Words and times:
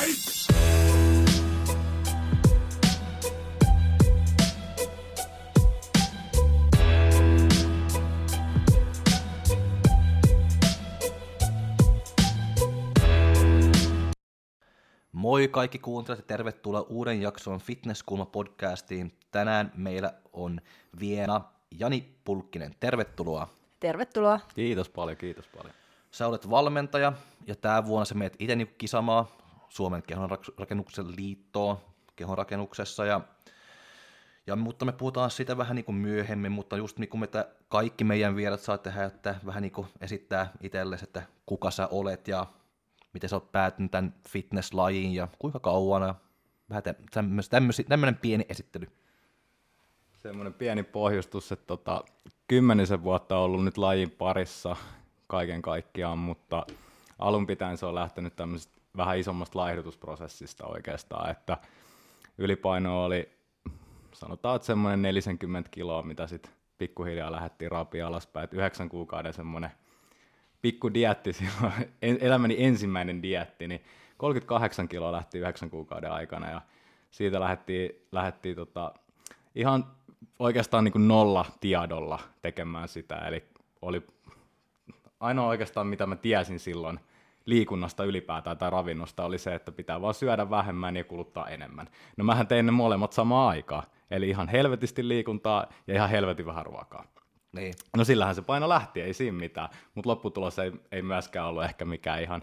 Moi 0.00 0.08
kaikki 15.48 15.78
kuuntelijat 15.78 16.18
ja 16.18 16.26
tervetuloa 16.26 16.80
uuden 16.80 17.22
jakson 17.22 17.60
Fitnesskulma-podcastiin. 17.60 19.12
Tänään 19.30 19.72
meillä 19.76 20.12
on 20.32 20.60
viena 21.00 21.40
Jani 21.78 22.14
Pulkkinen. 22.24 22.74
Tervetuloa. 22.80 23.48
Tervetuloa. 23.80 24.40
Kiitos 24.54 24.88
paljon, 24.88 25.16
kiitos 25.16 25.46
paljon. 25.46 25.74
Sä 26.10 26.26
olet 26.26 26.50
valmentaja 26.50 27.12
ja 27.46 27.56
tämä 27.56 27.86
vuonna 27.86 28.04
sä 28.04 28.14
menet 28.14 28.36
itse 28.38 28.56
niinku 28.56 28.74
kisamaan 28.78 29.26
Suomen 29.70 30.02
kehonrakennuksen 30.02 31.16
liittoon 31.16 31.78
kehonrakennuksessa. 32.16 33.04
Ja, 33.04 33.20
ja, 34.46 34.56
mutta 34.56 34.84
me 34.84 34.92
puhutaan 34.92 35.30
siitä 35.30 35.56
vähän 35.56 35.76
niin 35.76 35.84
kuin 35.84 35.96
myöhemmin, 35.96 36.52
mutta 36.52 36.76
just 36.76 36.98
niin 36.98 37.08
kuin 37.08 37.20
me 37.20 37.28
kaikki 37.68 38.04
meidän 38.04 38.36
vierat 38.36 38.60
saa 38.60 38.78
tehdä, 38.78 39.04
että 39.04 39.34
vähän 39.46 39.62
niin 39.62 39.72
kuin 39.72 39.86
esittää 40.00 40.52
itsellesi, 40.60 41.04
että 41.04 41.22
kuka 41.46 41.70
sä 41.70 41.86
olet 41.86 42.28
ja 42.28 42.46
miten 43.12 43.30
sä 43.30 43.36
oot 43.36 43.52
päätynyt 43.52 43.90
tämän 43.90 44.14
fitness-lajiin 44.28 45.14
ja 45.14 45.28
kuinka 45.38 45.60
kauan 45.60 46.02
ja 46.02 46.14
vähän 46.70 46.82
tämmöinen 47.88 48.16
pieni 48.16 48.46
esittely. 48.48 48.86
Semmoinen 50.12 50.54
pieni 50.54 50.82
pohjustus, 50.82 51.52
että 51.52 51.66
tota, 51.66 52.04
kymmenisen 52.48 53.02
vuotta 53.02 53.38
on 53.38 53.44
ollut 53.44 53.64
nyt 53.64 53.78
lajin 53.78 54.10
parissa 54.10 54.76
kaiken 55.26 55.62
kaikkiaan, 55.62 56.18
mutta 56.18 56.66
alun 57.18 57.46
pitäen 57.46 57.76
se 57.76 57.86
on 57.86 57.94
lähtenyt 57.94 58.36
tämmöisestä 58.36 58.79
vähän 58.96 59.18
isommasta 59.18 59.58
laihdutusprosessista 59.58 60.66
oikeastaan, 60.66 61.30
että 61.30 61.56
ylipaino 62.38 63.04
oli 63.04 63.30
sanotaan, 64.12 64.56
että 64.56 64.66
semmoinen 64.66 65.02
40 65.02 65.70
kiloa, 65.70 66.02
mitä 66.02 66.26
sitten 66.26 66.52
pikkuhiljaa 66.78 67.32
lähdettiin 67.32 67.70
rapia 67.70 68.06
alaspäin, 68.06 68.44
että 68.44 68.56
yhdeksän 68.56 68.88
kuukauden 68.88 69.32
semmoinen 69.32 69.70
pikku 70.62 70.94
dietti 70.94 71.32
silloin, 71.32 71.72
elämäni 72.26 72.56
ensimmäinen 72.58 73.22
dietti, 73.22 73.68
niin 73.68 73.84
38 74.16 74.88
kiloa 74.88 75.12
lähti 75.12 75.38
yhdeksän 75.38 75.70
kuukauden 75.70 76.12
aikana 76.12 76.50
ja 76.50 76.60
siitä 77.10 77.40
lähdettiin, 77.40 77.90
lähdettiin 78.12 78.56
tota, 78.56 78.94
ihan 79.54 79.86
oikeastaan 80.38 80.84
niin 80.84 80.92
kuin 80.92 81.08
nolla 81.08 81.44
tiedolla 81.60 82.18
tekemään 82.42 82.88
sitä, 82.88 83.16
eli 83.16 83.44
oli 83.82 84.06
ainoa 85.20 85.48
oikeastaan 85.48 85.86
mitä 85.86 86.06
mä 86.06 86.16
tiesin 86.16 86.58
silloin 86.60 87.00
liikunnasta 87.46 88.04
ylipäätään 88.04 88.58
tai 88.58 88.70
ravinnosta 88.70 89.24
oli 89.24 89.38
se, 89.38 89.54
että 89.54 89.72
pitää 89.72 90.00
vaan 90.00 90.14
syödä 90.14 90.50
vähemmän 90.50 90.96
ja 90.96 91.04
kuluttaa 91.04 91.48
enemmän. 91.48 91.86
No 92.16 92.24
mähän 92.24 92.46
tein 92.46 92.66
ne 92.66 92.72
molemmat 92.72 93.12
samaan 93.12 93.48
aikaan, 93.48 93.82
eli 94.10 94.28
ihan 94.28 94.48
helvetisti 94.48 95.08
liikuntaa 95.08 95.66
ja 95.86 95.94
ihan 95.94 96.10
helvetin 96.10 96.46
vähän 96.46 96.66
ruokaa. 96.66 97.04
Niin. 97.52 97.74
No 97.96 98.04
sillähän 98.04 98.34
se 98.34 98.42
paino 98.42 98.68
lähti, 98.68 99.00
ei 99.00 99.14
siinä 99.14 99.38
mitään, 99.38 99.68
mutta 99.94 100.10
lopputulos 100.10 100.58
ei, 100.58 100.72
ei 100.92 101.02
myöskään 101.02 101.46
ollut 101.46 101.64
ehkä 101.64 101.84
mikään 101.84 102.22
ihan 102.22 102.42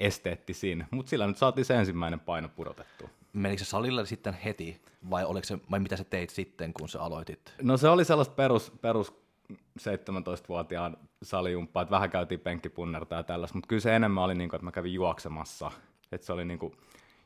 esteettisin, 0.00 0.86
mutta 0.90 1.10
sillä 1.10 1.26
nyt 1.26 1.36
saatiin 1.36 1.64
se 1.64 1.76
ensimmäinen 1.76 2.20
paino 2.20 2.48
pudotettua. 2.48 3.08
Menikö 3.32 3.64
se 3.64 3.68
salille 3.68 4.06
sitten 4.06 4.34
heti 4.34 4.82
vai, 5.10 5.24
oliko 5.24 5.44
se, 5.44 5.58
vai 5.70 5.80
mitä 5.80 5.96
sä 5.96 6.04
teit 6.04 6.30
sitten, 6.30 6.72
kun 6.72 6.88
sä 6.88 7.02
aloitit? 7.02 7.54
No 7.62 7.76
se 7.76 7.88
oli 7.88 8.04
sellaista 8.04 8.34
perus, 8.34 8.70
perus 8.70 9.19
17-vuotiaan 9.80 10.96
salijumppaa, 11.22 11.82
että 11.82 11.90
vähän 11.90 12.10
käytiin 12.10 12.40
penkkipunnerta 12.40 13.14
ja 13.14 13.22
tällaista, 13.22 13.56
mutta 13.56 13.66
kyllä 13.66 13.80
se 13.80 13.96
enemmän 13.96 14.24
oli 14.24 14.34
niin 14.34 14.50
kuin, 14.50 14.58
että 14.58 14.64
mä 14.64 14.72
kävin 14.72 14.94
juoksemassa, 14.94 15.70
että 16.12 16.26
se 16.26 16.32
oli 16.32 16.44
niin 16.44 16.58
kuin, 16.58 16.72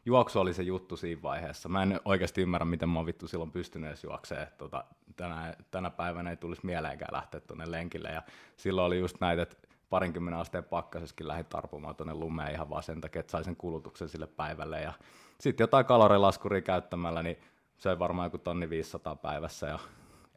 juoksu 0.06 0.40
oli 0.40 0.54
se 0.54 0.62
juttu 0.62 0.96
siinä 0.96 1.22
vaiheessa. 1.22 1.68
Mä 1.68 1.82
en 1.82 2.00
oikeasti 2.04 2.42
ymmärrä, 2.42 2.64
miten 2.64 2.88
mä 2.88 2.98
oon 2.98 3.06
vittu 3.06 3.28
silloin 3.28 3.50
pystynyt 3.50 3.88
edes 3.88 4.04
juoksemaan. 4.04 4.48
Tota, 4.58 4.84
tänä, 5.16 5.54
tänä 5.70 5.90
päivänä 5.90 6.30
ei 6.30 6.36
tulisi 6.36 6.66
mieleenkään 6.66 7.14
lähteä 7.14 7.40
tuonne 7.40 7.70
lenkille. 7.70 8.08
Ja 8.08 8.22
silloin 8.56 8.86
oli 8.86 8.98
just 8.98 9.20
näitä, 9.20 9.42
että 9.42 9.56
parinkymmenen 9.90 10.40
asteen 10.40 10.64
pakkasessakin 10.64 11.28
lähdin 11.28 11.46
tarpumaan 11.46 11.96
tuonne 11.96 12.14
lumeen 12.14 12.52
ihan 12.52 12.70
vaan 12.70 12.82
sen 12.82 13.00
takia, 13.00 13.20
että 13.20 13.30
sai 13.30 13.44
sen 13.44 13.56
kulutuksen 13.56 14.08
sille 14.08 14.26
päivälle. 14.26 14.80
Ja 14.80 14.92
sitten 15.40 15.64
jotain 15.64 15.86
kalorilaskuria 15.86 16.62
käyttämällä, 16.62 17.22
niin 17.22 17.36
söin 17.76 17.98
varmaan 17.98 18.26
joku 18.26 18.38
tonni 18.38 18.70
500 18.70 19.16
päivässä. 19.16 19.66
Ja 19.66 19.78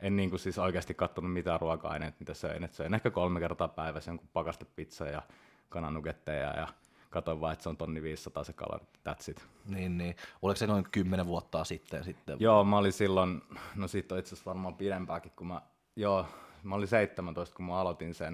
en 0.02 0.16
niin 0.16 0.30
kuin 0.30 0.40
siis 0.40 0.60
oikeasti 0.60 0.94
katsonut 0.94 1.34
mitään 1.34 1.62
ruoka-aineita, 1.62 2.18
mitä 2.20 2.34
söin. 2.34 2.64
Et 2.64 2.74
söin 2.74 2.94
ehkä 2.94 3.12
kolme 3.12 3.40
kertaa 3.40 3.68
päivässä 3.68 4.12
jonkun 4.12 4.30
pakastepizza 4.34 5.06
ja 5.06 5.22
kananugetteja 5.70 6.54
ja 6.54 6.68
katsoin 7.10 7.42
vaan, 7.42 7.54
että 7.54 7.64
se 7.64 7.70
on 7.70 7.78
tonni 7.78 8.04
500 8.04 8.44
se 8.44 8.54
kalori, 8.54 8.86
that's 9.10 9.32
it. 9.32 9.46
Niin, 9.66 9.98
niin. 9.98 10.16
Oliko 10.42 10.58
se 10.58 10.68
noin 10.68 10.86
10 10.92 11.26
vuotta 11.26 11.64
sitten? 11.64 12.04
sitten? 12.04 12.38
Joo, 12.40 12.64
mä 12.64 12.78
olin 12.78 12.94
silloin, 12.94 13.42
no 13.76 13.88
siitä 13.88 14.16
on 14.16 14.20
itse 14.20 14.36
asiassa 14.36 14.50
varmaan 14.50 14.76
pidempääkin, 14.76 15.32
kun 15.36 15.48
mä, 15.48 15.62
joo, 15.96 16.26
mä 16.64 16.76
olin 16.76 16.88
17, 16.88 17.56
kun 17.56 17.66
mä 17.66 17.80
aloitin 17.80 18.14
sen. 18.14 18.34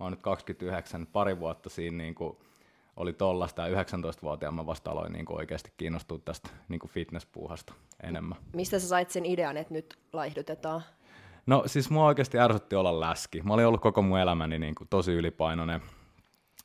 Mä 0.00 0.04
oon 0.04 0.12
nyt 0.12 0.22
29, 0.22 1.06
pari 1.06 1.38
vuotta 1.38 1.70
siinä 1.70 1.96
niin 1.96 2.14
kuin 2.14 2.36
oli 2.96 3.12
tollasta 3.12 3.68
ja 3.68 3.82
19-vuotiaana 3.82 4.56
mä 4.56 4.66
vasta 4.66 4.90
aloin 4.90 5.12
niin 5.12 5.24
kuin 5.24 5.38
oikeasti 5.38 5.72
kiinnostua 5.76 6.18
tästä 6.18 6.50
niin 6.68 6.78
kuin 6.78 6.90
fitnesspuuhasta 6.90 7.74
enemmän. 8.02 8.38
Mistä 8.52 8.78
sä 8.78 8.88
sait 8.88 9.10
sen 9.10 9.26
idean, 9.26 9.56
että 9.56 9.74
nyt 9.74 9.98
laihdutetaan? 10.12 10.82
No 11.46 11.62
siis 11.66 11.90
mua 11.90 12.06
oikeasti 12.06 12.38
ärsytti 12.38 12.76
olla 12.76 13.00
läski. 13.00 13.42
Mä 13.42 13.54
olin 13.54 13.66
ollut 13.66 13.80
koko 13.80 14.02
mun 14.02 14.18
elämäni 14.18 14.58
niin 14.58 14.74
kuin 14.74 14.88
tosi 14.88 15.12
ylipainoinen 15.12 15.82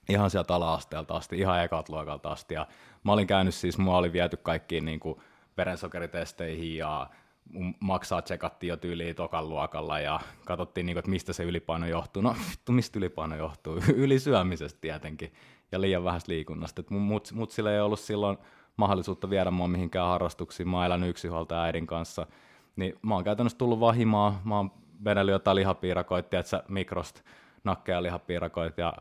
ihan 0.09 0.29
sieltä 0.29 0.55
ala-asteelta 0.55 1.13
asti, 1.13 1.37
ihan 1.37 1.63
ekat 1.63 1.89
luokalta 1.89 2.29
asti. 2.29 2.53
Ja 2.53 2.67
mä 3.03 3.11
olin 3.13 3.27
käynyt 3.27 3.55
siis, 3.55 3.77
mua 3.77 3.97
oli 3.97 4.13
viety 4.13 4.37
kaikkiin 4.37 4.85
niin 4.85 4.99
kuin 4.99 5.19
verensokeritesteihin 5.57 6.75
ja 6.75 7.09
maksaa 7.79 8.21
tsekattiin 8.21 8.69
jo 8.69 8.77
tyyliin 8.77 9.15
tokan 9.15 9.49
luokalla 9.49 9.99
ja 9.99 10.19
katsottiin, 10.45 10.85
niin 10.85 10.93
kuin, 10.93 10.99
että 10.99 11.11
mistä 11.11 11.33
se 11.33 11.43
ylipaino 11.43 11.87
johtuu. 11.87 12.21
No 12.21 12.35
vittu, 12.51 12.71
mistä 12.71 12.99
ylipaino 12.99 13.35
johtuu? 13.35 13.79
Ylisyömisestä 13.95 14.81
tietenkin 14.81 15.33
ja 15.71 15.81
liian 15.81 16.03
vähän 16.03 16.21
liikunnasta. 16.27 16.81
Et 16.81 16.89
mut, 16.89 17.31
mut 17.33 17.51
sillä 17.51 17.73
ei 17.73 17.79
ollut 17.79 17.99
silloin 17.99 18.37
mahdollisuutta 18.77 19.29
viedä 19.29 19.51
mua 19.51 19.67
mihinkään 19.67 20.07
harrastuksiin. 20.07 20.69
Mä 20.69 20.85
elänyt 20.85 21.09
yksinhuolta 21.09 21.63
äidin 21.63 21.87
kanssa. 21.87 22.27
Niin 22.75 22.99
mä 23.01 23.13
oon 23.13 23.23
käytännössä 23.23 23.57
tullut 23.57 23.79
vahimaa. 23.79 24.41
Mä 24.43 24.57
oon 24.57 24.71
vedellyt 25.03 25.31
jotain 25.31 25.55
lihapiirakoita, 25.55 26.39
että 26.39 26.63
mikrost 26.67 27.21
nakkeja 27.63 28.03
lihapiirakoita 28.03 28.81
ja 28.81 28.93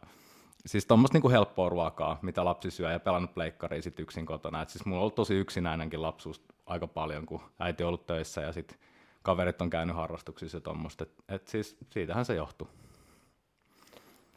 siis 0.67 0.87
tuommoista 0.87 1.17
niinku 1.17 1.31
helppoa 1.31 1.69
ruokaa, 1.69 2.19
mitä 2.23 2.45
lapsi 2.45 2.71
syö, 2.71 2.93
ja 2.93 3.01
pelannut 3.01 3.35
pleikkaria 3.35 3.83
sit 3.83 4.01
yksin 4.01 4.27
kotona. 4.27 4.63
Et 4.63 4.69
siis 4.69 4.85
mulla 4.85 4.99
on 4.99 5.03
ollut 5.03 5.15
tosi 5.15 5.35
yksinäinenkin 5.35 6.03
lapsuus 6.03 6.43
aika 6.67 6.87
paljon, 6.87 7.27
kun 7.27 7.41
äiti 7.59 7.83
on 7.83 7.89
ollut 7.89 8.07
töissä 8.07 8.41
ja 8.41 8.53
sitten 8.53 8.79
kaverit 9.23 9.63
on 9.63 9.71
käynyt 9.71 9.97
harrastuksissa 9.97 10.57
ja 10.57 10.61
tuommoista. 10.61 11.05
Et, 11.05 11.13
et 11.29 11.49
siis 11.49 11.77
siitähän 11.91 12.25
se 12.25 12.35
johtuu. 12.35 12.69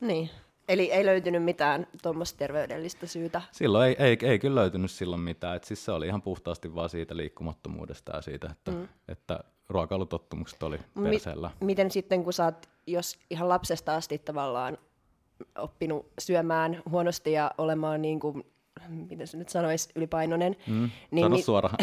Niin, 0.02 0.30
Eli 0.70 0.92
ei 0.92 1.06
löytynyt 1.06 1.44
mitään 1.44 1.88
tuommoista 2.02 2.38
terveydellistä 2.38 3.08
syytä? 3.08 3.42
Silloin 3.52 3.88
ei, 3.90 3.96
ei, 4.00 4.18
ei 4.22 4.40
kyllä 4.40 4.62
löytynyt 4.62 4.92
silloin 4.92 5.22
mitään. 5.22 5.56
Et 5.56 5.64
siis 5.64 5.86
se 5.86 5.92
oli 5.92 6.08
ihan 6.08 6.22
puhtaasti 6.22 6.76
vaan 6.76 6.90
siitä 6.90 7.18
liikkumattomuudesta 7.18 8.16
ja 8.16 8.22
siitä, 8.22 8.50
että, 8.52 8.72
mm. 8.72 8.88
että 9.08 9.40
ruokailutottumukset 9.70 10.64
oli 10.64 10.80
perseellä. 11.04 11.52
Mi- 11.60 11.66
miten 11.66 11.92
sitten, 11.92 12.24
kun 12.24 12.34
sä 12.34 12.46
oot, 12.46 12.70
jos 12.88 13.20
ihan 13.30 13.50
lapsesta 13.50 13.96
asti 13.96 14.18
tavallaan 14.18 14.78
oppinut 15.58 16.12
syömään 16.20 16.82
huonosti 16.90 17.32
ja 17.32 17.52
olemaan 17.58 18.02
niin 18.02 18.20
kuin, 18.20 18.44
miten 18.90 19.28
se 19.28 19.38
nyt 19.38 19.50
sanoisi, 19.50 19.90
ylipainoinen. 19.96 20.56
Mm, 20.68 20.90
niin, 21.12 21.26
sano 21.26 21.36
mi- 21.36 21.42
suoraan. 21.42 21.76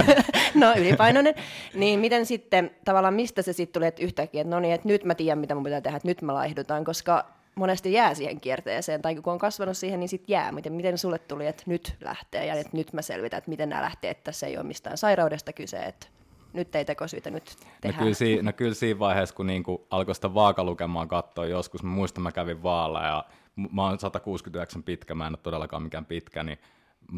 no 0.54 0.72
ylipainoinen. 0.76 1.34
Niin 1.74 2.00
miten 2.00 2.26
sitten, 2.26 2.70
tavallaan 2.84 3.14
mistä 3.14 3.42
se 3.42 3.52
sitten 3.52 3.72
tuli, 3.72 3.86
että 3.86 4.02
yhtäkkiä, 4.02 4.40
että 4.40 4.54
no 4.54 4.60
niin, 4.60 4.74
että 4.74 4.88
nyt 4.88 5.04
mä 5.04 5.14
tiedän, 5.14 5.38
mitä 5.38 5.54
mun 5.54 5.64
pitää 5.64 5.80
tehdä, 5.80 5.96
että 5.96 6.08
nyt 6.08 6.22
mä 6.22 6.34
laihdutan, 6.34 6.84
koska 6.84 7.39
monesti 7.60 7.92
jää 7.92 8.14
siihen 8.14 8.40
kierteeseen, 8.40 9.02
tai 9.02 9.14
kun 9.14 9.32
on 9.32 9.38
kasvanut 9.38 9.76
siihen, 9.76 10.00
niin 10.00 10.08
sitten 10.08 10.32
jää. 10.32 10.52
Miten, 10.52 10.72
miten 10.72 10.98
sulle 10.98 11.18
tuli, 11.18 11.46
että 11.46 11.62
nyt 11.66 11.96
lähtee, 12.00 12.46
ja 12.46 12.54
että 12.54 12.76
nyt 12.76 12.92
mä 12.92 13.02
selvitän, 13.02 13.38
että 13.38 13.50
miten 13.50 13.68
nämä 13.68 13.82
lähtee, 13.82 14.10
että 14.10 14.24
tässä 14.24 14.46
ei 14.46 14.56
ole 14.56 14.66
mistään 14.66 14.98
sairaudesta 14.98 15.52
kyse, 15.52 15.76
että 15.76 16.06
nyt 16.52 16.74
ei 16.74 16.84
tekosyitä, 16.84 17.30
nyt 17.30 17.56
tehdään. 17.80 17.94
No 17.94 18.04
kyllä, 18.04 18.14
siinä, 18.14 18.42
no 18.42 18.52
kyllä 18.52 18.74
siinä 18.74 18.98
vaiheessa, 18.98 19.34
kun 19.34 19.46
niinku 19.46 19.86
alkoi 19.90 20.14
sitä 20.14 20.34
vaakalukemaa 20.34 21.06
katsoa 21.06 21.46
joskus, 21.46 21.82
mä 21.82 21.90
muistan, 21.90 22.22
mä 22.22 22.32
kävin 22.32 22.62
vaalla 22.62 23.02
ja 23.02 23.24
mä 23.72 23.82
oon 23.82 23.98
169 23.98 24.82
pitkä, 24.82 25.14
mä 25.14 25.26
en 25.26 25.32
ole 25.32 25.38
todellakaan 25.42 25.82
mikään 25.82 26.06
pitkä, 26.06 26.42
niin 26.42 26.58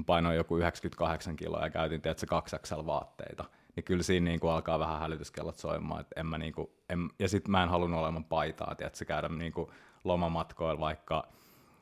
painoin 0.07 0.37
joku 0.37 0.57
98 0.57 1.37
kiloa 1.37 1.65
ja 1.65 1.71
käytin 1.71 2.03
tietysti 2.03 2.27
2 2.27 2.57
XL 2.57 2.87
vaatteita. 2.87 3.45
Niin 3.77 3.85
kyllä 3.85 4.03
siinä 4.03 4.25
niinku 4.25 4.49
alkaa 4.49 4.79
vähän 4.79 5.01
hälytyskellot 5.01 5.59
soimaan, 5.59 6.01
että 6.01 6.21
en 6.21 6.27
mä 6.27 6.39
niinku, 6.39 6.71
en, 6.89 7.11
ja 7.19 7.29
sitten 7.29 7.51
mä 7.51 7.63
en 7.63 7.69
halunnut 7.69 8.01
olemaan 8.01 8.25
paitaa, 8.25 8.75
tiedätkö, 8.75 9.05
käydä 9.05 9.29
niinku 9.29 9.73
lomamatkoilla 10.05 10.81
vaikka 10.81 11.29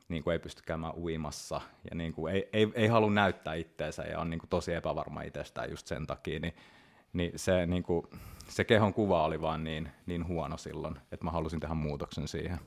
niin 0.09 0.23
kuin 0.23 0.31
ei 0.31 0.39
pysty 0.39 0.63
käymään 0.65 0.93
uimassa 0.97 1.61
ja 1.89 1.95
niin 1.95 2.13
kuin 2.13 2.35
ei, 2.35 2.49
ei, 2.53 2.71
ei 2.73 2.87
halua 2.87 3.11
näyttää 3.11 3.53
itteensä 3.53 4.03
ja 4.03 4.19
on 4.19 4.29
niin 4.29 4.39
kuin 4.39 4.49
tosi 4.49 4.73
epävarma 4.73 5.21
itsestään 5.21 5.69
just 5.69 5.87
sen 5.87 6.07
takia, 6.07 6.39
niin 6.39 6.53
niin 7.13 7.31
se, 7.35 7.65
niin 7.65 7.83
kuin, 7.83 8.07
se 8.47 8.63
kehon 8.63 8.93
kuva 8.93 9.23
oli 9.23 9.41
vaan 9.41 9.63
niin, 9.63 9.91
niin 10.05 10.27
huono 10.27 10.57
silloin, 10.57 10.97
että 11.11 11.25
mä 11.25 11.31
halusin 11.31 11.59
tehdä 11.59 11.73
muutoksen 11.73 12.27
siihen. 12.27 12.59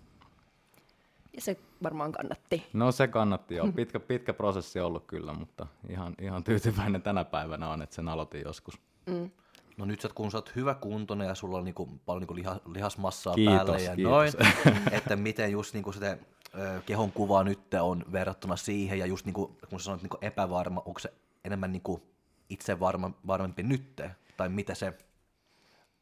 Ja 1.32 1.40
se 1.40 1.56
varmaan 1.82 2.12
kannatti. 2.12 2.66
No 2.72 2.92
se 2.92 3.08
kannatti 3.08 3.54
jo. 3.54 3.72
Pitkä, 3.76 4.00
pitkä 4.00 4.34
prosessi 4.34 4.80
ollut 4.80 5.04
kyllä, 5.06 5.32
mutta 5.32 5.66
ihan, 5.88 6.14
ihan 6.20 6.44
tyytyväinen 6.44 7.02
tänä 7.02 7.24
päivänä 7.24 7.68
on, 7.68 7.82
että 7.82 7.96
sen 7.96 8.08
aloitin 8.08 8.42
joskus. 8.44 8.80
Mm. 9.06 9.30
No 9.76 9.84
nyt 9.84 10.00
sä, 10.00 10.08
kun 10.14 10.30
sä 10.30 10.38
oot 10.38 10.56
hyvä 10.56 10.74
kuntoinen 10.74 11.28
ja 11.28 11.34
sulla 11.34 11.58
on 11.58 11.64
niinku 11.64 11.88
paljon 12.06 12.20
niinku 12.20 12.34
liha, 12.34 12.60
lihasmassaa 12.72 13.34
Kiitos, 13.34 13.54
päällä 13.56 13.78
ja 13.78 13.96
kiitos. 13.96 14.10
noin, 14.12 14.32
että 14.98 15.16
miten 15.16 15.52
just 15.52 15.74
niinku 15.74 15.92
sitä 15.92 16.18
ö, 16.58 16.82
kehon 16.86 17.12
kuva 17.12 17.44
nyt 17.44 17.74
on 17.80 18.04
verrattuna 18.12 18.56
siihen 18.56 18.98
ja 18.98 19.06
just 19.06 19.26
niinku, 19.26 19.56
kun 19.70 19.80
sä 19.80 19.84
sanoit 19.84 20.02
niinku 20.02 20.18
epävarma, 20.20 20.82
onko 20.86 21.00
se 21.00 21.12
enemmän 21.44 21.72
niinku 21.72 22.02
itse 22.50 22.80
varma, 22.80 23.10
varmempi 23.26 23.62
nytte? 23.62 24.10
Tai 24.36 24.48
mitä 24.48 24.74
se, 24.74 24.94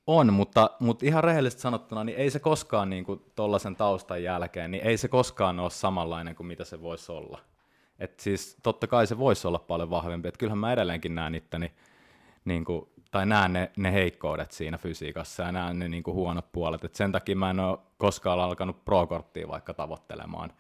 On, 0.07 0.33
mutta, 0.33 0.71
mutta 0.81 1.07
ihan 1.07 1.25
rehellisesti 1.25 1.63
sanottuna, 1.63 2.05
niin 2.05 2.19
ei 2.19 2.31
se 2.31 2.39
koskaan 2.39 2.91
niin 2.91 3.05
kuin 3.05 3.21
tollaisen 3.35 3.77
taustan 3.77 4.23
jälkeen, 4.23 4.71
niin 4.71 4.87
ei 4.87 4.97
se 4.97 5.09
koskaan 5.09 5.61
ole 5.61 5.71
samanlainen 5.71 6.35
kuin 6.37 6.47
mitä 6.47 6.65
se 6.65 6.83
voisi 6.83 7.13
olla. 7.13 7.41
Et 7.99 8.21
siis 8.21 8.57
totta 8.63 8.87
kai 8.87 9.07
se 9.07 9.19
voisi 9.19 9.49
olla 9.49 9.59
paljon 9.59 9.91
vahvempi, 9.91 10.29
että 10.29 10.39
kyllähän 10.39 10.59
mä 10.59 10.73
edelleenkin 10.73 11.15
näen 11.15 11.35
itteni, 11.35 11.73
niin 12.45 12.65
kuin, 12.65 12.89
tai 13.13 13.27
näen 13.27 13.53
ne, 13.53 13.71
ne 13.77 13.93
heikkoudet 13.93 14.53
siinä 14.53 14.79
fysiikassa 14.79 15.43
ja 15.43 15.53
näen 15.53 15.79
ne 15.79 15.89
niin 15.89 16.03
kuin 16.03 16.15
huonot 16.15 16.53
puolet. 16.53 16.85
Et 16.85 16.95
sen 16.95 17.13
takia 17.13 17.37
mä 17.37 17.51
en 17.51 17.61
ole 17.61 17.79
koskaan 17.99 18.41
alkanut 18.41 18.85
pro-korttia 18.85 19.49
vaikka 19.49 19.75
tavoittelemaan. 19.75 20.53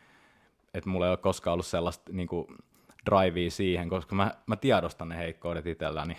Että 0.75 0.90
mulla 0.90 1.06
ei 1.06 1.10
ole 1.10 1.16
koskaan 1.16 1.52
ollut 1.52 1.66
sellaista 1.66 2.12
niin 2.12 2.28
kuin, 2.28 2.46
drivea 3.10 3.50
siihen, 3.50 3.88
koska 3.88 4.14
mä, 4.14 4.34
mä 4.46 4.56
tiedostan 4.56 5.08
ne 5.08 5.16
heikkoudet 5.16 5.66
itselläni. 5.66 6.16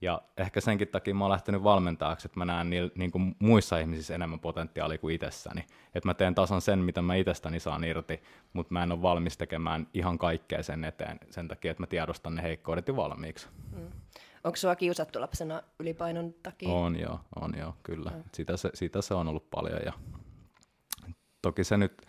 Ja 0.00 0.22
ehkä 0.36 0.60
senkin 0.60 0.88
takia 0.88 1.14
mä 1.14 1.24
oon 1.24 1.30
lähtenyt 1.30 1.62
valmentajaksi, 1.62 2.28
että 2.28 2.38
mä 2.38 2.44
näen 2.44 2.70
niillä, 2.70 2.90
niin 2.94 3.10
kuin 3.10 3.36
muissa 3.38 3.78
ihmisissä 3.78 4.14
enemmän 4.14 4.40
potentiaalia 4.40 4.98
kuin 4.98 5.14
itsessäni. 5.14 5.64
Että 5.94 6.08
mä 6.08 6.14
teen 6.14 6.34
tasan 6.34 6.60
sen, 6.60 6.78
mitä 6.78 7.02
mä 7.02 7.14
itsestäni 7.14 7.60
saan 7.60 7.84
irti, 7.84 8.22
mutta 8.52 8.72
mä 8.72 8.82
en 8.82 8.92
ole 8.92 9.02
valmis 9.02 9.36
tekemään 9.36 9.86
ihan 9.94 10.18
kaikkea 10.18 10.62
sen 10.62 10.84
eteen 10.84 11.18
sen 11.30 11.48
takia, 11.48 11.70
että 11.70 11.82
mä 11.82 11.86
tiedostan 11.86 12.34
ne 12.34 12.42
heikkoudet 12.42 12.88
jo 12.88 12.96
valmiiksi. 12.96 13.48
Onko 14.44 14.56
sua 14.56 14.76
kiusattu 14.76 15.20
lapsena 15.20 15.62
ylipainon 15.78 16.34
takia? 16.42 16.68
On 16.68 17.00
joo, 17.00 17.20
on 17.40 17.52
joo, 17.58 17.74
kyllä. 17.82 18.12
Sitä, 18.34 18.56
se, 18.56 18.70
sitä 18.74 19.02
se 19.02 19.14
on 19.14 19.28
ollut 19.28 19.50
paljon 19.50 19.80
ja 19.84 19.92
toki 21.42 21.64
se 21.64 21.76
nyt 21.76 22.02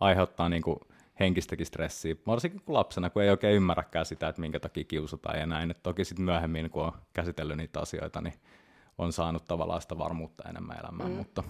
aiheuttaa 0.00 0.48
niin 0.48 0.62
kuin 0.62 0.78
henkistäkin 1.20 1.66
stressiä, 1.66 2.14
varsinkin 2.26 2.62
kun 2.64 2.74
lapsena, 2.74 3.10
kun 3.10 3.22
ei 3.22 3.30
oikein 3.30 3.56
ymmärräkään 3.56 4.06
sitä, 4.06 4.28
että 4.28 4.40
minkä 4.40 4.60
takia 4.60 4.84
kiusataan 4.84 5.38
ja 5.38 5.46
näin. 5.46 5.70
Et 5.70 5.82
toki 5.82 6.04
sitten 6.04 6.24
myöhemmin, 6.24 6.70
kun 6.70 6.82
on 6.82 6.92
käsitellyt 7.12 7.56
niitä 7.56 7.80
asioita, 7.80 8.20
niin 8.20 8.34
on 8.98 9.12
saanut 9.12 9.44
tavallaan 9.44 9.82
sitä 9.82 9.98
varmuutta 9.98 10.48
enemmän 10.48 10.78
elämään, 10.78 11.10
mm. 11.10 11.16
mutta 11.16 11.42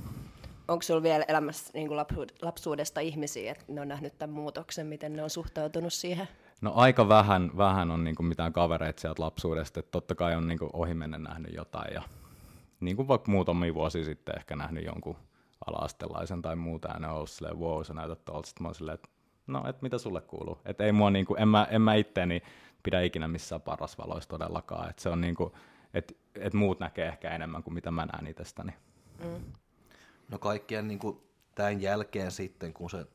Onko 0.69 0.83
sulla 0.83 1.03
vielä 1.03 1.25
elämässä 1.29 1.71
niin 1.75 1.89
kuin 1.89 1.99
lapsuudesta 2.43 3.01
ihmisiä, 3.01 3.53
että 3.53 3.65
ne 3.69 3.81
on 3.81 3.89
nähnyt 3.89 4.19
tämän 4.19 4.35
muutoksen, 4.35 4.87
miten 4.87 5.17
ne 5.17 5.23
on 5.23 5.31
suhtautunut 5.31 5.93
siihen? 5.93 6.29
No 6.61 6.73
aika 6.75 7.09
vähän, 7.09 7.51
vähän 7.57 7.91
on 7.91 8.05
niin 8.05 8.17
kuin 8.17 8.27
mitään 8.27 8.53
kavereita 8.53 9.01
sieltä 9.01 9.23
lapsuudesta, 9.23 9.81
että 9.81 9.91
totta 9.91 10.15
kai 10.15 10.37
on 10.37 10.49
niin 10.49 10.59
kuin 10.59 10.71
ohimennen 10.73 11.23
nähnyt 11.23 11.55
jotain 11.55 11.95
ja 11.95 12.03
niin 12.81 12.97
kuin 12.97 13.09
vaikka 13.09 13.31
muutamia 13.31 13.75
vuosia 13.75 14.05
sitten 14.05 14.37
ehkä 14.37 14.57
nähnyt 14.57 14.85
jonkun 14.85 15.17
ala-astelaisen 15.67 16.43
tai 16.43 16.57
muuta 16.57 16.89
ja 16.89 16.99
ne 16.99 17.09
on 17.09 17.15
ollut 17.15 17.31
silleen, 17.31 17.59
wow, 17.59 17.83
sä 17.83 17.95
näytät 17.95 18.25
tuolta, 18.25 18.47
sitten 18.47 18.63
mä 18.63 18.69
oon 18.69 18.75
silleen, 18.75 18.95
että 18.95 19.09
no, 19.47 19.69
että 19.69 19.83
mitä 19.83 19.99
sulle 19.99 20.21
kuuluu, 20.21 20.59
että 20.65 20.85
ei 20.85 20.93
mua 20.93 21.11
niin 21.11 21.27
kuin, 21.27 21.41
en 21.41 21.49
mä, 21.49 21.67
en 21.71 21.83
mä 21.83 21.95
itteeni 21.95 22.43
pidä 22.83 23.01
ikinä 23.01 23.29
missään 23.29 23.63
parasvaloissa 23.63 24.31
todellakaan, 24.31 24.91
että 24.91 25.03
se 25.03 25.09
on 25.09 25.21
niin 25.21 25.35
kuin, 25.35 25.53
että, 25.95 26.15
että 26.35 26.59
muut 26.59 26.81
näkee 26.81 27.07
ehkä 27.07 27.31
enemmän 27.31 27.63
kuin 27.63 27.75
mitä 27.75 27.91
mä 27.91 28.07
näen 28.07 28.27
itsestäni. 28.27 28.73
no 30.29 30.39
kaikkien 30.39 30.89
niinku 30.89 31.29
tämän 31.55 31.83
jälkeen 31.83 32.31
sitten, 32.31 32.73
kun 32.73 32.91
se 32.91 33.07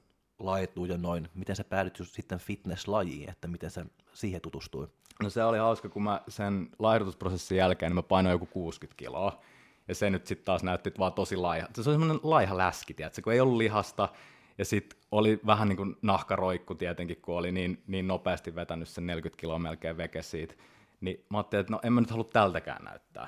laituu 0.46 0.86
ja 0.86 0.98
noin, 0.98 1.30
miten 1.34 1.56
sä 1.56 1.64
päädyt 1.64 2.02
sitten 2.04 2.40
fitnesslajiin, 2.40 3.30
että 3.30 3.48
miten 3.48 3.72
sä 3.72 3.86
siihen 4.14 4.42
tutustui? 4.42 4.88
No 5.24 5.30
se 5.30 5.44
oli 5.44 5.58
hauska, 5.58 5.90
kun 5.90 6.04
mä 6.04 6.22
sen 6.28 6.70
laihdutusprosessin 6.80 7.58
jälkeen 7.58 7.90
niin 7.90 7.96
mä 7.96 8.04
painoin 8.04 8.34
joku 8.34 8.46
60 8.46 8.98
kiloa. 8.98 9.42
Ja 9.88 9.96
se 9.96 10.10
nyt 10.10 10.28
sitten 10.28 10.46
taas 10.46 10.64
näytti 10.64 10.92
vaan 11.00 11.14
tosi 11.14 11.36
laiha. 11.36 11.68
Se 11.76 11.90
oli 11.90 11.94
semmoinen 11.94 12.20
laiha 12.24 12.58
läski, 12.58 12.94
tiedätkö, 12.94 13.22
kun 13.22 13.34
ei 13.34 13.40
ollut 13.40 13.58
lihasta. 13.58 14.10
Ja 14.58 14.66
sitten 14.66 15.00
oli 15.12 15.40
vähän 15.46 15.68
niin 15.68 15.78
kuin 15.78 15.96
nahkaroikku 16.02 16.76
tietenkin, 16.76 17.22
kun 17.22 17.36
oli 17.36 17.52
niin, 17.52 17.84
niin 17.88 18.08
nopeasti 18.08 18.56
vetänyt 18.56 18.88
sen 18.88 19.08
40 19.08 19.40
kiloa 19.40 19.60
melkein 19.60 19.98
veke 19.98 20.22
siitä. 20.22 20.56
Niin 21.02 21.26
mä 21.30 21.38
ajattelin, 21.38 21.62
että 21.62 21.74
no 21.74 21.80
en 21.84 21.94
mä 21.94 22.02
nyt 22.02 22.12
halua 22.12 22.30
tältäkään 22.34 22.84
näyttää. 22.84 23.28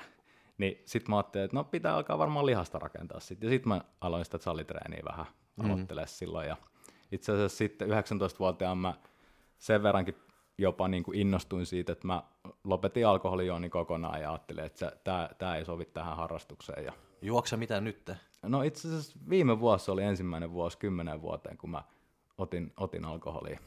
Niin 0.58 0.82
sitten 0.84 1.10
mä 1.10 1.16
ajattelin, 1.16 1.44
että 1.44 1.56
no 1.56 1.64
pitää 1.64 1.94
alkaa 1.94 2.18
varmaan 2.18 2.46
lihasta 2.46 2.78
rakentaa 2.78 3.20
sitten. 3.20 3.46
Ja 3.46 3.50
sitten 3.50 3.68
mä 3.68 3.80
aloin 4.00 4.24
sitä 4.24 4.38
salitreeniä 4.38 5.02
vähän 5.04 5.26
aloittelemaan 5.64 6.08
mm. 6.08 6.14
silloin. 6.14 6.48
Ja 6.48 6.56
itse 7.14 7.32
asiassa 7.32 7.58
sitten 7.58 7.88
19-vuotiaan 7.88 8.78
mä 8.78 8.94
sen 9.58 9.82
verrankin 9.82 10.14
jopa 10.58 10.88
niin 10.88 11.02
kuin 11.02 11.18
innostuin 11.18 11.66
siitä, 11.66 11.92
että 11.92 12.06
mä 12.06 12.22
lopetin 12.64 13.06
alkoholijuoni 13.06 13.70
kokonaan 13.70 14.20
ja 14.20 14.30
ajattelin, 14.30 14.64
että 14.64 14.92
tämä 15.38 15.56
ei 15.56 15.64
sovi 15.64 15.84
tähän 15.84 16.16
harrastukseen. 16.16 16.84
Ja 16.84 16.92
Juokse 17.22 17.56
mitä 17.56 17.80
nyt? 17.80 18.10
No 18.42 18.62
itse 18.62 18.88
asiassa 18.88 19.18
viime 19.28 19.60
vuosi 19.60 19.90
oli 19.90 20.02
ensimmäinen 20.02 20.52
vuosi 20.52 20.78
kymmenen 20.78 21.22
vuoteen, 21.22 21.58
kun 21.58 21.70
mä 21.70 21.82
otin, 22.38 22.72
otin 22.76 23.04
alkoholia 23.04 23.60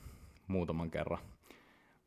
muutaman 0.48 0.92
kerran. 0.92 1.20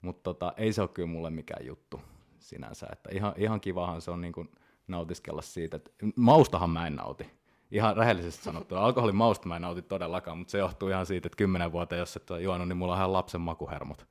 Mutta 0.02 0.22
tota, 0.22 0.52
ei 0.56 0.72
se 0.72 0.80
ole 0.80 0.88
kyllä 0.88 1.08
mulle 1.08 1.30
mikään 1.30 1.66
juttu 1.66 2.00
sinänsä. 2.38 2.86
Että 2.92 3.10
ihan, 3.12 3.32
ihan 3.36 3.60
kivahan 3.60 4.00
se 4.00 4.10
on 4.10 4.20
niin 4.20 4.32
kuin 4.32 4.50
nautiskella 4.88 5.42
siitä, 5.42 5.76
että 5.76 5.90
maustahan 6.16 6.70
mä 6.70 6.86
en 6.86 6.96
nauti. 6.96 7.39
Ihan 7.70 7.96
rehellisesti 7.96 8.44
sanottuna. 8.44 8.80
Alkoholin 8.80 9.16
mausta 9.16 9.48
mä 9.48 9.56
en 9.56 9.62
nauti 9.62 9.82
todellakaan, 9.82 10.38
mutta 10.38 10.50
se 10.50 10.58
johtuu 10.58 10.88
ihan 10.88 11.06
siitä, 11.06 11.26
että 11.26 11.36
kymmenen 11.36 11.72
vuotta, 11.72 11.96
jos 11.96 12.16
et 12.16 12.30
ole 12.30 12.42
juonut, 12.42 12.68
niin 12.68 12.76
mulla 12.76 12.92
on 12.92 12.98
ihan 12.98 13.12
lapsen 13.12 13.40
makuhermot. 13.40 14.06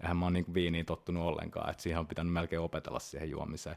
Eihän 0.00 0.16
mä 0.16 0.26
oon 0.26 0.32
niin 0.32 0.54
viiniin 0.54 0.86
tottunut 0.86 1.26
ollenkaan, 1.26 1.70
että 1.70 1.82
siihen 1.82 2.00
on 2.00 2.06
pitänyt 2.06 2.32
melkein 2.32 2.62
opetella 2.62 2.98
siihen 2.98 3.30
juomiseen. 3.30 3.76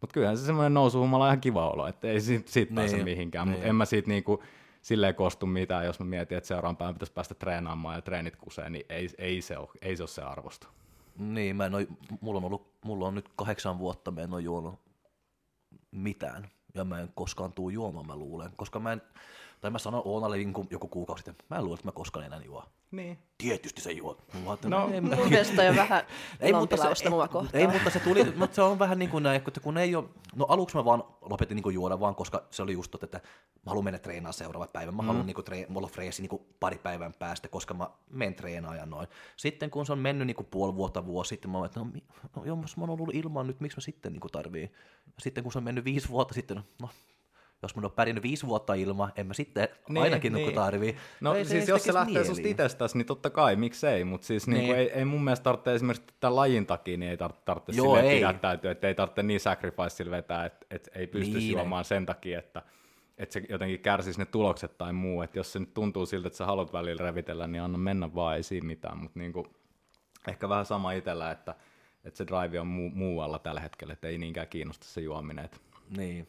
Mutta 0.00 0.14
kyllähän 0.14 0.38
se 0.38 0.44
semmoinen 0.44 0.74
nousuhumala 0.74 1.24
on 1.24 1.28
ihan 1.28 1.40
kiva 1.40 1.70
olo, 1.70 1.86
että 1.86 2.08
ei 2.08 2.20
siitä, 2.20 2.50
siitä 2.50 2.74
pääse 2.74 2.96
Niin, 2.96 3.04
mihinkään, 3.04 3.48
mutta 3.48 3.60
niin. 3.60 3.68
en 3.68 3.74
mä 3.76 3.84
siitä 3.84 4.08
niinku 4.08 4.42
silleen 4.82 5.14
kostu 5.14 5.46
mitään, 5.46 5.86
jos 5.86 6.00
mä 6.00 6.06
mietin, 6.06 6.38
että 6.38 6.48
seuraavan 6.48 6.76
päivän 6.76 6.94
pitäisi 6.94 7.12
päästä 7.12 7.34
treenaamaan 7.34 7.94
ja 7.94 8.02
treenit 8.02 8.36
kusee, 8.36 8.70
niin 8.70 8.86
ei, 8.88 9.08
ei, 9.18 9.42
se, 9.42 9.58
ole, 9.58 9.68
ei 9.82 9.96
se 9.96 10.02
ole 10.02 10.08
se 10.08 10.22
arvosta. 10.22 10.68
Niin, 11.18 11.56
mä 11.56 11.66
en 11.66 11.74
oo, 11.74 11.80
mulla, 12.20 12.38
on 12.38 12.44
ollut, 12.44 12.72
mulla 12.84 13.08
on 13.08 13.14
nyt 13.14 13.28
kahdeksan 13.36 13.78
vuotta, 13.78 14.10
mä 14.10 14.20
en 14.20 14.34
ole 14.34 14.42
juonut 14.42 14.80
mitään. 15.90 16.48
Ja 16.74 16.84
mä 16.84 17.00
en 17.00 17.12
koskaan 17.14 17.52
tuu 17.52 17.70
juomaan, 17.70 18.06
mä 18.06 18.16
luulen. 18.16 18.50
Koska 18.56 18.80
mä 18.80 18.92
en, 18.92 19.02
tai 19.60 19.70
mä 19.70 19.78
sanon 19.78 20.02
Oonalle 20.04 20.36
joku, 20.70 20.88
kuukausi 20.88 21.24
sitten, 21.24 21.46
mä 21.50 21.56
en 21.56 21.64
luule, 21.64 21.74
että 21.74 21.88
mä 21.88 21.92
koskaan 21.92 22.26
enää 22.26 22.40
juo. 22.44 22.64
Niin. 22.90 23.18
Tietysti 23.38 23.80
se 23.80 23.92
juo. 23.92 24.18
Mä 24.44 24.56
No, 24.68 24.88
mä- 25.00 25.16
Mun 25.16 25.28
mielestä 25.28 25.56
toi 25.56 25.68
on 25.68 25.76
vähän 25.76 26.02
ei, 26.40 26.52
mutta 26.52 26.94
se, 26.94 27.08
mua 27.10 27.22
ei, 27.24 27.28
kohtaan. 27.28 27.60
ei, 27.62 27.66
mutta 27.66 27.90
se 27.90 28.00
tuli, 28.00 28.24
mutta 28.36 28.54
se 28.54 28.62
on 28.62 28.78
vähän 28.78 28.98
niin 28.98 29.10
kuin 29.10 29.22
näin, 29.22 29.42
että 29.46 29.60
kun 29.60 29.78
ei 29.78 29.94
ole, 29.94 30.04
no 30.36 30.44
aluksi 30.48 30.76
mä 30.76 30.84
vaan 30.84 31.04
lopetin 31.20 31.54
niin 31.56 31.62
kuin 31.62 31.74
juoda 31.74 32.00
vaan, 32.00 32.14
koska 32.14 32.46
se 32.50 32.62
oli 32.62 32.72
just 32.72 32.90
tot, 32.90 33.02
että 33.02 33.18
mä 33.54 33.70
haluan 33.70 33.84
mennä 33.84 33.98
treenaamaan 33.98 34.32
seuraava 34.34 34.66
päivä, 34.72 34.92
mä 34.92 35.02
haluan 35.02 35.26
niin 35.26 35.34
kuin 35.34 35.44
treen, 35.44 35.66
olla 35.74 35.88
freesi 35.88 36.22
niin 36.22 36.30
kuin 36.30 36.42
pari 36.60 36.78
päivän 36.78 37.14
päästä, 37.18 37.48
koska 37.48 37.74
mä 37.74 37.90
menen 38.10 38.34
treenaamaan 38.34 38.78
ja 38.78 38.86
noin. 38.86 39.08
Sitten 39.36 39.70
kun 39.70 39.86
se 39.86 39.92
on 39.92 39.98
mennyt 39.98 40.26
niin 40.26 40.36
kuin 40.36 40.48
puoli 40.50 40.74
vuotta, 40.74 41.06
vuosi 41.06 41.28
sitten, 41.28 41.50
mä 41.50 41.58
oon, 41.58 41.66
että 41.66 41.80
no, 41.80 41.86
no 42.36 42.44
jos 42.44 42.76
mä 42.76 42.82
oon 42.82 42.90
ollut 42.90 43.14
ilman 43.14 43.46
nyt, 43.46 43.60
miksi 43.60 43.76
mä 43.76 43.80
sitten 43.80 44.12
niin 44.12 44.20
kuin 44.20 44.32
tarvii? 44.32 44.70
Ja 45.06 45.12
sitten 45.22 45.42
kun 45.44 45.52
se 45.52 45.58
on 45.58 45.64
mennyt 45.64 45.84
viisi 45.84 46.08
vuotta 46.08 46.34
sitten, 46.34 46.60
no 46.82 46.88
jos 47.62 47.74
mun 47.74 47.84
on 47.84 47.92
pärjännyt 47.92 48.22
viisi 48.22 48.46
vuotta 48.46 48.74
ilman, 48.74 49.12
en 49.16 49.26
mä 49.26 49.34
sitten 49.34 49.68
niin, 49.88 50.02
ainakin 50.02 50.32
niin. 50.32 50.54
tarvii. 50.54 50.96
No 51.20 51.34
ei, 51.34 51.44
siis 51.44 51.68
jos 51.68 51.84
se 51.84 51.94
lähtee 51.94 52.24
susta 52.24 52.48
itsestäsi, 52.48 52.98
niin 52.98 53.06
totta 53.06 53.30
kai, 53.30 53.56
miksei, 53.56 54.04
mutta 54.04 54.26
siis 54.26 54.46
niin. 54.46 54.62
Niin. 54.62 54.76
Ei, 54.76 54.90
ei 54.92 55.04
mun 55.04 55.24
mielestä 55.24 55.44
tarvitse 55.44 55.74
esimerkiksi 55.74 56.06
tämän 56.20 56.36
lajin 56.36 56.66
takia, 56.66 56.96
niin 56.96 57.10
ei 57.10 57.16
tarvitse, 57.16 57.44
tarvitse 57.44 57.72
Joo, 57.72 57.86
silleen 57.86 58.04
ei. 58.04 58.18
pidättäytyä, 58.18 58.70
että 58.70 58.88
ei 58.88 58.94
tarvitse 58.94 59.22
niin 59.22 59.40
sacrificeilla 59.40 60.16
vetää, 60.16 60.46
että, 60.46 60.66
että 60.70 60.90
ei 60.94 61.06
pystyisi 61.06 61.46
Niin, 61.46 61.52
juomaan 61.56 61.84
sen 61.84 62.06
takia, 62.06 62.38
että, 62.38 62.62
että 63.18 63.32
se 63.32 63.42
jotenkin 63.48 63.80
kärsisi 63.80 64.18
ne 64.18 64.26
tulokset 64.26 64.78
tai 64.78 64.92
muu, 64.92 65.22
että 65.22 65.38
jos 65.38 65.52
se 65.52 65.58
nyt 65.58 65.74
tuntuu 65.74 66.06
siltä, 66.06 66.26
että 66.26 66.36
sä 66.36 66.46
haluat 66.46 66.72
välillä 66.72 67.02
revitellä, 67.02 67.46
niin 67.46 67.62
anna 67.62 67.78
mennä 67.78 68.14
vaan, 68.14 68.36
ei 68.36 68.42
siinä 68.42 68.66
mitään, 68.66 68.98
mutta 68.98 69.18
niin 69.18 69.32
kuin, 69.32 69.46
ehkä 70.28 70.48
vähän 70.48 70.66
sama 70.66 70.92
itsellä, 70.92 71.30
että, 71.30 71.54
että 72.04 72.18
se 72.18 72.26
drive 72.26 72.60
on 72.60 72.66
muu, 72.66 72.90
muualla 72.90 73.38
tällä 73.38 73.60
hetkellä, 73.60 73.92
että 73.92 74.08
ei 74.08 74.18
niinkään 74.18 74.48
kiinnosta 74.48 74.86
se 74.86 75.00
juominen, 75.00 75.44
että 75.44 75.56
Niin. 75.96 76.28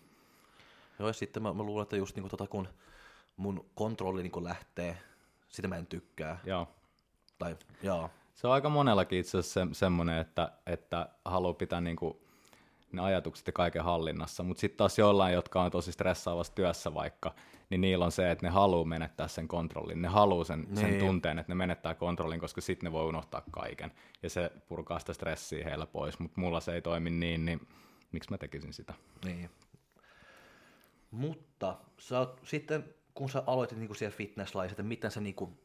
Joo, 1.00 1.10
ja 1.10 1.14
sitten 1.14 1.44
mä, 1.44 1.54
mä 1.54 1.64
luulen, 1.64 1.84
että 1.84 1.98
just 1.98 2.16
niinku 2.16 2.30
tota, 2.30 2.48
kun 2.48 2.68
mun 3.38 3.66
kontrolli 3.76 4.22
niinku 4.22 4.44
lähtee, 4.44 4.98
sitä 5.50 5.68
mä 5.68 5.76
en 5.76 5.88
tykkää. 5.88 6.40
joo. 6.46 6.68
Tai, 7.40 7.56
joo. 7.84 8.10
Se 8.34 8.48
on 8.48 8.54
aika 8.54 8.70
monellakin 8.70 9.20
itse 9.20 9.38
asiassa 9.38 9.66
se, 9.66 9.74
semmoinen, 9.74 10.18
että, 10.20 10.52
että 10.66 11.10
haluaa 11.26 11.54
pitää 11.54 11.82
niinku 11.82 12.22
ne 12.92 13.02
ajatukset 13.02 13.48
ja 13.48 13.54
kaiken 13.54 13.84
hallinnassa, 13.84 14.44
mutta 14.44 14.62
sitten 14.62 14.78
taas 14.78 14.98
jollain, 15.00 15.34
jotka 15.34 15.62
on 15.62 15.72
tosi 15.72 15.92
stressaavassa 15.92 16.54
työssä 16.54 16.94
vaikka, 16.94 17.34
niin 17.70 17.82
niillä 17.82 18.06
on 18.06 18.12
se, 18.12 18.32
että 18.32 18.46
ne 18.46 18.50
haluaa 18.50 18.86
menettää 18.86 19.28
sen 19.28 19.48
kontrollin, 19.48 20.02
ne 20.02 20.08
haluaa 20.08 20.44
sen, 20.44 20.68
sen 20.74 20.90
Niin. 20.90 21.00
tunteen, 21.00 21.40
että 21.40 21.52
ne 21.52 21.56
menettää 21.56 21.96
kontrollin, 21.96 22.40
koska 22.40 22.62
sitten 22.62 22.88
ne 22.88 22.92
voi 22.92 23.06
unohtaa 23.06 23.42
kaiken, 23.52 23.92
ja 24.24 24.30
se 24.30 24.52
purkaa 24.68 25.00
sitä 25.00 25.14
stressiä 25.14 25.64
heillä 25.66 25.86
pois, 25.86 26.20
mutta 26.20 26.42
mulla 26.42 26.60
se 26.60 26.74
ei 26.74 26.82
toimi 26.82 27.10
niin, 27.10 27.46
niin 27.46 27.68
miksi 28.12 28.30
mä 28.32 28.38
tekisin 28.38 28.74
sitä? 28.74 28.94
Niin. 29.26 29.50
Mutta 31.12 31.78
sä 31.98 32.20
oot, 32.20 32.42
sitten 32.44 32.96
kun 33.14 33.30
sä 33.30 33.44
aloitit 33.48 33.78
niinku 33.78 33.94
siellä 33.94 34.16
fitnesslajissa, 34.18 34.74
että 34.74 34.84
miten 34.84 35.12
sä 35.12 35.22
niinku 35.22 35.58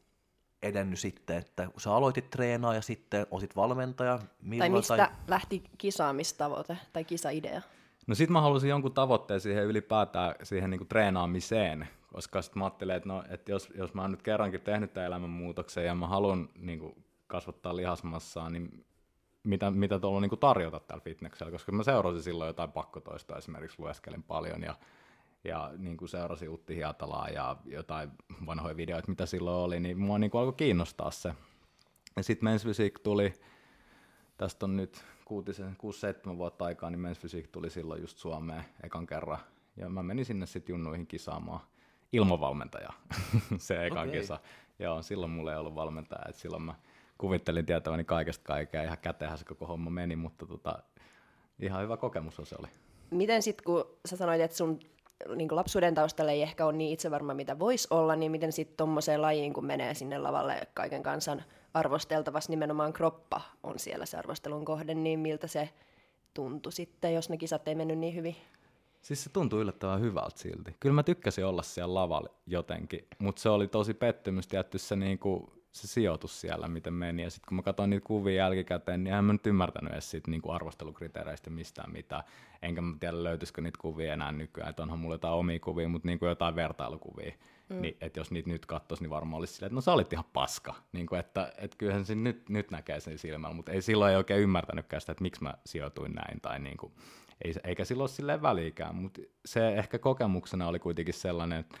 edennyt 0.61 0.99
sitten, 0.99 1.37
että 1.37 1.67
kun 1.67 1.81
sä 1.81 1.95
aloitit 1.95 2.29
treenaa 2.29 2.75
ja 2.75 2.81
sitten 2.81 3.27
osit 3.31 3.55
valmentaja? 3.55 4.19
Milloin, 4.41 4.71
tai 4.71 4.79
mistä 4.79 4.97
tai... 4.97 5.07
lähti 5.27 5.63
kisaamistavoite 5.77 6.77
tai 6.93 7.03
kisaidea? 7.03 7.61
No 8.07 8.15
sit 8.15 8.29
mä 8.29 8.41
halusin 8.41 8.69
jonkun 8.69 8.93
tavoitteen 8.93 9.41
siihen 9.41 9.65
ylipäätään 9.65 10.35
siihen 10.43 10.69
niinku 10.69 10.85
treenaamiseen, 10.85 11.87
koska 12.13 12.41
sit 12.41 12.55
mä 12.55 12.63
ajattelin, 12.63 12.95
että, 12.95 13.09
no, 13.09 13.23
että 13.29 13.51
jos, 13.51 13.69
jos 13.75 13.93
mä 13.93 14.01
oon 14.01 14.11
nyt 14.11 14.21
kerrankin 14.21 14.61
tehnyt 14.61 14.93
tämän 14.93 15.07
elämänmuutoksen 15.07 15.85
ja 15.85 15.95
mä 15.95 16.07
haluan 16.07 16.49
niinku 16.55 16.95
kasvattaa 17.27 17.75
lihasmassaa, 17.75 18.49
niin 18.49 18.85
mitä, 19.43 19.71
mitä 19.71 19.99
tuolla 19.99 20.17
on 20.17 20.21
niin 20.21 20.39
tarjota 20.39 20.79
tällä 20.79 21.01
fitneksellä, 21.01 21.51
koska 21.51 21.71
mä 21.71 21.83
seurasin 21.83 22.23
silloin 22.23 22.47
jotain 22.47 22.71
pakkotoista 22.71 23.37
esimerkiksi, 23.37 23.79
lueskelin 23.79 24.23
paljon 24.23 24.61
ja, 24.61 24.75
ja 25.43 25.71
niin 25.77 25.97
kuin 25.97 26.09
seurasin 26.09 26.49
Utti 26.49 26.75
Hietalaa 26.75 27.29
ja 27.29 27.57
jotain 27.65 28.11
vanhoja 28.45 28.77
videoita, 28.77 29.09
mitä 29.09 29.25
silloin 29.25 29.57
oli, 29.57 29.79
niin 29.79 29.99
mua 29.99 30.19
niin 30.19 30.31
kuin 30.31 30.41
alkoi 30.41 30.57
kiinnostaa 30.57 31.11
se. 31.11 31.33
Ja 32.15 32.23
sitten 32.23 32.49
Men's 32.49 32.63
Physique 32.63 33.03
tuli, 33.03 33.33
tästä 34.37 34.65
on 34.65 34.77
nyt 34.77 35.05
6-7 36.33 36.37
vuotta 36.37 36.65
aikaa, 36.65 36.89
niin 36.89 36.99
Men's 37.01 37.19
Physique 37.19 37.51
tuli 37.51 37.69
silloin 37.69 38.01
just 38.01 38.17
Suomeen 38.17 38.63
ekan 38.83 39.07
kerran. 39.07 39.39
Ja 39.77 39.89
mä 39.89 40.03
menin 40.03 40.25
sinne 40.25 40.45
sitten 40.45 40.73
junnuihin 40.73 41.07
kisaamaan 41.07 41.59
ilmavalmentaja, 42.13 42.89
se 43.57 43.85
ekan 43.85 44.09
okay. 44.09 44.19
kisa. 44.19 44.39
Joo, 44.79 45.01
silloin 45.01 45.31
mulla 45.31 45.51
ei 45.51 45.57
ollut 45.57 45.75
valmentaja, 45.75 46.25
että 46.29 46.41
silloin 46.41 46.63
mä 46.63 46.75
kuvittelin 47.17 47.65
tietäväni 47.65 48.03
kaikesta 48.03 48.43
kaikkea, 48.43 48.83
ihan 48.83 48.97
käteenhän 48.97 49.37
se 49.37 49.45
koko 49.45 49.65
homma 49.65 49.89
meni, 49.89 50.15
mutta 50.15 50.45
tota, 50.45 50.79
ihan 51.59 51.83
hyvä 51.83 51.97
kokemus 51.97 52.35
se 52.43 52.55
oli. 52.59 52.67
Miten 53.11 53.41
sitten, 53.41 53.63
kun 53.63 53.97
sä 54.05 54.17
sanoit, 54.17 54.41
että 54.41 54.57
sun 54.57 54.79
niin 55.35 55.47
lapsuuden 55.51 55.95
taustalla 55.95 56.31
ei 56.31 56.41
ehkä 56.41 56.65
ole 56.65 56.73
niin 56.73 56.93
itsevarma, 56.93 57.33
mitä 57.33 57.59
voisi 57.59 57.87
olla, 57.91 58.15
niin 58.15 58.31
miten 58.31 58.51
sitten 58.51 58.77
tuommoiseen 58.77 59.21
lajiin, 59.21 59.53
kun 59.53 59.65
menee 59.65 59.93
sinne 59.93 60.17
lavalle 60.17 60.67
kaiken 60.73 61.03
kansan 61.03 61.43
arvosteltavasti, 61.73 62.51
nimenomaan 62.51 62.93
kroppa 62.93 63.41
on 63.63 63.79
siellä 63.79 64.05
se 64.05 64.17
arvostelun 64.17 64.65
kohde, 64.65 64.93
niin 64.93 65.19
miltä 65.19 65.47
se 65.47 65.69
tuntui 66.33 66.71
sitten, 66.71 67.13
jos 67.13 67.29
ne 67.29 67.37
kisat 67.37 67.67
ei 67.67 67.75
mennyt 67.75 67.97
niin 67.97 68.15
hyvin? 68.15 68.35
Siis 69.01 69.23
se 69.23 69.29
tuntui 69.29 69.61
yllättävän 69.61 70.01
hyvältä 70.01 70.39
silti. 70.39 70.75
Kyllä 70.79 70.95
mä 70.95 71.03
tykkäsin 71.03 71.45
olla 71.45 71.63
siellä 71.63 71.93
lavalla 71.93 72.29
jotenkin, 72.47 73.07
mutta 73.19 73.41
se 73.41 73.49
oli 73.49 73.67
tosi 73.67 73.93
pettymys 73.93 74.47
tietty 74.47 74.77
se 74.77 74.95
niinku 74.95 75.56
se 75.71 75.87
sijoitus 75.87 76.41
siellä, 76.41 76.67
miten 76.67 76.93
meni. 76.93 77.23
Ja 77.23 77.29
sitten 77.29 77.47
kun 77.47 77.55
mä 77.55 77.61
katsoin 77.61 77.89
niitä 77.89 78.05
kuvia 78.05 78.35
jälkikäteen, 78.35 79.03
niin 79.03 79.13
en 79.13 79.25
mä 79.25 79.33
nyt 79.33 79.47
ymmärtänyt 79.47 79.93
edes 79.93 80.11
siitä 80.11 80.31
niin 80.31 80.41
kuin 80.41 80.55
arvostelukriteereistä 80.55 81.49
mistään 81.49 81.91
mitään. 81.91 82.23
Enkä 82.61 82.81
mä 82.81 82.97
tiedä, 82.99 83.23
löytyisikö 83.23 83.61
niitä 83.61 83.77
kuvia 83.81 84.13
enää 84.13 84.31
nykyään. 84.31 84.69
Että 84.69 84.83
onhan 84.83 84.99
mulla 84.99 85.15
jotain 85.15 85.33
omia 85.33 85.59
kuvia, 85.59 85.89
mutta 85.89 86.07
niin 86.07 86.19
kuin 86.19 86.29
jotain 86.29 86.55
vertailukuvia. 86.55 87.31
Mm. 87.69 87.81
Niin, 87.81 87.97
että 88.01 88.19
jos 88.19 88.31
niitä 88.31 88.49
nyt 88.49 88.65
katsoisi, 88.65 89.03
niin 89.03 89.09
varmaan 89.09 89.39
olisi 89.39 89.53
silleen, 89.53 89.67
että 89.67 89.75
no 89.75 89.81
sä 89.81 89.93
olit 89.93 90.13
ihan 90.13 90.25
paska. 90.33 90.75
Niin 90.91 91.07
kuin, 91.07 91.19
että, 91.19 91.53
että 91.57 91.77
kyllähän 91.77 92.05
se 92.05 92.15
nyt, 92.15 92.49
nyt 92.49 92.71
näkee 92.71 92.99
sen 92.99 93.17
silmällä, 93.17 93.55
mutta 93.55 93.71
ei 93.71 93.81
silloin 93.81 94.11
ei 94.11 94.17
oikein 94.17 94.41
ymmärtänytkään 94.41 95.01
sitä, 95.01 95.11
että 95.11 95.21
miksi 95.21 95.43
mä 95.43 95.53
sijoituin 95.65 96.11
näin. 96.11 96.41
Tai 96.41 96.59
niin 96.59 96.77
kuin, 96.77 96.93
ei, 97.41 97.53
eikä 97.63 97.85
silloin 97.85 98.03
ole 98.03 98.15
silleen 98.15 98.41
väliikään, 98.41 98.95
mutta 98.95 99.21
se 99.45 99.69
ehkä 99.69 99.99
kokemuksena 99.99 100.67
oli 100.67 100.79
kuitenkin 100.79 101.13
sellainen, 101.13 101.59
että 101.59 101.77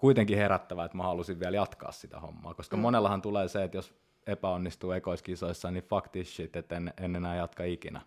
kuitenkin 0.00 0.38
herättävää, 0.38 0.84
että 0.84 0.96
mä 0.96 1.02
halusin 1.02 1.40
vielä 1.40 1.56
jatkaa 1.56 1.92
sitä 1.92 2.20
hommaa, 2.20 2.54
koska 2.54 2.76
mm. 2.76 2.80
monellahan 2.80 3.22
tulee 3.22 3.48
se, 3.48 3.64
että 3.64 3.78
jos 3.78 3.94
epäonnistuu 4.26 4.90
ekoiskisoissa, 4.92 5.70
niin 5.70 5.84
fuck 5.84 6.08
this 6.08 6.36
shit, 6.36 6.56
että 6.56 6.76
en, 6.76 6.92
en 7.00 7.16
enää 7.16 7.36
jatka 7.36 7.64
ikinä. 7.64 8.00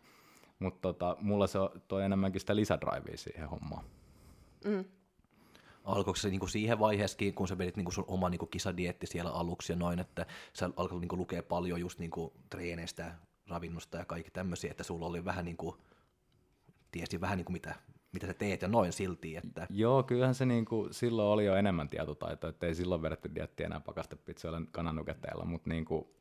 Mutta 0.60 0.80
tota, 0.82 1.18
mulla 1.22 1.48
se 1.48 1.60
toi 1.88 2.04
enemmänkin 2.04 2.40
sitä 2.40 2.56
lisädraivia 2.56 3.18
siihen 3.18 3.50
hommaan. 3.50 3.86
Mm. 4.66 4.86
Alkoiko 5.84 6.16
se 6.16 6.30
niinku 6.30 6.48
siihen 6.48 6.80
vaiheeseen, 6.80 7.34
kun 7.34 7.48
sä 7.48 7.58
vedit 7.58 7.78
niinku 7.78 7.92
sun 7.92 8.06
oma 8.08 8.30
niinku 8.30 8.46
kisadietti 8.46 9.08
siellä 9.08 9.32
aluksi 9.32 9.74
ja 9.74 9.78
noin, 9.78 10.00
että 10.00 10.26
sä 10.54 10.70
alkoi 10.76 11.00
niinku 11.00 11.18
lukea 11.18 11.44
paljon 11.44 11.80
just 11.80 12.00
niinku 12.00 12.34
treeneistä, 12.50 13.16
ravinnosta 13.50 13.98
ja 13.98 14.06
kaikki 14.06 14.32
tämmöisiä, 14.32 14.72
että 14.72 14.84
sulla 14.84 15.06
oli 15.06 15.26
vähän 15.26 15.46
niinku, 15.46 15.78
tiesi 16.92 17.22
vähän 17.22 17.38
niinku 17.38 17.52
mitä 17.52 17.76
mitä 18.14 18.28
sä 18.28 18.34
teet 18.34 18.62
ja 18.62 18.68
noin 18.68 18.94
silti. 18.94 19.38
Että... 19.38 19.68
Joo, 19.70 20.04
kyllähän 20.04 20.36
se 20.36 20.46
niinku, 20.46 20.88
silloin 20.92 21.28
oli 21.28 21.46
jo 21.46 21.56
enemmän 21.56 21.90
tietotaitoa, 21.90 22.50
että 22.50 22.68
ei 22.68 22.76
silloin 22.76 23.02
vedetty 23.02 23.36
dietti 23.36 23.64
enää 23.64 23.80
pakastepizzoilla 23.80 24.62
kananuketteilla, 24.72 25.46
mutta 25.46 25.70
niinku, 25.70 26.16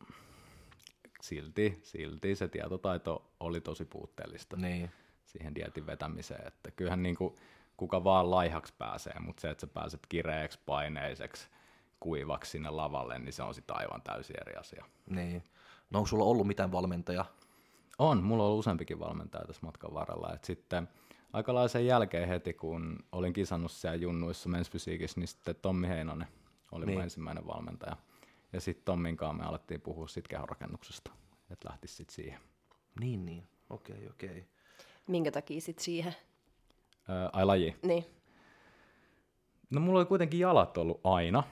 silti, 1.21 1.79
silti 1.83 2.35
se 2.35 2.49
tietotaito 2.49 3.33
oli 3.41 3.61
tosi 3.61 3.85
puutteellista 3.85 4.57
niin. 4.57 4.91
siihen 5.25 5.55
dietin 5.55 5.87
vetämiseen. 5.87 6.47
Että 6.47 6.71
kyllähän 6.71 7.03
niinku, 7.03 7.37
kuka 7.77 8.05
vaan 8.05 8.31
laihaksi 8.31 8.75
pääsee, 8.79 9.15
mutta 9.21 9.41
se, 9.41 9.51
että 9.51 9.61
sä 9.61 9.67
pääset 9.67 10.01
kireeksi, 10.09 10.59
paineiseksi, 10.67 11.49
kuivaksi 12.01 12.51
sinne 12.51 12.71
lavalle, 12.71 13.19
niin 13.19 13.33
se 13.33 13.43
on 13.43 13.55
sitten 13.55 13.77
aivan 13.77 14.03
täysin 14.03 14.37
eri 14.41 14.57
asia. 14.57 14.85
Niin. 15.11 15.43
No 15.91 15.99
onko 15.99 16.07
sulla 16.07 16.25
ollut 16.25 16.47
mitään 16.47 16.73
valmentaja? 16.73 17.25
On, 17.99 18.23
mulla 18.23 18.43
on 18.43 18.47
ollut 18.47 18.59
useampikin 18.59 19.01
valmentaja 19.01 19.45
tässä 19.47 19.67
matkan 19.67 19.95
varrella. 19.95 20.35
Et 20.35 20.45
sitten 20.45 20.89
aika 21.33 21.55
lailla 21.55 21.69
sen 21.69 21.87
jälkeen 21.87 22.29
heti, 22.29 22.53
kun 22.53 22.99
olin 23.13 23.33
kisannut 23.33 23.73
siellä 23.73 23.97
junnuissa 23.97 24.49
mensfysiikissä, 24.49 25.21
niin 25.21 25.29
sitten 25.29 25.57
Tommi 25.63 25.89
Heinonen 25.89 26.29
oli 26.73 26.87
niin. 26.87 26.97
mun 26.97 27.03
ensimmäinen 27.03 27.47
valmentaja. 27.47 27.97
Ja 28.53 28.61
sitten 28.61 28.85
Tommin 28.85 29.17
kanssa 29.17 29.43
me 29.43 29.49
alettiin 29.49 29.81
puhua 29.81 30.09
sit 30.09 30.29
kehonrakennuksesta, 30.29 31.13
että 31.51 31.69
lähtisi 31.69 31.95
sitten 31.95 32.15
siihen. 32.15 32.41
Niin, 33.01 33.27
niin. 33.27 33.49
Okei, 33.71 33.97
okay, 33.97 34.09
okei. 34.09 34.29
Okay. 34.29 34.43
Minkä 35.07 35.31
takia 35.31 35.61
sitten 35.61 35.85
siihen? 35.85 36.15
Öö, 37.11 37.29
ai 37.33 37.45
laji? 37.45 37.77
Niin. 37.83 38.05
No 39.71 39.81
mulla 39.81 39.99
oli 39.99 40.07
kuitenkin 40.07 40.41
jalat 40.41 40.79
ollut 40.79 41.01
aina, 41.05 41.43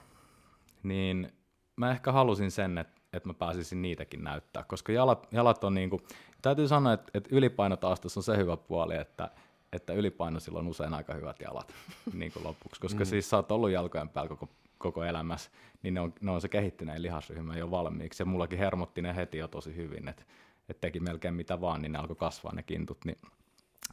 niin 0.83 1.31
mä 1.75 1.91
ehkä 1.91 2.11
halusin 2.11 2.51
sen, 2.51 2.77
että 2.77 3.01
että 3.13 3.29
mä 3.29 3.33
pääsisin 3.33 3.81
niitäkin 3.81 4.23
näyttää, 4.23 4.63
koska 4.63 4.91
jalat, 4.91 5.27
jalat 5.31 5.63
on 5.63 5.73
niinku, 5.73 6.01
täytyy 6.41 6.67
sanoa, 6.67 6.93
että, 6.93 7.11
että 7.13 7.29
ylipainotaustas 7.35 8.17
on 8.17 8.23
se 8.23 8.37
hyvä 8.37 8.57
puoli, 8.57 8.95
että 8.95 9.31
että 9.73 9.93
ylipaino 9.93 10.39
silloin 10.39 10.65
on 10.65 10.71
usein 10.71 10.93
aika 10.93 11.13
hyvät 11.13 11.39
jalat 11.39 11.73
niin 12.13 12.31
kuin 12.31 12.43
lopuksi, 12.43 12.81
koska 12.81 12.99
mm. 13.03 13.05
siis 13.05 13.29
sä 13.29 13.35
oot 13.35 13.51
ollut 13.51 13.71
jalkojen 13.71 14.09
päällä 14.09 14.29
koko, 14.29 14.49
koko 14.77 15.03
elämässä, 15.03 15.51
niin 15.83 15.93
ne 15.93 15.99
on, 16.01 16.13
ne 16.21 16.31
on 16.31 16.41
se 16.41 16.49
kehittyneen 16.49 17.01
lihasryhmä 17.01 17.57
jo 17.57 17.71
valmiiksi, 17.71 18.21
ja 18.21 18.25
mullakin 18.25 18.59
hermotti 18.59 19.01
ne 19.01 19.15
heti 19.15 19.37
jo 19.37 19.47
tosi 19.47 19.75
hyvin, 19.75 20.07
että 20.07 20.23
et 20.69 20.81
teki 20.81 20.99
melkein 20.99 21.33
mitä 21.33 21.61
vaan, 21.61 21.81
niin 21.81 21.91
ne 21.91 21.99
alkoi 21.99 22.15
kasvaa 22.15 22.55
ne 22.55 22.63
kintut, 22.63 23.05
niin 23.05 23.17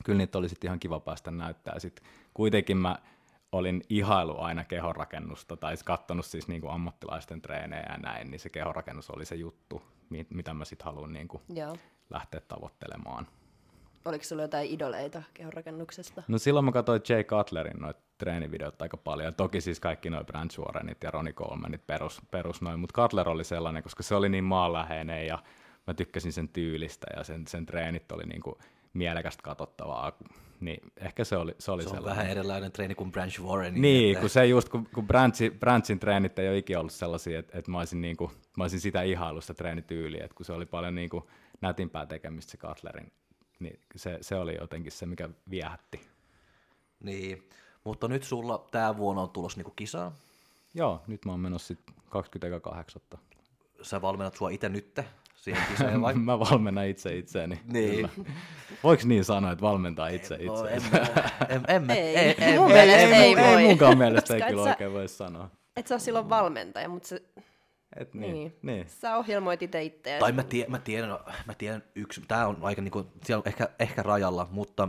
kyllä 0.04 0.18
niitä 0.18 0.38
oli 0.38 0.48
sitten 0.48 0.68
ihan 0.68 0.80
kiva 0.80 1.00
päästä 1.00 1.30
näyttää. 1.30 1.78
Sitten 1.78 2.04
kuitenkin 2.34 2.76
mä 2.76 2.98
olin 3.52 3.82
ihailu 3.88 4.40
aina 4.40 4.64
kehonrakennusta, 4.64 5.56
tai 5.56 5.74
katsonut 5.84 6.26
siis 6.26 6.48
niin 6.48 6.60
kuin 6.60 6.72
ammattilaisten 6.72 7.42
treenejä 7.42 7.86
ja 7.88 7.96
näin, 7.98 8.30
niin 8.30 8.40
se 8.40 8.48
kehonrakennus 8.48 9.10
oli 9.10 9.24
se 9.24 9.34
juttu, 9.34 9.82
mitä 10.30 10.54
mä 10.54 10.64
sitten 10.64 10.84
haluan 10.84 11.12
niin 11.12 11.28
kuin 11.28 11.42
lähteä 12.10 12.40
tavoittelemaan. 12.40 13.26
Oliko 14.04 14.24
sulla 14.24 14.42
jotain 14.42 14.70
idoleita 14.70 15.22
kehonrakennuksesta? 15.34 16.22
No 16.28 16.38
silloin 16.38 16.64
mä 16.64 16.72
katsoin 16.72 17.00
Jay 17.08 17.24
Cutlerin 17.24 17.80
noita 17.80 18.00
treenivideot 18.18 18.82
aika 18.82 18.96
paljon. 18.96 19.34
Toki 19.34 19.60
siis 19.60 19.80
kaikki 19.80 20.10
noin 20.10 20.26
Brand 20.26 20.50
Warrenit 20.58 21.02
ja 21.02 21.10
Ronnie 21.10 21.32
Colemanit 21.32 21.86
perus, 21.86 22.22
perus 22.30 22.62
noin, 22.62 22.80
mutta 22.80 23.02
Cutler 23.02 23.28
oli 23.28 23.44
sellainen, 23.44 23.82
koska 23.82 24.02
se 24.02 24.14
oli 24.14 24.28
niin 24.28 24.44
maanläheinen 24.44 25.26
ja 25.26 25.38
mä 25.86 25.94
tykkäsin 25.94 26.32
sen 26.32 26.48
tyylistä 26.48 27.06
ja 27.16 27.24
sen, 27.24 27.46
sen 27.46 27.66
treenit 27.66 28.12
oli 28.12 28.24
niin 28.24 28.42
kuin 28.42 28.56
mielekästä 28.92 29.42
katsottavaa. 29.42 30.12
Niin 30.60 30.92
ehkä 30.96 31.24
se 31.24 31.36
oli, 31.36 31.54
se 31.58 31.70
oli 31.70 31.82
se 31.82 31.88
on 31.88 31.94
sellainen. 31.94 32.16
vähän 32.16 32.30
erilainen 32.30 32.72
treeni 32.72 32.94
kuin 32.94 33.12
Branch 33.12 33.40
Warren. 33.40 33.74
Niin, 33.74 34.10
että... 34.10 34.20
kun 34.20 34.30
se 34.30 34.46
just, 34.46 34.68
kun, 34.68 34.88
kun 34.94 35.06
Branchin, 35.06 35.58
Branchin 35.58 35.98
treenit 35.98 36.38
ei 36.38 36.48
ole 36.48 36.58
ikinä 36.58 36.80
ollut 36.80 36.92
sellaisia, 36.92 37.38
että, 37.38 37.58
että 37.58 37.70
mä, 37.70 37.78
olisin 37.78 38.00
niin 38.00 38.16
kuin, 38.16 38.30
mä 38.56 38.64
olisin 38.64 38.80
sitä 38.80 39.02
ihailusta 39.02 39.54
treenityyliä, 39.54 40.24
että 40.24 40.34
kun 40.34 40.46
se 40.46 40.52
oli 40.52 40.66
paljon 40.66 40.94
niin 40.94 41.10
kuin 41.10 41.24
nätimpää 41.60 42.06
tekemistä 42.06 42.50
se 42.50 42.58
Cutlerin 42.58 43.12
niin 43.58 43.80
se, 43.96 44.18
se 44.20 44.36
oli 44.36 44.56
jotenkin 44.60 44.92
se, 44.92 45.06
mikä 45.06 45.28
viehätti. 45.50 46.00
Niin, 47.00 47.48
mutta 47.84 48.08
nyt 48.08 48.22
sulla 48.22 48.66
tämä 48.70 48.96
vuonna 48.96 49.22
on 49.22 49.30
tulos 49.30 49.56
niinku 49.56 49.70
kisaa. 49.76 50.12
Joo, 50.74 51.02
nyt 51.06 51.24
mä 51.24 51.32
oon 51.32 51.40
menossa 51.40 51.66
sitten 51.68 51.94
28. 52.08 53.02
Sä 53.82 54.02
valmennat 54.02 54.36
sua 54.36 54.50
itse 54.50 54.68
nytte 54.68 55.04
siihen 55.34 55.62
kisaan 55.70 56.02
vai? 56.02 56.14
mä 56.14 56.38
valmennan 56.38 56.86
itse 56.86 57.16
itseäni. 57.16 57.60
Niin. 57.72 58.10
Voiko 58.84 59.02
niin 59.06 59.24
sanoa, 59.24 59.52
että 59.52 59.62
valmentaa 59.62 60.08
itse 60.08 60.34
itse? 60.34 60.46
No, 60.46 60.66
en, 60.66 60.82
en, 61.48 61.64
en, 61.68 61.90
ei, 61.90 62.16
ei, 62.16 62.34
ei, 62.38 62.58
mun 62.58 62.72
ei, 62.72 62.90
ei, 62.90 63.14
ei, 63.14 63.36
ei, 63.38 63.68
munkaan 63.68 63.98
mielestä 63.98 64.34
ei 64.34 64.42
kyllä 64.42 64.62
oikein 64.62 64.92
voi 64.92 65.08
sanoa. 65.08 65.50
Et 65.76 65.86
sä 65.86 65.94
ole 65.94 66.00
silloin 66.00 66.28
valmentaja, 66.28 66.88
mutta 66.88 67.08
se 67.08 67.22
et 67.96 68.14
niin, 68.14 68.32
niin. 68.32 68.56
niin. 68.62 68.88
Sä 68.88 69.16
ohjelmoit 69.16 69.62
itse 69.62 69.82
itseäsi. 69.82 70.20
Tai 70.20 70.32
mä, 70.32 70.42
tie, 70.42 70.66
mä, 70.68 70.78
tiedän, 70.78 71.10
mä 71.46 71.54
tiedän 71.54 71.82
yksi, 71.94 72.22
tää 72.28 72.48
on 72.48 72.56
aika 72.60 72.82
niinku, 72.82 73.06
siellä 73.24 73.40
on 73.40 73.48
ehkä, 73.48 73.68
ehkä 73.78 74.02
rajalla, 74.02 74.48
mutta 74.50 74.88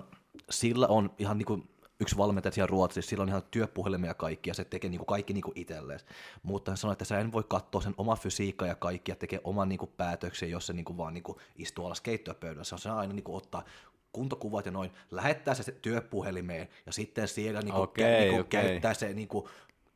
sillä 0.50 0.88
on 0.88 1.12
ihan 1.18 1.38
niinku, 1.38 1.64
yksi 2.00 2.18
valmentaja 2.18 2.52
siellä 2.52 2.68
Ruotsissa, 2.68 3.10
sillä 3.10 3.22
on 3.22 3.30
ihan 3.30 3.44
työpuhelimia 3.52 4.14
kaikki 4.14 4.50
ja 4.50 4.54
se 4.54 4.66
tekee 4.66 4.90
niinku 4.90 5.06
kaikki 5.06 5.34
niinku 5.34 5.52
itselleen. 5.56 6.00
Mutta 6.44 6.72
hän 6.72 6.78
sanoi, 6.78 6.94
että 6.94 7.06
sä 7.06 7.20
en 7.20 7.32
voi 7.32 7.44
katsoa 7.48 7.82
sen 7.82 7.94
oma 7.98 8.16
fysiikka 8.16 8.66
ja 8.66 8.76
kaikki 8.76 9.12
ja 9.12 9.16
tekee 9.16 9.42
oman 9.44 9.70
niinku 9.70 9.88
päätöksen, 9.88 10.52
jos 10.52 10.68
se 10.68 10.74
niinku 10.74 10.98
vaan 10.98 11.14
niinku 11.14 11.42
istuu 11.56 11.86
alas 11.86 12.02
keittiöpöydällä. 12.02 12.64
Se 12.64 12.90
on 12.90 12.98
aina 12.98 13.14
niinku 13.14 13.36
ottaa 13.36 13.64
kuntokuvat 14.12 14.66
ja 14.66 14.72
noin, 14.72 14.92
lähettää 15.12 15.54
se 15.54 15.72
työpuhelimeen 15.72 16.70
ja 16.86 16.92
sitten 16.92 17.28
siellä 17.28 17.62
niinku, 17.62 17.82
okay, 17.82 18.06
kä- 18.06 18.20
niinku 18.20 18.40
okay. 18.40 18.62
käyttää 18.62 18.94
se, 18.94 19.14
niinku, 19.14 19.50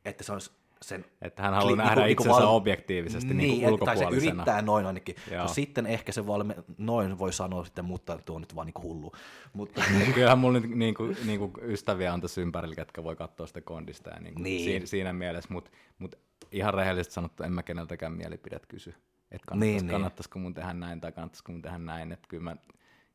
että 0.04 0.24
se 0.24 0.32
olisi 0.32 0.50
sen 0.82 1.04
Että 1.22 1.42
hän 1.42 1.54
haluaa 1.54 1.74
Kli- 1.74 1.76
nähdä 1.78 1.90
niinku- 1.94 2.04
niinku 2.06 2.22
itsensä 2.22 2.42
val- 2.46 2.56
objektiivisesti 2.56 3.34
niin, 3.34 3.36
niin, 3.36 3.60
niin 3.60 3.74
että- 3.74 3.84
tai 3.84 3.96
se 3.96 4.04
yrittää 4.04 4.62
noin 4.62 4.86
ainakin. 4.86 5.14
Joo. 5.30 5.42
No 5.42 5.48
sitten 5.48 5.86
ehkä 5.86 6.12
se 6.12 6.26
valme, 6.26 6.56
noin 6.78 7.18
voi 7.18 7.32
sanoa 7.32 7.64
sitten, 7.64 7.84
mutta 7.84 8.18
tuo 8.24 8.36
on 8.36 8.42
nyt 8.42 8.54
vaan 8.54 8.66
niin 8.66 8.82
hullu. 8.82 9.12
Mutta 9.52 9.82
Mut 9.98 10.08
kyllähän 10.14 10.38
mulla 10.38 10.60
nyt 10.60 10.70
niinku, 10.70 11.02
niinku 11.26 11.50
ystäviä 11.62 12.12
on 12.14 12.20
tässä 12.20 12.40
ympärillä, 12.40 12.74
ketkä 12.74 13.04
voi 13.04 13.16
katsoa 13.16 13.46
sitä 13.46 13.60
kondista 13.60 14.10
ja 14.10 14.20
niinku 14.20 14.42
Niin. 14.42 14.64
siinä, 14.64 14.86
siinä, 14.86 15.12
mielessä, 15.12 15.52
mutta 15.52 15.70
mut 15.98 16.16
ihan 16.52 16.74
rehellisesti 16.74 17.14
sanottu, 17.14 17.42
en 17.42 17.52
mä 17.52 17.62
keneltäkään 17.62 18.12
mielipidet 18.12 18.66
kysy. 18.66 18.90
Että 18.90 19.46
kannattais, 19.46 19.60
Niin, 19.60 19.76
niin, 19.76 19.86
niin. 19.86 19.90
kannattaisiko 19.92 20.38
mun 20.38 20.54
tehdä 20.54 20.72
näin 20.74 21.00
tai 21.00 21.12
kannattaisiko 21.12 21.52
mun 21.52 21.62
tehdä 21.62 21.78
näin, 21.78 22.12
että 22.12 22.28
kyllä 22.28 22.42
mä, 22.42 22.56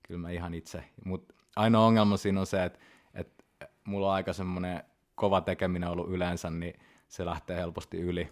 kyllä 0.04 0.20
mä 0.20 0.30
ihan 0.32 0.54
itse. 0.54 0.84
Mutta 1.06 1.34
ainoa 1.56 1.86
ongelma 1.86 2.18
siinä 2.18 2.40
on 2.40 2.46
se, 2.48 2.64
että 2.66 2.80
et 3.14 3.46
mulla 3.88 4.08
on 4.08 4.14
aika 4.14 4.34
semmoinen 4.34 4.84
kova 5.16 5.42
tekeminen 5.42 5.90
ollut 5.90 6.10
yleensä, 6.12 6.50
niin 6.50 6.74
se 7.10 7.26
lähtee 7.26 7.58
helposti 7.58 7.98
yli. 7.98 8.30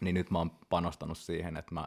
Niin 0.00 0.14
nyt 0.14 0.30
mä 0.30 0.38
oon 0.38 0.50
panostanut 0.68 1.18
siihen, 1.18 1.56
että 1.56 1.74
mä 1.74 1.86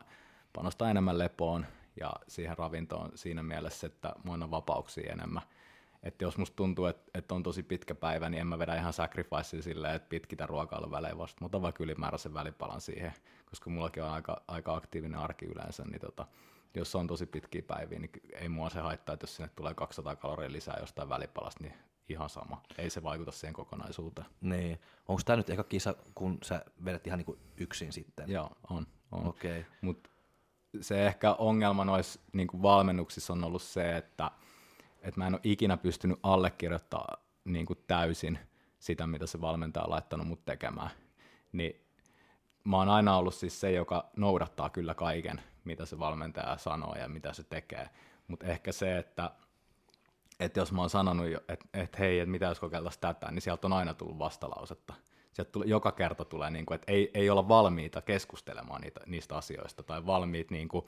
panostan 0.54 0.90
enemmän 0.90 1.18
lepoon 1.18 1.66
ja 2.00 2.14
siihen 2.28 2.58
ravintoon 2.58 3.12
siinä 3.16 3.44
mielessä, 3.44 3.88
että 3.88 4.16
mulla 4.24 4.44
on 4.46 4.52
vapauksia 4.52 5.14
enemmän. 5.14 5.44
Että 6.04 6.24
jos 6.24 6.38
musta 6.38 6.56
tuntuu, 6.56 6.86
että, 6.86 7.12
että 7.14 7.36
on 7.36 7.44
tosi 7.44 7.64
pitkä 7.64 7.96
päivä, 7.96 8.30
niin 8.30 8.42
en 8.42 8.48
mä 8.48 8.60
vedä 8.60 8.76
ihan 8.76 8.94
sacrificea 8.94 9.62
silleen, 9.62 9.96
että 9.96 10.10
pitkitä 10.10 10.46
ruokailun 10.46 10.92
välein 10.92 11.18
vasta. 11.18 11.50
Mä 11.50 11.62
vaikka 11.62 11.84
ylimääräisen 11.84 12.34
välipalan 12.34 12.82
siihen, 12.82 13.14
koska 13.46 13.70
mullakin 13.70 14.04
on 14.04 14.10
aika, 14.10 14.42
aika 14.48 14.76
aktiivinen 14.76 15.20
arki 15.20 15.46
yleensä, 15.46 15.84
niin 15.84 16.02
tota, 16.02 16.28
jos 16.76 16.96
on 16.96 17.08
tosi 17.08 17.26
pitkiä 17.26 17.62
päiviä, 17.62 18.00
niin 18.00 18.12
ei 18.34 18.50
mua 18.50 18.70
se 18.70 18.80
haittaa, 18.80 19.14
että 19.14 19.24
jos 19.24 19.36
sinne 19.36 19.50
tulee 19.56 19.74
200 19.74 20.16
kaloria 20.16 20.52
lisää 20.52 20.78
jostain 20.80 21.10
välipalasta, 21.10 21.64
niin 21.64 21.74
ihan 22.10 22.30
sama. 22.30 22.62
Ei 22.78 22.90
se 22.90 23.04
vaikuta 23.04 23.32
siihen 23.32 23.54
kokonaisuuteen. 23.54 24.28
niin, 24.42 24.80
onko 25.08 25.22
tämä 25.26 25.38
nyt 25.38 25.50
eka 25.50 25.64
kisa, 25.64 25.96
kun 26.16 26.38
sä 26.44 26.66
vedät 26.86 27.08
ihan 27.08 27.20
niin 27.20 27.40
yksin 27.58 27.94
sitten? 27.94 28.30
Joo, 28.30 28.50
on. 28.70 28.88
on. 29.12 29.28
Okei. 29.28 29.60
Okay. 29.60 29.72
Mutta 29.82 30.10
se 30.82 31.08
ehkä 31.08 31.34
ongelma 31.34 31.86
noissa 31.86 32.20
niin 32.34 32.48
valmennuksissa 32.62 33.34
on 33.34 33.44
ollut 33.44 33.62
se, 33.62 33.98
että, 33.98 34.32
että 35.02 35.20
mä 35.20 35.28
en 35.28 35.34
ole 35.34 35.42
ikinä 35.44 35.78
pystynyt 35.78 36.20
allekirjoittamaan 36.24 37.24
niin 37.46 37.66
kuin 37.66 37.80
täysin 37.88 38.40
sitä, 38.80 39.08
mitä 39.08 39.28
se 39.28 39.42
valmentaja 39.42 39.84
on 39.84 39.90
laittanut 39.90 40.28
mut 40.28 40.46
tekemään. 40.46 40.90
Niin 41.52 41.82
mä 42.64 42.78
oon 42.78 42.90
aina 42.90 43.18
ollut 43.18 43.36
siis 43.36 43.60
se, 43.60 43.72
joka 43.72 44.10
noudattaa 44.16 44.70
kyllä 44.70 44.94
kaiken, 44.94 45.42
mitä 45.64 45.86
se 45.86 46.00
valmentaja 46.00 46.58
sanoo 46.58 46.96
ja 46.96 47.08
mitä 47.08 47.34
se 47.34 47.44
tekee. 47.44 47.90
Mutta 48.28 48.46
ehkä 48.46 48.72
se, 48.72 48.98
että, 48.98 49.32
että 50.40 50.60
jos 50.60 50.72
mä 50.72 50.82
oon 50.82 50.90
sanonut, 50.90 51.28
että, 51.28 51.66
että 51.74 51.98
hei, 51.98 52.20
että 52.20 52.32
mitä 52.32 52.46
jos 52.46 52.60
kokeiltaisiin 52.60 53.02
tätä, 53.02 53.32
niin 53.32 53.42
sieltä 53.42 53.68
on 53.68 53.74
aina 53.74 53.94
tullut 53.94 54.20
vastalausetta. 54.20 54.94
Sieltä 55.34 55.52
tulee, 55.52 55.68
joka 55.68 55.92
kerta 55.92 56.26
tulee, 56.26 56.52
niin 56.52 56.66
kuin, 56.66 56.76
että 56.76 56.92
ei, 56.92 57.12
ei 57.14 57.30
olla 57.30 57.48
valmiita 57.48 58.02
keskustelemaan 58.02 58.82
niitä, 58.82 59.02
niistä 59.06 59.38
asioista 59.38 59.84
tai 59.84 60.06
valmiit 60.06 60.52
niin 60.52 60.68
kuin, 60.68 60.86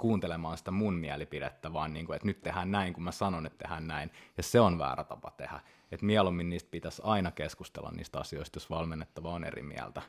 kuuntelemaan 0.00 0.58
sitä 0.58 0.70
mun 0.70 0.94
mielipidettä, 0.94 1.72
vaan 1.72 1.92
niin 1.92 2.06
kuin, 2.06 2.16
että 2.16 2.26
nyt 2.26 2.42
tehdään 2.42 2.70
näin, 2.70 2.94
kun 2.94 3.02
mä 3.02 3.12
sanon, 3.12 3.46
että 3.46 3.58
tehdään 3.58 3.86
näin. 3.86 4.10
Ja 4.36 4.42
se 4.42 4.60
on 4.60 4.78
väärä 4.78 5.04
tapa 5.04 5.30
tehdä. 5.30 5.60
Että 5.92 6.06
mieluummin 6.06 6.48
niistä 6.48 6.70
pitäisi 6.70 7.02
aina 7.04 7.30
keskustella 7.30 7.90
niistä 7.96 8.20
asioista, 8.20 8.56
jos 8.56 8.70
valmennettava 8.70 9.30
on 9.30 9.44
eri 9.44 9.62
mieltä 9.62 10.02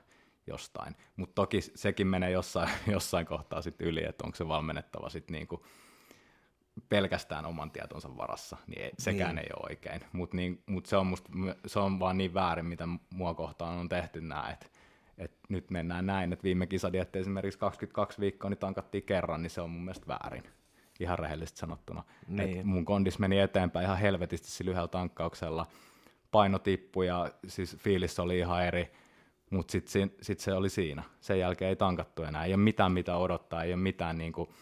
jostain. 0.47 0.95
Mutta 1.15 1.35
toki 1.35 1.61
sekin 1.61 2.07
menee 2.07 2.31
jossain, 2.31 2.69
jossain 2.91 3.25
kohtaa 3.25 3.61
sitten 3.61 3.87
yli, 3.87 4.03
että 4.05 4.23
onko 4.25 4.35
se 4.35 4.47
valmennettava 4.47 5.09
sitten 5.09 5.33
niinku 5.33 5.65
pelkästään 6.89 7.45
oman 7.45 7.71
tietonsa 7.71 8.17
varassa, 8.17 8.57
niin 8.67 8.81
ei, 8.81 8.91
sekään 8.99 9.35
Niin. 9.35 9.45
ei 9.45 9.49
ole 9.55 9.69
oikein. 9.69 10.01
Mutta 10.13 10.37
niin, 10.37 10.63
mut 10.65 10.85
se, 10.85 10.97
on 10.97 11.07
musta, 11.07 11.29
se 11.65 11.79
on 11.79 11.99
vaan 11.99 12.17
niin 12.17 12.33
väärin, 12.33 12.65
mitä 12.65 12.87
mua 13.13 13.33
kohtaan 13.33 13.77
on 13.77 13.89
tehty 13.89 14.21
nämä, 14.21 14.49
että 14.49 14.67
et 15.17 15.31
nyt 15.49 15.69
mennään 15.69 16.05
näin, 16.05 16.33
että 16.33 16.43
viime 16.43 16.67
kisadietti 16.67 17.19
esimerkiksi 17.19 17.59
22 17.59 18.19
viikkoa, 18.19 18.49
niin 18.49 18.57
tankattiin 18.57 19.03
kerran, 19.03 19.41
niin 19.41 19.49
se 19.49 19.61
on 19.61 19.69
mun 19.69 19.81
mielestä 19.81 20.07
väärin. 20.07 20.43
Ihan 20.99 21.19
rehellisesti 21.19 21.59
sanottuna. 21.59 22.03
Niin. 22.27 22.59
Et 22.59 22.65
mun 22.65 22.85
kondis 22.85 23.19
meni 23.19 23.39
eteenpäin 23.39 23.85
ihan 23.85 23.97
helvetisti 23.97 24.51
sillä 24.51 24.71
yhdellä 24.71 24.87
tankkauksella. 24.87 25.67
Paino 26.31 26.59
tippui 26.59 27.07
ja 27.07 27.31
siis 27.47 27.77
fiilis 27.77 28.19
oli 28.19 28.37
ihan 28.37 28.65
eri, 28.65 28.91
mutta 29.49 29.71
sitten 29.71 30.11
sit 30.21 30.39
se 30.39 30.53
oli 30.53 30.69
siinä. 30.69 31.03
Sen 31.21 31.39
jälkeen 31.39 31.69
ei 31.69 31.75
tankattu 31.75 32.23
enää. 32.23 32.45
Ei 32.45 32.53
ole 32.53 32.63
mitään 32.63 32.91
mitä 32.91 33.17
odottaa, 33.17 33.63
ei 33.63 33.73
ole 33.73 33.81
mitään 33.81 34.17
niinku 34.17 34.53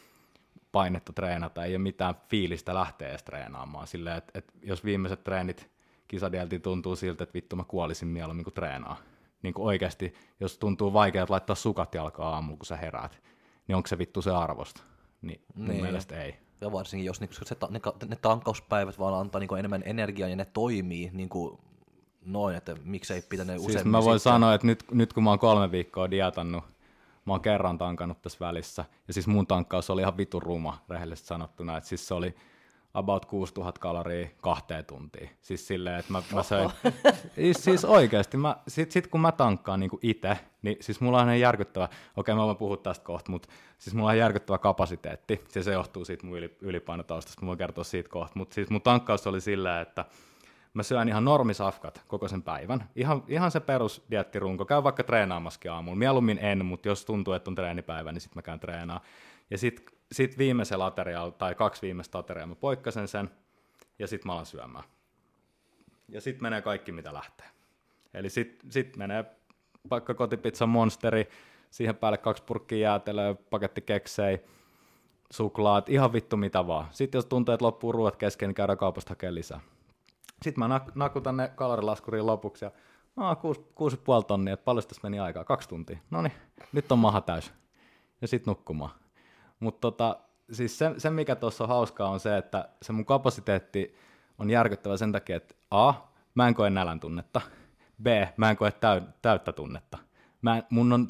painetta 0.72 1.14
treenata, 1.14 1.64
ei 1.66 1.72
ole 1.74 1.78
mitään 1.84 2.16
fiilistä 2.30 2.74
lähteä 2.74 3.10
edes 3.10 3.24
treenaamaan. 3.24 3.88
Silleen, 3.88 4.18
että 4.18 4.32
et 4.40 4.54
jos 4.64 4.84
viimeiset 4.86 5.24
treenit 5.24 5.70
kisadieltiin 6.08 6.62
tuntuu 6.62 6.96
siltä, 6.96 7.24
että 7.24 7.34
vittu 7.34 7.56
mä 7.56 7.64
kuolisin 7.64 8.08
mieluummin 8.08 8.44
kuin 8.44 8.54
treenaa. 8.54 8.98
Niin 9.44 9.54
kuin 9.54 9.66
oikeasti, 9.66 10.14
jos 10.40 10.58
tuntuu 10.58 10.94
vaikeaa 10.94 11.26
laittaa 11.30 11.56
sukat 11.56 11.94
jalkaa 11.96 12.34
aamulla, 12.34 12.58
kun 12.58 12.66
sä 12.66 12.78
heräät, 12.78 13.22
niin 13.68 13.76
onko 13.76 13.88
se 13.88 13.98
vittu 13.98 14.22
se 14.22 14.32
arvosta? 14.32 14.82
Niin 15.22 15.42
mun 15.56 15.68
Niin. 15.68 15.82
mielestä 15.82 16.22
ei. 16.24 16.36
Ja 16.62 16.72
varsinkin, 16.72 17.06
jos 17.06 17.20
niinku 17.20 17.36
se, 17.46 17.56
ta- 17.56 17.68
ne, 17.72 17.80
ka- 17.80 17.96
ne 18.10 18.16
tankkauspäivät 18.16 19.00
vaan 19.00 19.14
antaa 19.20 19.40
niinku 19.40 19.56
enemmän 19.56 19.84
energiaa 19.86 20.30
ja 20.30 20.36
ne 20.36 20.46
toimii 20.46 21.10
niinku 21.14 21.60
noin, 22.26 22.56
että 22.56 22.76
miksei 22.84 23.22
pitänyt 23.22 23.56
Siis 23.56 23.70
useammin 23.70 23.92
mä 23.92 24.04
voin 24.04 24.20
sitten- 24.20 24.34
sanoa, 24.34 24.54
että 24.54 24.68
nyt, 24.68 24.84
nyt 24.92 25.14
kun 25.14 25.24
mä 25.24 25.30
oon 25.30 25.40
kolme 25.40 25.72
viikkoa 25.72 26.12
dietannut, 26.12 26.64
mä 27.30 27.34
oon 27.34 27.42
kerran 27.42 27.78
tankannut 27.78 28.22
tässä 28.22 28.46
välissä, 28.46 28.86
ja 29.08 29.14
siis 29.14 29.28
mun 29.28 29.48
tankkaus 29.48 29.90
oli 29.90 30.02
ihan 30.02 30.18
vitun 30.18 30.42
ruma, 30.42 30.78
rehellisesti 30.90 31.28
sanottuna, 31.28 31.78
että 31.78 31.90
siis 31.90 32.08
se 32.08 32.14
oli 32.14 32.36
about 32.94 33.26
6000 33.26 33.82
kaloria 33.82 34.30
kahteen 34.42 34.86
tuntiin. 34.86 35.30
Siis 35.42 35.68
silleen, 35.68 36.00
että 36.00 36.12
mä, 36.12 36.22
mä 36.34 36.44
söin, 36.44 36.70
siis, 37.36 37.64
siis 37.64 37.86
oikeasti, 37.86 38.38
mä, 38.38 38.58
sit, 38.68 38.92
sit 38.92 39.08
kun 39.08 39.22
mä 39.22 39.32
tankkaan 39.32 39.80
niin 39.80 39.92
itse, 40.02 40.38
niin 40.62 40.78
siis 40.80 41.02
mulla 41.02 41.18
on 41.18 41.24
ihan 41.24 41.40
järkyttävä, 41.40 41.90
okei 42.18 42.36
mä 42.36 42.46
voin 42.46 42.58
puhua 42.58 42.78
tästä 42.78 43.06
kohta, 43.06 43.32
mutta 43.32 43.50
siis 43.78 43.96
mulla 43.96 44.10
on 44.10 44.18
järkyttävä 44.18 44.58
kapasiteetti, 44.58 45.42
siis 45.48 45.66
se 45.66 45.74
johtuu 45.74 46.06
siitä 46.06 46.26
mun 46.26 46.38
yli, 46.38 46.58
ylipainotaustasta, 46.62 47.42
mä 47.42 47.48
voin 47.48 47.58
kertoa 47.58 47.84
siitä 47.84 48.10
kohta, 48.10 48.34
mutta 48.36 48.54
siis 48.54 48.70
mun 48.70 48.82
tankkaus 48.82 49.28
oli 49.28 49.42
silleen, 49.42 49.82
että 49.82 50.06
mä 50.80 50.84
syön 50.84 51.10
ihan 51.10 51.26
normisafkat 51.26 52.04
koko 52.08 52.28
sen 52.28 52.44
päivän. 52.44 52.90
Ihan, 52.96 53.24
ihan 53.28 53.52
se 53.52 53.60
perus 53.60 54.06
diettirunko. 54.12 54.66
Käyn 54.66 54.84
vaikka 54.84 55.04
treenaamaskin 55.04 55.72
aamulla. 55.72 55.98
Mieluummin 55.98 56.40
en, 56.42 56.66
mutta 56.66 56.88
jos 56.88 57.06
tuntuu, 57.06 57.34
että 57.34 57.50
on 57.50 57.56
treenipäivä, 57.56 58.12
niin 58.12 58.22
sitten 58.22 58.38
mä 58.38 58.42
käyn 58.42 58.60
treenaa. 58.60 59.02
Ja 59.50 59.58
sitten 59.58 59.86
sit 60.12 60.38
viimeisellä 60.38 60.86
aterialla, 60.86 61.32
tai 61.32 61.56
kaksi 61.56 61.82
viimeistä 61.82 62.18
ateriaa, 62.18 62.48
mä 62.48 62.56
poikkasen 62.56 63.08
sen, 63.08 63.30
ja 64.00 64.08
sitten 64.08 64.30
mä 64.30 64.34
alan 64.34 64.46
syömään. 64.46 64.84
Ja 66.10 66.22
sitten 66.22 66.44
menee 66.44 66.62
kaikki, 66.62 66.92
mitä 66.92 67.14
lähtee. 67.14 67.48
Eli 68.14 68.30
sitten 68.30 68.72
sit 68.72 68.98
menee 68.98 69.26
vaikka 69.90 70.14
kotipizza 70.14 70.66
monsteri, 70.66 71.30
siihen 71.70 71.96
päälle 71.96 72.18
kaksi 72.18 72.44
purkkia 72.44 72.78
jäätelöä, 72.78 73.36
paketti 73.50 73.82
keksei, 73.82 74.40
suklaat, 75.32 75.90
ihan 75.90 76.14
vittu 76.14 76.38
mitä 76.38 76.68
vaan. 76.68 76.88
Sitten 76.92 77.18
jos 77.18 77.26
tuntuu, 77.26 77.54
että 77.54 77.66
loppuu 77.66 77.92
ruoat 77.92 78.16
kesken, 78.16 78.50
niin 78.50 78.56
käydään 78.56 78.78
kaupasta 78.78 79.12
hakemaan 79.12 79.36
lisää. 79.36 79.60
Sitten 80.42 80.60
mä 80.70 80.78
nak- 80.78 80.92
nakutan 80.96 81.38
ne 81.38 81.52
kalorilaskuriin 81.56 82.26
lopuksi 82.26 82.66
ja 82.66 82.72
aa, 83.18 83.36
kuusi, 83.36 83.62
kuusi 83.76 83.98
puoli 83.98 84.24
tonnia, 84.24 84.54
että 84.54 84.64
paljon 84.64 84.84
tässä 84.84 85.02
meni 85.04 85.20
aikaa, 85.20 85.44
kaksi 85.44 85.70
tuntia. 85.70 85.98
No 86.12 86.22
niin, 86.22 86.34
nyt 86.74 86.92
on 86.92 87.00
maha 87.00 87.22
täys. 87.22 87.54
Ja 88.22 88.28
sitten 88.28 88.52
nukkumaan. 88.52 88.92
Mutta 89.60 89.80
tota, 89.82 90.18
siis 90.52 90.78
se, 90.78 90.94
se, 90.98 91.10
mikä 91.10 91.36
tuossa 91.36 91.64
on 91.64 91.68
hauskaa, 91.68 92.10
on 92.10 92.20
se, 92.20 92.38
että 92.38 92.70
se 92.82 92.94
mun 92.94 93.06
kapasiteetti 93.06 93.96
on 94.40 94.50
järkyttävä 94.50 94.98
sen 94.98 95.12
takia, 95.12 95.38
että 95.38 95.56
A, 95.72 95.94
mä 96.36 96.48
en 96.48 96.54
koe 96.54 96.70
nälän 96.70 97.00
tunnetta. 97.00 97.42
B, 98.04 98.08
mä 98.38 98.50
en 98.50 98.58
koe 98.58 98.72
täy, 98.72 99.02
täyttä 99.22 99.54
tunnetta. 99.54 99.98
Mä, 100.42 100.58
en- 100.58 100.64
mun, 100.70 100.94
on, 100.94 101.08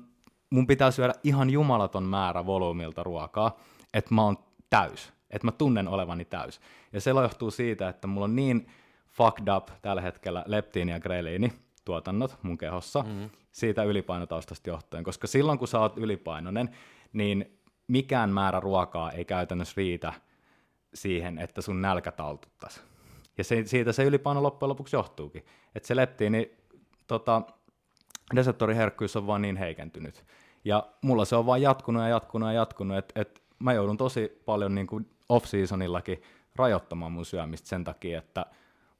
mun 0.49 0.67
pitää 0.67 0.91
syödä 0.91 1.13
ihan 1.23 1.49
jumalaton 1.49 2.03
määrä 2.03 2.45
volyymilta 2.45 3.03
ruokaa, 3.03 3.57
että 3.93 4.13
mä 4.15 4.21
oon 4.23 4.37
täys. 4.69 5.13
Että 5.29 5.47
mä 5.47 5.51
tunnen 5.51 5.87
olevani 5.87 6.25
täys. 6.25 6.61
Ja 6.93 7.01
se 7.01 7.09
johtuu 7.09 7.51
siitä, 7.51 7.89
että 7.89 8.07
mulla 8.07 8.25
on 8.25 8.35
niin 8.35 8.67
fucked 9.11 9.47
up 9.55 9.67
tällä 9.81 10.01
hetkellä 10.01 10.43
leptiini 10.47 10.91
ja 10.91 10.99
greliini 10.99 11.53
tuotannot 11.85 12.37
mun 12.43 12.57
kehossa 12.57 13.01
mm-hmm. 13.01 13.29
siitä 13.51 13.83
ylipainotaustasta 13.83 14.69
johtuen. 14.69 15.03
Koska 15.03 15.27
silloin, 15.27 15.59
kun 15.59 15.67
sä 15.67 15.79
oot 15.79 15.97
ylipainoinen, 15.97 16.69
niin 17.13 17.59
mikään 17.87 18.29
määrä 18.29 18.59
ruokaa 18.59 19.11
ei 19.11 19.25
käytännössä 19.25 19.73
riitä 19.77 20.13
siihen, 20.93 21.37
että 21.37 21.61
sun 21.61 21.81
nälkä 21.81 22.11
taltuttaisi. 22.11 22.81
Ja 23.37 23.43
se, 23.43 23.65
siitä 23.65 23.91
se 23.91 24.03
ylipaino 24.03 24.43
loppujen 24.43 24.69
lopuksi 24.69 24.95
johtuukin. 24.95 25.45
Että 25.75 25.87
se 25.87 25.95
leptiini, 25.95 26.57
tota, 27.07 27.41
reseptoriherkkyys 28.33 29.15
on 29.15 29.27
vaan 29.27 29.41
niin 29.41 29.57
heikentynyt. 29.57 30.25
Ja 30.65 30.87
mulla 31.01 31.25
se 31.25 31.35
on 31.35 31.45
vaan 31.45 31.61
jatkunut 31.61 32.01
ja 32.03 32.09
jatkunut 32.09 32.49
ja 32.49 32.53
jatkunut, 32.53 32.97
että 32.97 33.21
et 33.21 33.43
mä 33.59 33.73
joudun 33.73 33.97
tosi 33.97 34.41
paljon 34.45 34.75
niin 34.75 34.87
kuin 34.87 35.09
off-seasonillakin 35.29 36.21
rajoittamaan 36.55 37.11
mun 37.11 37.25
syömistä 37.25 37.69
sen 37.69 37.83
takia, 37.83 38.19
että 38.19 38.45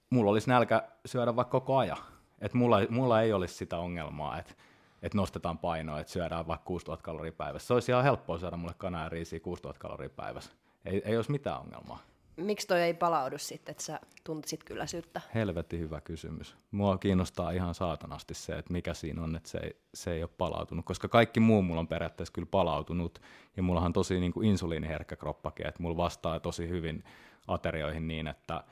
mulla 0.10 0.32
olisi 0.32 0.50
nälkä 0.50 0.84
syödä 1.06 1.36
vaikka 1.36 1.52
koko 1.60 1.78
ajan. 1.78 1.98
Että 2.42 2.58
mulla, 2.58 2.80
ei- 2.80 2.88
mulla 2.90 3.22
ei 3.22 3.34
olisi 3.34 3.54
sitä 3.54 3.78
ongelmaa, 3.78 4.40
että 4.40 4.54
että 5.02 5.18
nostetaan 5.18 5.58
painoa, 5.58 6.00
että 6.00 6.14
syödään 6.14 6.48
vaikka 6.48 6.66
6000 6.66 7.04
kaloria 7.04 7.32
päivässä. 7.32 7.68
Se 7.68 7.74
olisi 7.74 7.92
ihan 7.92 8.04
helppoa 8.04 8.38
syödä 8.38 8.58
mulle 8.58 8.74
kanaa 8.78 9.04
ja 9.04 9.10
riisiä 9.10 9.40
6000 9.40 9.80
kaloria 9.80 10.10
päivässä. 10.10 10.52
Ei, 10.86 11.02
ei 11.06 11.16
olisi 11.16 11.32
mitään 11.32 11.60
ongelmaa. 11.62 12.00
miksi 12.38 12.68
toi 12.68 12.82
ei 12.82 12.94
palaudu 12.94 13.38
sitten, 13.38 13.72
että 13.72 13.84
sä 13.84 14.00
tuntisit 14.24 14.64
kylläisyyttä? 14.64 15.22
Helvetti 15.36 15.80
hyvä 15.80 16.02
kysymys. 16.02 16.56
Mua 16.72 16.98
kiinnostaa 16.98 17.52
ihan 17.52 17.76
saatanasti 17.76 18.34
se, 18.34 18.54
että 18.54 18.74
mikä 18.74 18.94
siinä 18.94 19.24
on, 19.24 19.36
että 19.36 19.50
se 19.50 19.58
ei, 19.58 19.76
se 19.94 20.12
ei 20.12 20.24
ole 20.24 20.30
palautunut, 20.38 20.86
koska 20.86 21.08
kaikki 21.08 21.40
muu 21.40 21.62
mulla 21.62 21.80
on 21.80 21.88
periaatteessa 21.88 22.34
kyllä 22.34 22.48
palautunut, 22.52 23.22
ja 23.58 23.64
mulla 23.64 23.82
on 23.82 23.94
tosi 23.94 24.20
niin 24.20 24.32
kuin 24.34 24.48
insuliiniherkkä 24.48 25.16
kroppakin, 25.16 25.68
että 25.68 25.84
mulla 25.84 25.98
vastaa 25.98 26.40
tosi 26.40 26.68
hyvin 26.70 27.04
aterioihin 27.48 28.08
niin, 28.08 28.28
että, 28.28 28.64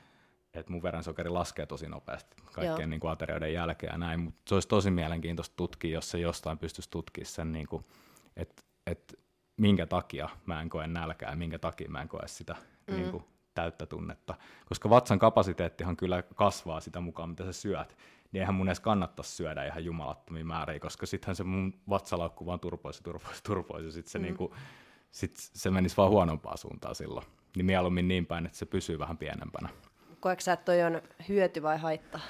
että 0.54 0.72
mun 0.72 0.82
verensokeri 0.82 1.30
laskee 1.30 1.66
tosi 1.66 1.88
nopeasti 1.88 2.36
kaikkien 2.52 2.90
niin 2.90 3.00
kuin 3.00 3.10
aterioiden 3.10 3.52
jälkeen 3.52 3.92
ja 3.92 3.98
näin, 3.98 4.20
mutta 4.20 4.40
se 4.48 4.54
olisi 4.54 4.68
tosi 4.68 4.90
mielenkiintoista 4.90 5.56
tutkia, 5.56 5.94
jos 5.94 6.10
se 6.10 6.18
jostain 6.18 6.58
pystyisi 6.58 6.90
tutkimaan 6.90 7.26
sen, 7.26 7.52
niin 7.52 7.66
kuin, 7.66 7.84
että, 8.36 8.62
että 8.86 9.14
minkä 9.56 9.86
takia 9.86 10.28
mä 10.46 10.60
en 10.60 10.68
koe 10.68 10.86
nälkää 10.86 11.30
ja 11.30 11.36
minkä 11.36 11.58
takia 11.58 11.88
mä 11.88 12.02
en 12.02 12.08
koe 12.08 12.28
sitä 12.28 12.56
mm. 12.86 12.96
niin 12.96 13.10
kuin, 13.10 13.24
täyttä 13.54 13.86
tunnetta. 13.86 14.34
Koska 14.66 14.90
vatsan 14.90 15.18
kapasiteettihan 15.18 15.96
kyllä 15.96 16.22
kasvaa 16.22 16.80
sitä 16.80 17.00
mukaan, 17.00 17.28
mitä 17.28 17.44
sä 17.44 17.52
syöt, 17.52 17.96
niin 18.32 18.40
eihän 18.40 18.54
mun 18.54 18.68
edes 18.68 18.80
kannattaisi 18.80 19.32
syödä 19.32 19.66
ihan 19.66 19.84
jumalattomia 19.84 20.44
määriä, 20.44 20.78
koska 20.78 21.06
sittenhän 21.06 21.36
se 21.36 21.44
mun 21.44 21.74
vatsalaukku 21.88 22.46
vaan 22.46 22.60
turpoisi, 22.60 23.02
turpoisi, 23.02 23.42
turpoisi, 23.42 23.86
ja 23.86 23.92
sitten 23.92 24.10
se, 24.10 24.18
mm. 24.18 24.22
niinku, 24.22 24.54
sit 25.10 25.32
se 25.36 25.70
menisi 25.70 25.96
vaan 25.96 26.10
huonompaa 26.10 26.56
suuntaan 26.56 26.94
silloin. 26.94 27.26
Niin 27.56 27.66
mieluummin 27.66 28.08
niin 28.08 28.26
päin, 28.26 28.46
että 28.46 28.58
se 28.58 28.66
pysyy 28.66 28.98
vähän 28.98 29.18
pienempänä. 29.18 29.68
Koetko 30.20 30.40
sä, 30.40 30.52
että 30.52 30.64
toi 30.64 30.82
on 30.82 31.02
hyöty 31.28 31.62
vai 31.62 31.78
haitta? 31.78 32.20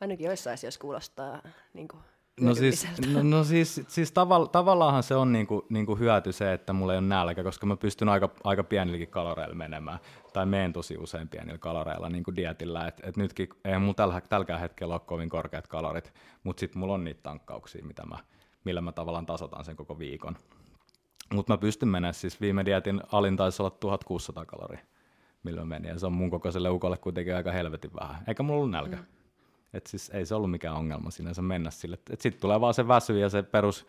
Ainakin 0.00 0.26
joissain 0.26 0.54
asioissa 0.54 0.80
kuulostaa 0.80 1.42
niin 1.74 1.88
kuin 1.88 2.02
No 2.40 2.54
siis, 2.54 2.86
no, 3.12 3.22
no 3.22 3.44
siis, 3.44 3.80
siis 3.88 4.12
tavall, 4.12 4.44
tavallaanhan 4.44 5.02
se 5.02 5.14
on 5.14 5.32
niinku, 5.32 5.66
niinku 5.68 5.96
hyöty 5.96 6.32
se, 6.32 6.52
että 6.52 6.72
mulla 6.72 6.92
ei 6.92 6.98
ole 6.98 7.06
nälkä, 7.06 7.42
koska 7.42 7.66
mä 7.66 7.76
pystyn 7.76 8.08
aika, 8.08 8.30
aika 8.44 8.64
pienilläkin 8.64 9.08
kaloreilla 9.08 9.54
menemään. 9.54 9.98
Tai 10.32 10.46
meen 10.46 10.72
tosi 10.72 10.98
usein 10.98 11.28
pienillä 11.28 11.58
kaloreilla 11.58 12.08
niin 12.08 12.24
dietillä. 12.36 12.88
Et, 12.88 13.00
et 13.02 13.16
nytkin, 13.16 13.48
ei 13.64 13.78
mulla 13.78 13.94
tällä, 13.94 14.20
tälläkään 14.20 14.60
hetkellä 14.60 14.94
ole 14.94 15.00
kovin 15.06 15.28
korkeat 15.28 15.66
kalorit, 15.66 16.12
mutta 16.44 16.60
sitten 16.60 16.80
mulla 16.80 16.94
on 16.94 17.04
niitä 17.04 17.20
tankkauksia, 17.22 17.84
mitä 17.84 18.06
mä, 18.06 18.18
millä 18.64 18.80
mä 18.80 18.92
tavallaan 18.92 19.26
tasotan 19.26 19.64
sen 19.64 19.76
koko 19.76 19.98
viikon. 19.98 20.36
Mutta 21.34 21.52
mä 21.52 21.58
pystyn 21.58 21.88
menemään, 21.88 22.14
siis 22.14 22.40
viime 22.40 22.64
dietin 22.64 23.00
alin 23.12 23.36
taisi 23.36 23.62
olla 23.62 23.70
1600 23.70 24.44
kaloria, 24.44 24.80
millä 25.48 25.60
mä 25.60 25.66
menin. 25.66 25.88
Ja 25.88 25.98
se 25.98 26.06
on 26.06 26.12
mun 26.12 26.30
kokoiselle 26.30 26.70
ukolle 26.70 26.96
kuitenkin 26.96 27.36
aika 27.36 27.52
helvetin 27.52 27.90
vähän. 28.00 28.22
Eikä 28.26 28.42
mulla 28.42 28.58
ollut 28.58 28.70
nälkä. 28.70 28.96
Mm. 28.96 29.04
Et 29.74 29.86
siis 29.86 30.10
ei 30.10 30.26
se 30.26 30.34
ollut 30.34 30.50
mikään 30.50 30.76
ongelma 30.76 31.10
sinänsä 31.10 31.42
mennä 31.42 31.70
sille. 31.70 31.98
Sitten 32.18 32.40
tulee 32.40 32.60
vaan 32.60 32.74
se 32.74 32.88
väsy 32.88 33.18
ja 33.18 33.28
se 33.28 33.42
perus 33.42 33.86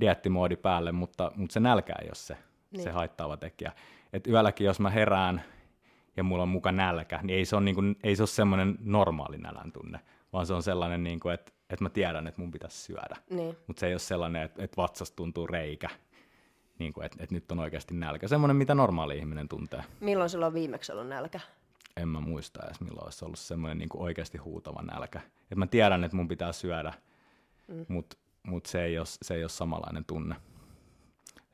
diettimoodi 0.00 0.56
päälle, 0.56 0.92
mutta, 0.92 1.32
mutta 1.36 1.52
se 1.52 1.60
nälkä 1.60 1.94
ei 2.02 2.08
ole 2.08 2.14
se, 2.14 2.36
niin. 2.70 2.82
se 2.82 2.90
haittaava 2.90 3.36
tekijä. 3.36 3.72
Et 4.12 4.26
yölläkin, 4.26 4.64
jos 4.64 4.80
mä 4.80 4.90
herään 4.90 5.42
ja 6.16 6.22
mulla 6.22 6.42
on 6.42 6.48
muka 6.48 6.72
nälkä, 6.72 7.20
niin 7.22 7.38
ei 7.38 7.44
se 7.44 7.56
ole, 7.56 7.64
niin 7.64 7.74
kuin, 7.74 7.96
ei 8.02 8.16
se 8.16 8.22
ole 8.22 8.28
semmoinen 8.28 8.78
normaali 8.80 9.38
nälän 9.38 9.72
tunne, 9.72 10.00
vaan 10.32 10.46
se 10.46 10.54
on 10.54 10.62
sellainen, 10.62 11.04
niin 11.04 11.20
kuin, 11.20 11.34
että, 11.34 11.52
että 11.70 11.84
mä 11.84 11.90
tiedän, 11.90 12.26
että 12.26 12.40
mun 12.40 12.50
pitäisi 12.50 12.76
syödä. 12.78 13.16
Niin. 13.30 13.56
Mutta 13.66 13.80
se 13.80 13.86
ei 13.86 13.92
ole 13.92 13.98
sellainen, 13.98 14.42
että, 14.42 14.64
että 14.64 14.76
vatsasta 14.76 15.16
tuntuu 15.16 15.46
reikä, 15.46 15.88
niin 16.78 16.92
kuin, 16.92 17.04
että, 17.06 17.22
että 17.22 17.34
nyt 17.34 17.52
on 17.52 17.58
oikeasti 17.58 17.94
nälkä. 17.94 18.28
Semmoinen, 18.28 18.56
mitä 18.56 18.74
normaali 18.74 19.18
ihminen 19.18 19.48
tuntee. 19.48 19.84
Milloin 20.00 20.30
sulla 20.30 20.46
on 20.46 20.54
viimeksi 20.54 20.92
ollut 20.92 21.08
nälkä? 21.08 21.40
en 21.98 22.08
mä 22.08 22.20
muista 22.20 22.66
edes 22.66 22.80
milloin 22.80 23.04
olisi 23.04 23.24
ollut 23.24 23.38
semmoinen 23.38 23.78
niin 23.78 23.88
oikeasti 23.94 24.38
huutava 24.38 24.82
nälkä. 24.82 25.20
Et 25.50 25.58
mä 25.58 25.66
tiedän, 25.66 26.04
että 26.04 26.16
mun 26.16 26.28
pitää 26.28 26.52
syödä, 26.52 26.94
mm. 27.68 27.86
mutta 27.88 28.16
mut 28.42 28.66
se, 28.66 28.84
ei 28.84 28.98
ole, 28.98 29.06
se 29.06 29.34
ei 29.34 29.42
ole 29.42 29.48
samanlainen 29.48 30.04
tunne. 30.04 30.36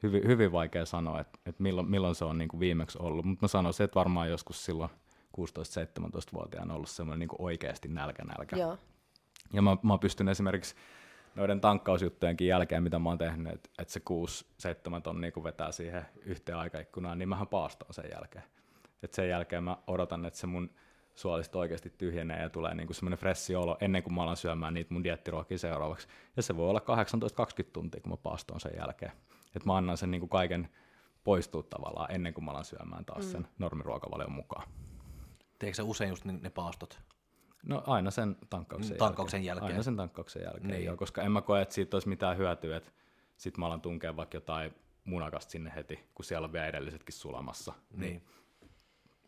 Hyvin, 0.02 0.26
hyvin 0.26 0.52
vaikea 0.52 0.86
sanoa, 0.86 1.20
että, 1.20 1.38
että 1.46 1.62
milloin, 1.62 1.90
milloin 1.90 2.14
se 2.14 2.24
on 2.24 2.38
niin 2.38 2.48
kuin 2.48 2.60
viimeksi 2.60 2.98
ollut, 3.00 3.24
mutta 3.24 3.44
mä 3.44 3.48
sanoisin, 3.48 3.84
että 3.84 3.94
varmaan 3.94 4.30
joskus 4.30 4.64
silloin 4.64 4.90
16-17-vuotiaana 5.40 6.74
ollut 6.74 6.88
semmoinen 6.88 7.18
niin 7.18 7.36
oikeasti 7.38 7.88
nälkä-nälkä. 7.88 8.56
Joo. 8.56 8.78
Ja 9.52 9.62
mä, 9.62 9.76
mä 9.82 9.98
pystyn 9.98 10.28
esimerkiksi 10.28 10.74
noiden 11.34 11.60
tankkausjuttujenkin 11.60 12.46
jälkeen, 12.46 12.82
mitä 12.82 12.98
mä 12.98 13.08
oon 13.08 13.18
tehnyt, 13.18 13.52
että, 13.52 13.70
että 13.78 13.92
se 13.92 14.00
6-7 14.98 15.00
tonnia 15.02 15.32
kun 15.32 15.44
vetää 15.44 15.72
siihen 15.72 16.06
yhteen 16.24 16.58
aikaikkunaan, 16.58 17.18
niin 17.18 17.28
mähän 17.28 17.46
paaston 17.46 17.94
sen 17.94 18.10
jälkeen 18.10 18.44
että 19.04 19.16
sen 19.16 19.28
jälkeen 19.28 19.64
mä 19.64 19.76
odotan, 19.86 20.24
että 20.24 20.38
se 20.38 20.46
mun 20.46 20.70
suolisto 21.14 21.58
oikeasti 21.58 21.90
tyhjenee 21.98 22.42
ja 22.42 22.50
tulee 22.50 22.74
niinku 22.74 22.94
semmoinen 22.94 23.18
fressi 23.18 23.54
olo 23.54 23.76
ennen 23.80 24.02
kuin 24.02 24.14
mä 24.14 24.22
alan 24.22 24.36
syömään 24.36 24.74
niitä 24.74 24.94
mun 24.94 25.04
diettiruokia 25.04 25.58
seuraavaksi. 25.58 26.08
Ja 26.36 26.42
se 26.42 26.56
voi 26.56 26.70
olla 26.70 26.80
18-20 27.64 27.70
tuntia, 27.72 28.00
kun 28.00 28.12
mä 28.12 28.16
paastoon 28.16 28.60
sen 28.60 28.72
jälkeen. 28.76 29.12
Että 29.56 29.66
mä 29.66 29.76
annan 29.76 29.96
sen 29.96 30.10
niinku 30.10 30.28
kaiken 30.28 30.68
poistua 31.24 31.62
tavallaan 31.62 32.14
ennen 32.14 32.34
kuin 32.34 32.44
mä 32.44 32.50
alan 32.50 32.64
syömään 32.64 33.04
taas 33.04 33.24
mm. 33.24 33.30
sen 33.30 33.48
normiruokavalion 33.58 34.32
mukaan. 34.32 34.68
Teekö 35.58 35.74
sä 35.74 35.84
usein 35.84 36.10
just 36.10 36.24
ne 36.24 36.50
paastot? 36.50 37.00
No 37.66 37.82
aina 37.86 38.10
sen 38.10 38.36
tankkauksen, 38.50 38.96
tankkauksen 38.96 39.44
jälkeen. 39.44 39.46
jälkeen. 39.46 39.74
Aina 39.74 39.82
sen 39.82 39.96
tankkauksen 39.96 40.42
jälkeen, 40.42 40.68
niin. 40.68 40.84
joo, 40.84 40.96
koska 40.96 41.22
en 41.22 41.32
mä 41.32 41.42
koe, 41.42 41.62
että 41.62 41.74
siitä 41.74 41.96
olisi 41.96 42.08
mitään 42.08 42.36
hyötyä, 42.36 42.76
että 42.76 42.90
sit 43.36 43.58
mä 43.58 43.66
alan 43.66 43.80
tunkea 43.80 44.16
vaikka 44.16 44.36
jotain 44.36 44.74
munakasta 45.04 45.50
sinne 45.50 45.72
heti, 45.76 46.08
kun 46.14 46.24
siellä 46.24 46.44
on 46.44 46.52
vielä 46.52 46.66
edellisetkin 46.66 47.14
sulamassa. 47.14 47.72
Niin. 47.96 48.22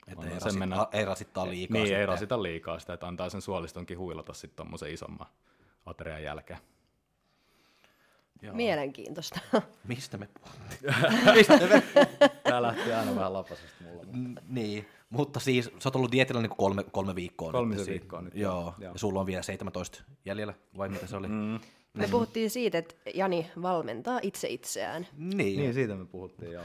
Että 0.06 0.26
ei, 0.26 0.38
rasit, 0.38 0.58
mennä, 0.58 0.86
ei 0.92 1.04
rasittaa 1.04 1.50
liikaa. 1.50 1.72
Niin, 1.72 1.86
sitten. 1.86 2.00
ei 2.00 2.06
rasita 2.06 2.42
liikaa 2.42 2.78
sitä, 2.78 2.92
että 2.92 3.06
antaa 3.06 3.28
sen 3.28 3.42
suolistonkin 3.42 3.98
huilata 3.98 4.32
sitten 4.32 4.56
tuommoisen 4.56 4.92
isomman 4.92 5.26
aterian 5.86 6.22
jälkeen. 6.22 6.58
Joo. 8.42 8.54
Mielenkiintoista. 8.54 9.40
Mistä 9.84 10.18
me 10.18 10.28
puhuttiin? 10.40 10.94
Mistä 11.36 11.56
me 11.56 11.82
Tää 12.42 12.62
lähti 12.62 12.92
aina 12.92 13.14
vähän 13.14 13.32
lapasesta 13.32 13.84
mulla. 13.84 14.04
Mutta. 14.12 14.42
Niin, 14.48 14.88
mutta 15.10 15.40
siis 15.40 15.64
sä 15.64 15.88
oot 15.88 15.96
ollut 15.96 16.12
dietillä 16.12 16.42
niin 16.42 16.56
kolme, 16.56 16.84
kolme 16.84 17.14
viikkoa. 17.14 17.52
Kolme 17.52 17.74
nyt, 17.74 17.86
viikkoa 17.86 18.22
nyt. 18.22 18.34
Joo. 18.34 18.54
joo, 18.54 18.74
ja 18.78 18.92
sulla 18.94 19.20
on 19.20 19.26
vielä 19.26 19.42
17 19.42 20.02
jäljellä, 20.24 20.54
vai 20.78 20.88
mitä 20.88 21.06
se 21.06 21.16
oli? 21.16 21.28
Mm. 21.28 21.60
Me 21.94 22.06
mm. 22.06 22.10
puhuttiin 22.10 22.50
siitä, 22.50 22.78
että 22.78 22.94
Jani 23.14 23.50
valmentaa 23.62 24.20
itse 24.22 24.48
itseään. 24.48 25.06
Niin, 25.16 25.60
niin 25.60 25.74
siitä 25.74 25.94
me 25.94 26.06
puhuttiin, 26.06 26.52
joo. 26.52 26.64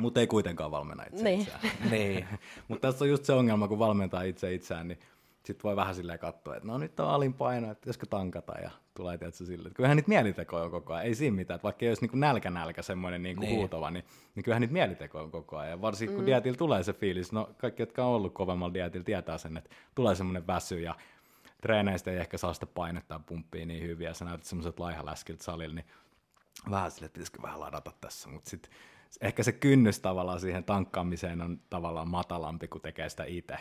Mutta 0.00 0.20
ei 0.20 0.26
kuitenkaan 0.26 0.70
valmenna 0.70 1.04
itse 1.04 1.24
niin. 1.24 1.40
itseään. 1.40 1.60
niin. 1.90 2.26
Mutta 2.68 2.88
tässä 2.88 3.04
on 3.04 3.08
just 3.08 3.24
se 3.24 3.32
ongelma, 3.32 3.68
kun 3.68 3.78
valmentaa 3.78 4.22
itse 4.22 4.54
itseään, 4.54 4.88
niin 4.88 4.98
sitten 5.44 5.62
voi 5.62 5.76
vähän 5.76 5.94
silleen 5.94 6.18
katsoa, 6.18 6.56
että 6.56 6.68
no 6.68 6.78
nyt 6.78 7.00
on 7.00 7.08
alin 7.08 7.34
paino, 7.34 7.70
että 7.70 7.80
pitäisikö 7.80 8.06
tankata 8.06 8.52
ja 8.52 8.70
tulee 8.94 9.18
tietysti 9.18 9.46
silleen, 9.46 9.66
että 9.66 9.76
kyllähän 9.76 9.96
niitä 9.96 10.08
mielitekoja 10.08 10.64
on 10.64 10.70
koko 10.70 10.94
ajan, 10.94 11.06
ei 11.06 11.14
siinä 11.14 11.36
mitään, 11.36 11.56
että 11.56 11.62
vaikka 11.62 11.84
ei 11.84 11.90
olisi 11.90 12.06
niin 12.06 12.20
nälkä 12.20 12.50
nälkä 12.50 12.82
semmoinen 12.82 13.22
niin 13.22 13.40
niin. 13.40 13.56
huutava, 13.56 13.90
niin, 13.90 14.04
niin 14.34 14.44
kyllähän 14.44 14.60
niitä 14.60 14.72
mielitekoja 14.72 15.24
on 15.24 15.30
koko 15.30 15.56
ajan. 15.56 15.70
Ja 15.70 15.80
varsinkin 15.80 16.16
kun 16.16 16.24
mm. 16.24 16.26
dietillä 16.26 16.56
tulee 16.56 16.82
se 16.82 16.92
fiilis, 16.92 17.32
no 17.32 17.50
kaikki, 17.58 17.82
jotka 17.82 18.04
on 18.04 18.14
ollut 18.14 18.34
kovemmalla 18.34 18.74
dietillä, 18.74 19.04
tietää 19.04 19.38
sen, 19.38 19.56
että 19.56 19.70
tulee 19.94 20.14
semmoinen 20.14 20.46
väsy 20.46 20.80
ja 20.80 20.94
treeneistä 21.62 22.10
ei 22.10 22.18
ehkä 22.18 22.38
saa 22.38 22.54
sitä 22.54 22.66
painetta 22.66 23.20
pumppiin 23.26 23.68
niin 23.68 23.82
hyvin 23.82 24.04
ja 24.04 24.14
sä 24.14 24.24
näytät 24.24 24.44
semmoiset 24.44 24.80
laihaläskiltä 24.80 25.44
salilla, 25.44 25.74
niin 25.74 25.86
vähän 26.70 26.90
silleen, 26.90 27.06
että 27.06 27.14
pitäisikö 27.14 27.42
vähän 27.42 27.60
ladata 27.60 27.92
tässä, 28.00 28.28
mutta 28.28 28.50
sitten 28.50 28.72
ehkä 29.20 29.42
se 29.42 29.52
kynnys 29.52 30.00
tavallaan 30.00 30.40
siihen 30.40 30.64
tankkaamiseen 30.64 31.40
on 31.42 31.60
tavallaan 31.70 32.08
matalampi, 32.08 32.68
kun 32.68 32.80
tekee 32.80 33.08
sitä 33.08 33.24
itse. 33.24 33.56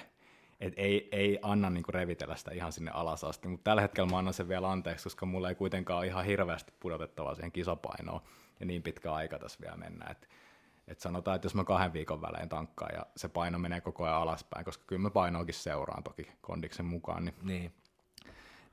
Et 0.62 0.74
ei, 0.78 1.10
ei 1.12 1.40
anna 1.42 1.70
niinku 1.70 1.92
revitellä 1.92 2.36
sitä 2.36 2.52
ihan 2.52 2.72
sinne 2.72 2.92
alas 2.92 3.24
asti, 3.24 3.48
mutta 3.48 3.64
tällä 3.64 3.82
hetkellä 3.82 4.10
mä 4.10 4.18
annan 4.18 4.34
sen 4.34 4.50
vielä 4.50 4.72
anteeksi, 4.72 5.04
koska 5.04 5.26
mulla 5.26 5.50
ei 5.50 5.56
kuitenkaan 5.56 5.98
ole 5.98 6.08
ihan 6.08 6.26
hirveästi 6.26 6.74
pudotettavaa 6.80 7.36
siihen 7.36 7.52
kisapainoon, 7.52 8.22
ja 8.60 8.66
niin 8.66 8.84
pitkä 8.84 9.14
aika 9.14 9.40
tässä 9.40 9.60
vielä 9.62 9.78
mennä. 9.78 10.06
Et, 10.10 10.30
et 10.88 11.00
sanotaan, 11.00 11.36
että 11.36 11.46
jos 11.46 11.56
mä 11.56 11.64
kahden 11.64 11.94
viikon 11.94 12.22
välein 12.22 12.50
tankkaan 12.50 12.96
ja 12.96 13.06
se 13.16 13.30
paino 13.30 13.60
menee 13.60 13.82
koko 13.82 14.04
ajan 14.04 14.16
alaspäin, 14.16 14.66
koska 14.66 14.84
kyllä 14.88 15.02
mä 15.02 15.10
painoakin 15.10 15.54
seuraan 15.54 16.04
toki 16.04 16.32
kondiksen 16.42 16.86
mukaan, 16.86 17.26
niin, 17.26 17.36
niin. 17.42 17.74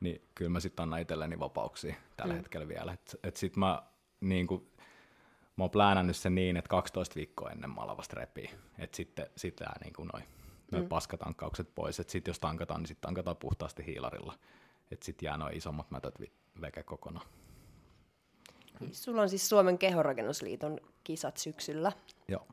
niin 0.01 0.23
kyllä 0.35 0.51
mä 0.51 0.61
sitten 0.61 0.83
annan 0.83 1.01
itselleni 1.01 1.39
vapauksia 1.39 1.95
tällä 2.17 2.35
mm. 2.35 2.39
hetkellä 2.39 2.69
vielä. 2.69 2.93
Et, 2.93 3.17
et 3.23 3.37
sit 3.37 3.57
mä 3.57 3.83
niin 4.21 4.47
kuin, 4.47 4.71
mä 5.57 5.65
oon 5.65 5.71
pläänännyt 5.71 6.17
sen 6.17 6.35
niin, 6.35 6.57
että 6.57 6.69
12 6.69 7.15
viikkoa 7.15 7.51
ennen 7.51 7.71
mä 7.71 7.81
alan 7.81 7.97
repii. 8.13 8.51
Että 8.79 8.97
sitten 8.97 9.27
sit 9.37 9.61
jää 9.61 9.77
niin 9.85 9.93
kuin 9.93 10.09
noin 10.13 10.38
mm. 10.73 10.89
paskatankkaukset 10.89 11.75
pois. 11.75 12.01
Että 12.01 12.11
sitten 12.11 12.31
jos 12.31 12.41
tankataan, 12.41 12.81
niin 12.81 12.89
sitten 12.89 13.07
tankataan 13.07 13.37
puhtaasti 13.37 13.87
hiilarilla. 13.87 14.39
Että 14.91 15.07
sitten 15.07 15.27
jää 15.27 15.37
noin 15.37 15.57
isommat 15.57 15.91
mätöt 15.91 16.15
veke 16.61 16.83
kokonaan. 16.83 17.27
Niin, 18.81 18.95
sulla 18.95 19.23
on 19.23 19.29
siis 19.29 19.49
Suomen 19.49 19.79
kehorakennusliiton 19.79 20.79
kisat 21.05 21.37
syksyllä. 21.37 21.93
Joo. 22.29 22.47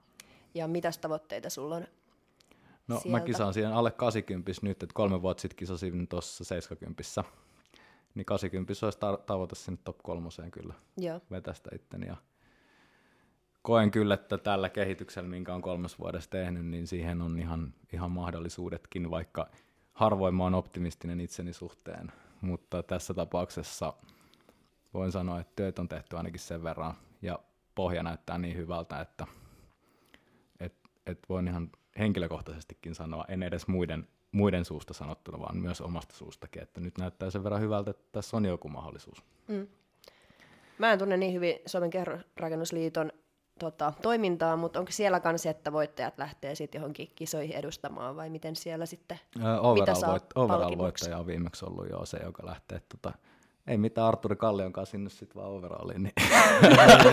Ja 0.54 0.68
mitäs 0.68 0.98
tavoitteita 0.98 1.50
sulla 1.50 1.76
on 1.76 1.88
No 2.88 3.00
sieltä? 3.00 3.20
mä 3.20 3.26
kisaan 3.26 3.54
siihen 3.54 3.74
alle 3.74 3.92
80 3.92 4.52
nyt, 4.62 4.84
että 4.84 4.94
kolme 4.94 5.22
vuotta 5.22 5.42
sitten 5.42 5.58
kisasin 5.58 6.08
tuossa 6.08 6.44
70 6.44 7.04
niin 8.16 8.26
80 8.26 8.86
olisi 8.86 9.00
tavoite 9.26 9.56
sinne 9.56 9.80
top 9.84 9.98
kolmoseen 10.04 10.52
kyllä 10.52 10.74
Joo. 10.98 11.22
vetästä 11.32 11.70
itteni. 11.76 12.08
Ja 12.08 12.16
koen 13.66 13.92
kyllä, 13.92 14.14
että 14.14 14.38
tällä 14.38 14.70
kehityksellä, 14.70 15.30
minkä 15.30 15.54
on 15.54 15.62
kolmas 15.62 16.00
vuodessa 16.00 16.30
tehnyt, 16.30 16.66
niin 16.66 16.88
siihen 16.88 17.22
on 17.22 17.40
ihan, 17.40 17.74
ihan 17.94 18.12
mahdollisuudetkin, 18.12 19.12
vaikka 19.12 19.50
harvoin 19.94 20.36
mä 20.36 20.44
oon 20.44 20.56
optimistinen 20.56 21.20
itseni 21.20 21.54
suhteen. 21.54 22.12
Mutta 22.42 22.84
tässä 22.84 23.14
tapauksessa 23.14 23.94
voin 24.94 25.12
sanoa, 25.12 25.40
että 25.40 25.54
työt 25.56 25.80
on 25.80 25.88
tehty 25.88 26.18
ainakin 26.18 26.40
sen 26.40 26.64
verran, 26.64 26.94
ja 27.22 27.40
pohja 27.76 28.04
näyttää 28.04 28.38
niin 28.38 28.58
hyvältä, 28.58 29.02
että 29.02 29.28
et, 30.60 30.74
et 31.06 31.20
voin 31.30 31.48
ihan, 31.48 31.70
henkilökohtaisestikin 32.00 32.96
sanoa, 32.96 33.26
en 33.28 33.44
edes 33.44 33.68
muiden, 33.68 34.08
muiden 34.32 34.66
suusta 34.66 34.94
sanottuna, 34.94 35.40
vaan 35.40 35.58
myös 35.58 35.82
omasta 35.82 36.16
suustakin, 36.16 36.62
että 36.62 36.82
nyt 36.82 36.98
näyttää 36.98 37.30
sen 37.30 37.44
verran 37.44 37.62
hyvältä, 37.62 37.92
että 37.92 38.06
tässä 38.12 38.38
on 38.38 38.46
joku 38.46 38.70
mahdollisuus. 38.70 39.24
Mm. 39.48 39.68
Mä 40.78 40.94
en 40.94 41.00
tunne 41.00 41.18
niin 41.18 41.34
hyvin 41.34 41.56
Suomen 41.66 41.90
kerrakennusliiton 41.90 43.12
tota, 43.60 43.94
toimintaa, 44.02 44.58
mutta 44.58 44.80
onko 44.80 44.92
siellä 44.92 45.20
kanssa, 45.20 45.50
että 45.50 45.72
voittajat 45.72 46.18
lähtee 46.18 46.56
sitten 46.56 46.80
johonkin 46.80 47.12
kisoihin 47.16 47.56
edustamaan 47.56 48.16
vai 48.16 48.30
miten 48.30 48.56
siellä 48.56 48.86
sitten, 48.86 49.20
Öö, 49.46 49.60
overall, 49.60 50.12
voit, 50.12 50.24
overall 50.36 50.78
voittaja 50.78 51.18
on 51.18 51.28
viimeksi 51.28 51.66
ollut 51.66 51.90
jo 51.90 52.06
se, 52.06 52.18
joka 52.24 52.46
lähtee 52.46 52.82
tota, 52.90 53.18
ei 53.68 53.78
mitään 53.78 54.08
Arturi 54.08 54.36
Kallion 54.36 54.74
kanssa 54.74 54.92
sinne 54.92 55.10
sitten 55.10 55.42
vaan 55.42 55.52
overalliin, 55.52 56.04
niin 56.04 56.14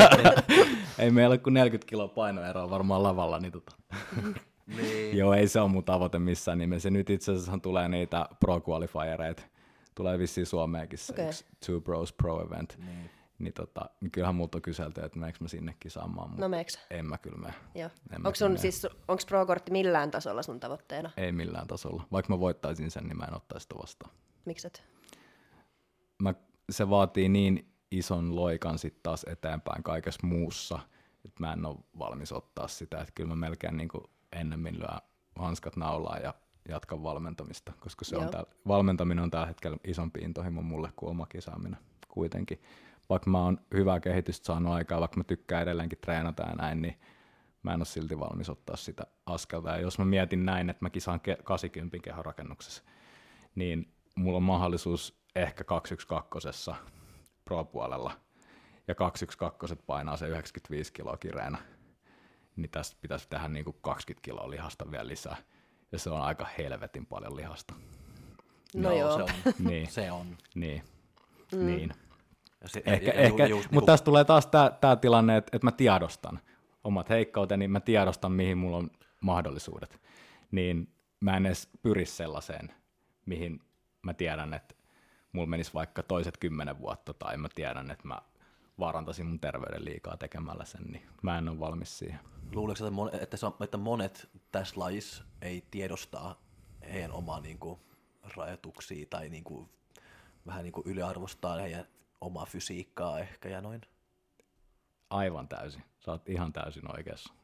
ei 0.99 1.11
meillä 1.11 1.33
ole 1.33 1.39
kuin 1.39 1.55
40 1.55 1.89
kiloa 1.89 2.09
painoeroa 2.09 2.71
varmaan 2.71 3.03
lavalla, 3.03 3.39
niin 3.39 3.53
tota. 3.53 3.77
niin. 4.77 5.19
Joo, 5.19 5.35
ei 5.35 5.49
se 5.49 5.61
ole 5.61 5.71
mun 5.71 5.85
tavoite 5.85 6.19
missään 6.19 6.59
nimessä. 6.59 6.91
Nyt 6.91 7.11
itse 7.11 7.33
asiassa 7.33 7.59
tulee 7.59 7.89
niitä 7.89 8.29
pro 8.41 8.61
qualifiereita, 8.69 9.43
tulee 9.95 10.19
vissiin 10.19 10.47
Suomeenkin 10.47 10.99
se 10.99 11.13
okay. 11.13 11.27
yksi 11.27 11.45
Two 11.67 11.81
Bros 11.81 12.13
Pro 12.13 12.47
Event. 12.47 12.79
Niin. 12.79 13.11
Niin, 13.39 13.53
tota, 13.53 13.91
niin 14.01 14.11
kyllähän 14.11 14.35
multa 14.35 14.59
on 14.59 14.63
kyselty, 14.63 15.01
että 15.01 15.19
meneekö 15.19 15.39
mä 15.41 15.49
sinnekin 15.49 15.91
saamaan, 15.91 16.29
mutta 16.31 16.45
no 16.45 16.49
meekö? 16.49 16.73
en 16.91 17.07
mä 17.07 17.19
kyllä 17.19 17.39
mene. 17.39 17.55
Joo. 17.75 17.91
Onko 18.17 18.35
sun, 18.35 18.59
siis, 18.59 18.87
onks 19.09 19.27
pro-kortti 19.27 19.73
millään 19.73 20.11
tasolla 20.11 20.43
sun 20.43 20.61
tavoitteena? 20.61 21.11
Ei 21.17 21.33
millään 21.33 21.67
tasolla. 21.67 22.03
Vaikka 22.13 22.33
mä 22.33 22.41
voittaisin 22.41 22.91
sen, 22.91 23.05
niin 23.05 23.17
mä 23.17 23.25
en 23.25 23.35
ottaisi 23.35 23.63
sitä 23.63 23.75
vastaan. 23.79 24.15
Mikset? 24.45 24.85
Mä, 26.23 26.35
se 26.71 26.91
vaatii 26.91 27.29
niin 27.29 27.73
ison 27.91 28.37
loikan 28.37 28.79
sitten 28.79 29.03
taas 29.03 29.25
eteenpäin 29.29 29.83
kaikessa 29.83 30.27
muussa, 30.27 30.79
että 31.25 31.41
mä 31.41 31.53
en 31.53 31.67
ole 31.67 31.79
valmis 31.99 32.33
ottaa 32.33 32.69
sitä. 32.69 33.01
Että 33.01 33.13
kyllä 33.15 33.29
mä 33.29 33.37
melkein 33.37 33.77
niin 33.77 33.89
kuin 33.89 34.05
ennemmin 34.33 34.79
lyö 34.79 34.99
hanskat 35.37 35.77
naulaa 35.77 36.19
ja 36.19 36.35
jatkan 36.69 37.03
valmentamista, 37.03 37.73
koska 37.81 38.05
se 38.05 38.17
on 38.17 38.31
tää, 38.31 38.45
valmentaminen 38.69 39.25
on 39.25 39.31
tällä 39.31 39.47
hetkellä 39.47 39.77
isompi 39.85 40.21
intohimo 40.21 40.63
mulle 40.63 40.93
kuin 40.97 41.11
oma 41.11 41.27
kisaaminen 41.27 41.79
kuitenkin 42.09 42.63
vaikka 43.09 43.31
mä 43.31 43.45
oon 43.45 43.59
hyvää 43.75 44.01
kehitystä 44.01 44.47
saanut 44.47 44.73
aikaa, 44.73 45.01
vaikka 45.01 45.17
mä 45.17 45.25
tykkään 45.25 45.63
edelleenkin 45.63 45.99
treenata 45.99 46.43
ja 46.43 46.55
näin, 46.55 46.83
niin 46.83 47.01
mä 47.63 47.75
en 47.75 47.81
ole 47.81 47.85
silti 47.85 48.21
valmis 48.21 48.51
ottaa 48.51 48.77
sitä 48.77 49.07
askelta. 49.27 49.71
Ja 49.71 49.81
jos 49.81 49.99
mä 49.99 50.05
mietin 50.05 50.45
näin, 50.45 50.71
että 50.71 50.85
mä 50.85 50.91
kisaan 50.91 51.21
80 51.45 51.99
kehorakennuksessa, 52.03 52.83
niin 53.55 53.93
mulla 54.15 54.37
on 54.37 54.43
mahdollisuus 54.43 55.23
ehkä 55.37 55.65
212 55.65 56.75
pro-puolella, 57.45 58.13
ja 58.89 58.95
212 58.95 59.85
painaa 59.87 60.17
se 60.17 60.29
95 60.29 60.93
kiloa 60.93 61.17
kireenä, 61.17 61.59
niin 62.57 62.71
tästä 62.71 62.97
pitäisi 63.01 63.29
tehdä 63.29 63.49
niin 63.49 63.65
kuin 63.65 63.77
20 63.83 64.25
kiloa 64.25 64.51
lihasta 64.51 64.91
vielä 64.91 65.07
lisää, 65.07 65.37
ja 65.93 65.99
se 65.99 66.11
on 66.11 66.21
aika 66.21 66.47
helvetin 66.59 67.07
paljon 67.07 67.37
lihasta. 67.37 67.75
No 68.75 68.93
joo, 68.93 69.19
joo. 69.19 69.29
Se 69.29 69.35
on. 69.47 69.55
niin. 69.69 69.91
se 69.91 70.13
on. 70.13 70.39
Niin. 70.55 70.83
Mm. 71.53 71.67
niin. 71.67 71.93
Se, 72.67 72.83
ehkä, 72.87 73.07
ja, 73.07 73.13
ehkä, 73.13 73.47
just, 73.47 73.63
mutta 73.63 73.71
niinku... 73.71 73.87
tässä 73.87 74.05
tulee 74.05 74.25
taas 74.25 74.47
tämä 74.81 74.97
tilanne, 75.01 75.37
että, 75.37 75.57
että 75.57 75.67
mä 75.67 75.73
tiedostan 75.73 76.41
omat 76.85 77.09
heikkouteni, 77.09 77.69
mä 77.69 77.81
tiedostan, 77.81 78.33
mihin 78.33 78.59
mulla 78.59 78.77
on 78.77 78.91
mahdollisuudet. 79.21 80.01
Niin 80.51 80.89
mä 81.21 81.37
en 81.37 81.47
edes 81.47 81.69
pyri 81.83 82.07
sellaiseen, 82.07 82.75
mihin 83.27 83.61
mä 84.03 84.15
tiedän, 84.15 84.55
että 84.55 84.75
mulla 85.33 85.47
menisi 85.47 85.75
vaikka 85.75 86.03
toiset 86.03 86.37
kymmenen 86.37 86.79
vuotta, 86.79 87.15
tai 87.15 87.37
mä 87.37 87.49
tiedän, 87.55 87.91
että 87.91 88.09
mä 88.09 88.19
vaarantaisin 88.79 89.27
mun 89.27 89.41
terveyden 89.41 89.85
liikaa 89.85 90.17
tekemällä 90.17 90.65
sen, 90.65 90.83
niin 90.83 91.03
mä 91.23 91.39
en 91.39 91.49
ole 91.49 91.59
valmis 91.59 91.99
siihen. 91.99 92.21
Luuletko, 92.55 92.85
että, 92.85 92.95
monet, 92.95 93.23
että, 93.23 93.37
että 93.65 93.79
monet 93.79 94.29
tässä 94.53 94.75
lajissa 94.81 95.25
ei 95.43 95.65
tiedostaa 95.71 96.43
heidän 96.93 97.13
omaa 97.13 97.41
niin 97.41 97.59
kuin, 97.59 97.81
rajoituksia 98.37 99.07
tai 99.11 99.29
niin 99.29 99.45
kuin, 99.45 99.69
vähän 100.47 100.63
niin 100.63 100.73
kuin 100.73 100.87
yliarvostaa 100.87 101.57
heidän 101.57 101.87
omaa 102.23 102.47
fysiikkaa 102.47 103.19
ehkä 103.19 103.49
ja 103.49 103.61
noin. 103.61 103.81
Aivan 105.11 105.49
täysin. 105.49 105.83
Sä 106.01 106.11
oot 106.11 106.29
ihan 106.29 106.53
täysin 106.53 106.93
oikeassa. 106.93 107.35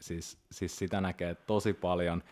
Siis, 0.00 0.38
siis 0.52 0.78
sitä 0.78 1.00
näkee 1.00 1.34
tosi 1.34 1.72
paljon, 1.72 2.22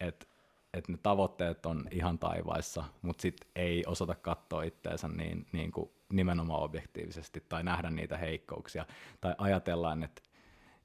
että 0.00 0.26
et 0.74 0.88
ne 0.88 0.98
tavoitteet 1.02 1.66
on 1.66 1.88
ihan 1.90 2.18
taivaissa, 2.18 2.84
mutta 3.02 3.22
sitten 3.22 3.48
ei 3.56 3.84
osata 3.86 4.14
katsoa 4.14 4.62
itteensä 4.62 5.08
niin, 5.08 5.46
niin 5.52 5.72
kuin 5.72 5.90
nimenomaan 6.12 6.62
objektiivisesti 6.62 7.44
tai 7.48 7.62
nähdä 7.62 7.90
niitä 7.90 8.16
heikkouksia. 8.16 8.86
Tai 9.20 9.34
ajatellaan, 9.38 10.02
että 10.02 10.22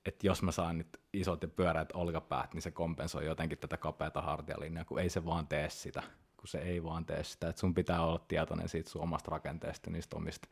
että 0.06 0.28
jos 0.28 0.42
mä 0.44 0.52
saan 0.52 0.78
nyt 0.78 1.02
isot 1.14 1.42
ja 1.42 1.48
pyöreät 1.48 1.92
olkapäät, 1.94 2.54
niin 2.54 2.62
se 2.62 2.72
kompensoi 2.72 3.26
jotenkin 3.26 3.58
tätä 3.58 3.78
kapeata 3.78 4.22
hartialinjaa, 4.22 4.86
kun 4.86 5.00
ei 5.00 5.10
se 5.10 5.26
vaan 5.26 5.48
tee 5.48 5.70
sitä 5.70 6.04
kun 6.46 6.50
se 6.50 6.58
ei 6.58 6.84
vaan 6.84 7.06
tee 7.06 7.24
sitä. 7.24 7.50
Et 7.50 7.58
sun 7.58 7.74
pitää 7.74 8.06
olla 8.06 8.20
tietoinen 8.20 8.70
siitä 8.70 8.90
sun 8.90 9.02
omasta 9.02 9.32
rakenteesta, 9.32 9.90
niistä 9.90 10.18
omista 10.18 10.48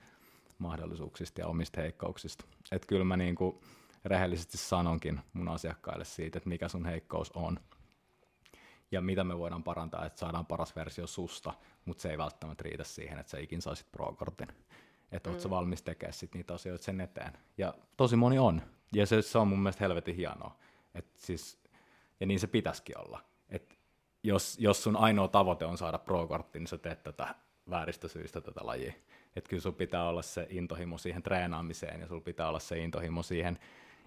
mahdollisuuksista 0.57 1.41
ja 1.41 1.47
omista 1.47 1.81
heikkouksista. 1.81 2.45
Että 2.71 2.87
kyllä 2.87 3.03
mä 3.03 3.17
niinku 3.17 3.63
rehellisesti 4.05 4.57
sanonkin 4.57 5.19
mun 5.33 5.47
asiakkaille 5.47 6.05
siitä, 6.05 6.37
että 6.37 6.49
mikä 6.49 6.67
sun 6.67 6.85
heikkous 6.85 7.31
on 7.31 7.59
ja 8.91 9.01
mitä 9.01 9.23
me 9.23 9.37
voidaan 9.37 9.63
parantaa, 9.63 10.05
että 10.05 10.19
saadaan 10.19 10.45
paras 10.45 10.75
versio 10.75 11.07
susta, 11.07 11.53
mutta 11.85 12.01
se 12.01 12.11
ei 12.11 12.17
välttämättä 12.17 12.63
riitä 12.63 12.83
siihen, 12.83 13.19
että 13.19 13.29
sä 13.29 13.37
ikin 13.37 13.61
saisit 13.61 13.91
pro-kortin. 13.91 14.47
Että 15.11 15.29
mm. 15.29 15.33
oot 15.33 15.41
sä 15.41 15.49
valmis 15.49 15.81
tekemään 15.81 16.13
sit 16.13 16.35
niitä 16.35 16.53
asioita 16.53 16.83
sen 16.83 17.01
eteen. 17.01 17.33
Ja 17.57 17.73
tosi 17.97 18.15
moni 18.15 18.39
on. 18.39 18.61
Ja 18.93 19.05
se, 19.05 19.21
se 19.21 19.37
on 19.37 19.47
mun 19.47 19.59
mielestä 19.59 19.83
helvetin 19.83 20.15
hienoa. 20.15 20.57
Et 20.95 21.05
siis, 21.17 21.59
ja 22.19 22.25
niin 22.25 22.39
se 22.39 22.47
pitäisikin 22.47 22.97
olla. 22.97 23.23
Et 23.49 23.82
jos, 24.23 24.57
jos 24.59 24.83
sun 24.83 24.97
ainoa 24.97 25.27
tavoite 25.27 25.65
on 25.65 25.77
saada 25.77 25.97
pro-kortti, 25.97 26.59
niin 26.59 26.67
sä 26.67 26.77
teet 26.77 27.03
tätä 27.03 27.35
vääristä 27.69 28.07
syistä 28.07 28.41
tätä 28.41 28.59
lajia. 28.63 28.93
Että 29.35 29.49
kyllä 29.49 29.61
sun 29.61 29.75
pitää 29.75 30.09
olla 30.09 30.21
se 30.21 30.47
intohimo 30.49 30.97
siihen 30.97 31.23
treenaamiseen 31.23 32.01
ja 32.01 32.07
sulla 32.07 32.21
pitää 32.21 32.49
olla 32.49 32.59
se 32.59 32.77
intohimo 32.77 33.23
siihen 33.23 33.59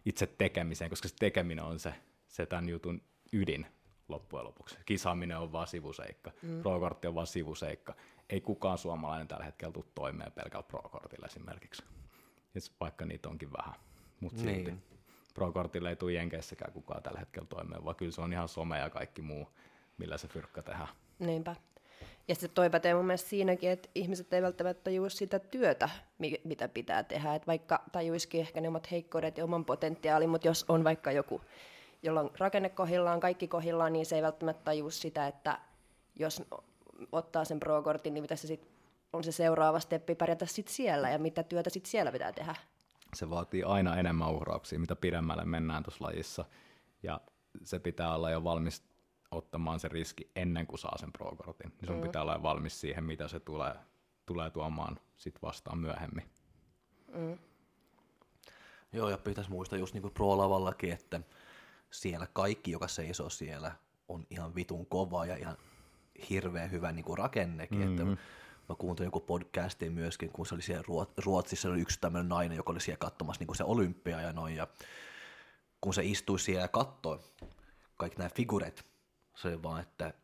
itse 0.04 0.26
tekemiseen, 0.26 0.90
koska 0.90 1.08
se 1.08 1.14
tekeminen 1.18 1.64
on 1.64 1.78
se, 1.78 1.94
se 2.28 2.46
tämän 2.46 2.68
jutun 2.68 3.02
ydin 3.32 3.66
loppujen 4.08 4.44
lopuksi. 4.44 4.78
Kisaaminen 4.86 5.38
on 5.38 5.52
vaan 5.52 5.66
sivuseikka, 5.66 6.30
mm. 6.42 6.60
pro-kortti 6.62 7.08
on 7.08 7.14
vaan 7.14 7.26
sivuseikka. 7.26 7.94
Ei 8.30 8.40
kukaan 8.40 8.78
suomalainen 8.78 9.28
tällä 9.28 9.44
hetkellä 9.44 9.72
tule 9.72 9.84
toimeen 9.94 10.32
pelkällä 10.32 10.62
pro-kortilla 10.62 11.26
esimerkiksi, 11.26 11.84
ja 12.54 12.60
vaikka 12.80 13.04
niitä 13.04 13.28
onkin 13.28 13.52
vähän. 13.52 13.74
Mutta 14.20 14.42
niin. 14.42 14.56
silti 14.56 14.74
pro-kortilla 15.34 15.90
ei 15.90 15.96
tule 15.96 16.12
Jenkeissäkään 16.12 16.72
kukaan 16.72 17.02
tällä 17.02 17.20
hetkellä 17.20 17.46
toimeen, 17.48 17.84
vaan 17.84 17.96
kyllä 17.96 18.12
se 18.12 18.20
on 18.20 18.32
ihan 18.32 18.48
some 18.48 18.78
ja 18.78 18.90
kaikki 18.90 19.22
muu 19.22 19.48
millä 19.98 20.18
se 20.18 20.28
fyrkka 20.28 20.62
tehdään. 20.62 20.88
Niinpä. 21.18 21.56
Ja 22.28 22.34
sitten 22.34 22.50
toi 22.50 22.70
pätee 22.70 22.94
mun 22.94 23.06
mielestä 23.06 23.28
siinäkin, 23.28 23.70
että 23.70 23.88
ihmiset 23.94 24.32
ei 24.32 24.42
välttämättä 24.42 24.84
tajua 24.84 25.08
sitä 25.08 25.38
työtä, 25.38 25.88
mitä 26.44 26.68
pitää 26.68 27.02
tehdä. 27.02 27.34
Et 27.34 27.46
vaikka 27.46 27.82
tajuisikin 27.92 28.40
ehkä 28.40 28.60
ne 28.60 28.68
omat 28.68 28.90
heikkoudet 28.90 29.38
ja 29.38 29.44
oman 29.44 29.64
potentiaalin, 29.64 30.28
mutta 30.28 30.48
jos 30.48 30.64
on 30.68 30.84
vaikka 30.84 31.12
joku, 31.12 31.40
jolla 32.02 32.20
on 32.20 32.30
rakenne 32.38 32.68
kohillaan, 32.68 33.20
kaikki 33.20 33.48
kohillaan, 33.48 33.92
niin 33.92 34.06
se 34.06 34.16
ei 34.16 34.22
välttämättä 34.22 34.64
tajua 34.64 34.90
sitä, 34.90 35.26
että 35.26 35.58
jos 36.16 36.42
ottaa 37.12 37.44
sen 37.44 37.60
pro-kortin, 37.60 38.14
niin 38.14 38.22
mitä 38.22 38.36
se 38.36 38.46
sit 38.46 38.68
on 39.12 39.24
se 39.24 39.32
seuraava 39.32 39.80
steppi 39.80 40.14
pärjätä 40.14 40.46
sit 40.46 40.68
siellä 40.68 41.10
ja 41.10 41.18
mitä 41.18 41.42
työtä 41.42 41.70
sit 41.70 41.86
siellä 41.86 42.12
pitää 42.12 42.32
tehdä. 42.32 42.54
Se 43.14 43.30
vaatii 43.30 43.62
aina 43.62 43.96
enemmän 43.96 44.30
uhrauksia, 44.30 44.78
mitä 44.78 44.96
pidemmälle 44.96 45.44
mennään 45.44 45.82
tuossa 45.82 46.04
lajissa. 46.04 46.44
Ja 47.02 47.20
se 47.62 47.78
pitää 47.78 48.14
olla 48.14 48.30
jo 48.30 48.44
valmis 48.44 48.82
ottamaan 49.30 49.80
se 49.80 49.88
riski 49.88 50.30
ennen 50.36 50.66
kuin 50.66 50.78
saa 50.78 50.98
sen 50.98 51.12
pro-kortin. 51.12 51.70
Niin 51.70 51.86
sun 51.86 51.96
mm. 51.96 52.02
pitää 52.02 52.22
olla 52.22 52.42
valmis 52.42 52.80
siihen, 52.80 53.04
mitä 53.04 53.28
se 53.28 53.40
tulee, 53.40 53.74
tulee 54.26 54.50
tuomaan 54.50 55.00
sit 55.16 55.42
vastaan 55.42 55.78
myöhemmin. 55.78 56.30
Mm. 57.14 57.38
Joo, 58.92 59.10
ja 59.10 59.18
pitäisi 59.18 59.50
muistaa 59.50 59.78
just 59.78 59.94
niin 59.94 60.02
kuin 60.02 60.14
pro-lavallakin, 60.14 60.92
että 60.92 61.20
siellä 61.90 62.26
kaikki, 62.32 62.70
joka 62.70 62.88
seisoo 62.88 63.30
siellä, 63.30 63.72
on 64.08 64.26
ihan 64.30 64.54
vitun 64.54 64.86
kova 64.86 65.26
ja 65.26 65.36
ihan 65.36 65.56
hirveän 66.30 66.70
hyvä 66.70 66.92
niin 66.92 67.04
kuin 67.04 67.18
rakennekin. 67.18 67.78
Mm-hmm. 67.78 68.12
Että 68.12 68.22
mä 68.68 68.74
kuuntelin 68.78 69.06
joku 69.06 69.20
podcastia 69.20 69.90
myöskin, 69.90 70.30
kun 70.32 70.46
se 70.46 70.54
oli 70.54 70.62
siellä 70.62 70.84
Ruotsissa, 71.16 71.68
oli 71.68 71.80
yksi 71.80 72.00
tämmöinen 72.00 72.28
nainen, 72.28 72.56
joka 72.56 72.72
oli 72.72 72.80
siellä 72.80 72.98
katsomassa 72.98 73.40
niin 73.40 73.46
kuin 73.46 73.56
se 73.56 73.64
olympia 73.64 74.20
ja 74.20 74.32
noin, 74.32 74.56
ja 74.56 74.66
kun 75.80 75.94
se 75.94 76.04
istui 76.04 76.38
siellä 76.38 76.62
ja 76.62 76.68
katsoi 76.68 77.18
kaikki 77.96 78.18
nämä 78.18 78.30
figuret, 78.34 78.86
se 79.36 79.54
on 79.54 79.62
vaan, 79.62 79.80
että 79.80 80.14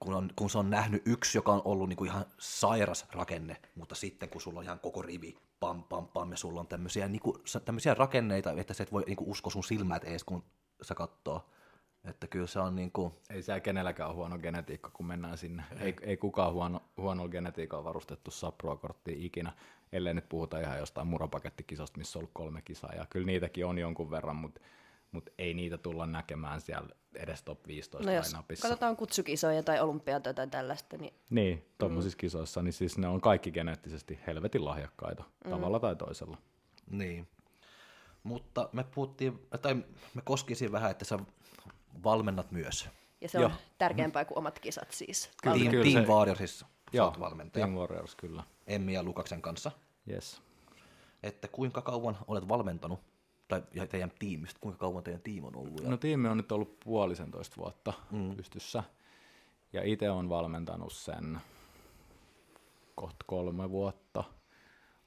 kun, 0.00 0.14
on, 0.14 0.30
kun 0.36 0.50
se 0.50 0.58
on 0.58 0.70
nähnyt 0.70 1.02
yksi, 1.06 1.38
joka 1.38 1.52
on 1.52 1.62
ollut 1.64 1.88
niinku 1.88 2.04
ihan 2.04 2.24
sairas 2.38 3.06
rakenne, 3.12 3.56
mutta 3.74 3.94
sitten 3.94 4.28
kun 4.28 4.40
sulla 4.40 4.58
on 4.58 4.64
ihan 4.64 4.80
koko 4.80 5.02
rivi, 5.02 5.36
pam, 5.60 5.82
pam, 5.82 6.08
pam, 6.08 6.30
ja 6.30 6.36
sulla 6.36 6.60
on 6.60 6.66
tämmöisiä, 6.66 7.08
niinku, 7.08 7.38
tämmöisiä 7.64 7.94
rakenneita, 7.94 8.52
että 8.52 8.74
sä 8.74 8.82
et 8.82 8.92
voi 8.92 9.04
niinku 9.06 9.30
usko 9.30 9.50
sun 9.50 9.64
silmät 9.64 10.04
ees, 10.04 10.24
kun 10.24 10.44
sä 10.82 10.94
katsoo. 10.94 11.50
Että 12.04 12.26
kyllä 12.26 12.46
se 12.46 12.60
on 12.60 12.76
niin 12.76 12.92
kuin... 12.92 13.14
Ei 13.30 13.42
se 13.42 13.60
kenelläkään 13.60 14.08
ole 14.08 14.16
huono 14.16 14.38
genetiikka, 14.38 14.90
kun 14.90 15.06
mennään 15.06 15.38
sinne. 15.38 15.62
Ei, 15.70 15.86
ei, 15.86 15.96
ei 16.02 16.16
kukaan 16.16 16.52
huono, 16.52 16.82
huono 16.96 17.28
genetiikalla 17.28 17.84
varustettu 17.84 18.30
sapproa-korttia 18.30 19.14
ikinä, 19.18 19.52
ellei 19.92 20.14
nyt 20.14 20.28
puhuta 20.28 20.60
ihan 20.60 20.78
jostain 20.78 21.06
murapakettikisasta, 21.06 21.98
missä 21.98 22.18
on 22.18 22.20
ollut 22.20 22.30
kolme 22.32 22.62
kisaa. 22.62 22.94
Ja 22.94 23.06
kyllä 23.10 23.26
niitäkin 23.26 23.66
on 23.66 23.78
jonkun 23.78 24.10
verran, 24.10 24.36
mutta 24.36 24.60
mutta 25.12 25.32
ei 25.38 25.54
niitä 25.54 25.78
tulla 25.78 26.06
näkemään 26.06 26.60
siellä 26.60 26.88
edes 27.14 27.42
top 27.42 27.66
15 27.66 28.10
No 28.10 28.14
jos 28.16 28.26
lainapissa. 28.32 28.68
katsotaan 28.68 28.96
kutsukisoja 28.96 29.62
tai 29.62 29.80
olympiata 29.80 30.34
tai 30.34 30.46
tällaista, 30.48 30.96
niin 30.96 31.14
Niin, 31.30 31.64
tuommoisissa 31.78 32.16
mm. 32.16 32.20
kisoissa, 32.20 32.62
niin 32.62 32.72
siis 32.72 32.98
ne 32.98 33.08
on 33.08 33.20
kaikki 33.20 33.50
geneettisesti 33.52 34.18
helvetin 34.26 34.64
lahjakkaita, 34.64 35.24
mm. 35.44 35.50
tavalla 35.50 35.80
tai 35.80 35.96
toisella. 35.96 36.38
Niin. 36.90 37.28
Mutta 38.22 38.68
me 38.72 38.84
puhuttiin, 38.84 39.46
tai 39.62 39.74
me 40.14 40.22
koskisin 40.24 40.72
vähän, 40.72 40.90
että 40.90 41.04
sä 41.04 41.18
valmennat 42.04 42.50
myös. 42.52 42.88
ja 43.20 43.28
se 43.28 43.38
on 43.38 43.42
Joo. 43.42 43.52
tärkeämpää 43.78 44.24
kuin 44.24 44.38
omat 44.38 44.58
kisat 44.58 44.90
siis. 44.92 45.30
Kyllä, 45.42 45.56
Team, 45.56 45.70
kyllä 45.70 45.84
Team 45.92 46.04
se- 46.04 46.10
Warriorsissa 46.10 46.66
Joo, 46.92 47.14
valmentaja. 47.20 47.66
Team 47.66 47.76
Warriors 47.78 48.14
kyllä. 48.16 48.42
Emmi 48.66 48.92
ja 48.92 49.02
Lukaksen 49.02 49.42
kanssa. 49.42 49.72
Yes. 50.10 50.42
Että 51.22 51.48
kuinka 51.48 51.82
kauan 51.82 52.18
olet 52.26 52.48
valmentanut, 52.48 53.00
tai 53.50 53.86
teidän 53.88 54.12
tiimistä, 54.18 54.60
kuinka 54.60 54.78
kauan 54.78 55.04
teidän 55.04 55.22
tiimi 55.22 55.46
on 55.46 55.56
ollut? 55.56 55.82
Ja... 55.82 55.90
No 55.90 55.96
tiimi 55.96 56.28
on 56.28 56.36
nyt 56.36 56.52
ollut 56.52 56.80
puolisentoista 56.84 57.56
vuotta 57.56 57.92
mm. 58.10 58.36
pystyssä, 58.36 58.82
ja 59.72 59.82
itse 59.84 60.10
on 60.10 60.28
valmentanut 60.28 60.92
sen 60.92 61.40
kohta 62.94 63.24
kolme 63.26 63.70
vuotta 63.70 64.24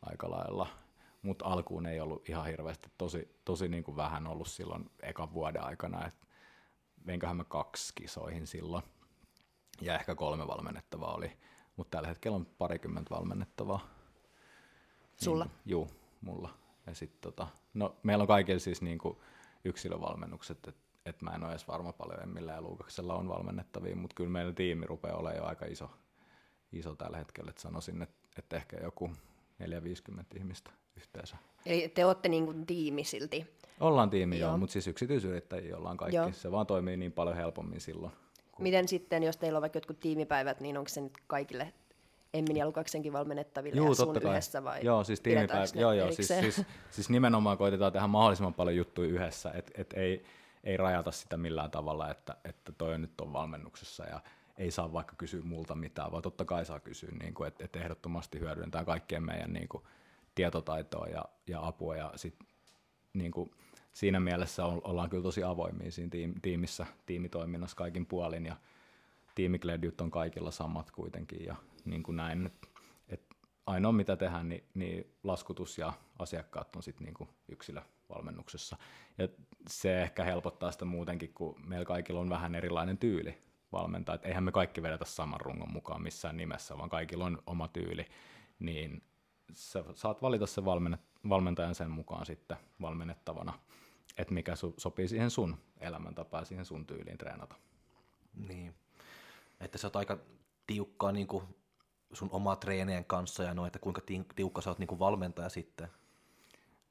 aika 0.02 0.32
lailla, 0.32 0.68
mutta 1.22 1.46
alkuun 1.46 1.86
ei 1.86 2.00
ollut 2.00 2.30
ihan 2.30 2.46
hirveästi, 2.46 2.90
tosi, 2.98 3.36
tosi 3.46 3.68
niin 3.68 3.84
kuin 3.84 3.96
vähän 3.96 4.28
ollut 4.28 4.48
silloin 4.48 4.92
ekan 5.02 5.34
vuoden 5.34 5.64
aikana, 5.64 6.08
että 6.08 6.28
veinköhän 7.06 7.38
mä 7.38 7.44
kaksi 7.44 7.94
kisoihin 7.96 8.48
silloin, 8.48 8.84
ja 9.82 9.96
ehkä 9.96 10.16
kolme 10.16 10.48
valmennettavaa 10.48 11.16
oli, 11.16 11.32
mutta 11.76 11.98
tällä 11.98 12.08
hetkellä 12.08 12.36
on 12.36 12.46
parikymmentä 12.46 13.10
valmennettavaa. 13.10 13.88
Sulla? 15.24 15.46
Niin, 15.46 15.54
juu, 15.66 15.92
mulla. 16.22 16.62
Ja 16.88 16.96
sit 16.96 17.22
tota, 17.22 17.48
no, 17.74 17.96
meillä 18.04 18.22
on 18.22 18.28
kaikilla 18.28 18.60
siis 18.60 18.82
niinku 18.82 19.22
yksilövalmennukset, 19.63 20.67
että 20.67 20.82
et 21.06 21.22
mä 21.22 21.32
en 21.32 21.43
ole 21.43 21.52
edes 21.52 21.67
varma 21.67 21.93
paljon 21.93 22.24
Emmillä 22.24 22.52
ja 22.52 22.62
Luukaksella 22.62 23.15
on 23.15 23.30
valmennettavia, 23.30 23.96
mutta 23.96 24.13
kyllä 24.15 24.30
meillä 24.30 24.54
tiimi 24.54 24.86
rupeaa 24.86 25.17
olemaan 25.17 25.38
jo 25.38 25.46
aika 25.46 25.65
iso, 25.65 25.89
iso 26.72 26.96
tällä 26.96 27.17
hetkellä, 27.17 27.50
että 27.50 27.62
sanoisin, 27.62 28.02
että 28.02 28.15
et 28.38 28.54
ehkä 28.54 28.78
joku 28.78 29.12
450 29.60 30.38
ihmistä 30.38 30.72
yhteensä. 30.98 31.38
Eli 31.65 31.89
te 31.89 32.06
olette 32.06 32.30
niin 32.30 32.46
kuin 32.46 32.65
tiimi 32.65 33.04
silti. 33.04 33.48
Ollaan 33.80 34.10
tiimi 34.10 34.39
Joo. 34.39 34.50
joo, 34.50 34.58
mutta 34.58 34.74
siis 34.74 34.88
yksityisyrittäjiä 34.88 35.78
ollaan 35.78 35.98
kaikki. 35.98 36.15
Joo. 36.15 36.32
Se 36.32 36.52
vaan 36.52 36.67
toimii 36.67 36.98
niin 36.98 37.12
paljon 37.12 37.36
helpommin 37.36 37.82
silloin. 37.82 38.13
Miten 38.60 38.88
sitten, 38.88 39.24
jos 39.24 39.38
teillä 39.38 39.58
on 39.58 39.62
vaikka 39.62 39.78
jotkut 39.78 40.00
tiimipäivät, 40.00 40.62
niin 40.62 40.78
onko 40.78 40.89
se 40.89 41.02
nyt 41.02 41.13
kaikille 41.28 41.74
Emmin 42.34 42.58
ja 42.58 42.65
Lukaksenkin 42.65 43.13
valmennettaville 43.13 43.76
ja 43.76 43.86
Juu, 43.86 43.96
sun 43.96 44.06
totta 44.06 44.19
kai. 44.19 44.32
yhdessä 44.32 44.63
vai 44.63 44.80
Joo, 44.84 45.04
siis 45.04 45.19
tiimipäivä, 45.19 45.65
joo, 45.76 45.93
joo, 45.93 46.12
siis, 46.12 46.28
siis, 46.28 46.62
siis, 46.91 47.10
nimenomaan 47.10 47.58
koitetaan 47.58 47.93
tehdä 47.93 48.08
mahdollisimman 48.08 48.54
paljon 48.54 48.76
juttuja 48.76 49.10
yhdessä, 49.10 49.52
että 49.52 49.72
et 49.76 49.93
ei, 49.93 50.26
ei 50.63 50.78
rajata 50.78 51.12
sitä 51.12 51.38
millään 51.38 51.72
tavalla, 51.72 52.12
että, 52.12 52.38
että 52.46 52.72
toi 52.72 52.93
on 52.93 53.02
nyt 53.02 53.22
on 53.22 53.34
valmennuksessa 53.34 54.04
ja 54.04 54.19
ei 54.58 54.72
saa 54.72 54.93
vaikka 54.93 55.15
kysyä 55.17 55.41
multa 55.43 55.76
mitään, 55.76 56.12
vaan 56.12 56.24
totta 56.24 56.46
kai 56.46 56.65
saa 56.65 56.80
kysyä, 56.80 57.10
niin 57.19 57.34
kuin, 57.34 57.48
että, 57.48 57.65
että 57.65 57.80
ehdottomasti 57.80 58.39
hyödyntää 58.39 58.86
kaikkien 58.86 59.24
meidän 59.24 59.54
niin 59.54 59.67
kuin, 59.67 59.84
tietotaitoa 60.36 61.08
ja, 61.08 61.26
ja 61.48 61.67
apua 61.67 61.96
ja 61.96 62.12
sit, 62.15 62.36
niin 63.13 63.32
kuin, 63.32 63.52
siinä 63.93 64.19
mielessä 64.19 64.65
on, 64.65 64.82
ollaan 64.84 65.10
kyllä 65.10 65.24
tosi 65.24 65.43
avoimia 65.43 65.91
siinä 65.91 66.10
tiim, 66.10 66.34
tiimissä, 66.41 66.86
tiimitoiminnassa 67.06 67.78
kaikin 67.78 68.06
puolin 68.06 68.46
ja 68.46 68.56
tiimikledjut 69.36 70.02
on 70.02 70.12
kaikilla 70.12 70.52
samat 70.52 70.91
kuitenkin 70.91 71.46
ja 71.46 71.56
niin 71.86 72.04
kuin 72.04 72.15
näin, 72.15 72.46
että 72.46 72.67
et 73.10 73.36
ainoa 73.65 73.91
mitä 73.91 74.15
tehdään, 74.15 74.50
niin, 74.50 74.63
niin 74.74 75.15
laskutus 75.24 75.78
ja 75.78 75.93
asiakkaat 76.19 76.76
on 76.76 76.84
sitten 76.84 77.06
niin 77.06 77.30
yksilövalmennuksessa. 77.48 78.78
Ja 79.17 79.28
se 79.67 80.02
ehkä 80.02 80.24
helpottaa 80.24 80.72
sitä 80.72 80.86
muutenkin, 80.86 81.34
kun 81.34 81.60
meillä 81.65 81.86
kaikilla 81.86 82.19
on 82.19 82.30
vähän 82.30 82.56
erilainen 82.56 82.98
tyyli 82.98 83.38
valmentaa. 83.72 84.15
Et 84.15 84.26
eihän 84.26 84.43
me 84.43 84.52
kaikki 84.52 84.84
vedetä 84.84 85.06
saman 85.06 85.41
rungon 85.41 85.74
mukaan 85.74 86.02
missään 86.02 86.38
nimessä, 86.38 86.78
vaan 86.78 86.89
kaikilla 86.89 87.26
on 87.26 87.43
oma 87.48 87.67
tyyli. 87.67 88.06
Niin 88.60 89.04
sä 89.52 89.84
saat 89.96 90.22
valita 90.22 90.48
se 90.48 90.65
valmentajan 91.30 91.76
sen 91.76 91.91
mukaan 91.91 92.26
sitten 92.26 92.58
valmennettavana, 92.82 93.60
että 94.17 94.34
mikä 94.34 94.54
su- 94.54 94.74
sopii 94.78 95.08
siihen 95.08 95.30
sun 95.30 95.58
elämäntapaan 95.80 96.46
siihen 96.46 96.65
sun 96.65 96.86
tyyliin 96.86 97.17
treenata. 97.17 97.56
Niin. 98.48 98.74
Että 99.60 99.78
sä 99.78 99.88
oot 99.88 99.96
aika 99.96 100.17
tiukkaa 100.67 101.12
niin 101.12 101.28
kuin 101.28 101.43
sun 102.13 102.30
omaa 102.32 102.56
treenien 102.56 103.06
kanssa 103.06 103.43
ja 103.43 103.54
no, 103.54 103.65
että 103.65 103.80
kuinka 103.80 104.02
ti- 104.06 104.26
tiukka 104.36 104.62
sä 104.62 104.69
oot 104.69 104.80
niin 104.80 104.88
kuin 104.88 104.99
valmentaja 104.99 105.49
sitten. 105.49 105.88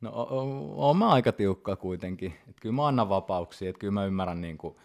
No 0.00 0.10
o- 0.14 0.90
o- 0.90 0.94
mä 0.94 1.08
aika 1.10 1.32
tiukka 1.32 1.76
kuitenkin. 1.76 2.34
Et 2.48 2.60
kyllä 2.60 2.74
mä 2.74 2.86
annan 2.86 3.08
vapauksia, 3.08 3.70
että 3.70 3.80
kyllä 3.80 3.90
mä 3.92 4.04
ymmärrän 4.04 4.40
niinku, 4.40 4.80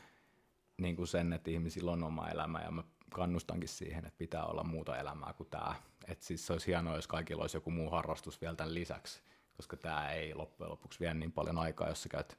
niinku 0.78 1.06
sen, 1.06 1.34
että 1.34 1.52
ihmisillä 1.52 1.92
on 1.92 2.04
oma 2.04 2.30
elämä 2.30 2.62
ja 2.62 2.72
mä 2.72 2.84
kannustankin 3.14 3.70
siihen, 3.70 4.06
että 4.06 4.18
pitää 4.18 4.46
olla 4.46 4.64
muuta 4.64 4.98
elämää 4.98 5.34
kuin 5.34 5.50
tämä. 5.50 5.76
Et 6.08 6.22
siis 6.22 6.48
se 6.48 6.54
olisi 6.54 6.68
hienoa, 6.68 6.96
jos 6.96 7.08
kaikilla 7.08 7.44
olisi 7.44 7.58
joku 7.58 7.72
muu 7.72 7.90
harrastus 7.90 8.42
vielä 8.42 8.56
tämän 8.56 8.74
lisäksi, 8.74 9.22
koska 9.58 9.78
tämä 9.78 10.12
ei 10.12 10.36
loppujen 10.36 10.72
lopuksi 10.72 11.00
vie 11.00 11.14
niin 11.14 11.32
paljon 11.32 11.58
aikaa, 11.58 11.90
jos 11.90 12.04
sä 12.04 12.10
käyt 12.10 12.38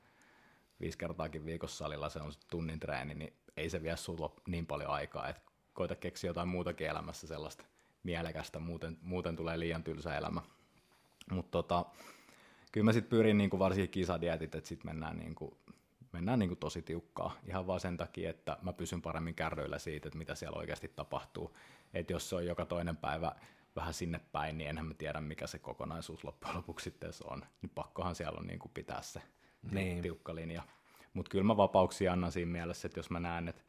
viisi 0.81 0.99
kertaakin 0.99 1.45
viikossa 1.45 1.77
salilla, 1.77 2.09
se 2.09 2.21
on 2.21 2.33
tunnin 2.51 2.81
treeni, 2.81 3.15
niin 3.15 3.33
ei 3.57 3.71
se 3.71 3.83
vie 3.83 3.97
sulla 3.97 4.33
niin 4.49 4.67
paljon 4.67 4.91
aikaa, 4.91 5.29
että 5.29 5.43
koita 5.73 5.97
keksiä 5.97 6.31
jotain 6.31 6.49
muutakin 6.49 6.87
elämässä 6.87 7.27
sellaista 7.27 7.65
mielekästä, 8.09 8.59
muuten, 8.59 8.99
muuten 9.03 9.37
tulee 9.37 9.59
liian 9.59 9.85
tylsä 9.85 10.17
elämä. 10.17 10.41
Mutta 11.31 11.51
tota, 11.51 11.85
kyllä 12.73 12.85
mä 12.85 12.93
sitten 12.93 13.11
pyrin 13.11 13.39
niinku 13.39 13.59
varsinkin 13.59 13.91
kisadietit, 13.91 14.55
että 14.55 14.69
sitten 14.69 14.91
mennään, 14.91 15.19
niinku, 15.19 15.57
mennään 16.13 16.39
niinku 16.39 16.57
tosi 16.57 16.83
tiukkaa. 16.83 17.37
Ihan 17.47 17.67
vaan 17.67 17.81
sen 17.81 17.97
takia, 17.97 18.31
että 18.31 18.59
mä 18.63 18.73
pysyn 18.73 19.03
paremmin 19.03 19.35
kärryillä 19.35 19.79
siitä, 19.79 20.09
että 20.09 20.19
mitä 20.19 20.35
siellä 20.35 20.59
oikeasti 20.59 20.89
tapahtuu. 20.89 21.57
Että 21.95 22.13
jos 22.13 22.29
se 22.29 22.37
on 22.37 22.47
joka 22.47 22.67
toinen 22.67 22.97
päivä 22.97 23.33
vähän 23.77 23.95
sinne 23.95 24.21
päin, 24.33 24.59
niin 24.59 24.71
enhän 24.71 24.87
mä 24.87 24.95
tiedä, 24.95 25.21
mikä 25.21 25.47
se 25.47 25.59
kokonaisuus 25.59 26.25
loppujen 26.25 26.57
lopuksi 26.57 26.85
sitten 26.85 27.13
se 27.13 27.25
on. 27.27 27.43
Niin 27.63 27.71
pakkohan 27.71 28.15
siellä 28.15 28.39
on 28.39 28.47
niinku 28.47 28.69
pitää 28.75 29.03
se 29.03 29.23
Niin. 29.63 29.75
niin. 29.75 30.03
tiukka 30.03 30.35
linja. 30.35 30.63
Mutta 31.15 31.31
kyllä 31.31 31.45
mä 31.45 31.57
vapauksia 31.57 32.13
annan 32.13 32.33
siinä 32.33 32.53
mielessä, 32.53 32.87
että 32.89 32.99
jos 32.99 33.11
mä 33.11 33.21
näen, 33.21 33.49
että 33.49 33.63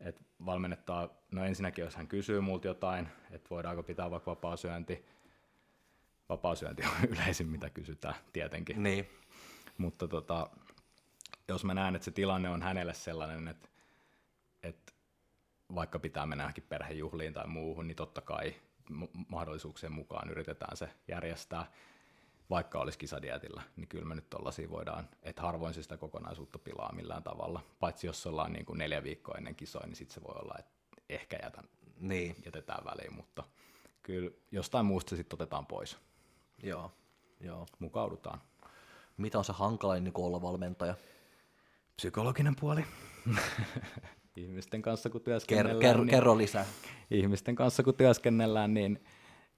että 0.00 0.24
valmennettaa, 0.46 1.08
no 1.32 1.44
ensinnäkin 1.44 1.84
jos 1.84 1.96
hän 1.96 2.08
kysyy 2.08 2.40
multa 2.40 2.66
jotain, 2.66 3.08
että 3.30 3.50
voidaanko 3.50 3.82
pitää 3.82 4.10
vaikka 4.10 4.30
vapaasyönti, 4.30 5.04
vapaasyönti 6.28 6.82
on 6.82 7.08
yleisin, 7.14 7.46
mitä 7.46 7.70
kysytään 7.70 8.14
tietenkin. 8.32 8.82
Niin. 8.82 9.10
Mutta 9.78 10.08
tota, 10.08 10.50
jos 11.48 11.64
mä 11.64 11.74
näen, 11.74 11.96
että 11.96 12.04
se 12.04 12.10
tilanne 12.10 12.48
on 12.48 12.62
hänelle 12.62 12.94
sellainen, 12.94 13.48
että, 13.48 13.68
että 14.62 14.92
vaikka 15.74 15.98
pitää 15.98 16.26
mennä 16.26 16.44
johonkin 16.44 16.66
perhejuhliin 16.68 17.32
tai 17.32 17.46
muuhun, 17.46 17.86
niin 17.86 17.96
totta 17.96 18.20
kai 18.20 18.54
mahdollisuuksien 19.28 19.92
mukaan 19.92 20.30
yritetään 20.30 20.76
se 20.76 20.88
järjestää, 21.08 21.72
vaikka 22.50 22.78
olisi 22.80 22.98
kisadietillä, 22.98 23.62
niin 23.76 23.88
kyllä 23.88 24.04
me 24.04 24.14
nyt 24.14 24.30
tollaisia 24.30 24.70
voidaan, 24.70 25.08
että 25.22 25.42
harvoin 25.42 25.74
se 25.74 25.82
sitä 25.82 25.96
kokonaisuutta 25.96 26.58
pilaa 26.58 26.92
millään 26.92 27.22
tavalla. 27.22 27.60
Paitsi 27.80 28.06
jos 28.06 28.26
ollaan 28.26 28.52
niin 28.52 28.66
kuin 28.66 28.78
neljä 28.78 29.02
viikkoa 29.02 29.34
ennen 29.38 29.54
kisoja, 29.54 29.86
niin 29.86 29.96
sitten 29.96 30.14
se 30.14 30.20
voi 30.22 30.34
olla, 30.42 30.54
että 30.58 30.72
ehkä 31.08 31.38
jätän, 31.42 31.64
Niin, 32.00 32.36
jätetään 32.44 32.84
väliin, 32.84 33.14
mutta 33.14 33.44
kyllä 34.02 34.30
jostain 34.52 34.86
muusta 34.86 35.10
se 35.10 35.16
sitten 35.16 35.36
otetaan 35.36 35.66
pois. 35.66 35.98
joo. 36.62 36.92
joo. 37.40 37.66
Mukaudutaan. 37.78 38.40
Mitä 39.16 39.38
on 39.38 39.44
se 39.44 39.52
hankalain 39.52 40.04
niin 40.04 40.14
olla 40.16 40.42
valmentaja? 40.42 40.94
Psykologinen 41.96 42.56
puoli. 42.60 42.84
Ihmisten 44.36 44.82
kanssa 44.82 45.10
kun 45.10 45.20
Ker- 45.20 45.24
työskennellään, 45.24 45.94
ker- 45.94 45.98
niin, 45.98 46.08
kerro 46.10 46.36
lisää. 46.38 46.66
ihmisten 47.10 47.54
kanssa 47.56 47.82
kun 47.82 47.94
työskennellään, 47.94 48.74
niin, 48.74 49.04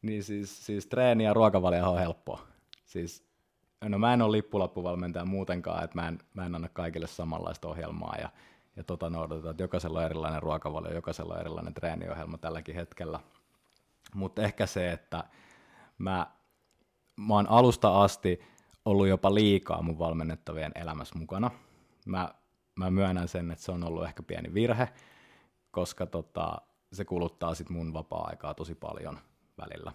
niin 0.02 0.24
siis, 0.24 0.66
siis 0.66 0.86
treeni 0.86 1.24
ja 1.24 1.34
ruokavalio 1.34 1.90
on 1.92 1.98
helppoa. 1.98 2.46
Siis, 2.92 3.24
no 3.84 3.98
mä 3.98 4.12
en 4.12 4.22
ole 4.22 4.32
lippulappuvalmentaja 4.32 5.24
muutenkaan, 5.24 5.84
että 5.84 6.00
mä 6.00 6.08
en, 6.08 6.18
mä 6.34 6.46
en 6.46 6.54
anna 6.54 6.68
kaikille 6.68 7.06
samanlaista 7.06 7.68
ohjelmaa 7.68 8.16
ja, 8.20 8.28
ja 8.76 8.84
tota 8.84 9.10
noudatetaan, 9.10 9.50
että 9.50 9.62
jokaisella 9.62 9.98
on 9.98 10.04
erilainen 10.04 10.42
ruokavalio, 10.42 10.94
jokaisella 10.94 11.34
on 11.34 11.40
erilainen 11.40 11.74
treeniohjelma 11.74 12.38
tälläkin 12.38 12.74
hetkellä. 12.74 13.20
Mutta 14.14 14.42
ehkä 14.42 14.66
se, 14.66 14.92
että 14.92 15.24
mä, 15.98 16.26
mä 17.16 17.34
oon 17.34 17.48
alusta 17.48 18.02
asti 18.02 18.40
ollut 18.84 19.08
jopa 19.08 19.34
liikaa 19.34 19.82
mun 19.82 19.98
valmennettavien 19.98 20.72
elämässä 20.74 21.18
mukana. 21.18 21.50
Mä, 22.06 22.34
mä 22.74 22.90
myönnän 22.90 23.28
sen, 23.28 23.50
että 23.50 23.64
se 23.64 23.72
on 23.72 23.84
ollut 23.84 24.04
ehkä 24.04 24.22
pieni 24.22 24.54
virhe, 24.54 24.88
koska 25.70 26.06
tota, 26.06 26.60
se 26.92 27.04
kuluttaa 27.04 27.54
sit 27.54 27.70
mun 27.70 27.94
vapaa-aikaa 27.94 28.54
tosi 28.54 28.74
paljon 28.74 29.18
välillä. 29.58 29.92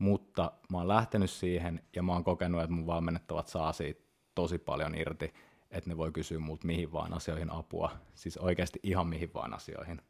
Mutta 0.00 0.52
mä 0.70 0.78
oon 0.78 0.88
lähtenyt 0.88 1.30
siihen 1.30 1.82
ja 1.96 2.02
mä 2.02 2.12
oon 2.12 2.24
kokenut, 2.24 2.62
että 2.62 2.72
mun 2.72 2.86
valmennettavat 2.86 3.48
saa 3.48 3.72
siitä 3.72 4.02
tosi 4.34 4.58
paljon 4.58 4.94
irti, 4.94 5.34
että 5.70 5.90
ne 5.90 5.96
voi 5.96 6.12
kysyä 6.12 6.38
multa 6.38 6.66
mihin 6.66 6.92
vaan 6.92 7.12
asioihin 7.12 7.52
apua, 7.52 7.90
siis 8.14 8.36
oikeasti 8.36 8.80
ihan 8.82 9.06
mihin 9.06 9.34
vaan 9.34 9.54
asioihin. 9.54 10.02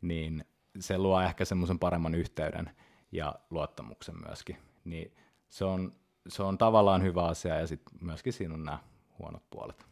Niin 0.00 0.44
se 0.80 0.98
luo 0.98 1.20
ehkä 1.20 1.44
semmoisen 1.44 1.78
paremman 1.78 2.14
yhteyden 2.14 2.70
ja 3.12 3.34
luottamuksen 3.50 4.14
myöskin. 4.26 4.56
Niin 4.84 5.12
se 5.48 5.64
on, 5.64 5.92
se 6.28 6.42
on 6.42 6.58
tavallaan 6.58 7.02
hyvä 7.02 7.24
asia 7.26 7.54
ja 7.54 7.66
sitten 7.66 7.98
myöskin 8.00 8.32
siinä 8.32 8.54
on 8.54 8.64
nämä 8.64 8.78
huonot 9.18 9.42
puolet. 9.50 9.86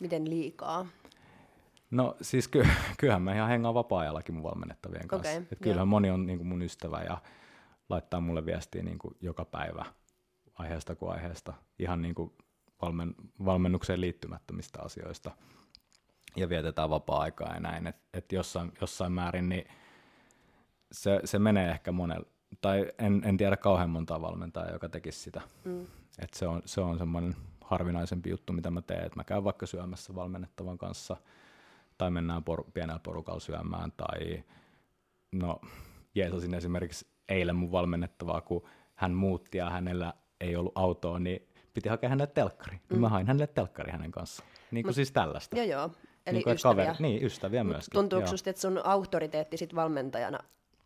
Miten 0.00 0.30
liikaa? 0.30 0.86
No 1.90 2.16
siis 2.20 2.48
ky- 2.48 2.66
kyllähän 2.98 3.22
mä 3.22 3.34
ihan 3.34 3.48
hengaan 3.48 3.74
vapaa-ajallakin 3.74 4.34
mun 4.34 4.44
valmennettavien 4.44 5.08
kanssa. 5.08 5.30
Okei, 5.30 5.46
Et 5.52 5.58
kyllähän 5.58 5.78
joo. 5.78 5.86
moni 5.86 6.10
on 6.10 6.26
niin 6.26 6.38
kuin 6.38 6.46
mun 6.48 6.62
ystävä 6.62 7.02
ja 7.02 7.18
laittaa 7.88 8.20
mulle 8.20 8.46
viestiä 8.46 8.82
niin 8.82 8.98
kuin 8.98 9.16
joka 9.20 9.44
päivä 9.44 9.84
aiheesta 10.54 10.94
kuin 10.94 11.12
aiheesta, 11.12 11.54
ihan 11.78 12.02
niin 12.02 12.14
kuin 12.14 12.32
valmen, 12.82 13.14
valmennukseen 13.44 14.00
liittymättömistä 14.00 14.82
asioista. 14.82 15.30
Ja 16.36 16.48
vietetään 16.48 16.90
vapaa-aikaa 16.90 17.54
ja 17.54 17.60
näin. 17.60 17.86
Et, 17.86 17.96
et 18.14 18.32
jossain, 18.32 18.72
jossain 18.80 19.12
määrin 19.12 19.48
niin 19.48 19.64
se, 20.92 21.20
se 21.24 21.38
menee 21.38 21.70
ehkä 21.70 21.92
monella, 21.92 22.26
tai 22.60 22.92
en, 22.98 23.22
en 23.24 23.36
tiedä 23.36 23.56
kauhean 23.56 23.90
montaa 23.90 24.20
valmentajaa, 24.20 24.72
joka 24.72 24.88
tekisi 24.88 25.20
sitä. 25.20 25.40
Mm. 25.64 25.86
Et 26.18 26.34
se 26.34 26.46
on, 26.46 26.62
se 26.64 26.80
on 26.80 26.98
semmoinen 26.98 27.36
harvinaisempi 27.60 28.30
juttu, 28.30 28.52
mitä 28.52 28.70
mä 28.70 28.82
teen, 28.82 29.04
että 29.04 29.16
mä 29.16 29.24
käyn 29.24 29.44
vaikka 29.44 29.66
syömässä 29.66 30.14
valmennettavan 30.14 30.78
kanssa, 30.78 31.16
tai 31.98 32.10
mennään 32.10 32.42
por- 32.42 32.70
pienellä 32.74 32.98
porukalla 32.98 33.40
syömään, 33.40 33.92
tai 33.96 34.44
no 35.32 35.60
Jeesasin 36.14 36.54
esimerkiksi 36.54 37.06
eilen 37.28 37.56
mun 37.56 37.72
valmennettavaa, 37.72 38.40
kun 38.40 38.68
hän 38.94 39.12
muutti 39.12 39.58
ja 39.58 39.70
hänellä 39.70 40.14
ei 40.40 40.56
ollut 40.56 40.72
autoa, 40.74 41.18
niin 41.18 41.48
piti 41.74 41.88
hakea 41.88 42.08
hänelle 42.08 42.32
telkkari. 42.34 42.80
Mm. 42.90 42.98
Mä 42.98 43.08
hain 43.08 43.26
hänelle 43.26 43.46
telkkari 43.46 43.92
hänen 43.92 44.10
kanssaan. 44.10 44.48
Niin 44.70 44.84
kuin 44.84 44.94
siis 44.94 45.12
tällaista. 45.12 45.56
Joo, 45.56 45.66
joo. 45.66 45.90
Eli 46.26 46.34
niin 46.34 46.42
kuin, 46.42 46.52
että 46.52 46.68
ystäviä. 46.68 46.84
Kaveri, 46.84 47.02
niin, 47.02 47.24
ystäviä 47.24 47.64
Mut 47.64 47.72
myöskin. 47.72 47.92
Tuntuuko 47.92 48.26
susta, 48.26 48.50
että 48.50 48.62
sun 48.62 48.80
auktoriteetti 48.84 49.56
sit 49.56 49.74
valmentajana 49.74 50.38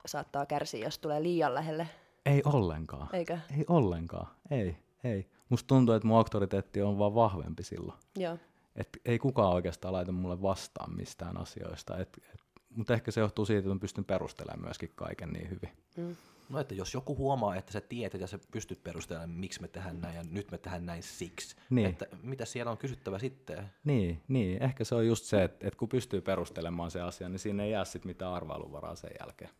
saattaa 0.06 0.46
kärsiä, 0.46 0.84
jos 0.84 0.98
tulee 0.98 1.22
liian 1.22 1.54
lähelle? 1.54 1.88
Ei 2.26 2.42
ollenkaan. 2.44 3.08
Eikö? 3.12 3.38
Ei 3.58 3.64
ollenkaan. 3.68 4.26
Ei, 4.50 4.76
ei. 5.04 5.30
Musta 5.48 5.66
tuntuu, 5.66 5.94
että 5.94 6.08
mun 6.08 6.16
auktoriteetti 6.16 6.82
on 6.82 6.98
vaan 6.98 7.14
vahvempi 7.14 7.62
silloin. 7.62 7.98
Joo. 8.16 8.38
Et 8.76 8.88
ei 9.04 9.18
kukaan 9.18 9.52
oikeastaan 9.52 9.94
laita 9.94 10.12
mulle 10.12 10.42
vastaan 10.42 10.96
mistään 10.96 11.36
asioista. 11.36 11.98
Et, 11.98 12.20
et, 12.34 12.40
mutta 12.76 12.94
ehkä 12.94 13.10
se 13.10 13.20
johtuu 13.20 13.46
siitä, 13.46 13.58
että 13.58 13.70
mä 13.70 13.78
pystyn 13.80 14.04
perustelemaan 14.04 14.64
myöskin 14.64 14.92
kaiken 14.94 15.30
niin 15.30 15.50
hyvin. 15.50 15.70
Mm. 15.96 16.16
No 16.50 16.58
että 16.60 16.74
jos 16.74 16.94
joku 16.94 17.16
huomaa, 17.16 17.56
että 17.56 17.72
sä 17.72 17.80
tiedät 17.80 18.20
ja 18.20 18.26
sä 18.26 18.38
pystyt 18.50 18.84
perustelemaan, 18.84 19.30
miksi 19.30 19.60
me 19.60 19.68
tehdään 19.68 20.00
näin 20.00 20.16
ja 20.16 20.22
nyt 20.30 20.50
me 20.50 20.58
tehdään 20.58 20.86
näin 20.86 21.02
siksi, 21.02 21.56
Niin. 21.70 21.86
että 21.90 22.06
mitä 22.22 22.44
siellä 22.44 22.70
on 22.72 22.78
kysyttävä 22.78 23.18
sitten? 23.18 23.70
Niin, 23.84 24.22
niin, 24.28 24.62
ehkä 24.62 24.84
se 24.84 24.94
on 24.94 25.06
just 25.06 25.24
se, 25.24 25.44
että, 25.44 25.66
että 25.66 25.78
kun 25.78 25.88
pystyy 25.88 26.20
perustelemaan 26.20 26.90
se 26.90 27.00
asia, 27.00 27.28
niin 27.28 27.38
siinä 27.38 27.64
ei 27.64 27.70
jää 27.70 27.84
sit 27.84 28.04
mitään 28.04 28.32
arvailuvaraa 28.32 28.94
sen 28.94 29.10
jälkeen. 29.20 29.50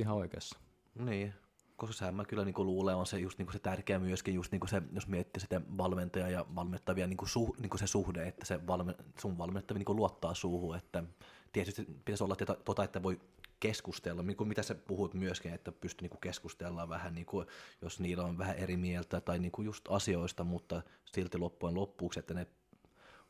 Ihan 0.00 0.16
oikeassa. 0.16 0.58
Niin, 0.94 1.34
koska 1.76 1.92
sehän 1.92 2.14
mä 2.14 2.24
kyllä 2.24 2.44
niinku 2.44 2.64
luulen 2.64 2.96
on 2.96 3.06
se 3.06 3.18
just 3.18 3.38
niinku 3.38 3.52
se 3.52 3.58
tärkeä 3.58 3.98
myöskin, 3.98 4.34
just 4.34 4.52
niinku 4.52 4.66
se, 4.66 4.82
jos 4.92 5.08
miettii 5.08 5.40
sitä 5.40 5.60
valmentaja 5.78 6.28
ja 6.28 6.46
valmennettavia 6.54 7.06
niinku 7.06 7.26
su, 7.26 7.56
niinku 7.58 7.78
se 7.78 7.86
suhde, 7.86 8.28
että 8.28 8.46
se 8.46 8.66
valme, 8.66 8.94
sun 9.20 9.38
valmennettavi 9.38 9.78
niinku 9.78 9.96
luottaa 9.96 10.34
suuhun, 10.34 10.76
että 10.76 11.04
tietysti 11.52 11.84
pitäisi 12.04 12.24
olla 12.24 12.36
tota 12.64 12.84
että 12.84 13.02
voi 13.02 13.20
keskustella, 13.60 14.22
niin 14.22 14.36
kuin 14.36 14.48
mitä 14.48 14.62
sä 14.62 14.74
puhut 14.74 15.14
myöskin, 15.14 15.52
että 15.52 15.72
pystyy 15.72 16.04
niinku 16.04 16.18
keskustella 16.18 16.88
vähän, 16.88 17.14
niinku, 17.14 17.44
jos 17.82 18.00
niillä 18.00 18.24
on 18.24 18.38
vähän 18.38 18.56
eri 18.56 18.76
mieltä 18.76 19.20
tai 19.20 19.38
niinku 19.38 19.62
just 19.62 19.88
asioista, 19.88 20.44
mutta 20.44 20.82
silti 21.04 21.38
loppujen 21.38 21.74
loppuksi, 21.74 22.20
että 22.20 22.34
ne 22.34 22.46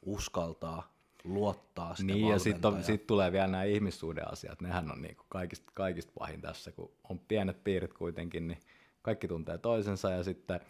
uskaltaa 0.02 0.96
luottaa 1.24 1.94
sitä 1.94 2.12
Niin, 2.12 2.28
ja 2.28 2.38
sitten 2.38 2.84
sit 2.84 3.06
tulee 3.06 3.32
vielä 3.32 3.46
nämä 3.46 3.64
ihmissuhdeasiat. 3.64 4.60
Nehän 4.60 4.92
on 4.92 5.02
niinku 5.02 5.24
kaikista, 5.28 5.72
kaikista 5.74 6.12
pahin 6.18 6.40
tässä, 6.40 6.72
kun 6.72 6.90
on 7.10 7.18
pienet 7.18 7.64
piirit 7.64 7.94
kuitenkin, 7.94 8.48
niin 8.48 8.60
kaikki 9.02 9.28
tuntee 9.28 9.58
toisensa, 9.58 10.10
ja 10.10 10.24
sitten 10.24 10.60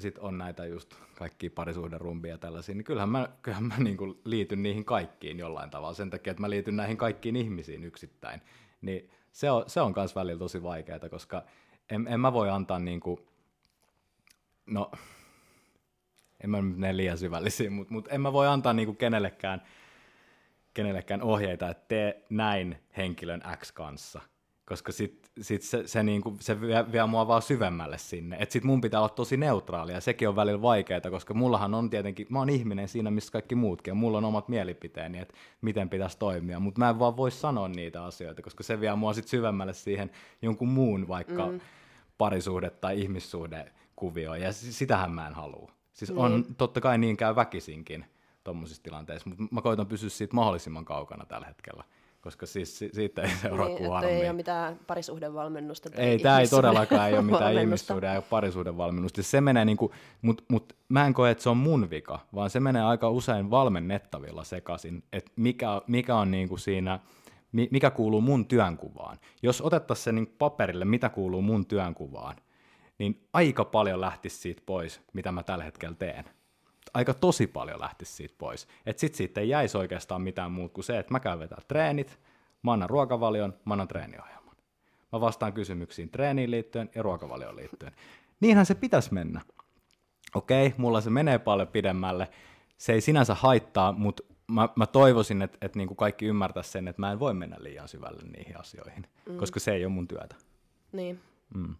sit 0.00 0.18
on 0.18 0.38
näitä 0.38 0.66
just 0.66 0.94
kaikki 1.14 1.50
parisuhderumpia 1.50 2.30
ja 2.30 2.38
tällaisia, 2.38 2.74
niin 2.74 2.84
kyllähän 2.84 3.08
mä, 3.08 3.28
kyllähän 3.42 3.64
mä 3.64 3.74
niinku 3.78 4.20
liityn 4.24 4.62
niihin 4.62 4.84
kaikkiin 4.84 5.38
jollain 5.38 5.70
tavalla, 5.70 5.94
sen 5.94 6.10
takia, 6.10 6.30
että 6.30 6.40
mä 6.40 6.50
liityn 6.50 6.76
näihin 6.76 6.96
kaikkiin 6.96 7.36
ihmisiin 7.36 7.84
yksittäin. 7.84 8.40
Niin 8.82 9.10
se 9.32 9.50
on, 9.50 9.64
se 9.66 9.80
on 9.80 9.92
myös 9.96 10.14
välillä 10.14 10.38
tosi 10.38 10.62
vaikeaa, 10.62 11.08
koska 11.10 11.42
en, 11.90 12.08
en 12.08 12.20
mä 12.20 12.32
voi 12.32 12.50
antaa 12.50 12.78
niinku, 12.78 13.28
no 14.66 14.90
en 16.40 16.50
mä 16.50 16.62
nyt 16.62 16.78
mene 16.78 16.96
liian 16.96 17.18
syvällisiin, 17.18 17.72
mutta 17.72 17.94
mut 17.94 18.08
en 18.10 18.20
mä 18.20 18.32
voi 18.32 18.48
antaa 18.48 18.72
niinku 18.72 18.94
kenellekään, 18.94 19.62
kenellekään 20.74 21.22
ohjeita, 21.22 21.70
että 21.70 21.84
tee 21.88 22.26
näin 22.30 22.78
henkilön 22.96 23.42
X 23.56 23.72
kanssa. 23.72 24.20
Koska 24.70 24.92
sit, 24.92 25.30
sit 25.40 25.62
se, 25.62 25.86
se, 25.86 26.02
niinku, 26.02 26.36
se 26.40 26.60
vie, 26.60 26.92
vie 26.92 27.06
mua 27.06 27.26
vaan 27.28 27.42
syvemmälle 27.42 27.98
sinne. 27.98 28.36
Et 28.40 28.50
sit 28.50 28.64
mun 28.64 28.80
pitää 28.80 29.00
olla 29.00 29.08
tosi 29.08 29.36
neutraali 29.36 29.92
ja 29.92 30.00
sekin 30.00 30.28
on 30.28 30.36
välillä 30.36 30.62
vaikeaa, 30.62 31.00
koska 31.10 31.34
mullahan 31.34 31.74
on 31.74 31.90
tietenkin, 31.90 32.26
mä 32.30 32.38
oon 32.38 32.48
ihminen 32.50 32.88
siinä, 32.88 33.10
missä 33.10 33.32
kaikki 33.32 33.54
muutkin, 33.54 33.90
ja 33.90 33.94
mulla 33.94 34.18
on 34.18 34.24
omat 34.24 34.48
mielipiteeni, 34.48 35.18
että 35.18 35.34
miten 35.60 35.88
pitäisi 35.88 36.18
toimia, 36.18 36.60
mutta 36.60 36.78
mä 36.78 36.90
en 36.90 36.98
vaan 36.98 37.16
voi 37.16 37.30
sanoa 37.30 37.68
niitä 37.68 38.04
asioita, 38.04 38.42
koska 38.42 38.62
se 38.62 38.80
vie 38.80 38.94
mua 38.96 39.12
sit 39.12 39.28
syvemmälle 39.28 39.72
siihen 39.72 40.10
jonkun 40.42 40.68
muun 40.68 41.08
vaikka 41.08 41.46
mm. 41.46 41.60
parisuhde- 42.18 42.70
tai 42.80 43.00
ihmissuhdekuvioon, 43.00 44.40
ja 44.40 44.52
sitähän 44.52 45.10
mä 45.12 45.26
en 45.26 45.34
halua. 45.34 45.72
Siis 45.92 46.10
on, 46.10 46.32
Niin. 46.32 46.54
totta 46.54 46.80
kai 46.80 46.98
niin 46.98 47.16
käy 47.16 47.36
väkisinkin 47.36 48.04
tuommoisissa 48.44 48.82
tilanteissa, 48.82 49.28
mutta 49.28 49.44
mä 49.50 49.62
koitan 49.62 49.86
pysyä 49.86 50.08
siitä 50.08 50.34
mahdollisimman 50.34 50.84
kaukana 50.84 51.26
tällä 51.26 51.46
hetkellä, 51.46 51.84
koska 52.20 52.46
siis 52.46 52.78
si- 52.78 52.90
siitä 52.92 53.22
ei 53.22 53.30
seuraa 53.42 53.66
Niin, 53.66 53.76
kuin 53.76 53.86
että 53.86 53.94
harmi. 53.94 54.10
ei 54.10 54.24
ole 54.28 54.32
mitään 54.32 54.80
parisuhdevalmennusta. 54.86 55.90
Ei, 55.96 56.18
tämä 56.18 56.40
ei 56.40 56.48
todellakaan 56.48 57.08
ei 57.08 57.14
ole 57.14 57.22
mitään 57.22 57.54
ihmissuhde 57.58 58.06
ja 58.06 58.22
parisuuden 58.22 58.76
valmennusta. 58.76 59.22
Se 59.22 59.40
menee 59.40 59.64
niinku, 59.64 59.92
mut, 60.22 60.44
mut 60.48 60.76
mä 60.88 61.06
en 61.06 61.14
koe, 61.14 61.30
että 61.30 61.42
se 61.42 61.48
on 61.48 61.56
mun 61.56 61.90
vika, 61.90 62.18
vaan 62.34 62.50
se 62.50 62.60
menee 62.60 62.82
aika 62.82 63.10
usein 63.10 63.50
valmennettavilla 63.50 64.44
sekaisin, 64.44 65.02
että 65.12 65.30
mikä, 65.36 65.82
mikä 65.86 66.16
on 66.16 66.30
niinku 66.30 66.56
siinä, 66.56 66.98
mi- 67.52 67.68
mikä 67.70 67.90
kuuluu 67.90 68.20
mun 68.20 68.46
työnkuvaan. 68.46 69.18
Jos 69.42 69.60
otettaisiin 69.60 70.04
se 70.04 70.12
niin 70.12 70.34
paperille, 70.38 70.84
mitä 70.84 71.08
kuuluu 71.08 71.42
mun 71.42 71.66
työnkuvaan, 71.66 72.36
niin 72.98 73.26
aika 73.32 73.64
paljon 73.64 74.00
lähtisi 74.00 74.36
siitä 74.36 74.62
pois, 74.66 75.00
mitä 75.12 75.32
mä 75.32 75.42
tällä 75.42 75.64
hetkellä 75.64 75.94
teen. 75.98 76.24
Aika 76.94 77.14
tosi 77.14 77.46
paljon 77.46 77.80
lähtisi 77.80 78.12
siitä 78.12 78.34
pois. 78.38 78.68
Et 78.86 78.98
sit 78.98 79.14
siitä 79.14 79.40
ei 79.40 79.48
jäisi 79.48 79.78
oikeastaan 79.78 80.22
mitään 80.22 80.52
muuta 80.52 80.74
kuin 80.74 80.84
se, 80.84 80.98
että 80.98 81.12
mä 81.12 81.20
käyn 81.20 81.38
vetää 81.38 81.58
treenit, 81.68 82.18
mä 82.62 82.72
annan 82.72 82.90
ruokavalion, 82.90 83.54
mä 83.64 83.74
annan 83.74 83.88
treeniohjelman. 83.88 84.56
Mä 85.12 85.20
vastaan 85.20 85.52
kysymyksiin 85.52 86.10
treeniin 86.10 86.50
liittyen 86.50 86.90
ja 86.94 87.02
ruokavalioon 87.02 87.56
liittyen. 87.56 87.92
Niinhän 88.40 88.66
se 88.66 88.74
pitäisi 88.74 89.14
mennä. 89.14 89.40
Okei, 90.34 90.74
mulla 90.76 91.00
se 91.00 91.10
menee 91.10 91.38
paljon 91.38 91.68
pidemmälle. 91.68 92.28
Se 92.78 92.92
ei 92.92 93.00
sinänsä 93.00 93.34
haittaa, 93.34 93.92
mutta 93.92 94.22
mä, 94.50 94.68
mä 94.76 94.86
toivoisin, 94.86 95.42
että, 95.42 95.58
että 95.60 95.78
niinku 95.78 95.94
kaikki 95.94 96.26
ymmärtäisi 96.26 96.70
sen, 96.70 96.88
että 96.88 97.02
mä 97.02 97.12
en 97.12 97.20
voi 97.20 97.34
mennä 97.34 97.56
liian 97.60 97.88
syvälle 97.88 98.22
niihin 98.22 98.60
asioihin, 98.60 99.06
mm. 99.28 99.36
koska 99.36 99.60
se 99.60 99.72
ei 99.72 99.84
ole 99.84 99.92
mun 99.92 100.08
työtä. 100.08 100.36
Niin. 100.92 101.20
Mm. 101.54 101.74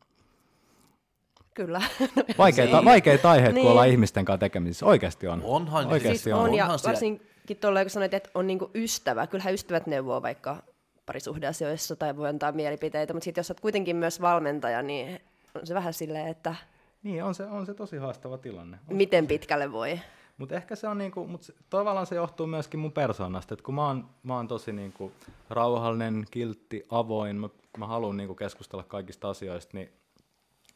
Kyllä. 1.55 1.83
Vaikeita, 2.39 2.77
Niin. 2.77 2.85
vaikeita 2.85 3.31
aiheita, 3.31 3.55
Niin. 3.55 3.63
kun 3.63 3.71
ollaan 3.71 3.89
ihmisten 3.89 4.25
kanssa 4.25 4.39
tekemisissä. 4.39 4.87
Oikeasti 4.87 5.29
on. 5.29 5.43
Onhan 5.45 5.87
Oikeasti 5.87 6.19
siis 6.23 6.35
on. 6.37 6.41
on, 6.41 6.55
ja 6.55 6.69
varsinkin 6.87 7.57
tuolla, 7.61 7.81
kun 7.83 7.91
sanoit, 7.91 8.15
että 8.15 8.31
on 8.35 8.47
niinku 8.47 8.71
ystävä. 8.75 9.27
Kyllähän 9.27 9.55
ystävät 9.55 9.87
neuvoo 9.87 10.23
vaikka 10.23 10.57
parisuhdeasioissa 11.07 11.97
tai 11.97 12.17
voi 12.17 12.29
antaa 12.29 12.53
mielipiteitä, 12.53 13.13
mutta 13.13 13.25
sitten 13.25 13.41
jos 13.43 13.51
olet 13.51 13.61
kuitenkin 13.61 13.97
myös 13.97 14.21
valmentaja, 14.21 14.83
niin 14.83 15.21
on 15.55 15.67
se 15.67 15.75
vähän 15.75 15.93
silleen, 15.95 16.27
että 16.29 16.55
Niin, 17.03 17.25
on 17.25 17.35
se, 17.35 17.45
on 17.47 17.67
se 17.67 17.75
tosi 17.75 17.97
haastava 17.97 18.39
tilanne. 18.39 18.79
miten 18.91 19.27
pitkälle 19.27 19.73
voi. 19.73 20.01
Mutta 20.39 20.55
ehkä 20.55 20.77
se 20.77 20.89
on 20.89 20.99
niinku, 20.99 21.27
mut 21.27 21.43
se, 21.43 21.53
tavallaan 21.71 22.07
se 22.07 22.15
johtuu 22.15 22.47
myöskin 22.47 22.81
mun 22.81 22.93
persoonasta, 22.93 23.55
että 23.55 23.65
kun 23.65 23.75
mä 23.75 23.87
oon, 23.87 24.07
mä 24.23 24.37
oon 24.37 24.49
tosi 24.49 24.73
niinku 24.73 25.13
rauhallinen, 25.51 26.25
kiltti, 26.31 26.87
avoin, 26.91 27.37
mä, 27.37 27.49
mä 27.79 27.87
haluan 27.87 28.17
niinku 28.17 28.35
keskustella 28.35 28.83
kaikista 28.85 29.31
asioista, 29.31 29.77
niin, 29.77 29.93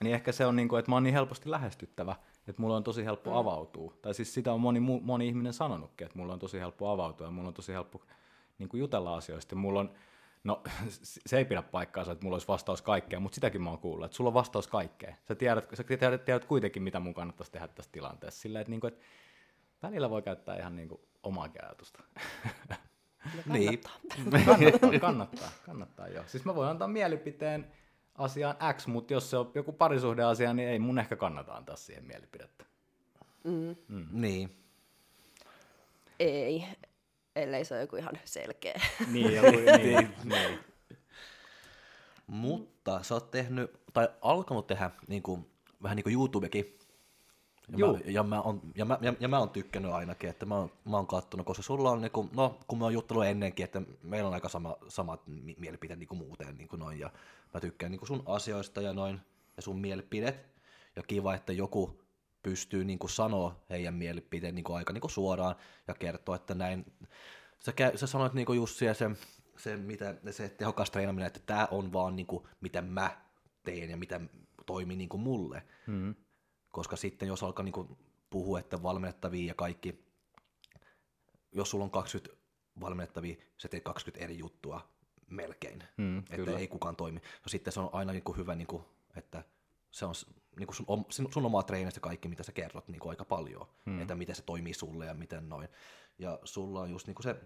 niin 0.03 0.15
ehkä 0.15 0.33
se 0.33 0.47
on 0.47 0.57
niinku, 0.57 0.77
että 0.77 0.91
mä 0.91 0.97
oon 0.97 1.03
niin 1.03 1.15
helposti 1.15 1.51
lähestyttävä, 1.51 2.17
että 2.49 2.63
mulla 2.63 2.77
on 2.77 2.85
tosi 2.85 3.05
helppo 3.05 3.31
mm. 3.31 3.37
avautua. 3.37 3.95
Tai 4.03 4.15
siis 4.15 4.35
sitä 4.35 4.53
on 4.53 4.61
moni, 4.61 4.81
moni 4.81 5.29
ihminen 5.29 5.53
sanonutkin, 5.53 6.05
että 6.05 6.19
mulla 6.19 6.33
on 6.33 6.39
tosi 6.39 6.61
helppo 6.61 6.91
avautua 6.91 7.27
ja 7.27 7.31
mulla 7.31 7.49
on 7.49 7.55
tosi 7.55 7.73
helppo 7.73 8.03
niinku 8.59 8.77
jutella 8.77 9.17
asioista. 9.17 9.57
Mulla 9.57 9.81
on, 9.81 9.91
no 10.45 10.63
se 11.27 11.39
ei 11.39 11.45
pidä 11.45 11.63
paikkaansa, 11.63 12.13
että 12.13 12.25
mulla 12.25 12.35
olisi 12.35 12.49
vastaus 12.49 12.83
kaikkeen, 12.83 13.23
mutta 13.23 13.35
sitäkin 13.35 13.63
mä 13.63 13.71
oon 13.71 13.79
kuullut, 13.79 14.05
että 14.05 14.17
sulla 14.17 14.29
on 14.29 14.35
vastaus 14.35 14.67
kaikkeen. 14.67 15.17
Sä 15.29 15.35
tiedät, 15.35 15.69
sä 15.75 15.85
tiedät, 15.85 16.25
tiedät 16.25 16.45
kuitenkin, 16.45 16.83
mitä 16.83 17.01
mun 17.01 17.15
kannattaisi 17.15 17.53
tehdä 17.53 17.69
tässä 17.69 17.93
tilanteessa. 17.93 18.41
Silleen, 18.41 18.61
että, 18.61 18.71
niinku, 18.71 18.87
että 18.87 19.05
välillä 19.83 20.11
voi 20.11 20.23
käyttää 20.23 20.57
ihan 20.57 20.77
niinku 20.77 21.01
omaakin 21.23 21.65
ajatusta. 21.65 22.03
No 22.69 22.77
Niin. 23.47 23.81
kannattaa. 23.81 24.57
kannattaa, 24.59 25.01
kannattaa, 25.01 25.49
kannattaa 25.67 26.09
joo. 26.09 26.25
Siis 26.27 26.45
mä 26.45 26.55
voin 26.55 26.69
antaa 26.69 26.89
mielipiteen 26.89 27.67
asiaan 28.15 28.57
X, 28.73 28.87
mutta 28.87 29.13
jos 29.13 29.31
se 29.31 29.37
on 29.37 29.53
joku 29.55 29.73
parisuhdeasia, 29.73 30.55
niin 30.55 30.69
ei 30.69 30.79
mun 30.79 30.99
ehkä 30.99 31.17
kannata 31.17 31.53
antaa 31.53 31.77
siihen 31.77 32.05
mielipidettä. 32.05 32.65
Mm. 33.45 33.77
Niin. 34.13 34.57
Ei, 36.21 36.65
ellei 37.37 37.65
se 37.65 37.75
ole 37.75 37.81
joku 37.81 37.97
ihan 37.97 38.19
selkeä. 38.25 38.81
Niin, 39.13 39.35
joku, 39.35 39.51
niin, 39.79 40.15
niin. 40.25 40.59
Mutta 42.27 43.03
sä 43.03 43.15
oot 43.15 43.31
tehnyt, 43.31 43.71
tai 43.93 44.09
alkanut 44.23 44.67
tehdä 44.67 44.91
niin 45.09 45.23
kuin, 45.23 45.51
vähän 45.83 45.97
niin 45.97 46.05
kuin 46.05 46.15
YouTubekin 46.15 46.79
Ja 47.77 47.87
mä, 47.87 47.99
ja, 48.05 48.23
mä 48.23 48.41
on, 48.41 48.61
ja, 48.75 48.85
mä, 48.85 48.99
ja, 49.01 49.15
ja 49.21 49.29
mä 49.29 49.39
oon 49.39 49.51
tykkännyt 49.51 49.93
ainakin, 49.93 50.31
että 50.31 50.47
mä 50.47 50.57
oon, 50.57 50.73
mä 50.85 50.97
oon 50.97 51.07
kattonut, 51.07 51.47
koska 51.47 51.63
sulla 51.63 51.91
on, 51.91 52.01
niinku, 52.01 52.31
no 52.37 52.59
kun 52.67 52.79
mä 52.79 52.85
oon 52.85 52.93
juttellut 52.93 53.25
ennenkin, 53.25 53.65
että 53.65 53.83
meillä 54.03 54.29
on 54.29 54.35
aika 54.35 54.49
sama, 54.49 54.77
samat 54.89 55.23
mielipiteet 55.59 55.99
niinku 55.99 56.15
muuten 56.15 56.57
niinku 56.57 56.77
noin, 56.77 56.99
ja 56.99 57.11
mä 57.55 57.61
tykkään 57.61 57.93
niinku 57.93 58.07
sun 58.07 58.23
asioista 58.27 58.81
ja 58.81 58.93
noin, 58.93 59.21
ja 59.57 59.63
sun 59.63 59.81
mielipidet, 59.81 60.47
ja 60.97 61.03
kiva, 61.03 61.35
että 61.35 61.53
joku 61.53 62.05
pystyy 62.43 62.85
niinku 62.85 63.09
sanoa 63.09 63.65
heidän 63.71 63.95
mielipiteen 63.95 64.55
niinku 64.55 64.73
aika 64.73 64.93
niinku 64.93 65.09
suoraan 65.09 65.57
ja 65.89 65.95
kertoa, 65.95 66.37
että 66.37 66.55
näin, 66.55 66.85
sä, 67.59 67.73
sä 67.95 68.07
sanoit 68.07 68.33
niinku 68.33 68.53
just 68.53 68.77
siellä 68.77 68.95
se, 68.95 69.11
se, 69.59 69.77
mitä, 69.77 70.15
se 70.31 70.49
tehokas 70.49 70.91
treenaminen, 70.91 71.27
että 71.27 71.41
tämä 71.47 71.69
on 71.71 71.93
vaan 71.93 72.17
niinku, 72.17 72.49
mitä 72.61 72.83
mä 72.83 73.21
teen 73.63 73.91
ja 73.91 73.97
mitä 73.97 74.21
toimii 74.67 74.97
niinku 74.97 75.19
mulle. 75.19 75.63
Mm. 75.87 76.15
Koska 76.73 76.97
sitten 76.97 77.29
jos 77.29 77.43
alkaa 77.43 77.65
niin 77.65 77.97
puhua, 78.31 78.61
että 78.61 78.83
valmennettavia 78.83 79.47
ja 79.47 79.55
kaikki, 79.55 80.05
jos 81.53 81.71
sulla 81.71 81.85
on 81.85 81.91
20 81.91 82.45
valmennettavia, 82.81 83.37
sä 83.57 83.69
teet 83.69 83.85
20 83.85 84.25
eri 84.25 84.39
juttua 84.39 84.94
melkein, 85.31 85.85
mm, 85.97 86.19
että 86.19 86.37
kyllä. 86.37 86.59
ei 86.59 86.69
kukaan 86.69 86.97
toimi. 86.97 87.21
No 87.21 87.47
sitten 87.47 87.73
se 87.73 87.81
on 87.81 87.91
aina 87.93 88.13
niin 88.13 88.23
kuin 88.23 88.39
hyvä, 88.39 88.55
niin 88.55 88.67
kuin, 88.67 88.83
että 89.17 89.45
se 89.91 90.05
on 90.05 90.15
niin 90.59 90.67
kuin 90.67 90.77
sun, 90.77 91.33
sun 91.33 91.47
omaa 91.47 91.63
treenistä 91.63 92.01
kaikki, 92.01 92.29
mitä 92.29 92.43
sä 92.43 92.53
kerrot 92.53 92.89
niin 92.89 93.01
kuin 93.01 93.11
aika 93.11 93.25
paljon, 93.25 93.67
mm. 93.85 94.01
että 94.01 94.15
miten 94.15 94.35
se 94.35 94.43
toimii 94.43 94.75
sulle 94.75 95.07
ja 95.07 95.15
miten 95.15 95.49
noin. 95.49 95.69
Ja 96.19 96.39
sulla 96.45 96.81
on 96.81 96.91
just 96.91 97.07
niin 97.07 97.15
kuin 97.15 97.25
se, 97.25 97.37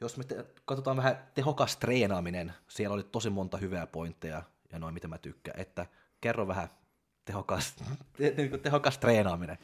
jos 0.00 0.16
me 0.16 0.24
te, 0.24 0.46
katsotaan 0.64 0.96
vähän 0.96 1.18
tehokas 1.34 1.76
treenaaminen, 1.76 2.52
siellä 2.68 2.94
oli 2.94 3.04
tosi 3.04 3.30
monta 3.30 3.56
hyvää 3.56 3.86
pointteja 3.86 4.42
ja 4.72 4.78
noin, 4.78 4.94
mitä 4.94 5.08
mä 5.08 5.18
tykkään, 5.18 5.60
että 5.60 5.86
kerro 6.20 6.48
vähän 6.48 6.68
tehokas, 7.24 7.76
niin 8.18 8.60
tehokas 8.60 8.98
treenaaminen? 8.98 9.58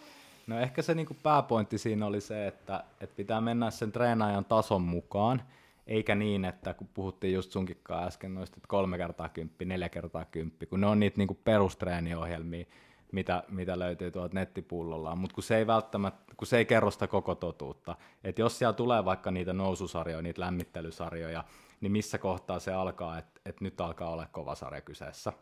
No 0.47 0.61
ehkä 0.61 0.83
se 0.83 0.95
niin 0.95 1.07
kuin 1.07 1.19
pääpointti 1.23 1.79
siinä 1.79 2.07
oli 2.07 2.21
se, 2.21 2.47
että, 2.47 2.85
että 3.01 3.17
pitää 3.17 3.41
mennä 3.41 3.71
sen 3.71 3.93
treenaajan 3.93 4.45
tason 4.45 4.83
mukaan, 4.83 5.43
eikä 5.91 6.15
niin, 6.15 6.45
että 6.45 6.75
kun 6.75 6.89
puhuttiin 6.95 7.35
just 7.35 7.53
sunkikkaa 7.53 8.07
äsken 8.07 8.35
noista, 8.35 8.57
että 8.57 8.69
kolme 8.69 8.99
kertaa 8.99 9.29
kymppi, 9.29 9.65
neljä 9.65 9.89
kertaa 9.89 10.25
kymppi, 10.25 10.67
kun 10.67 10.81
ne 10.81 10.87
on 10.87 11.01
niitä 11.01 11.19
niin 11.19 11.29
kuin 11.29 11.41
perustreeniohjelmia, 11.45 12.65
mitä, 13.13 13.43
mitä 13.49 13.79
löytyy 13.79 14.11
tuolta 14.11 14.35
nettipullollaan, 14.35 15.19
mutta 15.19 15.35
kun 15.35 15.43
se 15.43 15.57
ei 15.57 15.67
välttämättä, 15.67 16.35
kun 16.37 16.47
se 16.47 16.59
ei 16.59 16.65
kerro 16.65 16.91
sitä 16.91 17.07
koko 17.07 17.35
totuutta, 17.35 17.97
että 18.25 18.43
jos 18.43 18.59
siellä 18.59 18.73
tulee 18.73 19.05
vaikka 19.05 19.31
niitä 19.31 19.53
noususarjoja, 19.53 20.23
niitä 20.23 20.41
lämmittelysarjoja, 20.41 21.45
niin 21.81 21.93
missä 21.93 22.19
kohtaa 22.19 22.59
se 22.59 22.73
alkaa, 22.73 23.19
että, 23.19 23.41
että 23.47 23.65
nyt 23.65 23.81
alkaa 23.81 24.11
olla 24.11 24.27
kova 24.27 24.55
sarja 24.55 24.81
kyseessä. 24.81 25.33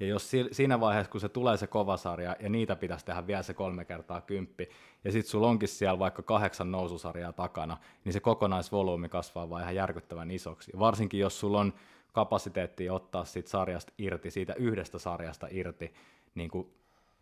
Ja 0.00 0.06
jos 0.06 0.30
siinä 0.52 0.80
vaiheessa, 0.80 1.12
kun 1.12 1.20
se 1.20 1.28
tulee 1.28 1.56
se 1.56 1.66
kova 1.66 1.96
sarja, 1.96 2.36
ja 2.40 2.48
niitä 2.48 2.76
pitäisi 2.76 3.04
tehdä 3.04 3.26
vielä 3.26 3.42
se 3.42 3.54
kolme 3.54 3.84
kertaa 3.84 4.20
kymppi, 4.20 4.68
ja 5.04 5.12
sitten 5.12 5.30
sulla 5.30 5.46
onkin 5.46 5.68
siellä 5.68 5.98
vaikka 5.98 6.22
kahdeksan 6.22 6.70
noususarjaa 6.70 7.32
takana, 7.32 7.76
niin 8.04 8.12
se 8.12 8.20
kokonaisvolyymi 8.20 9.08
kasvaa 9.08 9.50
vaan 9.50 9.62
ihan 9.62 9.74
järkyttävän 9.74 10.30
isoksi. 10.30 10.72
Varsinkin 10.78 11.20
jos 11.20 11.40
sulla 11.40 11.60
on 11.60 11.72
kapasiteetti 12.12 12.90
ottaa 12.90 13.24
siitä 13.24 13.50
sarjasta 13.50 13.92
irti, 13.98 14.30
siitä 14.30 14.54
yhdestä 14.54 14.98
sarjasta 14.98 15.46
irti, 15.50 15.94
niin 16.34 16.50
kuin 16.50 16.68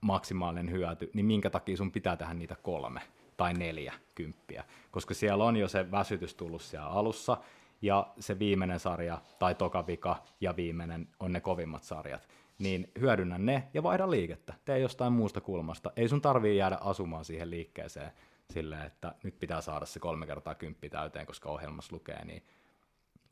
maksimaalinen 0.00 0.70
hyöty, 0.70 1.10
niin 1.14 1.26
minkä 1.26 1.50
takia 1.50 1.76
sun 1.76 1.92
pitää 1.92 2.16
tehdä 2.16 2.34
niitä 2.34 2.56
kolme 2.62 3.00
tai 3.36 3.54
neljä 3.54 3.94
kymppiä, 4.14 4.64
koska 4.90 5.14
siellä 5.14 5.44
on 5.44 5.56
jo 5.56 5.68
se 5.68 5.90
väsytys 5.90 6.34
tullut 6.34 6.62
siellä 6.62 6.88
alussa, 6.88 7.36
ja 7.82 8.06
se 8.20 8.38
viimeinen 8.38 8.80
sarja 8.80 9.18
tai 9.38 9.54
toka 9.54 9.86
vika 9.86 10.16
ja 10.40 10.56
viimeinen 10.56 11.08
on 11.20 11.32
ne 11.32 11.40
kovimmat 11.40 11.82
sarjat 11.82 12.28
niin 12.58 12.90
hyödynnä 13.00 13.38
ne 13.38 13.68
ja 13.74 13.82
vaihda 13.82 14.10
liikettä. 14.10 14.54
Tee 14.64 14.78
jostain 14.78 15.12
muusta 15.12 15.40
kulmasta. 15.40 15.92
Ei 15.96 16.08
sun 16.08 16.20
tarvii 16.20 16.56
jäädä 16.56 16.78
asumaan 16.80 17.24
siihen 17.24 17.50
liikkeeseen 17.50 18.12
silleen, 18.50 18.86
että 18.86 19.14
nyt 19.22 19.38
pitää 19.38 19.60
saada 19.60 19.86
se 19.86 20.00
kolme 20.00 20.26
kertaa 20.26 20.54
kymppi 20.54 20.90
täyteen, 20.90 21.26
koska 21.26 21.48
ohjelmassa 21.48 21.96
lukee, 21.96 22.24
niin 22.24 22.42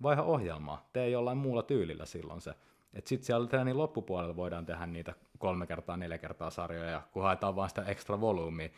vaiha 0.03 0.23
ohjelmaa. 0.23 0.89
Tee 0.93 1.11
jollain 1.11 1.39
muulla 1.39 1.63
tyylillä 1.63 2.07
silloin 2.07 2.41
se. 2.41 2.55
Että 2.95 3.09
sitten 3.09 3.27
siellä 3.27 3.47
treenin 3.47 3.79
loppupuolella 3.79 4.37
voidaan 4.37 4.67
tehdä 4.67 4.87
niitä 4.87 5.15
kolme 5.39 5.67
kertaa, 5.67 5.97
neljä 5.97 6.19
kertaa 6.19 6.51
sarjoja, 6.51 7.03
kun 7.13 7.23
haetaan 7.23 7.57
vain 7.57 7.69
sitä 7.69 7.83
ekstra 7.83 8.21
volyymia. 8.21 8.69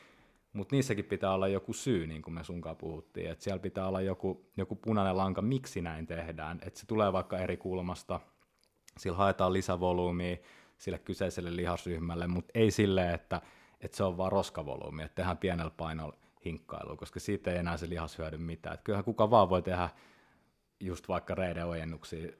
Mutta 0.52 0.76
niissäkin 0.76 1.04
pitää 1.04 1.34
olla 1.34 1.48
joku 1.48 1.72
syy, 1.72 2.06
niin 2.06 2.22
kuin 2.22 2.34
me 2.34 2.44
sunkaan 2.44 2.76
puhuttiin. 2.76 3.30
Että 3.30 3.44
siellä 3.44 3.58
pitää 3.58 3.88
olla 3.88 4.00
joku, 4.00 4.50
joku 4.56 4.76
punainen 4.76 5.16
lanka, 5.16 5.42
miksi 5.42 5.82
näin 5.82 6.06
tehdään. 6.06 6.58
Että 6.66 6.80
se 6.80 6.86
tulee 6.86 7.12
vaikka 7.12 7.38
eri 7.38 7.56
kulmasta, 7.56 8.20
sillä 8.98 9.16
haetaan 9.16 9.52
lisävolyymia 9.52 10.36
sille 10.78 10.98
kyseiselle 10.98 11.56
lihasryhmälle, 11.56 12.26
mutta 12.26 12.50
ei 12.54 12.70
sille, 12.70 13.12
että, 13.12 13.40
että 13.80 13.96
se 13.96 14.04
on 14.04 14.16
vaan 14.16 14.32
roskavolyymi, 14.32 15.02
että 15.02 15.14
tehdään 15.14 15.38
pienellä 15.38 15.70
painolla 15.76 16.16
hinkkailu, 16.44 16.96
koska 16.96 17.20
siitä 17.20 17.50
ei 17.50 17.58
enää 17.58 17.76
se 17.76 17.88
lihas 17.88 18.18
hyödy 18.18 18.36
mitään. 18.38 18.74
Että 18.74 18.84
kyllähän 18.84 19.04
kuka 19.04 19.30
vaan 19.30 19.50
voi 19.50 19.62
tehdä 19.62 19.88
just 20.80 21.08
vaikka 21.08 21.34
reiden 21.34 21.66
ojennuksia 21.66 22.32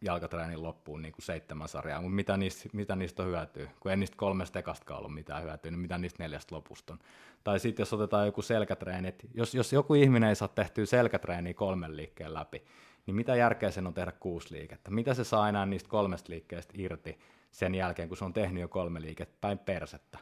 jalkatreenin 0.00 0.62
loppuun 0.62 1.02
niin 1.02 1.12
kuin 1.12 1.24
seitsemän 1.24 1.68
sarjaa, 1.68 2.00
mutta 2.00 2.14
mitä 2.14 2.36
niistä, 2.36 2.68
mitä 2.72 2.96
niistä 2.96 3.22
on 3.22 3.28
hyötyä? 3.28 3.70
Kun 3.80 3.90
ei 3.90 3.96
niistä 3.96 4.16
kolmesta 4.16 4.58
ekastakaan 4.58 4.98
ollut 4.98 5.14
mitään 5.14 5.42
hyötyä, 5.42 5.70
niin 5.70 5.80
mitä 5.80 5.98
niistä 5.98 6.22
neljästä 6.22 6.54
lopusta 6.54 6.92
on? 6.92 6.98
Tai 7.44 7.60
sitten 7.60 7.82
jos 7.82 7.92
otetaan 7.92 8.26
joku 8.26 8.42
selkätreeni, 8.42 9.08
että 9.08 9.26
jos, 9.34 9.54
jos 9.54 9.72
joku 9.72 9.94
ihminen 9.94 10.28
ei 10.28 10.36
saa 10.36 10.48
tehtyä 10.48 10.86
selkätreeniä 10.86 11.54
kolmen 11.54 11.96
liikkeen 11.96 12.34
läpi, 12.34 12.64
niin 13.06 13.14
mitä 13.14 13.36
järkeä 13.36 13.70
sen 13.70 13.86
on 13.86 13.94
tehdä 13.94 14.12
kuusi 14.12 14.54
liikettä? 14.54 14.90
Mitä 14.90 15.14
se 15.14 15.24
saa 15.24 15.48
enää 15.48 15.66
niistä 15.66 15.88
kolmesta 15.88 16.32
liikkeestä 16.32 16.74
irti 16.76 17.18
sen 17.50 17.74
jälkeen, 17.74 18.08
kun 18.08 18.16
se 18.16 18.24
on 18.24 18.32
tehnyt 18.32 18.60
jo 18.60 18.68
kolme 18.68 19.00
liikettä 19.00 19.36
päin 19.40 19.58
persettä? 19.58 20.18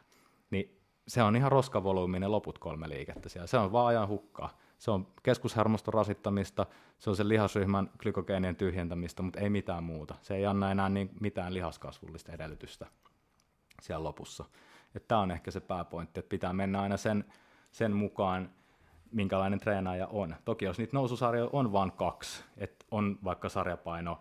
Niin 0.51 0.79
se 1.07 1.23
on 1.23 1.35
ihan 1.35 1.51
roskavolyyminen 1.51 2.31
loput 2.31 2.59
kolme 2.59 2.89
liikettä 2.89 3.29
siellä. 3.29 3.47
Se 3.47 3.57
on 3.57 3.71
vaan 3.71 3.87
ajan 3.87 4.07
hukkaa. 4.07 4.57
Se 4.77 4.91
on 4.91 5.07
keskushermoston 5.23 5.93
rasittamista, 5.93 6.65
se 6.99 7.09
on 7.09 7.15
sen 7.15 7.29
lihasryhmän 7.29 7.89
glykogeenien 7.97 8.55
tyhjentämistä, 8.55 9.23
mutta 9.23 9.39
ei 9.39 9.49
mitään 9.49 9.83
muuta. 9.83 10.15
Se 10.21 10.35
ei 10.35 10.45
anna 10.45 10.71
enää 10.71 10.89
niin 10.89 11.09
mitään 11.19 11.53
lihaskasvullista 11.53 12.31
edellytystä 12.31 12.87
siellä 13.81 14.03
lopussa. 14.03 14.45
Tämä 15.07 15.21
on 15.21 15.31
ehkä 15.31 15.51
se 15.51 15.59
pääpointti, 15.59 16.19
että 16.19 16.29
pitää 16.29 16.53
mennä 16.53 16.81
aina 16.81 16.97
sen, 16.97 17.25
sen 17.71 17.95
mukaan, 17.95 18.49
minkälainen 19.13 19.59
treenaaja 19.59 20.07
on. 20.07 20.35
Toki 20.45 20.65
jos 20.65 20.77
niitä 20.77 20.97
noususarjoja 20.97 21.49
on 21.53 21.71
vain 21.71 21.91
kaksi, 21.91 22.43
että 22.57 22.85
on 22.91 23.19
vaikka 23.23 23.49
sarjapaino 23.49 24.19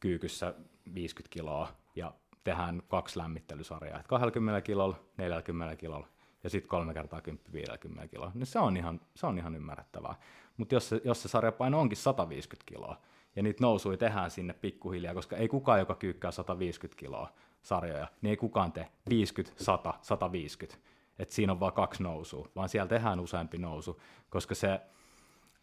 kyykyssä 0.00 0.54
50 0.94 1.32
kiloa 1.32 1.68
ja 1.96 2.12
tehdään 2.44 2.82
kaksi 2.88 3.18
lämmittelysarjaa, 3.18 3.96
että 3.96 4.08
20 4.08 4.60
kilolla, 4.60 4.96
40 5.16 5.76
kilolla 5.76 6.08
ja 6.44 6.50
sitten 6.50 6.68
kolme 6.68 6.94
kertaa 6.94 7.20
10 7.20 7.52
50 7.52 8.08
kiloa, 8.08 8.32
niin 8.34 8.46
se 8.46 8.58
on 8.58 8.76
ihan, 8.76 9.00
se 9.14 9.26
on 9.26 9.38
ihan 9.38 9.54
ymmärrettävää. 9.54 10.14
Mutta 10.56 10.74
jos 10.74 10.88
se, 10.88 11.00
jos 11.04 11.22
se 11.22 11.28
sarjapaino 11.28 11.80
onkin 11.80 11.96
150 11.96 12.72
kiloa, 12.72 13.00
ja 13.36 13.42
niitä 13.42 13.64
nousuja 13.64 13.96
tehdään 13.96 14.30
sinne 14.30 14.52
pikkuhiljaa, 14.52 15.14
koska 15.14 15.36
ei 15.36 15.48
kukaan, 15.48 15.78
joka 15.78 15.94
kyykkää 15.94 16.30
150 16.30 17.00
kiloa 17.00 17.32
sarjoja, 17.62 18.06
niin 18.22 18.30
ei 18.30 18.36
kukaan 18.36 18.72
tee 18.72 18.88
50, 19.08 19.64
100, 19.64 19.94
150 20.02 20.93
että 21.18 21.34
siinä 21.34 21.52
on 21.52 21.60
vain 21.60 21.72
kaksi 21.72 22.02
nousua, 22.02 22.48
vaan 22.56 22.68
siellä 22.68 22.88
tehdään 22.88 23.20
useampi 23.20 23.58
nousu, 23.58 24.00
koska 24.30 24.54
se, 24.54 24.80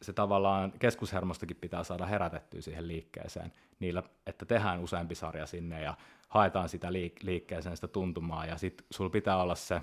se 0.02 0.14
tavallaan 0.14 0.72
keskushermostokin 0.72 1.58
pitää 1.58 1.84
saada 1.84 2.06
herätettyä 2.06 2.62
siihen 2.62 2.88
liikkeeseen, 2.88 3.54
niillä, 3.80 4.04
että 4.28 4.45
tehdään 4.45 4.80
useampi 4.80 5.16
sarja 5.16 5.45
sinne 5.45 5.82
ja 5.82 5.97
haetaan 6.30 6.70
sitä 6.70 6.88
liik- 6.88 7.24
liikkeeseen 7.24 7.76
sitä 7.76 7.88
tuntumaa, 7.88 8.45
ja 8.45 8.58
sitten 8.58 8.88
sulla 8.91 9.10
pitää 9.10 9.41
olla 9.41 9.56
se 9.56 9.82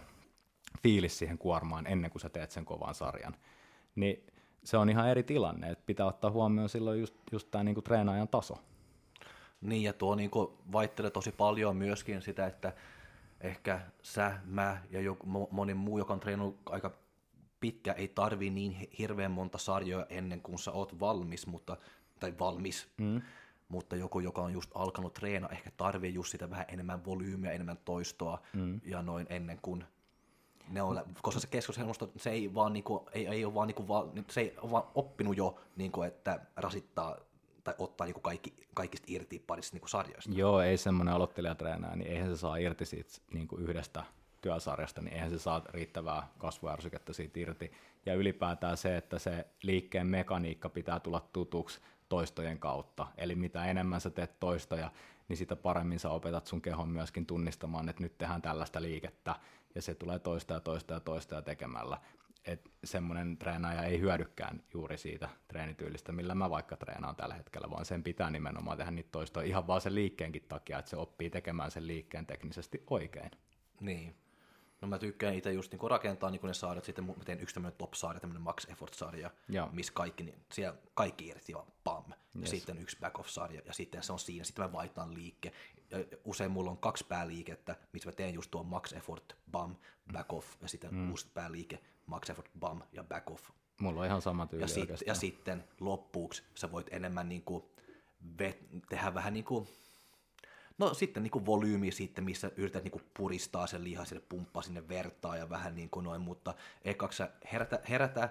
fiilis 0.82 1.18
siihen 1.18 1.38
kuormaan 1.38 1.86
ennen 1.86 2.10
kuin 2.10 2.22
sä 2.22 2.28
teet 2.28 2.50
sen 2.50 2.64
kovan 2.64 2.94
sarjan. 2.94 3.36
Niin 3.94 4.26
se 4.64 4.76
on 4.76 4.90
ihan 4.90 5.08
eri 5.08 5.22
tilanne, 5.22 5.70
että 5.70 5.84
pitää 5.86 6.06
ottaa 6.06 6.30
huomioon 6.30 6.68
silloin 6.68 7.00
just, 7.00 7.14
just 7.32 7.50
tämä 7.50 7.64
niinku 7.64 7.82
treenaajan 7.82 8.28
taso. 8.28 8.58
Niin, 9.60 9.82
ja 9.82 9.92
tuo 9.92 10.14
niinku 10.14 10.58
vaihtelee 10.72 11.10
tosi 11.10 11.32
paljon 11.32 11.76
myöskin 11.76 12.22
sitä, 12.22 12.46
että 12.46 12.72
ehkä 13.40 13.80
sä, 14.02 14.38
mä 14.44 14.82
ja 14.90 15.00
joku, 15.00 15.48
moni 15.50 15.74
muu, 15.74 15.98
joka 15.98 16.12
on 16.12 16.20
treenannut 16.20 16.60
aika 16.66 16.98
pitkä, 17.60 17.92
ei 17.92 18.08
tarvi 18.08 18.50
niin 18.50 18.88
hirveän 18.98 19.30
monta 19.30 19.58
sarjoja 19.58 20.06
ennen 20.08 20.42
kuin 20.42 20.58
sä 20.58 20.72
oot 20.72 21.00
valmis, 21.00 21.46
mutta, 21.46 21.76
tai 22.20 22.34
valmis, 22.38 22.88
mm. 22.96 23.22
mutta 23.68 23.96
joku, 23.96 24.20
joka 24.20 24.42
on 24.42 24.52
just 24.52 24.70
alkanut 24.74 25.14
treena, 25.14 25.48
ehkä 25.48 25.70
tarvii 25.76 26.14
just 26.14 26.30
sitä 26.30 26.50
vähän 26.50 26.66
enemmän 26.68 27.04
volyymiä, 27.04 27.52
enemmän 27.52 27.78
toistoa 27.84 28.42
mm. 28.52 28.80
ja 28.84 29.02
noin 29.02 29.26
ennen 29.30 29.58
kuin 29.62 29.84
ne 30.68 30.82
on, 30.82 31.04
koska 31.22 31.40
se 31.40 31.46
keskushermosto, 31.46 32.12
se 32.16 32.30
ei 32.30 32.54
vaan 32.54 32.72
niinku, 32.72 33.08
ei, 33.12 33.26
ei 33.26 33.44
ole 33.44 33.54
vaan, 33.54 33.66
niinku, 33.66 33.88
vaan, 33.88 34.10
se 34.30 34.40
ei 34.40 34.54
ole 34.62 34.70
vaan 34.70 34.84
oppinut 34.94 35.36
jo, 35.36 35.60
niinku, 35.76 36.02
että 36.02 36.40
rasittaa 36.56 37.16
tai 37.68 37.74
ottaa 37.78 38.04
niin 38.04 38.14
kuin 38.14 38.22
kaikki, 38.22 38.54
kaikista 38.74 39.06
irti 39.10 39.38
parissa 39.46 39.74
niin 39.74 39.80
kuin 39.80 39.90
sarjoista. 39.90 40.30
Joo, 40.34 40.60
ei 40.60 40.76
semmoinen 40.76 41.14
aloittelijatreenaaja, 41.14 41.96
niin 41.96 42.10
eihän 42.10 42.30
se 42.30 42.36
saa 42.36 42.56
irti 42.56 42.86
siitä 42.86 43.10
niin 43.32 43.48
kuin 43.48 43.62
yhdestä 43.62 44.04
työsarjasta, 44.40 45.02
niin 45.02 45.14
eihän 45.14 45.30
se 45.30 45.38
saa 45.38 45.62
riittävää 45.68 46.28
kasvuärsykettä 46.38 47.12
siitä 47.12 47.40
irti. 47.40 47.72
Ja 48.06 48.14
ylipäätään 48.14 48.76
se, 48.76 48.96
että 48.96 49.18
se 49.18 49.46
liikkeen 49.62 50.06
mekaniikka 50.06 50.68
pitää 50.68 51.00
tulla 51.00 51.28
tutuksi 51.32 51.80
toistojen 52.08 52.58
kautta. 52.58 53.06
Eli 53.16 53.34
mitä 53.34 53.64
enemmän 53.64 54.00
sä 54.00 54.10
teet 54.10 54.40
toistoja, 54.40 54.90
niin 55.28 55.36
sitä 55.36 55.56
paremmin 55.56 56.00
sä 56.00 56.10
opetat 56.10 56.46
sun 56.46 56.62
kehon 56.62 56.88
myöskin 56.88 57.26
tunnistamaan, 57.26 57.88
että 57.88 58.02
nyt 58.02 58.18
tehdään 58.18 58.42
tällaista 58.42 58.82
liikettä, 58.82 59.34
ja 59.74 59.82
se 59.82 59.94
tulee 59.94 60.18
toista 60.18 60.54
ja 60.54 60.60
toista 60.60 60.94
ja 60.94 61.00
toista 61.00 61.34
ja 61.34 61.42
tekemällä. 61.42 61.98
Et 62.44 62.70
semmoinen 62.84 63.38
treenaaja 63.38 63.82
ei 63.82 64.00
hyödykään 64.00 64.62
juuri 64.74 64.98
siitä 64.98 65.28
treenityylistä, 65.48 66.12
millä 66.12 66.34
mä 66.34 66.50
vaikka 66.50 66.76
treenaan 66.76 67.16
tällä 67.16 67.34
hetkellä, 67.34 67.70
vaan 67.70 67.84
sen 67.84 68.02
pitää 68.02 68.30
nimenomaan 68.30 68.76
tehdä 68.76 68.90
niitä 68.90 69.08
toistoja 69.12 69.46
ihan 69.46 69.66
vaan 69.66 69.80
sen 69.80 69.94
liikkeenkin 69.94 70.44
takia, 70.48 70.78
että 70.78 70.90
se 70.90 70.96
oppii 70.96 71.30
tekemään 71.30 71.70
sen 71.70 71.86
liikkeen 71.86 72.26
teknisesti 72.26 72.82
oikein. 72.90 73.30
Niin. 73.80 74.16
No 74.80 74.88
mä 74.88 74.98
tykkään 74.98 75.34
itse 75.34 75.52
just 75.52 75.72
niin 75.72 75.90
rakentaa 75.90 76.30
niin 76.30 76.40
ne 76.42 76.54
sarjat, 76.54 76.84
sitten 76.84 77.04
mä 77.04 77.12
teen 77.24 77.40
yksi 77.40 77.54
tämmöinen 77.54 77.78
top-sarja, 77.78 78.20
tämmöinen 78.20 78.42
max 78.42 78.68
effort-sarja, 78.70 79.30
Joo. 79.48 79.68
missä 79.72 79.92
kaikki, 79.92 80.24
niin 80.24 80.38
siellä 80.52 80.78
kaikki 80.94 81.26
irti 81.26 81.54
vaan 81.54 81.66
pam. 81.84 82.04
Ja 82.08 82.40
Yes. 82.40 82.50
sitten 82.50 82.78
yksi 82.78 82.98
back 83.00 83.18
off-sarja, 83.18 83.62
ja 83.66 83.72
sitten 83.72 84.02
se 84.02 84.12
on 84.12 84.18
siinä, 84.18 84.44
sitten 84.44 84.64
mä 84.64 84.72
vaihtan 84.72 85.14
liikke. 85.14 85.52
Ja 85.90 85.98
usein 86.24 86.50
mulla 86.50 86.70
on 86.70 86.78
kaksi 86.78 87.04
pääliikettä, 87.08 87.76
missä 87.92 88.08
mä 88.08 88.12
teen 88.12 88.34
just 88.34 88.50
tuon 88.50 88.66
max 88.66 88.92
effort, 88.92 89.36
bam, 89.50 89.76
back 90.12 90.32
off, 90.32 90.62
ja 90.62 90.68
sitten 90.68 90.94
mm. 90.94 91.10
uusi 91.10 91.26
pääliike, 91.34 91.78
max 92.08 92.30
effort, 92.30 92.50
bam, 92.58 92.82
ja 92.92 93.04
back 93.04 93.30
off. 93.30 93.50
Mulla 93.80 94.00
on 94.00 94.06
ihan 94.06 94.22
sama 94.22 94.46
tyyli 94.46 94.62
Ja, 94.62 94.68
sit, 94.68 94.90
ja 95.06 95.14
sitten 95.14 95.64
loppuksi 95.80 96.42
sä 96.54 96.72
voit 96.72 96.86
enemmän 96.90 97.28
niin 97.28 97.42
kuin 97.42 97.64
vet, 98.38 98.58
tehdä 98.88 99.14
vähän 99.14 99.32
niin 99.32 99.44
kuin, 99.44 99.68
no 100.78 100.94
sitten 100.94 101.22
niin 101.22 101.30
kuin 101.30 101.46
volyymi 101.46 101.92
sitten, 101.92 102.24
missä 102.24 102.50
yrität 102.56 102.84
niin 102.84 102.92
kuin 102.92 103.04
puristaa 103.16 103.66
sen 103.66 103.84
lihan, 103.84 104.06
sinne 104.06 104.22
pumppaa 104.28 104.62
sinne 104.62 104.88
vertaa 104.88 105.36
ja 105.36 105.50
vähän 105.50 105.74
niin 105.74 105.90
kuin 105.90 106.04
noin, 106.04 106.20
mutta 106.20 106.54
ekaksi 106.84 107.16
sä 107.16 107.30
herätä, 107.52 107.80
herätä 107.88 108.28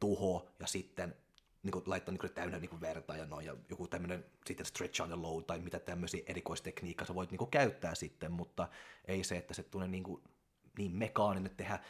tuho 0.00 0.48
ja 0.58 0.66
sitten 0.66 1.14
niin 1.62 1.72
kuin 1.72 1.84
laittaa 1.86 2.12
niin 2.12 2.20
kuin 2.20 2.32
täynnä 2.32 2.58
niin 2.58 2.70
kuin 2.70 2.80
verta 2.80 3.16
ja 3.16 3.26
noin, 3.26 3.46
ja 3.46 3.56
joku 3.70 3.88
tämmöinen 3.88 4.24
sitten 4.46 4.66
stretch 4.66 5.02
on 5.02 5.08
the 5.08 5.16
low 5.16 5.44
tai 5.44 5.58
mitä 5.58 5.78
tämmöisiä 5.78 6.22
erikoistekniikkaa 6.26 7.06
sä 7.06 7.14
voit 7.14 7.30
niin 7.30 7.38
kuin 7.38 7.50
käyttää 7.50 7.94
sitten, 7.94 8.32
mutta 8.32 8.68
ei 9.04 9.24
se, 9.24 9.36
että 9.36 9.54
se 9.54 9.62
tulee 9.62 9.88
niin, 9.88 10.04
kuin, 10.04 10.22
niin 10.78 10.92
mekaaninen, 10.92 11.46
että 11.46 11.56
tehdä 11.56 11.80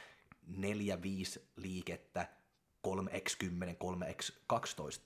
neljä, 0.57 1.03
viisi 1.03 1.49
liikettä 1.57 2.29
3x10, 2.89 3.77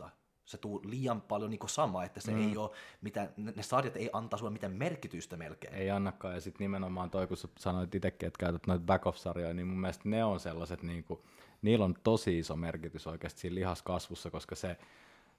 3x12. 0.07 0.09
Se 0.45 0.59
tuu 0.59 0.81
liian 0.85 1.21
paljon 1.21 1.51
niin 1.51 1.61
sama, 1.67 2.05
että 2.05 2.21
se 2.21 2.33
mm. 2.33 2.49
ei 2.49 2.57
ole 2.57 2.71
mitään, 3.01 3.29
ne 3.37 3.53
ne 3.57 3.63
sarjat 3.63 3.97
ei 3.97 4.11
antaa 4.13 4.39
sulle 4.39 4.51
mitään 4.53 4.73
merkitystä 4.73 5.37
melkein. 5.37 5.75
Ei 5.75 5.91
annakaan, 5.91 6.35
ja 6.35 6.41
sitten 6.41 6.65
nimenomaan 6.65 7.11
toi, 7.11 7.27
kun 7.27 7.37
sä 7.37 7.49
sanoit 7.59 7.95
itsekin, 7.95 8.27
että 8.27 8.39
käytät 8.39 8.67
noita 8.67 8.85
back-off-sarjoja, 8.85 9.55
niin 9.55 9.67
mun 9.67 9.81
mielestä 9.81 10.09
ne 10.09 10.25
on 10.25 10.41
sellaiset, 10.41 10.83
niin 10.83 11.05
kuin, 11.05 11.21
niillä 11.63 11.85
on 11.85 11.95
tosi 12.05 12.39
iso 12.39 12.57
merkitys 12.57 13.07
oikeasti 13.07 13.41
siinä 13.41 13.55
lihaskasvussa, 13.55 14.31
koska 14.31 14.55
se, 14.55 14.77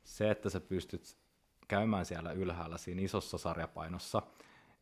se, 0.03 0.31
että 0.31 0.49
sä 0.49 0.59
pystyt 0.59 1.17
käymään 1.67 2.05
siellä 2.05 2.31
ylhäällä 2.31 2.77
siinä 2.77 3.01
isossa 3.01 3.37
sarjapainossa, 3.37 4.21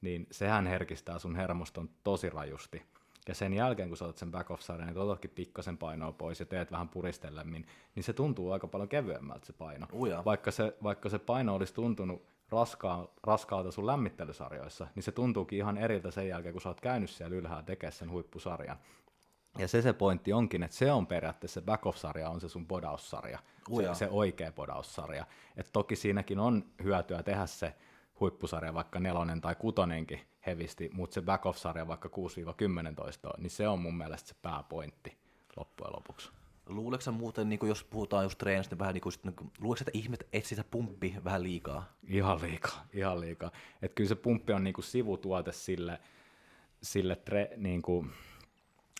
niin 0.02 0.28
sehän 0.32 0.68
herkistää 0.68 1.20
sun 1.20 1.36
hermoston 1.36 1.90
tosi 2.04 2.30
rajusti. 2.30 2.82
Ja 3.28 3.36
sen 3.36 3.54
jälkeen, 3.54 3.88
kun 3.90 3.98
sä 3.98 4.06
otat 4.06 4.18
sen 4.18 4.32
back 4.32 4.52
off 4.52 4.62
sarjan, 4.62 4.88
niin 4.88 4.98
otatkin 4.98 5.32
pikkasen 5.36 5.78
painoa 5.78 6.12
pois 6.12 6.40
ja 6.40 6.46
teet 6.46 6.72
vähän 6.72 6.90
puristellemmin, 6.90 7.66
niin 7.96 8.04
se 8.04 8.14
tuntuu 8.14 8.52
aika 8.52 8.68
paljon 8.68 8.90
kevyemmältä 8.90 9.46
se 9.46 9.54
paino. 9.54 9.88
Uja. 9.94 10.26
Vaikka 10.26 10.52
se, 10.52 10.78
vaikka 10.84 11.10
se 11.10 11.20
paino 11.20 11.56
olisi 11.56 11.74
tuntunut 11.74 12.26
raskaa, 12.50 13.08
raskaalta 13.24 13.72
sun 13.72 13.88
lämmittelysarjoissa, 13.88 14.88
niin 14.96 15.04
se 15.04 15.12
tuntuukin 15.12 15.60
ihan 15.60 15.78
eriltä 15.78 16.12
sen 16.12 16.28
jälkeen, 16.28 16.54
kun 16.54 16.62
sä 16.62 16.70
oot 16.70 16.82
käynyt 16.82 17.10
siellä 17.10 17.36
ylhäällä 17.36 17.64
tekemään 17.64 17.94
sen 17.94 18.12
huippusarjan. 18.12 18.78
Ja 19.58 19.68
se 19.68 19.82
se 19.82 19.94
pointti 19.94 20.34
onkin, 20.34 20.64
että 20.64 20.78
se 20.78 20.92
on 20.92 21.08
periaatteessa 21.08 21.60
se 21.60 21.66
back 21.66 21.86
off-sarja, 21.86 22.30
on 22.30 22.42
se 22.42 22.50
sun 22.50 22.68
podaussarja, 22.68 23.40
Uja. 23.70 23.94
se, 23.94 24.00
se 24.00 24.12
oikea 24.12 24.52
podaussarja. 24.52 25.26
Et 25.58 25.70
toki 25.74 25.96
siinäkin 25.96 26.40
on 26.40 26.66
hyötyä 26.84 27.24
tehdä 27.24 27.46
se 27.46 27.76
huippusarja, 28.20 28.74
vaikka 28.74 29.00
nelonen 29.00 29.42
tai 29.42 29.56
kutonenkin 29.56 30.20
hevisti, 30.46 30.90
mutta 30.94 31.14
se 31.14 31.22
back 31.22 31.46
off-sarja 31.46 31.88
vaikka 31.88 32.10
6-10 32.92 32.96
toistoa, 32.96 33.34
niin 33.38 33.50
se 33.50 33.68
on 33.68 33.80
mun 33.80 33.98
mielestä 33.98 34.30
se 34.30 34.36
pääpointti 34.42 35.18
loppujen 35.56 35.94
lopuksi. 35.94 36.32
Luuleeko 36.66 37.12
muuten, 37.12 37.50
niin 37.50 37.60
jos 37.64 37.84
puhutaan 37.84 38.24
just 38.24 38.38
treenistä, 38.38 38.76
niin 38.76 38.80
vähän 38.80 38.94
niin 38.94 39.02
kuin, 39.02 39.14
niin 39.24 39.36
kuin 39.36 39.52
luuleeko 39.60 39.82
että 39.82 39.92
ihmiset 39.94 40.28
etsivät 40.34 40.60
sitä 40.60 40.72
pumppi 40.72 41.16
vähän 41.24 41.44
liikaa? 41.44 41.94
Ihan 42.08 42.42
liikaa, 42.42 42.86
ihan 42.94 43.20
liikaa. 43.20 43.52
Että 43.82 43.96
kyllä 43.96 44.08
se 44.08 44.16
pumppi 44.16 44.54
on 44.54 44.64
niinku 44.64 44.82
sivutuote 44.82 45.52
sille, 45.52 46.00
sille 46.84 47.16
tre, 47.16 47.50
niinku, 47.58 48.06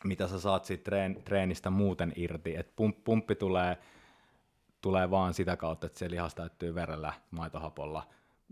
mitä 0.04 0.28
sä 0.28 0.40
saat 0.40 0.66
siitä 0.66 0.84
treen, 0.84 1.24
treenistä 1.24 1.70
muuten 1.70 2.14
irti. 2.16 2.56
Et 2.56 2.76
pump, 2.76 3.04
pumppi 3.04 3.36
tulee, 3.36 3.78
tulee 4.82 5.10
vaan 5.12 5.34
sitä 5.34 5.58
kautta, 5.58 5.88
että 5.88 6.00
se 6.00 6.10
lihas 6.10 6.36
täyttyy 6.36 6.76
verellä 6.76 7.14
maitohapolla, 7.32 8.08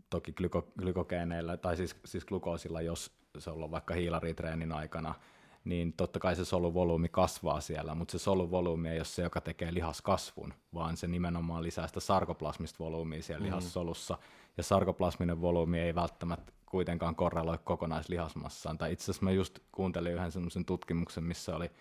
toki 0.10 0.32
glyko, 0.32 0.68
glykogeeneillä, 0.80 1.58
tai 1.58 1.78
siis, 1.78 1.96
siis 2.06 2.26
glukoosilla, 2.26 2.82
jos 2.82 3.12
se 3.38 3.50
on 3.50 3.72
vaikka 3.72 3.94
hiilaritreenin 3.94 4.72
aikana, 4.72 5.16
niin 5.64 5.94
totta 5.94 6.20
kai 6.20 6.36
se 6.36 6.46
soluvolyymi 6.46 7.10
kasvaa 7.10 7.62
siellä, 7.62 7.96
mutta 7.96 8.12
se 8.12 8.20
soluvolyymi 8.20 8.90
ei 8.90 9.00
ole 9.00 9.06
se, 9.06 9.22
joka 9.22 9.42
tekee 9.42 9.74
lihaskasvun, 9.74 10.54
vaan 10.74 10.98
se 10.98 11.08
nimenomaan 11.08 11.64
lisää 11.64 11.88
sitä 11.88 12.00
sarkoplasmista 12.00 12.80
volyymia 12.80 13.24
siellä 13.24 13.40
mm. 13.40 13.46
lihassolussa, 13.46 14.18
ja 14.58 14.64
sarkoplasminen 14.64 15.42
volyymi 15.42 15.80
ei 15.80 15.96
välttämättä 15.96 16.54
kuitenkaan 16.66 17.16
korreloi 17.16 17.58
kokonaislihasmassaan. 17.64 18.78
Tai 18.78 18.92
itse 18.92 19.04
asiassa 19.04 19.24
mä 19.24 19.32
just 19.32 19.60
kuuntelin 19.72 20.14
yhden 20.14 20.32
semmoisen 20.32 20.66
tutkimuksen, 20.66 21.24
missä 21.24 21.56
oli 21.56 21.72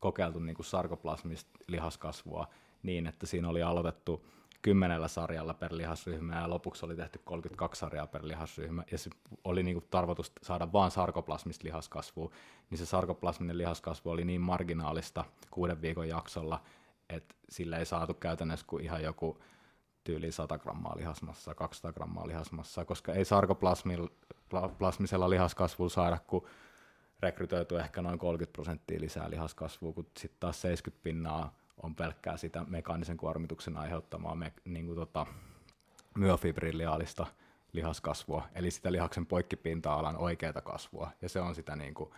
kokeiltu 0.00 0.38
niin 0.38 0.56
kuin 0.56 0.66
sarkoplasmista 0.66 1.50
lihaskasvua 1.66 2.48
niin, 2.82 3.06
että 3.06 3.26
siinä 3.26 3.48
oli 3.48 3.62
aloitettu 3.62 4.26
kymmenellä 4.62 5.08
sarjalla 5.08 5.54
per 5.54 5.76
lihasryhmä 5.76 6.40
ja 6.40 6.50
lopuksi 6.50 6.86
oli 6.86 6.96
tehty 6.96 7.20
32 7.24 7.78
sarjaa 7.78 8.06
per 8.06 8.20
lihasryhmä. 8.24 8.84
Ja 8.92 8.98
se 8.98 9.10
oli 9.44 9.62
niin 9.62 9.74
kuin 9.74 9.86
tarkoitus 9.90 10.32
saada 10.42 10.72
vaan 10.72 10.90
sarkoplasmista 10.90 11.64
lihaskasvua, 11.64 12.30
niin 12.70 12.78
se 12.78 12.86
sarkoplasminen 12.86 13.58
lihaskasvu 13.58 14.10
oli 14.10 14.24
niin 14.24 14.40
marginaalista 14.40 15.24
kuuden 15.50 15.82
viikon 15.82 16.08
jaksolla, 16.08 16.62
että 17.08 17.34
sillä 17.48 17.78
ei 17.78 17.86
saatu 17.86 18.14
käytännössä 18.14 18.66
kuin 18.66 18.84
ihan 18.84 19.02
joku 19.02 19.38
tyyli 20.04 20.32
100 20.32 20.58
grammaa 20.58 20.96
lihasmassa, 20.96 21.54
200 21.54 21.92
grammaa 21.92 22.26
lihasmassa, 22.26 22.84
koska 22.84 23.12
ei 23.12 23.24
sarkoplasmisella 23.24 25.30
lihaskasvulla 25.30 25.90
saada 25.90 26.18
kuin 26.26 26.44
rekrytoitu 27.20 27.76
ehkä 27.76 28.02
noin 28.02 28.18
30 28.18 28.52
prosenttia 28.52 29.00
lisää 29.00 29.30
lihaskasvua, 29.30 29.92
kun 29.92 30.06
sitten 30.18 30.40
taas 30.40 30.62
70 30.62 31.02
pinnaa 31.02 31.54
on 31.82 31.94
pelkkää 31.94 32.36
sitä 32.36 32.64
mekaanisen 32.64 33.16
kuormituksen 33.16 33.76
aiheuttamaa 33.76 34.34
me, 34.34 34.52
niin 34.64 34.86
kuin 34.86 34.96
tota, 34.96 35.26
myofibrilliaalista 36.14 37.26
lihaskasvua, 37.72 38.48
eli 38.54 38.70
sitä 38.70 38.92
lihaksen 38.92 39.26
poikkipinta-alan 39.26 40.16
oikeaa 40.16 40.52
kasvua, 40.52 41.10
ja 41.22 41.28
se 41.28 41.40
on 41.40 41.54
sitä, 41.54 41.76
niin 41.76 41.94
kuin, 41.94 42.10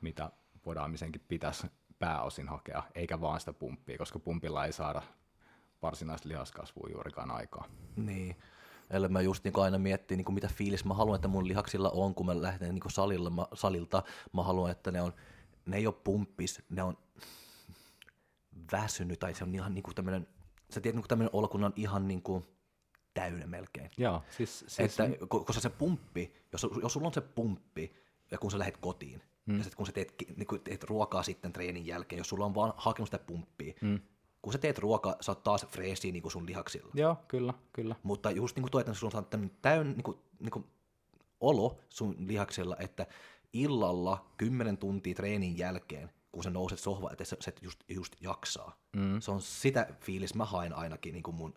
mitä 0.00 0.30
podaamisenkin 0.62 1.22
pitäisi 1.28 1.66
pääosin 1.98 2.48
hakea, 2.48 2.82
eikä 2.94 3.20
vaan 3.20 3.40
sitä 3.40 3.52
pumppia, 3.52 3.98
koska 3.98 4.18
pumpilla 4.18 4.64
ei 4.64 4.72
saada 4.72 5.02
varsinaista 5.82 6.28
lihaskasvua 6.28 6.88
juurikaan 6.92 7.30
aikaa. 7.30 7.64
Niin. 7.96 8.36
Eli 8.90 9.08
mä 9.08 9.20
just 9.20 9.44
niin 9.44 9.58
aina 9.58 9.78
miettii, 9.78 10.16
niin 10.16 10.34
mitä 10.34 10.48
fiilis 10.48 10.84
mä 10.84 10.94
haluan, 10.94 11.16
että 11.16 11.28
mun 11.28 11.48
lihaksilla 11.48 11.90
on, 11.90 12.14
kun 12.14 12.26
mä 12.26 12.42
lähden 12.42 12.74
niin 12.74 12.90
salilla, 12.90 13.30
mä, 13.30 13.46
salilta. 13.54 14.02
Mä 14.32 14.42
haluan, 14.42 14.70
että 14.70 14.90
ne 14.90 15.02
on, 15.02 15.12
ne 15.66 15.76
ei 15.76 15.86
ole 15.86 15.94
pumppis, 16.04 16.62
ne 16.70 16.82
on 16.82 16.98
väsynyt, 18.72 19.18
tai 19.18 19.34
se 19.34 19.44
on 19.44 19.54
ihan 19.54 19.74
niin 19.74 19.82
kuin 19.82 19.94
tämmöinen, 19.94 20.28
sä 20.70 20.80
tiedät, 20.80 20.94
niin 20.94 21.02
kuin 21.02 21.08
tämmöinen 21.08 21.30
olo, 21.32 21.48
kun 21.48 21.60
ne 21.60 21.66
on 21.66 21.72
ihan 21.76 22.08
niin 22.08 22.22
kuin 22.22 22.44
täynnä 23.14 23.46
melkein. 23.46 23.90
Joo, 23.96 24.22
siis, 24.30 24.64
siis 24.68 25.00
Että, 25.00 25.04
ko- 25.24 25.44
koska 25.44 25.60
se 25.60 25.70
pumppi, 25.70 26.34
jos, 26.52 26.66
jos 26.82 26.92
sulla 26.92 27.06
on 27.06 27.14
se 27.14 27.20
pumppi, 27.20 27.92
ja 28.30 28.38
kun 28.38 28.50
sä 28.50 28.58
lähdet 28.58 28.76
kotiin, 28.76 29.22
mm. 29.46 29.58
ja 29.58 29.64
sit 29.64 29.74
kun 29.74 29.86
sä 29.86 29.92
teet, 29.92 30.14
niin 30.36 30.46
kun 30.46 30.60
teet 30.60 30.84
ruokaa 30.84 31.22
sitten 31.22 31.52
treenin 31.52 31.86
jälkeen, 31.86 32.18
jos 32.18 32.28
sulla 32.28 32.44
on 32.44 32.54
vaan 32.54 32.72
hakenut 32.76 33.08
sitä 33.08 33.18
pumppia, 33.18 33.74
mm. 33.80 34.00
kun 34.42 34.52
sä 34.52 34.58
teet 34.58 34.78
ruokaa, 34.78 35.16
sä 35.20 35.32
oot 35.32 35.42
taas 35.42 35.66
freesiä 35.66 36.12
niin 36.12 36.22
kuin 36.22 36.32
sun 36.32 36.46
lihaksilla. 36.46 36.90
Joo, 36.94 37.16
kyllä, 37.28 37.54
kyllä. 37.72 37.96
Mutta 38.02 38.30
just 38.30 38.56
niin 38.56 38.62
kuin 38.62 38.70
toi, 38.70 38.80
että 38.80 38.94
sulla 38.94 39.18
on 39.18 39.24
tämmöinen 39.24 39.56
täyn 39.62 39.86
niin 39.86 40.02
kuin, 40.02 40.18
niin 40.40 40.50
kuin 40.50 40.64
olo 41.40 41.78
sun 41.88 42.16
lihaksella, 42.18 42.76
että 42.78 43.06
illalla 43.52 44.26
10 44.36 44.76
tuntia 44.76 45.14
treenin 45.14 45.58
jälkeen, 45.58 46.10
kun 46.34 46.44
sä 46.44 46.50
nouset 46.50 46.78
sohva, 46.78 47.10
että 47.12 47.24
se, 47.24 47.36
se 47.40 47.52
just, 47.62 47.80
just 47.88 48.16
jaksaa. 48.20 48.78
Mm. 48.96 49.20
Se 49.20 49.30
on 49.30 49.42
sitä 49.42 49.86
fiilis, 50.00 50.34
mä 50.34 50.44
haen 50.44 50.72
ainakin 50.72 51.12
niin 51.12 51.22
kuin 51.22 51.34
mun 51.34 51.54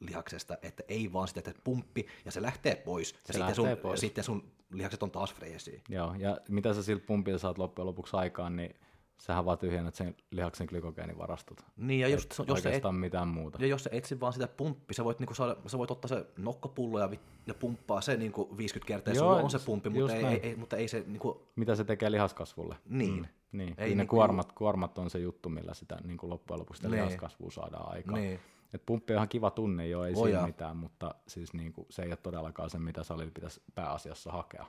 lihaksesta, 0.00 0.56
että 0.62 0.82
ei 0.88 1.12
vaan 1.12 1.28
sitä, 1.28 1.40
että 1.40 1.62
pumppi, 1.64 2.06
ja 2.24 2.32
se 2.32 2.42
lähtee 2.42 2.74
pois, 2.74 3.12
ja 3.12 3.18
sitten, 3.18 3.40
lähtee 3.40 3.54
sun, 3.54 3.76
pois. 3.82 4.00
sitten 4.00 4.24
sun 4.24 4.52
lihakset 4.70 5.02
on 5.02 5.10
taas 5.10 5.34
freesiä. 5.34 5.80
Joo, 5.88 6.14
ja 6.18 6.40
mitä 6.48 6.74
sä 6.74 6.82
siltä 6.82 7.06
pumpilta 7.06 7.38
saat 7.38 7.58
loppujen 7.58 7.86
lopuksi 7.86 8.16
aikaan, 8.16 8.56
niin 8.56 8.74
sähän 9.18 9.44
vaan 9.44 9.58
tyhjennät 9.58 9.94
sen 9.94 10.16
lihaksen 10.30 10.66
glykogeenivarastosta. 10.66 11.64
Niin, 11.76 12.00
ja 12.00 12.08
just, 12.08 12.34
jos, 12.48 12.62
sä 12.62 12.70
et, 12.70 12.82
mitään 12.92 13.28
muuta. 13.28 13.58
ja 13.60 13.66
jos 13.66 13.84
sä 13.84 13.90
etsit 13.92 14.20
vaan 14.20 14.32
sitä 14.32 14.48
pumppi, 14.48 14.94
sä 14.94 15.04
voit, 15.04 15.18
niinku 15.18 15.34
saada, 15.34 15.56
sä 15.66 15.78
voit 15.78 15.90
ottaa 15.90 16.08
se 16.08 16.26
nokkopullo 16.38 17.00
ja, 17.00 17.10
ja 17.46 17.54
pumppaa 17.54 18.00
se 18.00 18.16
niinku 18.16 18.56
50 18.56 18.88
kertaa, 18.88 19.14
ja 19.14 19.18
Joo, 19.18 19.28
sulla 19.28 19.42
on 19.42 19.50
se 19.50 19.58
pumppi, 19.58 19.90
mutta 19.90 20.14
ei, 20.14 20.24
ei, 20.24 20.56
mutta 20.56 20.76
ei 20.76 20.88
se 20.88 21.04
niinku, 21.06 21.48
Mitä 21.56 21.74
se 21.74 21.84
tekee 21.84 22.10
lihaskasvulle? 22.10 22.76
niin. 22.88 23.14
Mm, 23.14 23.26
niin, 23.56 23.74
Ei 23.78 23.84
ei 23.84 23.94
ne 23.94 24.02
niinku- 24.02 24.16
kuormat, 24.16 24.52
kuormat 24.52 24.98
on 24.98 25.10
se 25.10 25.18
juttu, 25.18 25.48
millä 25.48 25.74
sitä 25.74 25.96
niin 26.04 26.16
kuin 26.18 26.30
loppujen 26.30 26.60
lopuksi 26.60 26.78
sitä 26.80 26.88
Niin. 26.88 27.04
lihaskasvua 27.04 27.50
saadaan 27.50 27.92
aikaan. 27.92 28.20
Niin. 28.20 28.40
Et 28.74 28.82
pumppi 28.86 29.12
on 29.12 29.16
ihan 29.16 29.28
kiva 29.28 29.50
tunne, 29.50 29.88
joo, 29.88 30.04
ei 30.04 30.14
siinä 30.16 30.46
mitään, 30.46 30.76
mutta 30.76 31.14
siis 31.28 31.52
niin 31.54 31.72
kuin, 31.72 31.86
se 31.90 32.02
ei 32.02 32.08
ole 32.08 32.16
todellakaan 32.16 32.70
se, 32.70 32.78
mitä 32.78 33.02
salilla 33.04 33.30
pitäisi 33.34 33.62
pääasiassa 33.74 34.32
hakea. 34.32 34.66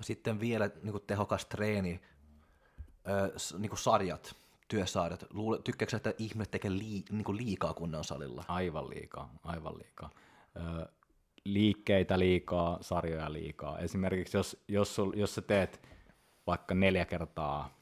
Sitten 0.00 0.40
vielä 0.40 0.70
niin 0.82 0.92
kuin 0.92 1.04
tehokas 1.06 1.46
treeni, 1.46 2.00
ö, 3.08 3.38
s- 3.38 3.54
niinku 3.58 3.76
sarjat, 3.76 4.34
työsarjat, 4.68 5.24
luule, 5.32 5.58
tykkääkö 5.64 5.90
sä, 5.90 5.96
että 5.96 6.14
ihmiset 6.18 6.50
tekee 6.50 6.70
lii, 6.70 7.04
niinku 7.10 7.36
liikaa, 7.36 7.74
kun 7.74 7.90
ne 7.90 7.98
on 7.98 8.04
salilla? 8.04 8.44
Aivan 8.48 8.90
liikaa, 8.90 9.30
aivan 9.44 9.78
liikaa. 9.78 10.10
Ö, 10.56 10.86
liikkeitä 11.44 12.18
liikaa, 12.18 12.78
sarjoja 12.80 13.32
liikaa. 13.32 13.78
Esimerkiksi 13.78 14.36
jos, 14.36 14.64
jos, 14.68 14.94
sul, 14.94 15.12
jos 15.16 15.34
sä 15.34 15.42
teet 15.42 15.80
vaikka 16.46 16.74
neljä 16.74 17.04
kertaa 17.04 17.74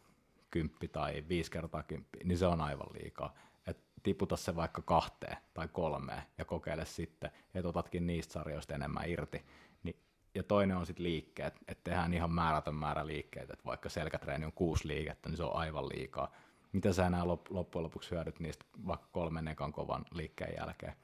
kymppi 0.52 0.88
tai 0.88 1.24
viisi 1.28 1.50
kertaa 1.50 1.82
kymppi, 1.82 2.18
niin 2.24 2.38
se 2.38 2.46
on 2.46 2.60
aivan 2.60 2.86
liikaa. 2.92 3.34
Et 3.66 3.78
tiputa 4.02 4.36
se 4.36 4.56
vaikka 4.56 4.82
kahteen 4.82 5.36
tai 5.54 5.68
kolmeen 5.68 6.22
ja 6.38 6.44
kokeile 6.44 6.84
sitten, 6.84 7.30
että 7.54 7.68
otatkin 7.68 8.06
niistä 8.06 8.32
sarjoista 8.32 8.74
enemmän 8.74 9.10
irti. 9.10 9.44
Ni, 9.82 9.96
ja 10.34 10.42
toinen 10.42 10.76
on 10.76 10.86
sitten 10.86 11.04
liikkeet, 11.04 11.54
että 11.68 11.84
tehdään 11.84 12.14
ihan 12.14 12.32
määrätön 12.32 12.74
määrä 12.74 13.06
liikkeitä, 13.06 13.52
että 13.52 13.64
vaikka 13.64 13.88
selkätreeni 13.88 14.44
on 14.44 14.52
kuusi 14.52 14.88
liikettä, 14.88 15.28
niin 15.28 15.36
se 15.36 15.44
on 15.44 15.56
aivan 15.56 15.88
liikaa. 15.88 16.32
Mitä 16.72 16.92
sä 16.92 17.06
enää 17.06 17.22
lop- 17.22 17.50
loppujen 17.50 17.84
lopuksi 17.84 18.10
hyödyt 18.10 18.40
niistä 18.40 18.64
vaikka 18.86 19.08
kolmen 19.12 19.48
ekan 19.48 19.72
kovan 19.72 20.04
liikkeen 20.10 20.54
jälkeen? 20.56 20.94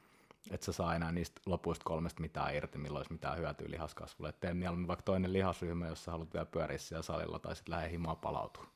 että 0.51 0.65
sä 0.65 0.73
saa 0.73 0.97
enää 0.97 1.13
niistä 1.13 1.41
lopuista 1.47 1.85
kolmesta 1.85 2.21
mitään 2.21 2.55
irti, 2.55 2.79
milloin 2.79 3.01
olisi 3.01 3.13
mitään 3.13 3.39
hyötyä 3.39 3.71
lihaskasvulle. 3.71 4.29
Et 4.29 4.41
tee 4.41 4.55
mieluummin 4.55 4.89
vaikka 4.89 5.03
toinen 5.03 5.33
lihasryhmä, 5.33 5.87
jos 5.87 6.05
sä 6.05 6.11
haluat 6.11 6.35
vielä 6.35 6.47
pyöriä 6.47 6.79
siellä 6.79 7.03
salilla 7.03 7.39
tai 7.39 7.57
sitten 7.57 7.75
lähde 7.75 7.91
himaa 7.91 8.17
palautua. 8.17 8.67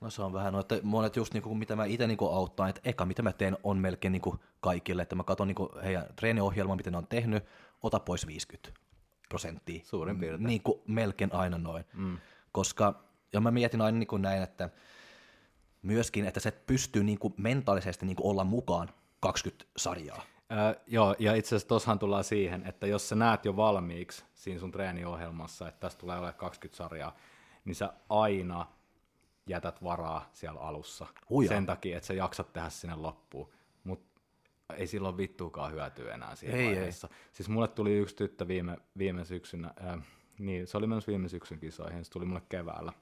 No 0.00 0.10
se 0.10 0.22
on 0.22 0.32
vähän, 0.32 0.52
no, 0.52 0.60
että 0.60 0.78
monet 0.82 1.16
just 1.16 1.34
niinku, 1.34 1.54
mitä 1.54 1.76
mä 1.76 1.84
itse 1.84 2.06
niinku 2.06 2.26
auttaa, 2.26 2.68
että 2.68 2.80
eka 2.84 3.04
mitä 3.04 3.22
mä 3.22 3.32
teen 3.32 3.56
on 3.62 3.78
melkein 3.78 4.12
niinku 4.12 4.36
kaikille, 4.60 5.02
että 5.02 5.14
mä 5.14 5.24
katson 5.24 5.48
niinku 5.48 5.70
heidän 5.84 6.06
treeniohjelmaa, 6.16 6.76
miten 6.76 6.92
ne 6.92 6.98
on 6.98 7.06
tehnyt, 7.06 7.44
ota 7.82 8.00
pois 8.00 8.26
50 8.26 8.80
prosenttia. 9.28 9.80
Suurin 9.84 10.20
piirtein. 10.20 10.46
Niin 10.46 10.62
kuin 10.62 10.80
melkein 10.86 11.34
aina 11.34 11.58
noin. 11.58 11.84
Mm. 11.92 12.18
Koska, 12.52 13.04
ja 13.32 13.40
mä 13.40 13.50
mietin 13.50 13.80
aina 13.80 13.98
niinku 13.98 14.16
näin, 14.16 14.42
että 14.42 14.70
myöskin, 15.82 16.26
että 16.26 16.40
se 16.40 16.50
pystyy 16.50 17.04
niinku 17.04 17.34
mentaalisesti 17.36 18.06
niinku 18.06 18.30
olla 18.30 18.44
mukaan 18.44 18.88
20 19.20 19.64
sarjaa. 19.76 20.22
Öö, 20.52 20.82
joo, 20.86 21.16
ja 21.18 21.34
itse 21.34 21.48
asiassa 21.48 21.68
tossahan 21.68 21.98
tullaan 21.98 22.24
siihen, 22.24 22.66
että 22.66 22.86
jos 22.86 23.08
sä 23.08 23.14
näet 23.14 23.44
jo 23.44 23.56
valmiiksi 23.56 24.24
siinä 24.34 24.60
sun 24.60 24.70
treeniohjelmassa, 24.70 25.68
että 25.68 25.80
tästä 25.80 26.00
tulee 26.00 26.16
olemaan 26.16 26.34
20 26.34 26.76
sarjaa, 26.76 27.16
niin 27.64 27.74
sä 27.74 27.92
aina 28.08 28.66
jätät 29.46 29.84
varaa 29.84 30.30
siellä 30.32 30.60
alussa. 30.60 31.06
Huijaa. 31.30 31.54
Sen 31.54 31.66
takia, 31.66 31.96
että 31.96 32.06
sä 32.06 32.14
jaksat 32.14 32.52
tehdä 32.52 32.70
sinne 32.70 32.96
loppuun. 32.96 33.50
Mutta 33.84 34.20
ei 34.76 34.86
silloin 34.86 35.16
vittuukaan 35.16 35.72
hyötyä 35.72 36.14
enää 36.14 36.34
siinä 36.36 36.56
Ei, 36.56 36.60
ei. 36.60 36.66
vaiheessa. 36.66 37.08
Siis 37.32 37.48
mulle 37.48 37.68
tuli 37.68 37.98
yksi 37.98 38.16
tyttö 38.16 38.48
viime, 38.48 38.76
viime 38.98 39.24
syksynä, 39.24 39.74
äh, 39.84 40.02
niin 40.38 40.66
se 40.66 40.76
oli 40.78 40.86
menossa 40.86 41.10
viime 41.10 41.28
syksyn 41.28 41.60
kisoihin, 41.60 42.04
se 42.04 42.10
tuli 42.10 42.24
mulle 42.24 42.42
keväällä 42.48 42.92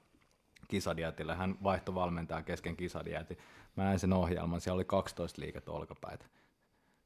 kisadietille. 0.67 1.35
Hän 1.35 1.55
vaihtoi 1.63 1.95
valmentajan 1.95 2.43
kesken 2.43 2.75
kisadietin. 2.77 3.37
Mä 3.75 3.83
näin 3.83 3.99
sen 3.99 4.13
ohjelman, 4.13 4.61
siellä 4.61 4.75
oli 4.75 4.85
12 4.85 5.41
liikettä 5.41 5.71
olkapäitä. 5.71 6.25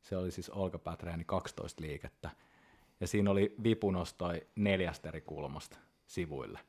Se 0.02 0.18
oli 0.18 0.32
siis 0.32 0.50
olkapäätreeni 0.50 1.24
12 1.26 1.82
liikettä. 1.82 2.30
Ja 3.00 3.08
siinä 3.08 3.32
oli 3.32 3.56
vipunostoi 3.64 4.48
neljästä 4.56 5.10
eri 5.10 5.22
kulmasta 5.22 5.78
sivuille. 6.08 6.60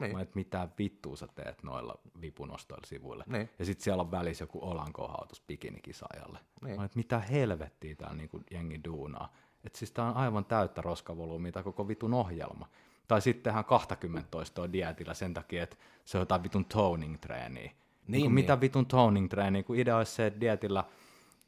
Niin. 0.00 0.12
Mä 0.12 0.22
et 0.22 0.34
mitä 0.34 0.68
vittua 0.78 1.16
sä 1.16 1.26
teet 1.34 1.62
noilla 1.62 1.98
vipunostoilla 2.20 2.86
sivuille. 2.86 3.24
Niin. 3.26 3.50
Ja 3.58 3.64
sitten 3.64 3.84
siellä 3.84 4.00
on 4.00 4.10
välissä 4.10 4.42
joku 4.42 4.58
olankohautus 4.62 5.42
bikinikisaajalle. 5.46 6.38
Niin. 6.62 6.76
Mä 6.76 6.84
et 6.84 6.94
mitä 6.96 7.18
helvettiä 7.18 7.94
täällä 7.94 8.16
niinku 8.16 8.40
jengi 8.50 8.80
duunaa. 8.84 9.32
Et 9.64 9.74
siis 9.74 9.92
tää 9.92 10.04
on 10.04 10.16
aivan 10.16 10.44
täyttä 10.44 10.82
roskavolyymia 10.82 11.52
tää 11.52 11.62
koko 11.62 11.88
vitun 11.88 12.14
ohjelma. 12.14 12.68
Tai 13.08 13.20
sitten 13.20 13.42
tehdään 13.42 13.64
20 13.64 14.28
toistoa 14.30 14.72
dietillä 14.72 15.14
sen 15.14 15.34
takia, 15.34 15.62
että 15.62 15.76
se 16.04 16.18
on 16.18 16.22
jotain 16.22 16.42
vitun 16.42 16.64
toning-treeniä. 16.64 17.62
Niin, 17.62 17.76
niin, 18.06 18.22
niin. 18.22 18.32
mitä 18.32 18.60
vitun 18.60 18.86
toning-treeniä, 18.86 19.62
kun 19.62 19.76
idea 19.76 19.96
olisi 19.96 20.12
se, 20.12 20.26
että 20.26 20.40
dietillä 20.40 20.84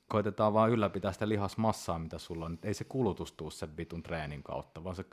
koitetaan 0.09 0.55
vaan 0.55 0.71
ylläpitää 0.71 1.13
sitä 1.13 1.29
lihasmassaa, 1.29 1.99
mitä 1.99 2.19
sulla 2.19 2.47
on. 2.47 2.59
Ei 2.63 2.75
se 2.75 2.85
kulutus 2.85 3.33
tuu 3.33 3.51
sen 3.51 3.77
vitun 3.77 4.03
treenin 4.03 4.43
kautta, 4.43 4.85
vaan 4.85 4.97
se, 4.97 5.05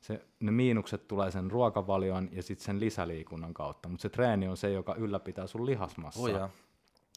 se, 0.00 0.24
ne 0.40 0.50
miinukset 0.50 1.08
tulee 1.08 1.30
sen 1.30 1.50
ruokavalion 1.50 2.28
ja 2.32 2.42
sitten 2.42 2.64
sen 2.64 2.80
lisäliikunnan 2.80 3.54
kautta. 3.54 3.88
Mutta 3.88 4.02
se 4.02 4.08
treeni 4.08 4.48
on 4.48 4.56
se, 4.56 4.70
joka 4.70 4.94
ylläpitää 4.94 5.46
sun 5.46 5.66
lihasmassaa. 5.66 6.22
Oh 6.22 6.28
jaa. 6.28 6.50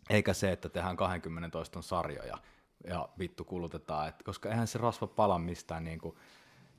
Eikä 0.10 0.34
se, 0.34 0.52
että 0.52 0.70
tehdään 0.70 0.98
20 0.98 1.50
toiston 1.50 1.84
sarjoja 1.84 2.38
ja 2.84 3.10
vittu 3.20 3.44
kulutetaan. 3.44 4.10
Et, 4.10 4.24
koska 4.24 4.50
eihän 4.50 4.68
se 4.68 4.80
rasva 4.80 5.08
pala 5.08 5.40
mistään 5.40 5.84
niinku, 5.84 6.18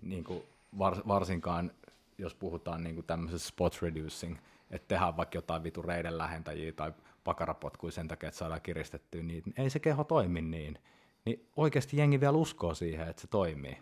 niinku 0.03 0.45
var, 0.79 0.97
varsinkaan, 1.09 1.71
jos 2.19 2.35
puhutaan 2.35 2.85
niinku 2.85 3.03
tämmöisestä 3.03 3.49
spot 3.49 3.83
reducing, 3.83 4.37
että 4.71 4.89
tehdään 4.89 5.17
vaikka 5.17 5.39
jotain 5.39 5.63
vitun 5.63 5.85
reiden 5.85 6.19
lähentäjiä 6.19 6.73
tai 6.73 6.93
pakarapotkuja 7.25 7.93
sen 7.93 8.09
takia, 8.09 8.29
että 8.29 8.39
saadaan 8.39 8.61
kiristettyä, 8.61 9.23
niin 9.23 9.43
ei 9.57 9.71
se 9.71 9.79
keho 9.79 10.05
toimi 10.05 10.41
niin. 10.41 10.79
Niin 11.25 11.47
oikeasti 11.57 11.97
jengi 11.97 12.21
vielä 12.21 12.37
uskoo 12.37 12.75
siihen, 12.75 13.09
että 13.09 13.23
se 13.23 13.29
toimii. 13.29 13.79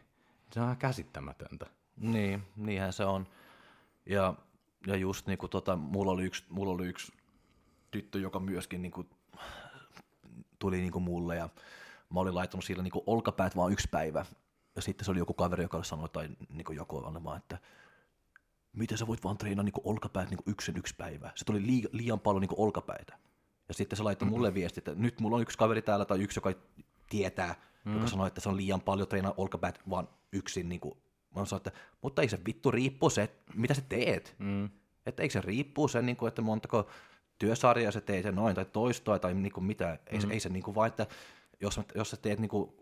Se 0.52 0.60
on 0.60 0.64
ihan 0.64 0.76
käsittämätöntä. 0.76 1.66
Niin, 2.00 2.42
niinhän 2.56 2.92
se 2.92 3.04
on. 3.04 3.26
Ja, 4.06 4.34
ja 4.86 4.96
just 4.96 5.26
niinku 5.26 5.48
tota, 5.48 5.76
mulla 5.76 6.12
oli 6.12 6.24
yksi, 6.24 6.44
mulla 6.48 6.72
oli 6.72 6.86
yksi 6.86 7.12
tyttö, 7.90 8.18
joka 8.18 8.40
myöskin 8.40 8.82
niinku 8.82 9.06
tuli 10.58 10.80
niinku 10.80 11.00
mulle 11.00 11.36
ja 11.36 11.48
mä 12.10 12.20
olin 12.20 12.34
laittanut 12.34 12.64
sillä 12.64 12.82
niinku 12.82 13.02
olkapäät 13.06 13.56
vaan 13.56 13.72
yksi 13.72 13.88
päivä. 13.90 14.26
Ja 14.76 14.82
sitten 14.82 15.04
se 15.04 15.10
oli 15.10 15.18
joku 15.18 15.34
kaveri, 15.34 15.62
joka 15.62 15.82
sanoi, 15.82 16.08
tai 16.08 16.28
niinku 16.48 16.72
joku 16.72 17.02
vaan, 17.02 17.38
että 17.38 17.58
miten 18.72 18.98
sä 18.98 19.06
voit 19.06 19.24
vaan 19.24 19.38
treenaa 19.38 19.62
niinku 19.62 19.80
olkapäät 19.84 20.30
niinku 20.30 20.50
yksin 20.50 20.76
yksi 20.76 20.94
päivä. 20.96 21.30
Se 21.34 21.44
tuli 21.44 21.66
liian, 21.66 21.90
liian 21.92 22.20
paljon 22.20 22.40
niinku 22.40 22.62
olkapäitä. 22.62 23.18
Ja 23.68 23.74
sitten 23.74 23.96
se 23.96 24.02
laittoi 24.02 24.28
mulle 24.28 24.54
viesti, 24.54 24.80
että 24.80 24.94
nyt 24.94 25.20
mulla 25.20 25.36
on 25.36 25.42
yksi 25.42 25.58
kaveri 25.58 25.82
täällä 25.82 26.04
tai 26.04 26.22
yksi, 26.22 26.38
joka 26.38 26.52
tietää, 27.10 27.54
mm. 27.84 27.94
joka 27.94 28.06
sanoi, 28.06 28.26
että 28.26 28.40
se 28.40 28.48
on 28.48 28.56
liian 28.56 28.80
paljon 28.80 29.08
treenaa 29.08 29.34
olkapäät 29.36 29.80
vaan 29.90 30.08
yksin. 30.32 30.68
Niin 30.68 30.80
kuin, 30.80 30.98
mä 31.38 31.46
sanoin, 31.46 31.62
että 31.66 31.80
mutta 32.02 32.22
ei 32.22 32.28
se 32.28 32.38
vittu 32.46 32.70
riippu 32.70 33.10
se, 33.10 33.30
mitä 33.54 33.74
sä 33.74 33.82
teet. 33.88 34.34
Mm. 34.38 34.68
Että 35.06 35.22
eikö 35.22 35.32
se 35.32 35.40
riippuu 35.40 35.88
sen, 35.88 36.06
niin 36.06 36.16
kuin, 36.16 36.28
että 36.28 36.42
montako 36.42 36.88
työsarjaa 37.38 37.92
sä 37.92 38.00
teet 38.00 38.24
ja 38.24 38.32
noin, 38.32 38.54
tai 38.54 38.64
toistoa 38.64 39.18
tai 39.18 39.34
niin 39.34 39.52
kuin 39.52 39.64
mitä. 39.64 39.98
Ei, 40.06 40.18
mm. 40.18 40.30
ei 40.30 40.40
se 40.40 40.48
niin 40.48 40.62
kuin 40.62 40.74
vaan, 40.74 40.88
että 40.88 41.06
jos, 41.60 41.80
jos 41.94 42.10
sä 42.10 42.16
teet 42.16 42.38
niin 42.38 42.48
kuin 42.48 42.72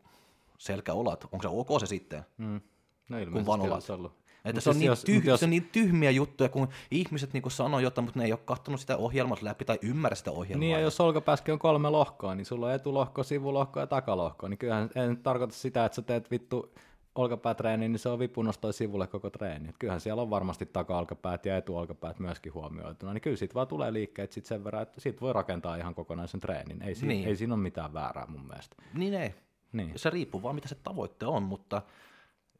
selkäolat, 0.58 1.24
onko 1.24 1.42
se 1.42 1.48
ok 1.48 1.80
se 1.80 1.86
sitten? 1.86 2.22
Mm. 2.38 2.60
No 3.08 3.16
kun 3.32 3.46
vaan 3.46 3.60
olat. 3.60 3.84
se 3.84 3.92
ollut. 3.92 4.12
Että 4.44 4.60
se, 4.60 4.70
on 4.70 4.78
niin 4.78 4.86
jos- 4.86 5.04
tyh- 5.04 5.24
jos- 5.24 5.40
se 5.40 5.46
on 5.46 5.50
niin 5.50 5.68
tyhmiä 5.72 6.10
juttuja, 6.10 6.48
kun 6.48 6.68
ihmiset 6.90 7.32
niin 7.32 7.50
sanoo 7.50 7.80
jotain, 7.80 8.04
mutta 8.04 8.18
ne 8.18 8.24
ei 8.24 8.32
ole 8.32 8.40
katsonut 8.44 8.80
sitä 8.80 8.96
ohjelmaa 8.96 9.38
läpi 9.40 9.64
tai 9.64 9.78
ymmärrä 9.82 10.16
sitä 10.16 10.30
ohjelmaa. 10.30 10.60
Niin, 10.60 10.72
ja 10.72 10.80
jos 10.80 11.00
olkapäässäkin 11.00 11.52
on 11.52 11.58
kolme 11.58 11.90
lohkoa, 11.90 12.34
niin 12.34 12.44
sulla 12.46 12.66
on 12.66 12.72
etulohko, 12.72 13.22
sivulohko 13.22 13.80
ja 13.80 13.86
takalohko, 13.86 14.48
niin 14.48 14.58
kyllähän 14.58 14.90
nyt 15.08 15.22
tarkoita 15.22 15.54
sitä, 15.54 15.84
että 15.84 15.96
sä 15.96 16.02
teet 16.02 16.30
vittu 16.30 16.74
olkapäätreeni, 17.18 17.88
niin 17.88 17.98
se 17.98 18.08
on 18.08 18.18
vipunostoi 18.18 18.72
sivulle 18.72 19.06
koko 19.06 19.30
treeni. 19.30 19.68
Et 19.68 19.74
kyllähän 19.78 20.00
siellä 20.00 20.22
on 20.22 20.30
varmasti 20.30 20.66
taka-olkapäät 20.66 21.46
ja 21.46 21.56
etuolkapäät 21.56 22.18
myöskin 22.18 22.54
huomioituna, 22.54 23.12
niin 23.12 23.20
kyllä 23.22 23.36
siitä 23.36 23.54
vaan 23.54 23.66
tulee 23.68 23.92
liikkeet 23.92 24.32
sit 24.32 24.46
sen 24.46 24.64
verran, 24.64 24.82
että 24.82 25.00
siitä 25.00 25.20
voi 25.20 25.32
rakentaa 25.32 25.76
ihan 25.76 25.94
kokonaisen 25.94 26.40
treenin. 26.40 26.82
Ei, 26.82 26.94
si- 26.94 27.06
Niin. 27.06 27.28
ei 27.28 27.36
siinä 27.36 27.54
ole 27.54 27.62
mitään 27.62 27.92
väärää 27.92 28.26
mun 28.28 28.46
mielestä. 28.46 28.76
Niin 28.94 29.14
ei. 29.14 29.34
Niin. 29.72 29.92
Se 29.96 30.10
riippuu 30.10 30.42
vaan, 30.42 30.54
mitä 30.54 30.68
se 30.68 30.74
tavoitte 30.74 31.26
on, 31.26 31.42
mutta 31.42 31.82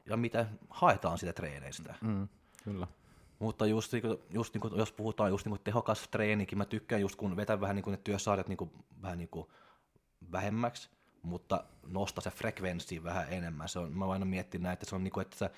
ja 0.07 0.17
mitä 0.17 0.47
haetaan 0.71 1.19
sitä 1.19 1.33
treeneistä. 1.33 1.95
Mm, 2.01 2.29
kyllä. 2.65 2.87
Mutta 3.39 3.67
just, 3.67 3.93
niinku- 3.93 4.21
just 4.31 4.55
niinku, 4.55 4.69
jos 4.77 4.93
puhutaan 4.93 5.31
just 5.31 5.47
niinku 5.47 5.59
tehokas 5.65 6.09
treenikin, 6.09 6.59
mä 6.59 6.65
tykkään 6.65 7.01
just 7.01 7.17
kun 7.17 7.37
vetän 7.37 7.61
vähän 7.61 7.77
niinku 7.77 7.91
ne 7.91 7.97
työsarjat 7.97 8.49
niinku, 8.49 8.73
vähän 9.03 9.19
niinku 9.19 9.51
vähemmäksi, 10.33 10.91
mutta 11.23 11.65
nosta 11.87 12.21
se 12.21 12.31
frekvenssi 12.31 13.05
vähän 13.05 13.27
enemmän. 13.31 13.69
Se 13.69 13.79
on, 13.79 13.93
mä 13.93 14.07
aina 14.07 14.25
miettinyt 14.25 14.63
näin, 14.63 14.73
että 14.73 14.87
se 14.87 14.95
on 14.95 15.05
niinku, 15.05 15.21
että 15.21 15.37
sä, 15.37 15.51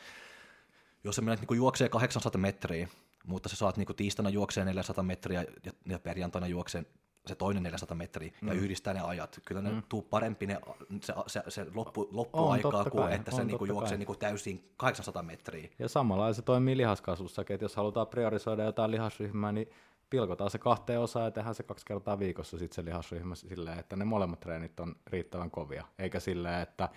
jos 1.04 1.16
sä 1.16 1.22
menet 1.22 1.40
niinku 1.40 1.54
juoksee 1.54 1.88
800 1.88 2.40
metriä, 2.40 2.88
mutta 3.26 3.48
sä 3.48 3.56
saat 3.56 3.76
niinku 3.76 3.94
tiistaina 3.94 4.30
juokseen 4.30 4.66
400 4.66 5.04
metriä 5.04 5.44
ja, 5.64 5.72
ja 5.86 5.98
perjantaina 5.98 6.46
juokseen 6.46 6.86
se 7.28 7.34
toinen 7.34 7.62
400 7.62 7.96
metriä 7.96 8.32
mm. 8.40 8.48
ja 8.48 8.54
yhdistää 8.54 8.94
ne 8.94 9.00
ajat. 9.00 9.40
Kyllä 9.44 9.62
ne 9.62 9.70
mm. 9.70 9.82
tuu 9.88 10.02
parempi 10.02 10.46
ne, 10.46 10.58
se, 11.02 11.14
se, 11.26 11.42
se 11.48 11.66
loppu, 11.74 12.08
loppuaikaa 12.12 12.84
kuin 12.84 13.02
kai, 13.04 13.14
että 13.14 13.30
se 13.30 13.44
niinku 13.44 13.64
juoksee 13.64 13.90
kai. 13.90 13.98
niinku 13.98 14.14
täysin 14.14 14.70
800 14.76 15.22
metriä. 15.22 15.68
Ja 15.78 15.88
samalla 15.88 16.32
se 16.32 16.42
toimii 16.42 16.76
lihaskasvussakin, 16.76 17.54
että 17.54 17.64
jos 17.64 17.76
halutaan 17.76 18.06
priorisoida 18.06 18.64
jotain 18.64 18.90
lihasryhmää, 18.90 19.52
niin 19.52 19.68
pilkotaan 20.10 20.50
se 20.50 20.58
kahteen 20.58 21.00
osaan 21.00 21.24
ja 21.24 21.30
tehdään 21.30 21.54
se 21.54 21.62
kaksi 21.62 21.86
kertaa 21.86 22.18
viikossa 22.18 22.58
sit 22.58 22.72
se 22.72 22.84
lihasryhmä 22.84 23.34
silleen, 23.34 23.78
että 23.78 23.96
ne 23.96 24.04
molemmat 24.04 24.40
treenit 24.40 24.80
on 24.80 24.96
riittävän 25.06 25.50
kovia, 25.50 25.84
eikä 25.98 26.20
silleen, 26.20 26.62
että, 26.62 26.88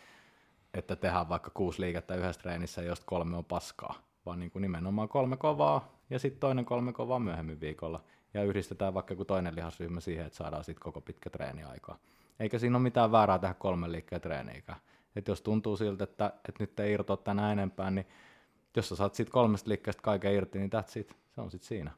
että 0.74 0.96
tehdään 0.96 1.30
vaikka 1.30 1.52
kuusi 1.54 1.82
liikettä 1.82 2.16
yhdessä 2.16 2.42
treenissä, 2.42 2.82
josta 2.82 3.06
kolme 3.06 3.38
on 3.38 3.46
paskaa, 3.46 3.94
vaan 4.26 4.40
niin 4.40 4.52
kuin 4.52 4.62
nimenomaan 4.62 5.10
kolme 5.10 5.38
kovaa 5.38 6.02
ja 6.10 6.20
sitten 6.20 6.40
toinen 6.40 6.66
kolme 6.66 6.94
kovaa 6.94 7.20
myöhemmin 7.20 7.60
viikolla. 7.60 8.04
Ja 8.34 8.44
yhdistetään 8.44 8.94
vaikka 8.94 9.12
joku 9.12 9.26
toinen 9.26 9.56
lihasryhmä 9.56 10.00
siihen, 10.00 10.26
että 10.26 10.38
saadaan 10.38 10.64
sitten 10.64 10.84
koko 10.84 11.02
pitkä 11.02 11.30
treeniaikaa. 11.30 11.98
Eikä 12.40 12.60
siinä 12.60 12.78
ole 12.78 12.84
mitään 12.84 13.12
väärää 13.12 13.40
tehdä 13.40 13.54
kolmen 13.54 13.92
liikkeen 13.92 14.22
treeniikään. 14.22 14.80
Että 15.16 15.32
jos 15.32 15.42
tuntuu 15.42 15.78
siltä, 15.78 16.04
että, 16.04 16.26
että 16.26 16.64
nyt 16.64 16.80
ei 16.80 16.92
irtoa 16.92 17.18
tänään 17.18 17.52
enempää, 17.52 17.92
niin 17.92 18.08
jos 18.76 18.90
sä 18.90 18.96
saat 18.96 19.16
siitä 19.16 19.32
kolmesta 19.32 19.70
liikkeestä 19.70 20.02
kaiken 20.02 20.34
irti, 20.34 20.60
niin 20.60 20.72
that's 20.76 21.00
it. 21.00 21.16
Se 21.36 21.42
on 21.42 21.52
sitten 21.52 21.68
siinä. 21.68 21.92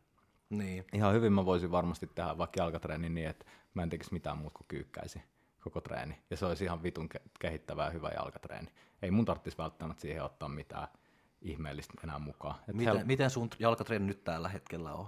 Niin. 0.58 0.86
Ihan 0.94 1.14
hyvin 1.14 1.34
mä 1.34 1.46
voisin 1.46 1.72
varmasti 1.72 2.08
tehdä 2.16 2.38
vaikka 2.38 2.62
jalkatreenin 2.62 3.16
niin, 3.16 3.28
että 3.28 3.46
mä 3.74 3.84
en 3.84 3.90
tekisi 3.90 4.14
mitään 4.14 4.38
muuta 4.38 4.54
kuin 4.58 4.68
kyykkäisi 4.68 5.22
koko 5.60 5.82
treeni. 5.82 6.18
Ja 6.30 6.38
se 6.38 6.46
olisi 6.46 6.64
ihan 6.64 6.84
vitun 6.84 7.10
ke- 7.16 7.30
kehittävä 7.40 7.84
ja 7.86 7.90
hyvä 7.90 8.10
jalkatreeni. 8.10 8.68
Ei 9.02 9.12
mun 9.12 9.26
tarvitsisi 9.26 9.58
välttämättä 9.58 10.02
siihen 10.02 10.24
ottaa 10.24 10.50
mitään 10.50 10.88
ihmeellistä 11.42 11.94
enää 12.04 12.20
mukaan. 12.20 12.56
Et 12.70 12.76
Miten, 12.76 12.94
hel- 12.98 13.06
miten 13.06 13.30
sun 13.30 13.50
jalkatreeni 13.60 14.06
nyt 14.06 14.24
tällä 14.24 14.50
hetkellä 14.50 14.94
on? 14.94 15.08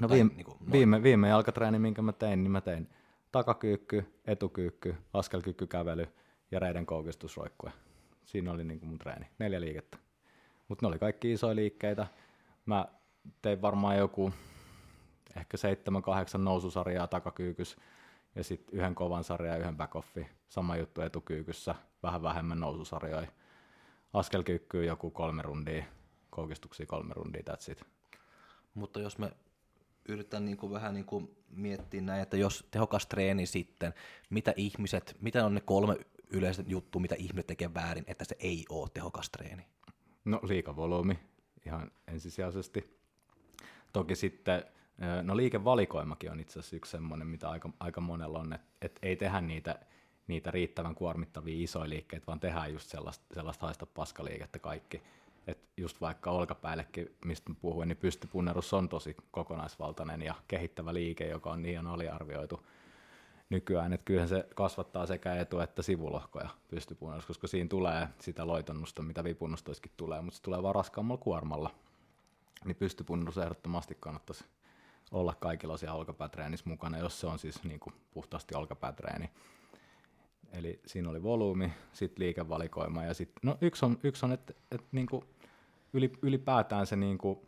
No 0.00 0.08
Tai 0.08 0.16
viime, 0.16 0.34
niinku 0.34 0.56
noin. 0.60 0.72
viime, 0.72 1.02
viime 1.02 1.28
jalkatreeni, 1.28 1.78
minkä 1.78 2.02
mä 2.02 2.12
tein, 2.12 2.42
niin 2.42 2.50
mä 2.52 2.60
tein 2.60 2.88
takakyykky, 3.32 4.14
etukyykky, 4.26 4.94
askelkyykky, 5.14 5.66
kävely 5.66 6.06
ja 6.50 6.58
reiden 6.58 6.86
koukistusroikkue. 6.86 7.72
Siinä 8.24 8.52
oli 8.52 8.64
niinku 8.64 8.86
mun 8.86 8.98
treeni, 8.98 9.26
neljä 9.38 9.60
liikettä. 9.60 9.98
Mutta 10.68 10.86
ne 10.86 10.88
oli 10.88 10.98
kaikki 10.98 11.32
isoja 11.32 11.56
liikkeitä. 11.56 12.06
Mä 12.66 12.86
tein 13.42 13.62
varmaan 13.62 13.98
joku 13.98 14.32
ehkä 15.36 15.56
seitsemän, 15.56 16.02
kahdeksan 16.02 16.44
noususarjaa 16.44 17.06
takakyykys 17.06 17.76
ja 18.34 18.44
sitten 18.44 18.78
yhden 18.78 18.94
kovan 18.94 19.24
sarjan 19.24 19.54
ja 19.54 19.60
yhden 19.60 19.76
backoffi. 19.76 20.26
Sama 20.48 20.76
juttu 20.76 21.00
etukyykyssä, 21.00 21.74
vähän 22.02 22.22
vähemmän 22.22 22.60
noususarjoja. 22.60 23.26
Askelkyykkyyn 24.12 24.86
joku 24.86 25.10
kolme 25.10 25.42
rundia, 25.42 25.84
koukistuksia 26.30 26.86
kolme 26.86 27.14
rundia, 27.14 27.42
that's 27.50 27.72
it. 27.72 27.84
Mutta 28.74 29.00
jos 29.00 29.18
me 29.18 29.32
yritän 30.08 30.44
niin 30.44 30.56
kuin 30.56 30.72
vähän 30.72 30.94
niin 30.94 31.06
kuin 31.06 31.36
miettiä 31.48 32.00
näin, 32.00 32.22
että 32.22 32.36
jos 32.36 32.68
tehokas 32.70 33.06
treeni 33.06 33.46
sitten, 33.46 33.94
mitä 34.30 34.54
ihmiset, 34.56 35.16
mitä 35.20 35.46
on 35.46 35.54
ne 35.54 35.60
kolme 35.60 35.96
yleistä 36.30 36.62
juttua, 36.66 37.02
mitä 37.02 37.14
ihmiset 37.14 37.46
tekee 37.46 37.74
väärin, 37.74 38.04
että 38.06 38.24
se 38.24 38.36
ei 38.38 38.64
ole 38.68 38.88
tehokas 38.94 39.30
treeni? 39.30 39.66
No 40.24 40.40
liikavolyymi 40.42 41.18
ihan 41.66 41.90
ensisijaisesti. 42.08 42.99
Toki 43.92 44.16
sitten, 44.16 44.64
no 45.22 45.36
liikevalikoimakin 45.36 46.32
on 46.32 46.40
itse 46.40 46.58
asiassa 46.58 46.76
yksi 46.76 46.90
semmoinen, 46.90 47.26
mitä 47.26 47.50
aika, 47.50 47.70
aika 47.80 48.00
monella 48.00 48.38
on, 48.38 48.52
että 48.52 48.66
et 48.82 48.98
ei 49.02 49.16
tehdä 49.16 49.40
niitä, 49.40 49.78
niitä 50.26 50.50
riittävän 50.50 50.94
kuormittavia 50.94 51.64
isoja 51.64 51.88
liikkeitä, 51.88 52.26
vaan 52.26 52.40
tehdään 52.40 52.72
just 52.72 52.90
sellaista, 52.90 53.24
sellaista 53.34 53.66
haista 53.66 53.86
paskaliikettä 53.86 54.58
kaikki. 54.58 55.02
Et 55.46 55.58
just 55.76 56.00
vaikka 56.00 56.30
olkapäällekin, 56.30 57.16
mistä 57.24 57.52
puhuin, 57.60 57.88
niin 57.88 57.96
pystypunnerus 57.96 58.72
on 58.72 58.88
tosi 58.88 59.16
kokonaisvaltainen 59.30 60.22
ja 60.22 60.34
kehittävä 60.48 60.94
liike, 60.94 61.28
joka 61.28 61.50
on 61.50 61.62
niin 61.62 61.86
aliarvioitu 61.86 62.66
nykyään, 63.50 63.92
että 63.92 64.04
kyllähän 64.04 64.28
se 64.28 64.46
kasvattaa 64.54 65.06
sekä 65.06 65.34
etu- 65.34 65.60
että 65.60 65.82
sivulohkoja 65.82 66.48
pystypunnassa, 66.68 67.26
koska 67.26 67.46
siinä 67.46 67.68
tulee 67.68 68.08
sitä 68.18 68.46
loitonnusta, 68.46 69.02
mitä 69.02 69.24
vipunnostoissakin 69.24 69.92
tulee, 69.96 70.20
mutta 70.20 70.36
se 70.36 70.42
tulee 70.42 70.62
vaan 70.62 70.74
raskaammalla 70.74 71.22
kuormalla. 71.22 71.70
Niin 72.64 72.76
pystypunnus 72.76 73.38
ehdottomasti 73.38 73.96
kannattaisi 74.00 74.44
olla 75.10 75.34
kaikilla 75.34 75.76
siellä 75.76 75.98
olkapäätreenissä 75.98 76.68
mukana, 76.68 76.98
jos 76.98 77.20
se 77.20 77.26
on 77.26 77.38
siis 77.38 77.64
niin 77.64 77.80
kuin 77.80 77.94
puhtaasti 78.10 78.54
olkapäätreeni. 78.54 79.30
Eli 80.52 80.80
siinä 80.86 81.10
oli 81.10 81.22
volyymi, 81.22 81.72
sitten 81.92 82.24
liikevalikoima 82.24 83.04
ja 83.04 83.14
sitten, 83.14 83.40
no 83.42 83.58
yksi 83.60 83.84
on, 83.84 83.98
yksi 84.02 84.26
on 84.26 84.32
että, 84.32 84.54
että 84.70 84.86
niin 84.92 85.06
kuin 85.06 85.24
yli, 85.92 86.12
ylipäätään 86.22 86.86
se 86.86 86.96
niin 86.96 87.18
kuin, 87.18 87.38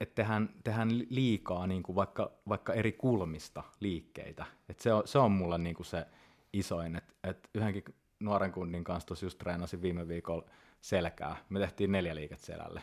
että 0.00 0.14
tehdään, 0.14 0.48
tehdään 0.64 0.90
liikaa 1.10 1.66
niin 1.66 1.82
kuin 1.82 1.96
vaikka, 1.96 2.32
vaikka 2.48 2.72
eri 2.72 2.92
kulmista 2.92 3.62
liikkeitä. 3.80 4.46
Et 4.68 4.80
se, 4.80 4.92
on, 4.92 5.02
se 5.04 5.18
on 5.18 5.32
mulle 5.32 5.58
niin 5.58 5.76
kuin 5.76 5.86
se 5.86 6.06
isoin. 6.52 6.96
Et, 6.96 7.14
et 7.24 7.50
yhdenkin 7.54 7.84
nuoren 8.20 8.52
kundin 8.52 8.84
kanssa 8.84 9.06
tuossa 9.06 9.26
just 9.26 9.38
treenasin 9.38 9.82
viime 9.82 10.08
viikolla 10.08 10.44
selkää. 10.80 11.36
Me 11.48 11.58
tehtiin 11.58 11.92
neljä 11.92 12.14
liiket 12.14 12.40
selälle. 12.40 12.82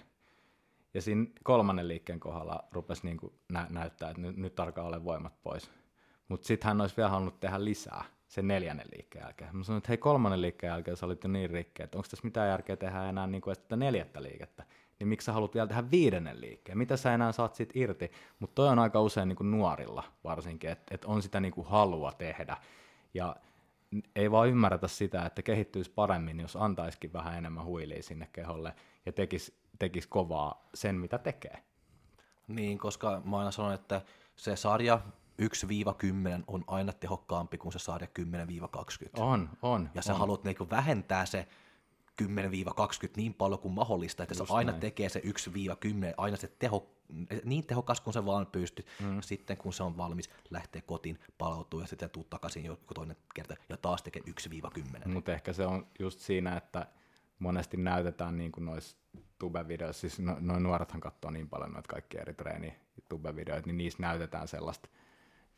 Ja 0.93 1.01
siinä 1.01 1.25
kolmannen 1.43 1.87
liikkeen 1.87 2.19
kohdalla 2.19 2.63
rupesi 2.71 3.05
niin 3.05 3.17
kuin 3.17 3.33
nä- 3.51 3.67
näyttää, 3.69 4.09
että 4.09 4.21
nyt, 4.21 4.37
nyt 4.37 4.59
alkaa 4.59 4.85
olla 4.85 5.03
voimat 5.03 5.41
pois. 5.43 5.71
Mutta 6.27 6.47
sitten 6.47 6.67
hän 6.67 6.81
olisi 6.81 6.97
vielä 6.97 7.09
halunnut 7.09 7.39
tehdä 7.39 7.63
lisää 7.63 8.03
sen 8.27 8.47
neljännen 8.47 8.87
liikkeen 8.95 9.23
jälkeen. 9.23 9.55
Mä 9.55 9.63
sanoin, 9.63 9.77
että 9.77 9.87
hei 9.87 9.97
kolmannen 9.97 10.41
liikkeen 10.41 10.71
jälkeen 10.71 10.97
sä 10.97 11.05
olit 11.05 11.23
jo 11.23 11.29
niin 11.29 11.49
rikkeä, 11.49 11.83
että 11.83 11.97
onko 11.97 12.07
tässä 12.09 12.25
mitään 12.25 12.49
järkeä 12.49 12.75
tehdä 12.75 13.09
enää 13.09 13.27
niin 13.27 13.41
kuin 13.41 13.55
tätä 13.55 13.75
neljättä 13.75 14.23
liikettä 14.23 14.63
niin 14.99 15.07
miksi 15.07 15.25
sä 15.25 15.33
haluat 15.33 15.53
vielä 15.53 15.67
tehdä 15.67 15.91
viidennen 15.91 16.41
liikkeen? 16.41 16.77
Mitä 16.77 16.97
sä 16.97 17.13
enää 17.13 17.31
saat 17.31 17.55
siitä 17.55 17.71
irti? 17.75 18.11
Mutta 18.39 18.55
toi 18.55 18.69
on 18.69 18.79
aika 18.79 19.01
usein 19.01 19.27
niin 19.27 19.35
kuin 19.35 19.51
nuorilla 19.51 20.03
varsinkin, 20.23 20.69
että 20.69 20.95
et 20.95 21.05
on 21.05 21.21
sitä 21.21 21.39
niin 21.39 21.53
kuin 21.53 21.67
halua 21.67 22.11
tehdä. 22.11 22.57
Ja 23.13 23.35
ei 24.15 24.31
vaan 24.31 24.49
ymmärretä 24.49 24.87
sitä, 24.87 25.25
että 25.25 25.41
kehittyisi 25.41 25.91
paremmin, 25.91 26.39
jos 26.39 26.55
antaisikin 26.55 27.13
vähän 27.13 27.37
enemmän 27.37 27.65
huilia 27.65 28.03
sinne 28.03 28.27
keholle 28.33 28.75
ja 29.05 29.11
tekisi 29.11 29.58
tekis 29.79 30.07
kovaa 30.07 30.69
sen, 30.73 30.95
mitä 30.95 31.17
tekee. 31.17 31.63
Niin, 32.47 32.77
koska 32.77 33.21
mä 33.25 33.37
aina 33.37 33.51
sanon, 33.51 33.73
että 33.73 34.01
se 34.35 34.55
sarja 34.55 35.01
1-10 35.41 36.43
on 36.47 36.63
aina 36.67 36.93
tehokkaampi 36.93 37.57
kuin 37.57 37.73
se 37.73 37.79
sarja 37.79 38.07
10-20. 38.19 38.23
On, 39.17 39.49
on. 39.61 39.89
Ja 39.93 40.01
sä 40.01 40.13
on. 40.13 40.19
haluat 40.19 40.43
niinku 40.43 40.69
vähentää 40.69 41.25
se 41.25 41.47
10-20 42.23 42.25
niin 43.15 43.33
paljon 43.33 43.59
kuin 43.59 43.73
mahdollista, 43.73 44.23
että 44.23 44.35
Just 44.37 44.47
se 44.47 44.53
aina 44.53 44.71
näin. 44.71 44.81
tekee 44.81 45.09
se 45.09 45.19
1-10, 45.19 45.23
aina 46.17 46.37
se 46.37 46.47
teho, 46.59 46.95
niin 47.43 47.65
tehokas 47.65 48.01
kuin 48.01 48.13
se 48.13 48.25
vaan 48.25 48.47
pystyt. 48.47 48.87
Mm. 48.99 49.21
Sitten 49.21 49.57
kun 49.57 49.73
se 49.73 49.83
on 49.83 49.97
valmis, 49.97 50.29
lähtee 50.49 50.81
kotiin, 50.81 51.19
palautuu 51.37 51.79
ja 51.79 51.87
sitten 51.87 52.09
tuu 52.09 52.23
takaisin 52.23 52.65
joku 52.65 52.93
toinen 52.93 53.17
kerta 53.35 53.55
ja 53.69 53.77
taas 53.77 54.03
tekee 54.03 54.21
1-10. 55.07 55.07
Mutta 55.07 55.33
ehkä 55.33 55.53
se 55.53 55.65
on 55.65 55.87
just 55.99 56.19
siinä, 56.19 56.57
että 56.57 56.87
monesti 57.39 57.77
näytetään 57.77 58.37
niin 58.37 58.51
kuin 58.51 58.65
noissa 58.65 58.97
tube-videoissa, 59.39 60.01
siis 60.01 60.19
no, 60.19 60.37
noin 60.39 60.63
nuorethan 60.63 61.01
katsoo 61.01 61.31
niin 61.31 61.49
paljon 61.49 61.73
noita 61.73 61.87
kaikkia 61.87 62.21
eri 62.21 62.33
treeni 62.33 62.75
tube-videoita, 63.09 63.65
niin 63.65 63.77
niissä 63.77 64.01
näytetään 64.01 64.47
sellaista 64.47 64.89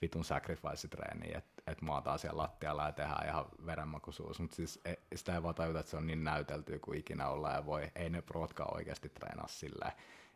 vitun 0.01 0.23
sacrifice-treeniä, 0.23 1.37
että 1.37 1.61
et 1.67 1.81
maataan 1.81 2.19
siellä 2.19 2.41
lattialla 2.41 2.85
ja 2.85 2.91
tehdään 2.91 3.27
ihan 3.27 3.45
verenmakuisuus, 3.65 4.39
mutta 4.39 4.55
siis 4.55 4.81
e, 4.85 4.93
sitä 5.15 5.35
ei 5.35 5.43
vaan 5.43 5.55
tajuta, 5.55 5.79
että 5.79 5.89
se 5.89 5.97
on 5.97 6.07
niin 6.07 6.23
näyteltyä 6.23 6.79
kuin 6.79 6.99
ikinä 6.99 7.27
olla 7.27 7.51
ja 7.51 7.65
voi, 7.65 7.91
ei 7.95 8.09
ne 8.09 8.21
protkaan 8.21 8.75
oikeasti 8.75 9.09
treenaa 9.09 9.47
silleen. 9.47 9.91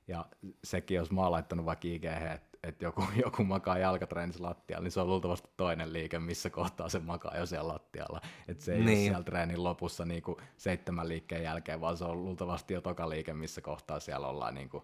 Ja 0.07 0.25
sekin, 0.63 0.95
jos 0.95 1.11
mä 1.11 1.21
oon 1.21 1.31
laittanut 1.31 1.65
vaikka 1.65 1.87
IG, 1.87 2.05
että 2.05 2.55
et 2.63 2.81
joku, 2.81 3.03
joku 3.25 3.43
makaa 3.43 3.77
jalkatreenissä 3.77 4.43
lattialla, 4.43 4.83
niin 4.83 4.91
se 4.91 4.99
on 4.99 5.07
luultavasti 5.07 5.49
toinen 5.57 5.93
liike, 5.93 6.19
missä 6.19 6.49
kohtaa 6.49 6.89
se 6.89 6.99
makaa 6.99 7.37
jo 7.37 7.45
siellä 7.45 7.73
lattialla. 7.73 8.21
Että 8.47 8.63
se 8.63 8.73
ei 8.73 8.77
niin. 8.77 8.87
ole 8.87 8.95
Niin. 8.95 9.09
siellä 9.09 9.23
treenin 9.23 9.63
lopussa 9.63 10.05
niin 10.05 10.21
kuin 10.21 10.37
seitsemän 10.57 11.07
liikkeen 11.07 11.43
jälkeen, 11.43 11.81
vaan 11.81 11.97
se 11.97 12.05
on 12.05 12.23
luultavasti 12.23 12.73
jo 12.73 12.81
toka 12.81 13.09
liike, 13.09 13.33
missä 13.33 13.61
kohtaa 13.61 13.99
siellä 13.99 14.27
ollaan 14.27 14.55
niin 14.55 14.69
kuin 14.69 14.83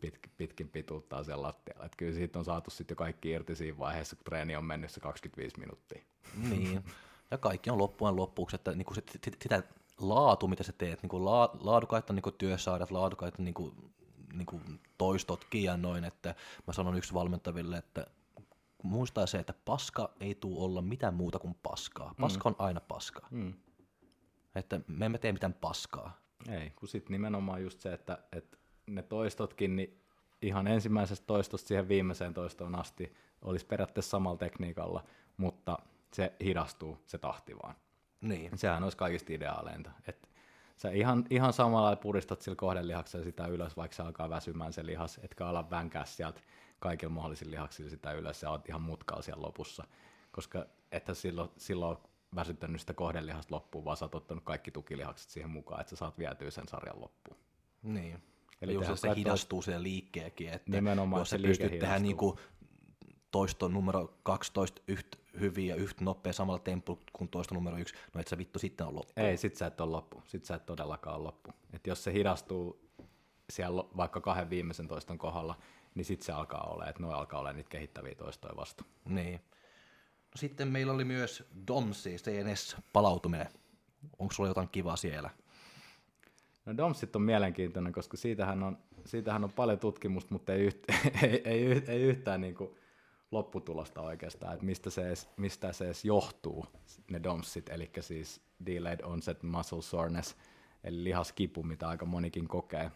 pitkin, 0.00 0.32
pitkin 0.36 0.68
pituuttaa 0.68 1.24
siellä 1.24 1.42
lattialla. 1.42 1.84
Et 1.84 1.96
kyllä 1.96 2.12
siitä 2.12 2.38
on 2.38 2.44
saatu 2.44 2.70
sitten 2.70 2.94
jo 2.94 2.96
kaikki 2.96 3.30
irti 3.30 3.54
siinä 3.54 3.78
vaiheessa, 3.78 4.16
kun 4.16 4.24
treeni 4.24 4.56
on 4.56 4.64
mennyt 4.64 4.90
se 4.90 5.00
25 5.00 5.60
minuuttia. 5.60 6.02
Niin. 6.50 6.84
Ja 7.30 7.38
kaikki 7.38 7.70
on 7.70 7.78
loppujen 7.78 8.16
lopuksi, 8.16 8.56
että 8.56 8.72
niinku 8.72 8.94
sit, 8.94 9.10
sit, 9.24 9.36
sitä 9.42 9.62
laatu, 10.00 10.48
mitä 10.48 10.62
sä 10.62 10.72
teet, 10.72 11.02
niinku 11.02 11.24
la, 11.24 11.50
laadukaita 11.60 12.12
niinku 12.12 12.30
työsarjat, 12.30 12.90
laadukaita 12.90 13.42
niinku, 14.32 14.60
niinku 14.66 14.84
toistotkin 14.98 15.62
ja 15.62 15.76
noin, 15.76 16.04
että 16.04 16.34
mä 16.66 16.72
sanon 16.72 16.96
yksi 16.96 17.14
valmentaville, 17.14 17.78
että 17.78 18.06
muistaa 18.82 19.26
se, 19.26 19.38
että 19.38 19.54
paska 19.64 20.12
ei 20.20 20.34
tule 20.34 20.64
olla 20.64 20.82
mitään 20.82 21.14
muuta 21.14 21.38
kuin 21.38 21.56
paskaa. 21.62 22.14
Paska 22.20 22.48
on 22.48 22.56
aina 22.58 22.80
paskaa. 22.80 23.28
Mm. 23.30 23.54
Että 24.54 24.80
me 24.86 25.06
emme 25.06 25.18
tee 25.18 25.32
mitään 25.32 25.54
paskaa. 25.54 26.20
Ei, 26.48 26.70
kun 26.70 26.88
sitten 26.88 27.12
nimenomaan 27.12 27.62
just 27.62 27.80
se, 27.80 27.92
että, 27.92 28.18
että 28.32 28.56
ne 28.86 29.02
toistotkin, 29.02 29.76
niin 29.76 30.00
ihan 30.42 30.66
ensimmäisestä 30.66 31.26
toistosta 31.26 31.68
siihen 31.68 31.88
viimeiseen 31.88 32.34
toistoon 32.34 32.74
asti 32.74 33.14
olisi 33.42 33.66
periaatteessa 33.66 34.10
samalla 34.10 34.38
tekniikalla, 34.38 35.04
mutta 35.36 35.78
se 36.12 36.32
hidastuu, 36.44 36.98
se 37.06 37.18
tahti 37.18 37.56
vaan. 37.56 37.74
Niin. 38.20 38.58
Sehän 38.58 38.84
olisi 38.84 38.96
kaikista 38.96 39.32
ideaaleinta. 39.32 39.90
Että 40.08 40.28
sä 40.82 40.90
ihan, 40.90 41.24
ihan 41.30 41.52
samalla 41.52 41.96
puristat 41.96 42.42
sillä 42.42 42.56
kohdelihaksella 42.56 43.24
sitä 43.24 43.46
ylös, 43.46 43.76
vaikka 43.76 43.96
se 43.96 44.02
alkaa 44.02 44.30
väsymään 44.30 44.72
se 44.72 44.86
lihas, 44.86 45.20
etkä 45.22 45.46
ala 45.46 45.70
vänkää 45.70 46.04
sieltä 46.04 46.40
kaikilla 46.78 47.12
mahdollisilla 47.12 47.50
lihaksilla 47.50 47.90
sitä 47.90 48.12
ylös 48.12 48.42
ja 48.42 48.50
oot 48.50 48.68
ihan 48.68 48.82
mutkaa 48.82 49.22
siellä 49.22 49.42
lopussa. 49.42 49.84
Koska 50.32 50.66
että 50.92 51.14
silloin, 51.14 51.50
silloin 51.56 51.98
väsyttänyt 52.34 52.80
sitä 52.80 52.94
kohdelihasta 52.94 53.54
loppuun, 53.54 53.84
vaan 53.84 53.96
sä 53.96 54.04
oot 54.04 54.14
ottanut 54.14 54.44
kaikki 54.44 54.70
tukilihakset 54.70 55.30
siihen 55.30 55.50
mukaan, 55.50 55.80
että 55.80 55.90
sä 55.90 55.96
saat 55.96 56.18
vietyä 56.18 56.50
sen 56.50 56.68
sarjan 56.68 57.00
loppuun. 57.00 57.38
Niin. 57.82 58.22
Eli 58.62 58.74
just 58.74 58.98
se 58.98 59.14
hidastuu 59.16 59.62
se 59.62 59.82
liikkeekin, 59.82 60.48
että 60.48 60.70
Nimenomaan 60.70 61.20
jos 61.20 61.30
se 61.30 61.38
pystyt 61.38 61.70
tehdä 61.70 61.86
hidastuu. 61.86 62.02
niinku 62.02 62.38
toisto 63.30 63.68
numero 63.68 64.14
12 64.22 64.82
yhtä 64.88 65.18
hyvin 65.40 65.66
ja 65.66 65.76
yhtä 65.76 66.04
nopea 66.04 66.32
samalla 66.32 66.58
tempulla 66.58 67.00
kuin 67.12 67.28
toisto 67.28 67.54
numero 67.54 67.78
yksi, 67.78 67.94
no 68.14 68.20
et 68.20 68.28
sä 68.28 68.38
vittu 68.38 68.58
sitten 68.58 68.86
on 68.86 68.94
loppu. 68.94 69.12
Ei, 69.16 69.36
sit 69.36 69.56
sä 69.56 69.66
et 69.66 69.80
ole 69.80 69.90
loppu. 69.90 70.22
Sit 70.26 70.44
sä 70.44 70.54
et 70.54 70.66
todellakaan 70.66 71.16
ole 71.16 71.24
loppu. 71.24 71.50
Et 71.72 71.86
jos 71.86 72.04
se 72.04 72.12
hidastuu 72.12 72.90
siellä 73.50 73.84
vaikka 73.96 74.20
kahden 74.20 74.50
viimeisen 74.50 74.88
toiston 74.88 75.18
kohdalla, 75.18 75.58
niin 75.94 76.04
sit 76.04 76.22
se 76.22 76.32
alkaa 76.32 76.70
olla, 76.70 76.86
että 76.86 77.02
noin 77.02 77.14
alkaa 77.14 77.40
olla 77.40 77.52
niitä 77.52 77.70
kehittäviä 77.70 78.14
toistoja 78.14 78.56
vasta. 78.56 78.84
Niin. 79.04 79.40
No 80.20 80.36
sitten 80.36 80.68
meillä 80.68 80.92
oli 80.92 81.04
myös 81.04 81.44
DOMSI, 81.66 82.16
CNS-palautuminen. 82.16 83.48
Onko 84.18 84.34
sulla 84.34 84.48
jotain 84.48 84.68
kivaa 84.68 84.96
siellä? 84.96 85.30
No 86.64 86.76
DOMSit 86.76 87.16
on 87.16 87.22
mielenkiintoinen, 87.22 87.92
koska 87.92 88.16
siitähän 88.16 88.62
on, 88.62 88.78
siitähän 89.06 89.44
on 89.44 89.52
paljon 89.52 89.78
tutkimusta, 89.78 90.32
mutta 90.32 90.52
ei, 90.52 90.60
yht, 90.60 90.84
ei, 91.22 91.42
ei, 91.44 91.82
ei 91.86 92.02
yhtään 92.02 92.40
niin 92.40 92.54
kuin 92.54 92.70
lopputulosta 93.30 94.02
oikeastaan, 94.02 94.52
että 94.52 94.66
mistä 94.66 94.90
se 94.90 95.06
edes, 95.06 95.28
mistä 95.36 95.72
se 95.72 95.84
edes 95.84 96.04
johtuu, 96.04 96.66
ne 97.10 97.22
DOMSit, 97.22 97.68
eli 97.68 97.90
siis 98.00 98.40
Delayed 98.66 99.00
Onset 99.00 99.42
Muscle 99.42 99.82
Soreness, 99.82 100.36
eli 100.84 101.04
lihaskipu, 101.04 101.62
mitä 101.62 101.88
aika 101.88 102.06
monikin 102.06 102.48
kokee. 102.48 102.90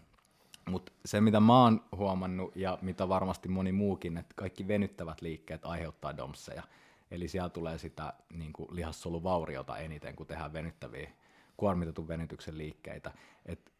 Mutta 0.68 0.92
se, 1.04 1.20
mitä 1.20 1.40
mä 1.40 1.62
oon 1.62 1.84
huomannut 1.96 2.56
ja 2.56 2.78
mitä 2.82 3.08
varmasti 3.08 3.48
moni 3.48 3.72
muukin, 3.72 4.16
että 4.16 4.34
kaikki 4.36 4.68
venyttävät 4.68 5.20
liikkeet 5.20 5.64
aiheuttaa 5.64 6.16
DOMSeja. 6.16 6.62
Eli 7.10 7.28
siellä 7.28 7.48
tulee 7.48 7.78
sitä 7.78 8.12
niin 8.32 8.52
kuin 8.52 8.68
lihassoluvauriota 8.76 9.78
eniten, 9.78 10.16
kun 10.16 10.26
tehdään 10.26 10.52
venyttäviä, 10.52 11.10
kuormitetun 11.56 12.08
venytyksen 12.08 12.58
liikkeitä. 12.58 13.12
Et 13.46 13.72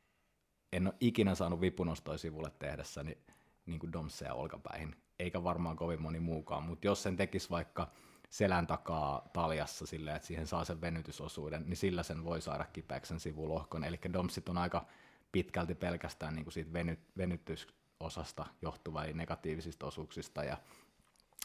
en 0.73 0.87
ole 0.87 0.95
ikinä 1.01 1.35
saanut 1.35 1.61
vipunostoja 1.61 2.19
sivulle 2.19 2.51
tehdessäni 2.59 3.19
niin 3.67 3.81
kuin 3.81 3.93
domseja 3.93 4.35
olkapäihin, 4.35 4.97
eikä 5.19 5.45
varmaan 5.45 5.77
kovin 5.77 6.03
moni 6.03 6.21
muukaan, 6.21 6.63
mutta 6.63 6.87
jos 6.87 7.03
sen 7.03 7.17
tekisi 7.17 7.51
vaikka 7.51 7.91
selän 8.31 8.67
takaa 8.67 9.31
taljassa 9.33 9.87
silleen, 9.87 10.17
että 10.17 10.29
siihen 10.29 10.47
saa 10.47 10.65
sen 10.65 10.81
venytysosuuden, 10.81 11.63
niin 11.67 11.77
sillä 11.77 12.03
sen 12.03 12.25
voi 12.25 12.41
saada 12.41 12.65
kipeäksi 12.65 13.09
sen 13.09 13.21
sivulohkon. 13.21 13.85
Eli 13.85 14.01
domsit 14.13 14.49
on 14.49 14.59
aika 14.59 14.87
pitkälti 15.33 15.75
pelkästään 15.75 16.35
niin 16.35 16.45
kuin 16.45 16.53
siitä 16.53 16.73
veny, 16.73 16.99
venytysosasta 17.17 18.47
johtuvaa, 18.63 19.05
eli 19.05 19.13
negatiivisista 19.13 19.87
osuuksista 19.87 20.45
ja 20.45 20.57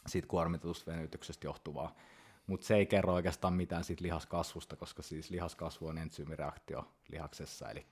siitä 0.06 0.28
kuormitetusta 0.28 0.90
venytyksestä 0.92 1.46
johtuvaa. 1.46 1.94
Mutta 2.46 2.66
se 2.66 2.76
ei 2.76 2.86
kerro 2.86 3.14
oikeastaan 3.14 3.54
mitään 3.54 3.84
siitä 3.84 4.02
lihaskasvusta, 4.02 4.76
koska 4.76 5.02
siis 5.02 5.30
lihaskasvu 5.30 5.86
on 5.86 5.98
entsyymireaktio 5.98 6.92
lihaksessa, 7.08 7.70
eli 7.70 7.86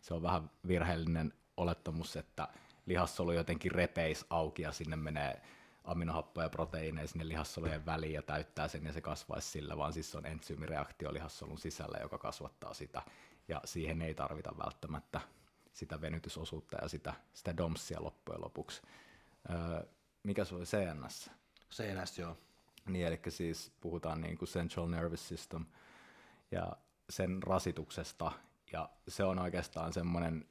se 0.00 0.14
on 0.14 0.22
vähän 0.22 0.50
virheellinen 0.68 1.32
olettamus, 1.56 2.16
että 2.16 2.48
lihassolu 2.88 3.32
jotenkin 3.32 3.72
repeis 3.72 4.26
auki 4.30 4.62
ja 4.62 4.72
sinne 4.72 4.96
menee 4.96 5.42
aminohappoja 5.84 6.44
ja 6.44 6.50
proteiineja 6.50 7.08
sinne 7.08 7.28
lihassolujen 7.28 7.86
väliin 7.86 8.12
ja 8.12 8.22
täyttää 8.22 8.68
sen 8.68 8.84
ja 8.84 8.92
se 8.92 9.00
kasvaisi 9.00 9.50
sillä, 9.50 9.76
vaan 9.76 9.92
siis 9.92 10.10
se 10.10 10.18
on 10.18 10.26
entsyymireaktio 10.26 11.12
lihassolun 11.14 11.58
sisällä, 11.58 11.98
joka 12.02 12.18
kasvattaa 12.18 12.74
sitä 12.74 13.02
ja 13.48 13.60
siihen 13.64 14.02
ei 14.02 14.14
tarvita 14.14 14.58
välttämättä 14.58 15.20
sitä 15.72 16.00
venytysosuutta 16.00 16.78
ja 16.82 16.88
sitä, 16.88 17.14
sitä 17.34 17.56
DOMSia 17.56 18.02
loppujen 18.02 18.40
lopuksi. 18.40 18.82
Öö, 19.50 19.82
mikä 20.22 20.44
se 20.44 20.54
oli 20.54 20.64
CNS? 20.64 21.30
CNS, 21.70 22.18
joo. 22.18 22.36
Niin, 22.86 23.06
eli 23.06 23.20
siis 23.28 23.72
puhutaan 23.80 24.20
niin 24.20 24.38
kuin 24.38 24.48
central 24.48 24.88
nervous 24.88 25.28
system 25.28 25.66
ja 26.50 26.72
sen 27.10 27.42
rasituksesta, 27.42 28.32
ja 28.72 28.88
se 29.08 29.24
on 29.24 29.38
oikeastaan 29.38 29.92
semmoinen, 29.92 30.48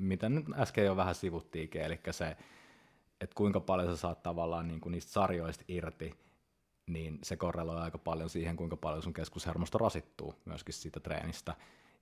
mitä 0.00 0.28
nyt 0.28 0.44
äsken 0.58 0.84
jo 0.84 0.96
vähän 0.96 1.14
sivuttiinkin, 1.14 1.82
eli 1.82 2.00
se, 2.10 2.36
että 3.20 3.34
kuinka 3.34 3.60
paljon 3.60 3.88
sä 3.88 3.96
saat 3.96 4.22
tavallaan 4.22 4.68
niin 4.68 4.80
kuin 4.80 4.90
niistä 4.90 5.12
sarjoista 5.12 5.64
irti, 5.68 6.14
niin 6.86 7.18
se 7.22 7.36
korreloi 7.36 7.80
aika 7.80 7.98
paljon 7.98 8.30
siihen, 8.30 8.56
kuinka 8.56 8.76
paljon 8.76 9.02
sun 9.02 9.14
keskushermosto 9.14 9.78
rasittuu 9.78 10.34
myöskin 10.44 10.74
siitä 10.74 11.00
treenistä. 11.00 11.54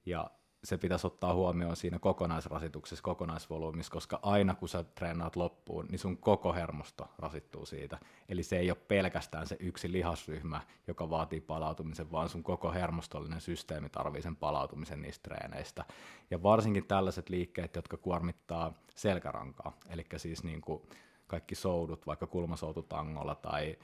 Ja 0.06 0.30
se 0.64 0.78
pitäisi 0.78 1.06
ottaa 1.06 1.34
huomioon 1.34 1.76
siinä 1.76 1.98
kokonaisrasituksessa, 1.98 3.02
kokonaisvolyymissa, 3.02 3.92
koska 3.92 4.18
aina 4.22 4.54
kun 4.54 4.68
sä 4.68 4.84
treenaat 4.84 5.36
loppuun, 5.36 5.86
niin 5.90 5.98
sun 5.98 6.16
koko 6.16 6.52
hermosto 6.52 7.08
rasittuu 7.18 7.66
siitä. 7.66 7.98
Eli 8.28 8.42
se 8.42 8.58
ei 8.58 8.70
ole 8.70 8.78
pelkästään 8.88 9.46
se 9.46 9.56
yksi 9.60 9.92
lihasryhmä, 9.92 10.60
joka 10.86 11.10
vaatii 11.10 11.40
palautumisen, 11.40 12.12
vaan 12.12 12.28
sun 12.28 12.42
koko 12.42 12.72
hermostollinen 12.72 13.40
systeemi 13.40 13.88
tarvii 13.88 14.22
sen 14.22 14.36
palautumisen 14.36 15.02
niistä 15.02 15.22
treeneistä. 15.22 15.84
Ja 16.30 16.42
varsinkin 16.42 16.86
tällaiset 16.86 17.28
liikkeet, 17.28 17.76
jotka 17.76 17.96
kuormittaa 17.96 18.72
selkärankaa, 18.94 19.72
eli 19.88 20.06
siis 20.16 20.44
niin 20.44 20.60
kuin 20.60 20.82
kaikki 21.26 21.54
soudut, 21.54 22.06
vaikka 22.06 22.26
kulmasoututangolla 22.26 23.34
tai 23.34 23.76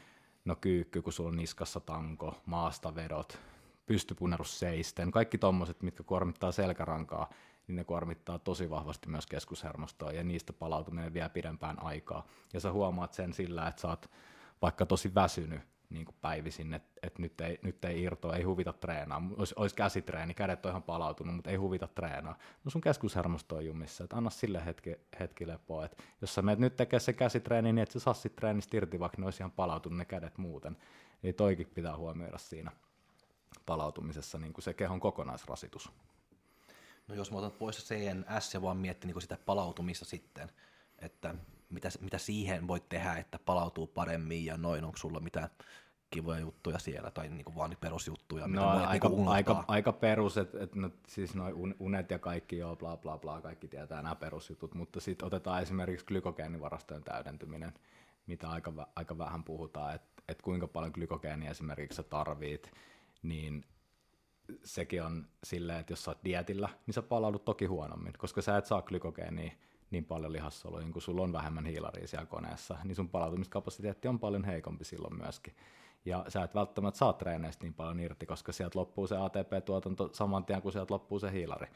no 0.44 0.56
kyykky, 0.56 1.02
kun 1.02 1.12
sulla 1.12 1.30
on 1.30 1.36
niskassa 1.36 1.80
tanko, 1.80 2.34
maastavedot, 2.46 3.38
pystypunnerus 3.86 4.58
seisten, 4.58 5.10
kaikki 5.10 5.38
tommoset, 5.38 5.82
mitkä 5.82 6.02
kuormittaa 6.02 6.52
selkärankaa, 6.52 7.30
niin 7.66 7.76
ne 7.76 7.84
kuormittaa 7.84 8.38
tosi 8.38 8.70
vahvasti 8.70 9.08
myös 9.08 9.26
keskushermostoa 9.26 10.12
ja 10.12 10.24
niistä 10.24 10.52
palautuminen 10.52 11.14
vie 11.14 11.28
pidempään 11.28 11.82
aikaa. 11.82 12.26
Ja 12.52 12.60
sä 12.60 12.72
huomaat 12.72 13.12
sen 13.12 13.32
sillä, 13.32 13.68
että 13.68 13.80
sä 13.80 13.88
oot 13.88 14.10
vaikka 14.62 14.86
tosi 14.86 15.14
väsynyt 15.14 15.60
niin 15.90 16.04
kuin 16.04 16.16
päivisin, 16.20 16.74
että 16.74 17.00
et 17.02 17.18
nyt, 17.18 17.40
ei, 17.40 17.58
nyt 17.62 17.84
ei 17.84 18.02
irto, 18.02 18.32
ei 18.32 18.42
huvita 18.42 18.72
treenaa. 18.72 19.22
Olisi, 19.36 19.54
olisi 19.56 19.76
käsitreeni, 19.76 20.34
kädet 20.34 20.66
on 20.66 20.70
ihan 20.70 20.82
palautunut, 20.82 21.34
mutta 21.34 21.50
ei 21.50 21.56
huvita 21.56 21.88
treenaa. 21.88 22.38
No 22.64 22.70
sun 22.70 22.80
keskushermosto 22.80 23.56
on 23.56 23.66
jumissa, 23.66 24.04
että 24.04 24.16
anna 24.16 24.30
sille 24.30 24.64
hetki, 24.64 24.96
hetki 25.20 25.46
lepoa. 25.46 25.84
Että 25.84 26.02
jos 26.20 26.34
sä 26.34 26.42
menet 26.42 26.58
nyt 26.58 26.76
tekemään 26.76 27.00
se 27.00 27.12
käsitreeni, 27.12 27.72
niin 27.72 27.82
että 27.82 27.92
sä 27.92 28.00
saa 28.00 28.30
treenistä 28.36 28.76
irti, 28.76 29.00
vaikka 29.00 29.18
ne 29.18 29.24
olisi 29.24 29.42
ihan 29.42 29.50
palautunut 29.50 29.98
ne 29.98 30.04
kädet 30.04 30.38
muuten. 30.38 30.76
Eli 31.22 31.32
toikin 31.32 31.66
pitää 31.74 31.96
huomioida 31.96 32.38
siinä 32.38 32.70
palautumisessa 33.66 34.38
niin 34.38 34.52
kuin 34.52 34.62
se 34.62 34.74
kehon 34.74 35.00
kokonaisrasitus. 35.00 35.90
No 37.08 37.14
jos 37.14 37.30
mä 37.30 37.38
otan 37.38 37.52
pois 37.52 37.84
CNS 37.84 38.54
ja 38.54 38.62
vaan 38.62 38.76
miettii 38.76 39.12
niin 39.12 39.22
sitä 39.22 39.38
palautumista 39.46 40.04
sitten, 40.04 40.50
että 40.98 41.34
mitä, 41.70 41.88
mitä 42.00 42.18
siihen 42.18 42.68
voit 42.68 42.88
tehdä, 42.88 43.16
että 43.16 43.38
palautuu 43.38 43.86
paremmin 43.86 44.44
ja 44.44 44.56
noin, 44.56 44.84
onko 44.84 44.96
sulla 44.96 45.20
mitään 45.20 45.48
kivoja 46.10 46.40
juttuja 46.40 46.78
siellä 46.78 47.10
tai 47.10 47.28
niin 47.28 47.44
kuin 47.44 47.56
vaan 47.56 47.70
niin 47.70 47.78
perusjuttuja, 47.80 48.48
mitä 48.48 48.60
no, 48.60 48.68
aika, 48.68 49.08
niin 49.08 49.28
aika, 49.28 49.64
aika, 49.68 49.92
perus, 49.92 50.38
että 50.38 50.58
et, 50.62 50.74
no, 50.74 50.90
siis 51.08 51.34
noin 51.34 51.74
unet 51.78 52.10
ja 52.10 52.18
kaikki 52.18 52.58
joo, 52.58 52.76
bla 52.76 52.96
bla 52.96 53.18
bla, 53.18 53.40
kaikki 53.40 53.68
tietää 53.68 54.02
nämä 54.02 54.14
perusjutut, 54.14 54.74
mutta 54.74 55.00
sitten 55.00 55.26
otetaan 55.26 55.62
esimerkiksi 55.62 56.06
glykogeenivarastojen 56.06 57.04
täydentyminen, 57.04 57.72
mitä 58.26 58.50
aika, 58.50 58.88
aika 58.96 59.18
vähän 59.18 59.44
puhutaan, 59.44 59.94
että 59.94 60.22
et 60.28 60.42
kuinka 60.42 60.68
paljon 60.68 60.92
glykogeenia 60.94 61.50
esimerkiksi 61.50 61.96
sä 61.96 62.02
tarvit, 62.02 62.72
niin 63.24 63.64
sekin 64.64 65.02
on 65.02 65.28
silleen, 65.44 65.80
että 65.80 65.92
jos 65.92 66.04
sä 66.04 66.10
oot 66.10 66.24
dietillä, 66.24 66.68
niin 66.86 66.94
sä 66.94 67.02
palaudut 67.02 67.44
toki 67.44 67.66
huonommin, 67.66 68.12
koska 68.18 68.42
sä 68.42 68.56
et 68.56 68.66
saa 68.66 68.82
glykogeenia 68.82 69.52
niin 69.90 70.04
paljon 70.04 70.32
lihassoluihin, 70.32 70.92
kun 70.92 71.02
sulla 71.02 71.22
on 71.22 71.32
vähemmän 71.32 71.66
hiilaria 71.66 72.08
siellä 72.08 72.26
koneessa, 72.26 72.78
niin 72.84 72.94
sun 72.94 73.08
palautumiskapasiteetti 73.08 74.08
on 74.08 74.18
paljon 74.18 74.44
heikompi 74.44 74.84
silloin 74.84 75.16
myöskin. 75.16 75.54
Ja 76.04 76.24
sä 76.28 76.42
et 76.42 76.54
välttämättä 76.54 76.98
saa 76.98 77.12
treeneistä 77.12 77.64
niin 77.64 77.74
paljon 77.74 78.00
irti, 78.00 78.26
koska 78.26 78.52
sieltä 78.52 78.78
loppuu 78.78 79.06
se 79.06 79.16
ATP-tuotanto 79.16 80.08
saman 80.12 80.44
tien, 80.44 80.62
kun 80.62 80.72
sieltä 80.72 80.94
loppuu 80.94 81.18
se 81.18 81.32
hiilari. 81.32 81.66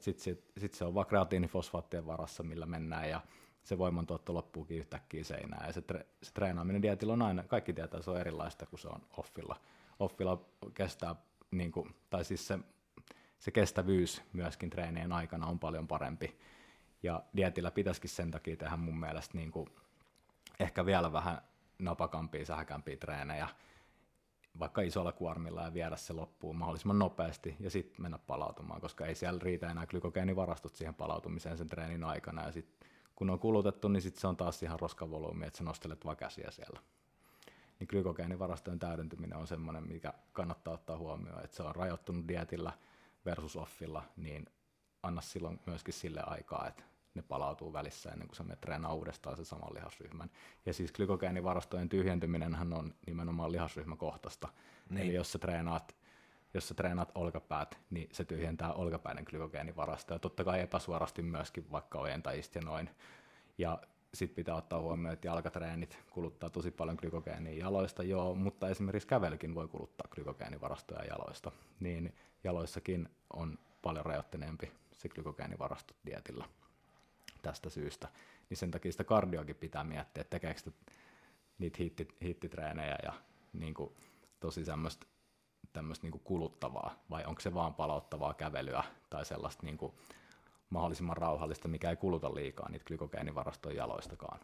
Sitten 0.00 0.24
sit, 0.24 0.44
sit 0.58 0.74
se 0.74 0.84
on 0.84 0.94
vaan 0.94 1.06
kreatiinifosfaattien 1.06 2.06
varassa, 2.06 2.42
millä 2.42 2.66
mennään, 2.66 3.10
ja 3.10 3.20
se 3.62 3.78
voimantuotto 3.78 4.34
loppuukin 4.34 4.78
yhtäkkiä 4.78 5.24
seinään. 5.24 5.66
Ja 5.66 5.72
se, 5.72 5.80
tre, 5.80 6.06
se 6.22 6.32
treenaaminen 6.32 6.82
dietillä 6.82 7.12
on 7.12 7.22
aina, 7.22 7.42
kaikki 7.42 7.72
tietää, 7.72 8.02
se 8.02 8.10
on 8.10 8.20
erilaista, 8.20 8.66
kun 8.66 8.78
se 8.78 8.88
on 8.88 9.00
offilla 9.16 9.56
offilla 10.02 10.44
kestää, 10.74 11.16
niin 11.50 11.72
kuin, 11.72 11.94
tai 12.10 12.24
siis 12.24 12.46
se, 12.46 12.58
se 13.38 13.50
kestävyys 13.50 14.22
myöskin 14.32 14.70
treenien 14.70 15.12
aikana 15.12 15.46
on 15.46 15.58
paljon 15.58 15.88
parempi. 15.88 16.38
Ja 17.02 17.22
dietillä 17.36 17.70
pitäisikin 17.70 18.10
sen 18.10 18.30
takia 18.30 18.56
tehdä 18.56 18.76
mun 18.76 19.00
mielestä 19.00 19.38
niin 19.38 19.50
kuin, 19.50 19.68
ehkä 20.60 20.86
vielä 20.86 21.12
vähän 21.12 21.42
napakampia, 21.78 22.44
sähäkämpiä 22.44 22.96
treenejä, 22.96 23.48
vaikka 24.58 24.80
isolla 24.82 25.12
kuormilla 25.12 25.62
ja 25.62 25.74
viedä 25.74 25.96
se 25.96 26.12
loppuun 26.12 26.56
mahdollisimman 26.56 26.98
nopeasti 26.98 27.56
ja 27.60 27.70
sitten 27.70 28.02
mennä 28.02 28.18
palautumaan, 28.18 28.80
koska 28.80 29.06
ei 29.06 29.14
siellä 29.14 29.40
riitä 29.42 29.70
enää 29.70 29.86
glykogeenivarastot 29.86 30.76
siihen 30.76 30.94
palautumiseen 30.94 31.58
sen 31.58 31.68
treenin 31.68 32.04
aikana 32.04 32.44
ja 32.46 32.52
sitten 32.52 32.88
kun 33.16 33.30
on 33.30 33.38
kulutettu, 33.38 33.88
niin 33.88 34.02
sitten 34.02 34.20
se 34.20 34.26
on 34.26 34.36
taas 34.36 34.62
ihan 34.62 34.80
roskavolyymi, 34.80 35.46
että 35.46 35.58
sä 35.58 35.64
nostelet 35.64 36.04
vaan 36.04 36.16
käsiä 36.16 36.50
siellä 36.50 36.80
niin 37.82 37.88
glykogeenivarastojen 37.90 38.78
täydentyminen 38.78 39.38
on 39.38 39.46
semmoinen, 39.46 39.88
mikä 39.88 40.12
kannattaa 40.32 40.74
ottaa 40.74 40.98
huomioon, 40.98 41.44
että 41.44 41.56
se 41.56 41.62
on 41.62 41.76
rajoittunut 41.76 42.28
dietillä 42.28 42.72
versus 43.24 43.56
offilla, 43.56 44.02
niin 44.16 44.46
anna 45.02 45.20
silloin 45.20 45.60
myöskin 45.66 45.94
sille 45.94 46.20
aikaa, 46.26 46.68
että 46.68 46.82
ne 47.14 47.22
palautuu 47.22 47.72
välissä 47.72 48.10
ennen 48.10 48.28
kuin 48.28 48.36
sä 48.36 48.42
menet 48.42 48.60
treenaa 48.60 48.94
uudestaan 48.94 49.36
se 49.36 49.44
saman 49.44 49.74
lihasryhmän. 49.74 50.30
Ja 50.66 50.72
siis 50.74 50.92
glykogeenivarastojen 50.92 51.88
tyhjentyminen 51.88 52.56
on 52.72 52.94
nimenomaan 53.06 53.52
lihasryhmäkohtaista. 53.52 54.48
Niin. 54.90 55.02
Eli 55.02 55.14
jos 55.14 55.32
sä 55.32 55.38
treenaat 55.38 55.96
jos 56.54 56.68
sä 56.68 56.74
treenaat 56.74 57.12
olkapäät, 57.14 57.78
niin 57.90 58.08
se 58.12 58.24
tyhjentää 58.24 58.72
olkapäiden 58.72 59.24
glykogeenivarastoja. 59.24 60.18
Totta 60.18 60.44
kai 60.44 60.60
epäsuorasti 60.60 61.22
myöskin 61.22 61.70
vaikka 61.70 61.98
ojentajista 61.98 62.58
ja 62.58 62.64
noin. 62.64 62.90
Ja 63.58 63.78
sitten 64.14 64.36
pitää 64.36 64.54
ottaa 64.54 64.80
huomioon, 64.80 65.12
että 65.12 65.26
jalkatreenit 65.26 65.98
kuluttaa 66.10 66.50
tosi 66.50 66.70
paljon 66.70 66.96
glykogeenia 67.00 67.58
jaloista, 67.58 68.02
joo, 68.02 68.34
mutta 68.34 68.68
esimerkiksi 68.68 69.08
kävelykin 69.08 69.54
voi 69.54 69.68
kuluttaa 69.68 70.08
glykogeenivarastoja 70.10 71.04
jaloista, 71.04 71.52
niin 71.80 72.14
jaloissakin 72.44 73.08
on 73.32 73.58
paljon 73.82 74.06
rajoitteneempi 74.06 74.72
se 74.92 75.08
glykogeenivarasto 75.08 75.94
dietillä 76.06 76.44
tästä 77.42 77.70
syystä. 77.70 78.08
Niin 78.50 78.58
sen 78.58 78.70
takia 78.70 78.92
sitä 78.92 79.04
kardioakin 79.04 79.56
pitää 79.56 79.84
miettiä, 79.84 80.20
että 80.20 80.30
tekeekö 80.30 80.70
niitä 81.58 81.78
hitti, 81.78 82.08
hittitreenejä 82.22 82.98
ja 83.02 83.12
niin 83.52 83.74
kuin 83.74 83.92
tosi 84.40 84.64
semmoista 84.64 85.06
tämmöistä 85.72 86.06
niin 86.06 86.20
kuluttavaa, 86.24 87.02
vai 87.10 87.24
onko 87.24 87.40
se 87.40 87.54
vaan 87.54 87.74
palauttavaa 87.74 88.34
kävelyä 88.34 88.84
tai 89.10 89.24
sellaista 89.24 89.62
niin 89.66 89.78
kuin 89.78 89.92
mahdollisimman 90.72 91.16
rauhallista, 91.16 91.68
mikä 91.68 91.90
ei 91.90 91.96
kuluta 91.96 92.34
liikaa 92.34 92.68
niitä 92.68 92.84
glykogeenivarastoja 92.84 93.76
jaloistakaan. 93.76 94.40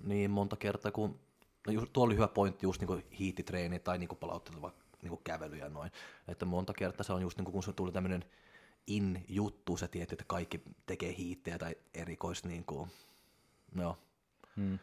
Niin, 0.00 0.30
monta 0.30 0.56
kertaa, 0.56 0.92
kun 0.92 1.20
no 1.66 1.72
just, 1.72 1.92
tuo 1.92 2.04
oli 2.04 2.14
hyvä 2.14 2.28
pointti, 2.28 2.66
just 2.66 2.80
niin 2.80 3.04
hiittitreeni 3.18 3.78
tai 3.78 3.98
niin 3.98 4.08
palautteleva 4.20 4.72
niin 5.02 5.18
kävely 5.24 5.56
ja 5.56 5.68
noin. 5.68 5.90
Että 6.28 6.44
monta 6.44 6.72
kertaa 6.72 7.04
se 7.04 7.12
on 7.12 7.22
just 7.22 7.38
niin 7.38 7.44
kuin, 7.44 7.52
kun 7.52 7.62
se 7.62 7.72
tuli 7.72 7.92
tämmöinen 7.92 8.24
in-juttu, 8.86 9.76
sä 9.76 9.88
tiedät, 9.88 10.12
että 10.12 10.24
kaikki 10.26 10.62
tekee 10.86 11.16
hiittejä 11.16 11.58
tai 11.58 11.76
erikois 11.94 12.44
niin 12.44 12.64
kuin, 12.64 12.90
no, 13.74 13.98
hmm. 14.56 14.78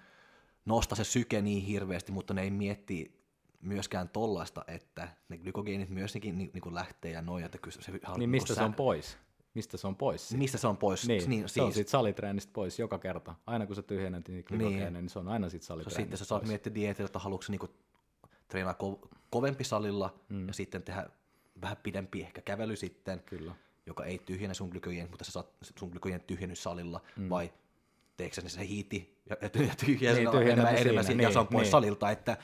nosta 0.65 0.95
se 0.95 1.03
syke 1.03 1.41
niin 1.41 1.63
hirveästi, 1.63 2.11
mutta 2.11 2.33
ne 2.33 2.41
ei 2.41 2.51
mietti 2.51 3.19
myöskään 3.61 4.09
tollaista, 4.09 4.65
että 4.67 5.07
ne 5.29 5.37
glykogeenit 5.37 5.89
myös 5.89 6.13
niin, 6.13 6.37
niin, 6.37 6.51
niin 6.53 6.75
lähtee 6.75 7.11
ja 7.11 7.21
noin. 7.21 7.45
Että 7.45 7.57
kyllä 7.57 7.81
se, 7.81 7.91
niin, 7.91 8.01
niin 8.17 8.29
mistä 8.29 8.55
se 8.55 8.63
on 8.63 8.73
pois? 8.73 9.17
Mistä 9.53 9.77
se 9.77 9.87
on 9.87 9.95
pois? 9.95 10.27
Siitä? 10.27 10.37
Mistä 10.39 10.57
se 10.57 10.67
on 10.67 10.77
pois? 10.77 11.07
Niin, 11.07 11.29
niin 11.29 11.49
se 11.49 11.61
on 11.61 11.67
siis... 11.67 11.75
siitä 11.75 11.91
salitreenistä 11.91 12.51
pois 12.53 12.79
joka 12.79 12.99
kerta. 12.99 13.35
Aina 13.47 13.65
kun 13.65 13.75
sä 13.75 13.81
tyhjennät 13.81 14.27
niin 14.27 14.45
niin. 14.51 14.93
niin 14.93 15.09
se 15.09 15.19
on 15.19 15.27
aina 15.27 15.49
siitä 15.49 15.65
salitreenistä 15.65 16.01
Sitten 16.01 16.17
sä 16.17 16.25
saat 16.25 16.47
miettiä 16.47 16.75
dieetillä, 16.75 17.05
että 17.05 17.19
haluatko 17.19 17.45
niinku 17.49 17.69
treenaa 18.47 18.75
ko- 18.83 19.07
kovempi 19.29 19.63
salilla 19.63 20.19
mm. 20.29 20.47
ja 20.47 20.53
sitten 20.53 20.83
tehdä 20.83 21.09
vähän 21.61 21.77
pidempi 21.77 22.21
ehkä 22.21 22.41
kävely 22.41 22.75
sitten. 22.75 23.19
Kyllä 23.25 23.55
joka 23.89 24.05
ei 24.05 24.19
tyhjennä 24.19 24.53
sun 24.53 24.69
glykogen, 24.69 25.09
mutta 25.09 25.25
sä 25.25 25.31
saat 25.31 25.53
sun 25.77 25.89
glykogen 25.89 26.21
tyhjennys 26.21 26.63
salilla, 26.63 27.01
mm. 27.17 27.29
vai 27.29 27.53
teekö 28.19 28.41
se, 28.41 28.49
se 28.49 28.67
hiiti 28.67 29.21
ja, 29.29 29.49
tyhjää 29.85 30.15
niin, 30.15 30.27
enemmän, 30.27 30.75
enemmän 30.75 31.05
siinä, 31.05 31.23
ja 31.23 31.31
se 31.31 31.39
on 31.39 31.47
pois 31.47 31.65
niin. 31.65 31.71
salilta, 31.71 32.11
että 32.11 32.37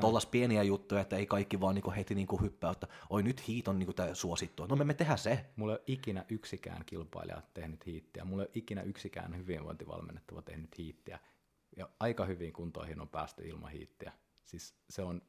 tollas 0.00 0.26
pieniä 0.26 0.62
juttuja, 0.62 1.00
että 1.00 1.16
ei 1.16 1.26
kaikki 1.26 1.60
vaan 1.60 1.74
niinku 1.74 1.92
heti 1.96 2.14
niinku 2.14 2.40
hyppää, 2.40 2.70
että 2.70 2.88
oi 3.10 3.22
nyt 3.22 3.48
hiit 3.48 3.68
on 3.68 3.78
niinku 3.78 3.94
suosittua. 4.12 4.66
No 4.66 4.76
me 4.76 4.84
me 4.84 4.94
tehdään 4.94 5.18
se. 5.18 5.44
Mulla 5.56 5.72
ei 5.72 5.76
ole 5.76 5.84
ikinä 5.86 6.24
yksikään 6.28 6.84
kilpailija 6.84 7.42
tehnyt 7.54 7.86
hiittiä, 7.86 8.24
mulla 8.24 8.42
ei 8.42 8.46
ole 8.46 8.52
ikinä 8.54 8.82
yksikään 8.82 9.36
hyvinvointivalmennettava 9.36 10.42
tehnyt 10.42 10.78
hiittiä, 10.78 11.18
ja 11.76 11.88
aika 12.00 12.24
hyvin 12.24 12.52
kuntoihin 12.52 13.00
on 13.00 13.08
päästy 13.08 13.48
ilman 13.48 13.70
hiittiä. 13.70 14.12
Siis 14.44 14.74
se 14.90 15.02
on 15.02 15.22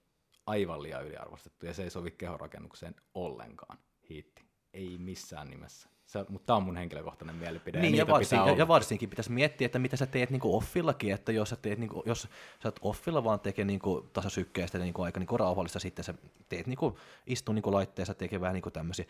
aivan 0.46 0.84
liian 0.84 1.06
yliarvostettu, 1.06 1.66
ja 1.66 1.74
se 1.74 1.84
ei 1.84 1.90
sovi 1.90 2.12
kehorakennukseen 2.12 2.96
ollenkaan, 3.14 3.78
hiitti 4.10 4.46
ei 4.74 4.98
missään 4.98 5.50
nimessä. 5.50 5.90
Se, 6.12 6.26
mutta 6.30 6.46
tämä 6.46 6.58
on 6.58 6.64
mun 6.64 6.78
henkilökohtainen 6.78 7.36
mielipide. 7.36 7.82
Niin, 7.82 7.96
ja, 7.96 7.98
ja, 7.98 8.08
varsinkin, 8.08 8.58
ja 8.58 8.68
varsinkin 8.68 9.10
pitäisi 9.10 9.32
miettiä, 9.32 9.66
että 9.66 9.80
mitä 9.80 9.98
sä 9.98 10.06
teet 10.06 10.30
niin 10.30 10.40
kuin 10.40 10.56
offillakin, 10.56 11.14
että 11.14 11.32
jos 11.32 11.50
sä, 11.50 11.56
teet, 11.56 11.80
niin 11.80 11.90
kuin, 11.90 12.04
jos 12.06 12.22
sä 12.64 12.68
oot 12.68 12.80
offilla 12.82 13.24
vaan 13.24 13.40
tekee 13.40 13.66
niin 13.66 13.80
kuin, 13.80 14.10
tasasykkeestä 14.14 14.78
niin 14.78 14.94
kuin 14.94 15.06
aika 15.06 15.20
niin 15.20 15.28
kuin 15.28 15.40
rauhallista, 15.40 15.80
sitten 15.80 16.06
sä 16.06 16.14
teet 16.50 16.68
niin 16.68 16.78
kuin, 16.78 16.96
istuu 17.28 17.54
niin 17.54 17.64
kuin 17.64 17.74
laitteessa, 17.74 18.14
tekee 18.14 18.42
vähän 18.42 18.54
niin 18.54 18.62
kuin 18.62 18.74
tämmöisiä 18.74 19.06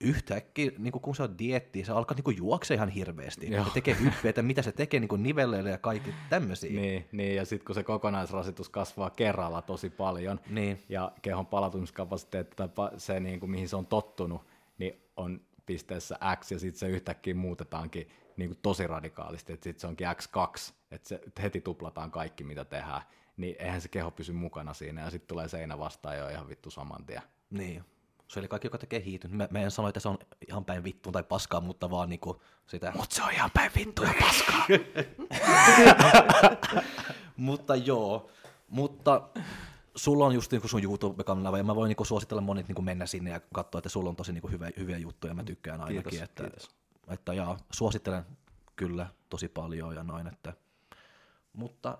yhtäkkiä, 0.00 0.70
niin 0.78 0.92
kun 0.92 1.16
se 1.16 1.22
on 1.22 1.38
dietti, 1.38 1.84
se 1.84 1.92
alkaa 1.92 2.16
niin 2.24 2.36
juokse 2.36 2.74
ihan 2.74 2.88
hirveästi. 2.88 3.50
Joo. 3.50 3.64
Ja 3.64 3.70
tekee 3.74 3.96
hyppeitä, 4.00 4.42
mitä 4.42 4.62
se 4.62 4.72
tekee 4.72 5.00
niin 5.00 5.22
nivelleille 5.22 5.70
ja 5.70 5.78
kaikki 5.78 6.14
tämmöisiä. 6.30 6.80
Niin, 6.80 7.04
niin 7.12 7.36
ja 7.36 7.44
sitten 7.44 7.66
kun 7.66 7.74
se 7.74 7.82
kokonaisrasitus 7.82 8.68
kasvaa 8.68 9.10
kerralla 9.10 9.62
tosi 9.62 9.90
paljon, 9.90 10.40
niin. 10.50 10.82
ja 10.88 11.12
kehon 11.22 11.46
palautumiskapasiteetti 11.46 12.56
tai 12.56 12.90
se, 12.96 13.20
niin 13.20 13.40
kuin, 13.40 13.50
mihin 13.50 13.68
se 13.68 13.76
on 13.76 13.86
tottunut, 13.86 14.42
niin 14.78 15.00
on 15.16 15.40
pisteessä 15.66 16.18
X 16.40 16.52
ja 16.52 16.58
sitten 16.58 16.78
se 16.78 16.88
yhtäkkiä 16.88 17.34
muutetaankin 17.34 18.10
niin 18.36 18.50
kuin 18.50 18.58
tosi 18.62 18.86
radikaalisti, 18.86 19.52
että 19.52 19.64
sitten 19.64 19.80
se 19.80 19.86
onkin 19.86 20.06
X2, 20.06 20.72
että 20.90 21.08
se 21.08 21.20
heti 21.42 21.60
tuplataan 21.60 22.10
kaikki 22.10 22.44
mitä 22.44 22.64
tehdään, 22.64 23.02
niin 23.36 23.56
eihän 23.58 23.80
se 23.80 23.88
keho 23.88 24.10
pysy 24.10 24.32
mukana 24.32 24.74
siinä 24.74 25.00
ja 25.00 25.10
sitten 25.10 25.28
tulee 25.28 25.48
seinä 25.48 25.78
vastaan 25.78 26.18
jo 26.18 26.28
ihan 26.28 26.48
vittu 26.48 26.70
saman 26.70 27.06
tien. 27.06 27.22
Niin, 27.50 27.84
se 28.28 28.40
oli 28.40 28.48
kaikki, 28.48 28.66
joka 28.66 28.78
tekee 28.78 29.04
hiityn. 29.04 29.36
Mä, 29.36 29.48
mä 29.50 29.58
en 29.58 29.70
sano, 29.70 29.88
että 29.88 30.00
se 30.00 30.08
on 30.08 30.18
ihan 30.48 30.64
päin 30.64 30.84
vittua 30.84 31.12
tai 31.12 31.22
paskaa, 31.22 31.60
mutta 31.60 31.90
vaan 31.90 32.08
niinku 32.08 32.42
sitä... 32.66 32.92
Mut 32.96 33.12
se 33.12 33.22
on 33.22 33.32
ihan 33.32 33.50
päin 33.54 33.70
vittua 33.76 34.06
ja 34.06 34.14
paskaa. 34.20 34.66
mutta 37.36 37.76
joo, 37.76 38.30
mutta 38.68 39.28
sulla 39.96 40.26
on 40.26 40.34
just 40.34 40.52
niin 40.52 40.68
sun 40.68 40.82
YouTube-kanava, 40.82 41.58
ja 41.58 41.64
mä 41.64 41.74
voin 41.74 41.88
niin 41.88 42.06
suositella 42.06 42.40
monet 42.40 42.68
niin 42.68 42.84
mennä 42.84 43.06
sinne 43.06 43.30
ja 43.30 43.40
katsoa, 43.54 43.78
että 43.78 43.88
sulla 43.88 44.08
on 44.08 44.16
tosi 44.16 44.32
niin 44.32 44.52
hyviä, 44.52 44.70
hyviä 44.78 44.98
juttuja, 44.98 45.34
mä 45.34 45.44
tykkään 45.44 45.80
ainakin. 45.80 46.10
Kiitos, 46.10 46.28
että, 46.28 46.42
kiitos. 46.42 46.70
että 47.08 47.34
jaa, 47.34 47.58
suosittelen 47.70 48.24
kyllä 48.76 49.06
tosi 49.28 49.48
paljon 49.48 49.94
ja 49.94 50.02
noin, 50.02 50.26
että, 50.26 50.52
mutta 51.52 51.98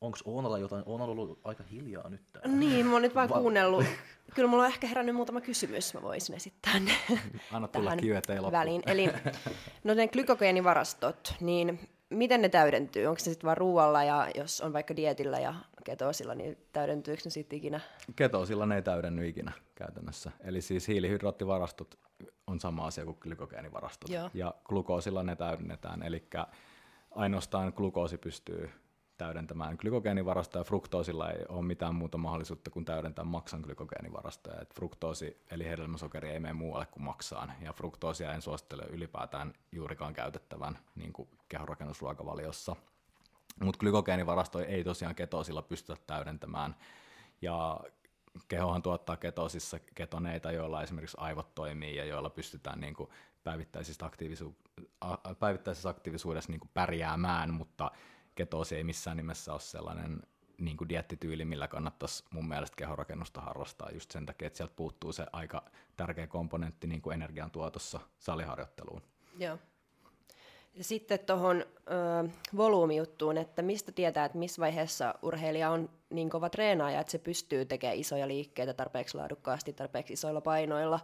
onko 0.00 0.18
Oonalla 0.24 0.58
jotain, 0.58 0.82
Oona 0.86 1.04
on 1.04 1.10
ollut 1.10 1.40
aika 1.44 1.64
hiljaa 1.70 2.08
nyt 2.08 2.32
täällä. 2.32 2.56
Niin, 2.56 2.86
mä 2.86 2.92
oon 2.92 3.02
nyt 3.02 3.14
vaan 3.14 3.28
Va- 3.28 3.38
kuunnellut. 3.38 3.84
Kyllä 4.34 4.48
mulla 4.48 4.62
on 4.62 4.68
ehkä 4.68 4.86
herännyt 4.86 5.14
muutama 5.14 5.40
kysymys, 5.40 5.94
mä 5.94 6.02
voisin 6.02 6.34
esittää 6.34 6.80
ne 6.80 6.92
Anna 7.52 7.68
tulla 7.68 7.96
kivet 7.96 8.28
väliin. 8.52 8.82
Eli 8.86 9.08
no 9.84 9.94
ne 9.94 10.08
glykogeenivarastot, 10.08 11.34
niin 11.40 11.88
miten 12.10 12.42
ne 12.42 12.48
täydentyy? 12.48 13.06
Onko 13.06 13.18
se 13.18 13.24
sitten 13.24 13.46
vaan 13.46 13.56
ruualla 13.56 14.04
ja 14.04 14.28
jos 14.34 14.60
on 14.60 14.72
vaikka 14.72 14.96
dietillä 14.96 15.40
ja 15.40 15.54
ketoosilla, 15.84 16.34
niin 16.34 16.58
täydentyykö 16.72 17.22
ne 17.24 17.30
sitten 17.30 17.56
ikinä? 17.56 17.80
Ketoosilla 18.16 18.66
ne 18.66 18.74
ei 18.76 18.82
täydenny 18.82 19.28
ikinä 19.28 19.52
käytännössä. 19.74 20.30
Eli 20.40 20.60
siis 20.60 20.88
hiilihydraattivarastot 20.88 21.98
on 22.46 22.60
sama 22.60 22.86
asia 22.86 23.04
kuin 23.04 23.16
glykogeenivarastot. 23.20 24.10
Joo. 24.10 24.30
Ja 24.34 24.54
glukoosilla 24.64 25.22
ne 25.22 25.36
täydennetään, 25.36 26.02
eli 26.02 26.28
ainoastaan 27.10 27.72
glukoosi 27.76 28.18
pystyy 28.18 28.70
täydentämään 29.18 29.76
glykogeenivarastoja, 29.80 30.60
ja 30.60 30.64
fruktoosilla 30.64 31.30
ei 31.30 31.44
ole 31.48 31.64
mitään 31.64 31.94
muuta 31.94 32.18
mahdollisuutta 32.18 32.70
kuin 32.70 32.84
täydentää 32.84 33.24
maksan 33.24 33.60
glykogeenivarastoja. 33.60 34.60
Et 34.60 34.74
fruktoosi 34.74 35.42
eli 35.50 35.64
hedelmäsokeri 35.64 36.30
ei 36.30 36.40
mene 36.40 36.52
muualle 36.52 36.86
kuin 36.86 37.04
maksaan, 37.04 37.52
ja 37.60 37.72
fruktoosia 37.72 38.32
en 38.32 38.42
suosittele 38.42 38.82
ylipäätään 38.82 39.52
juurikaan 39.72 40.14
käytettävän 40.14 40.78
niin 40.94 41.12
kuin 41.12 41.28
kehorakennusruokavaliossa. 41.48 42.76
Mutta 43.60 43.78
glykogeenivarastoja 43.78 44.66
ei 44.66 44.84
tosiaan 44.84 45.14
ketoosilla 45.14 45.62
pystytä 45.62 46.02
täydentämään, 46.06 46.76
ja 47.42 47.80
kehohan 48.48 48.82
tuottaa 48.82 49.16
ketoosissa 49.16 49.78
ketoneita, 49.94 50.52
joilla 50.52 50.82
esimerkiksi 50.82 51.16
aivot 51.20 51.54
toimii 51.54 51.96
ja 51.96 52.04
joilla 52.04 52.30
pystytään 52.30 52.80
niin 52.80 52.94
kuin 52.94 53.10
päivittäisessä, 53.44 54.06
aktiivisu- 54.06 54.56
päivittäisessä 55.38 55.88
aktiivisuudessa 55.88 56.52
niin 56.52 56.60
kuin 56.60 56.70
pärjäämään, 56.74 57.54
mutta 57.54 57.90
ketoosi 58.34 58.76
ei 58.76 58.84
missään 58.84 59.16
nimessä 59.16 59.52
ole 59.52 59.60
sellainen 59.60 60.22
niin 60.58 60.76
kuin 60.76 60.88
diettityyli, 60.88 61.44
millä 61.44 61.68
kannattaisi 61.68 62.24
mun 62.30 62.48
mielestä 62.48 62.76
kehorakennusta 62.76 63.40
harrastaa 63.40 63.90
just 63.90 64.10
sen 64.10 64.26
takia, 64.26 64.46
että 64.46 64.56
sieltä 64.56 64.74
puuttuu 64.76 65.12
se 65.12 65.26
aika 65.32 65.64
tärkeä 65.96 66.26
komponentti 66.26 66.86
niin 66.86 67.02
kuin 67.02 67.14
energiantuotossa 67.14 68.00
saliharjoitteluun. 68.18 69.02
Joo. 69.38 69.58
Sitten 70.80 71.18
tuohon 71.18 71.64
volyymijuttuun, 72.56 73.38
että 73.38 73.62
mistä 73.62 73.92
tietää, 73.92 74.24
että 74.24 74.38
missä 74.38 74.60
vaiheessa 74.60 75.14
urheilija 75.22 75.70
on 75.70 75.90
niin 76.10 76.30
kova 76.30 76.50
treenaaja, 76.50 77.00
että 77.00 77.10
se 77.10 77.18
pystyy 77.18 77.64
tekemään 77.64 77.96
isoja 77.96 78.28
liikkeitä 78.28 78.74
tarpeeksi 78.74 79.16
laadukkaasti, 79.16 79.72
tarpeeksi 79.72 80.12
isoilla 80.12 80.40
painoilla. 80.40 81.00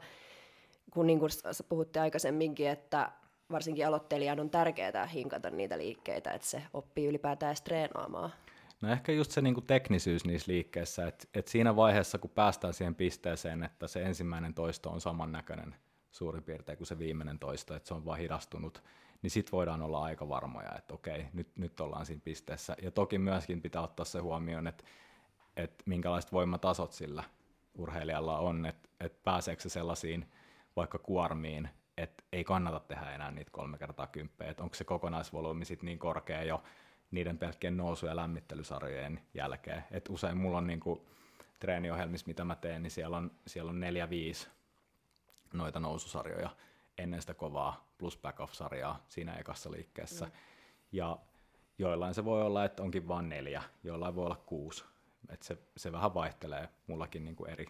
Kun 0.91 1.07
niin 1.07 1.19
kuin 1.19 1.31
puhutte 1.69 2.01
aikaisemminkin, 2.01 2.69
että 2.69 3.13
varsinkin 3.51 3.87
aloittelijan 3.87 4.41
on 4.41 4.51
tärkeää 4.51 5.07
hinkata 5.07 5.51
niitä 5.51 5.79
liikkeitä, 5.79 6.31
että 6.31 6.49
se 6.49 6.63
oppii 6.75 7.07
ylipäätään 7.07 7.51
edes 7.51 7.63
treenaamaan. 7.63 8.33
No 8.81 8.93
ehkä 8.93 9.13
just 9.13 9.31
se 9.31 9.41
niinku 9.41 9.61
teknisyys 9.61 10.25
niissä 10.25 10.53
liikkeissä, 10.53 11.07
että 11.07 11.29
et 11.35 11.49
siinä 11.49 11.77
vaiheessa 11.77 12.19
kun 12.19 12.31
päästään 12.31 12.75
siihen 12.75 12.95
pisteeseen, 12.95 13.63
että 13.63 13.87
se 13.87 14.03
ensimmäinen 14.03 14.55
toisto 14.55 14.91
on 14.91 15.01
samannäköinen 15.01 15.75
suurin 16.11 16.43
piirtein 16.43 16.79
kuin 16.79 16.87
se 16.87 16.99
viimeinen 16.99 17.39
toisto, 17.39 17.75
että 17.77 17.89
se 17.89 17.95
on 17.95 18.05
vaan 18.05 18.19
hidastunut, 18.19 18.83
niin 19.23 19.31
sitten 19.31 19.53
voidaan 19.53 19.83
olla 19.83 20.03
aika 20.03 20.29
varmoja, 20.29 20.73
että 20.79 20.95
okei, 20.95 21.27
nyt, 21.33 21.49
nyt 21.57 21.81
ollaan 21.81 22.07
siinä 22.07 22.23
pisteessä. 22.25 22.77
Ja 22.83 22.91
toki 22.91 23.19
myöskin 23.19 23.63
pitää 23.63 23.83
ottaa 23.83 24.05
se 24.05 24.19
huomioon, 24.19 24.67
että, 24.67 24.85
että 25.57 25.85
minkälaiset 25.87 26.33
voimatasot 26.33 26.93
sillä 26.93 27.25
urheilijalla 27.75 28.39
on, 28.39 28.67
että, 28.67 28.89
että 29.01 29.19
pääseekö 29.25 29.63
se 29.63 29.69
sellaisiin 29.69 30.27
vaikka 30.77 30.99
kuormiin, 30.99 31.69
että 31.97 32.25
ei 32.33 32.45
kannata 32.45 32.81
tehdä 32.81 33.15
enää 33.15 33.31
niitä 33.31 33.51
kolme 33.51 33.79
kertaa 33.79 34.07
kymppejä, 34.07 34.51
että 34.51 34.63
onko 34.63 34.75
se 34.75 34.85
kokonaisvolyymi 34.85 35.65
sitten 35.65 35.87
niin 35.87 35.99
korkea 35.99 36.43
jo 36.43 36.63
niiden 37.11 37.39
pelkkien 37.39 37.77
nousu- 37.77 38.07
ja 38.07 38.17
lämmittelysarjojen 38.17 39.21
jälkeen. 39.35 39.85
Et 39.91 40.09
usein 40.09 40.37
mulla 40.37 40.59
on 40.59 40.67
niinku 40.67 41.07
treeniohjelmissa, 41.59 42.27
mitä 42.27 42.45
mä 42.45 42.55
teen, 42.55 42.83
niin 42.83 42.91
siellä 42.91 43.17
on, 43.17 43.31
siellä 43.47 43.71
on 43.71 43.81
neljä, 43.81 44.11
viisi 44.11 44.49
noita 45.53 45.81
noususarjoja 45.81 46.51
ennen 46.99 47.21
sitä 47.21 47.35
kovaa 47.35 47.89
plus 47.99 48.19
back-off-sarjaa 48.19 49.05
siinä 49.09 49.35
ekassa 49.35 49.71
liikkeessä. 49.71 50.25
Mm. 50.25 50.33
Ja 50.93 51.19
joillain 51.79 52.15
se 52.15 52.25
voi 52.25 52.43
olla, 52.43 52.65
että 52.65 52.83
onkin 52.83 53.09
vain 53.09 53.29
neljä, 53.29 53.63
joillain 53.85 54.15
voi 54.15 54.25
olla 54.25 54.43
kuusi. 54.47 54.85
Et 55.29 55.43
se, 55.43 55.59
se 55.77 55.93
vähän 55.93 56.15
vaihtelee 56.15 56.69
mullakin 56.87 57.25
niinku 57.25 57.45
eri, 57.45 57.67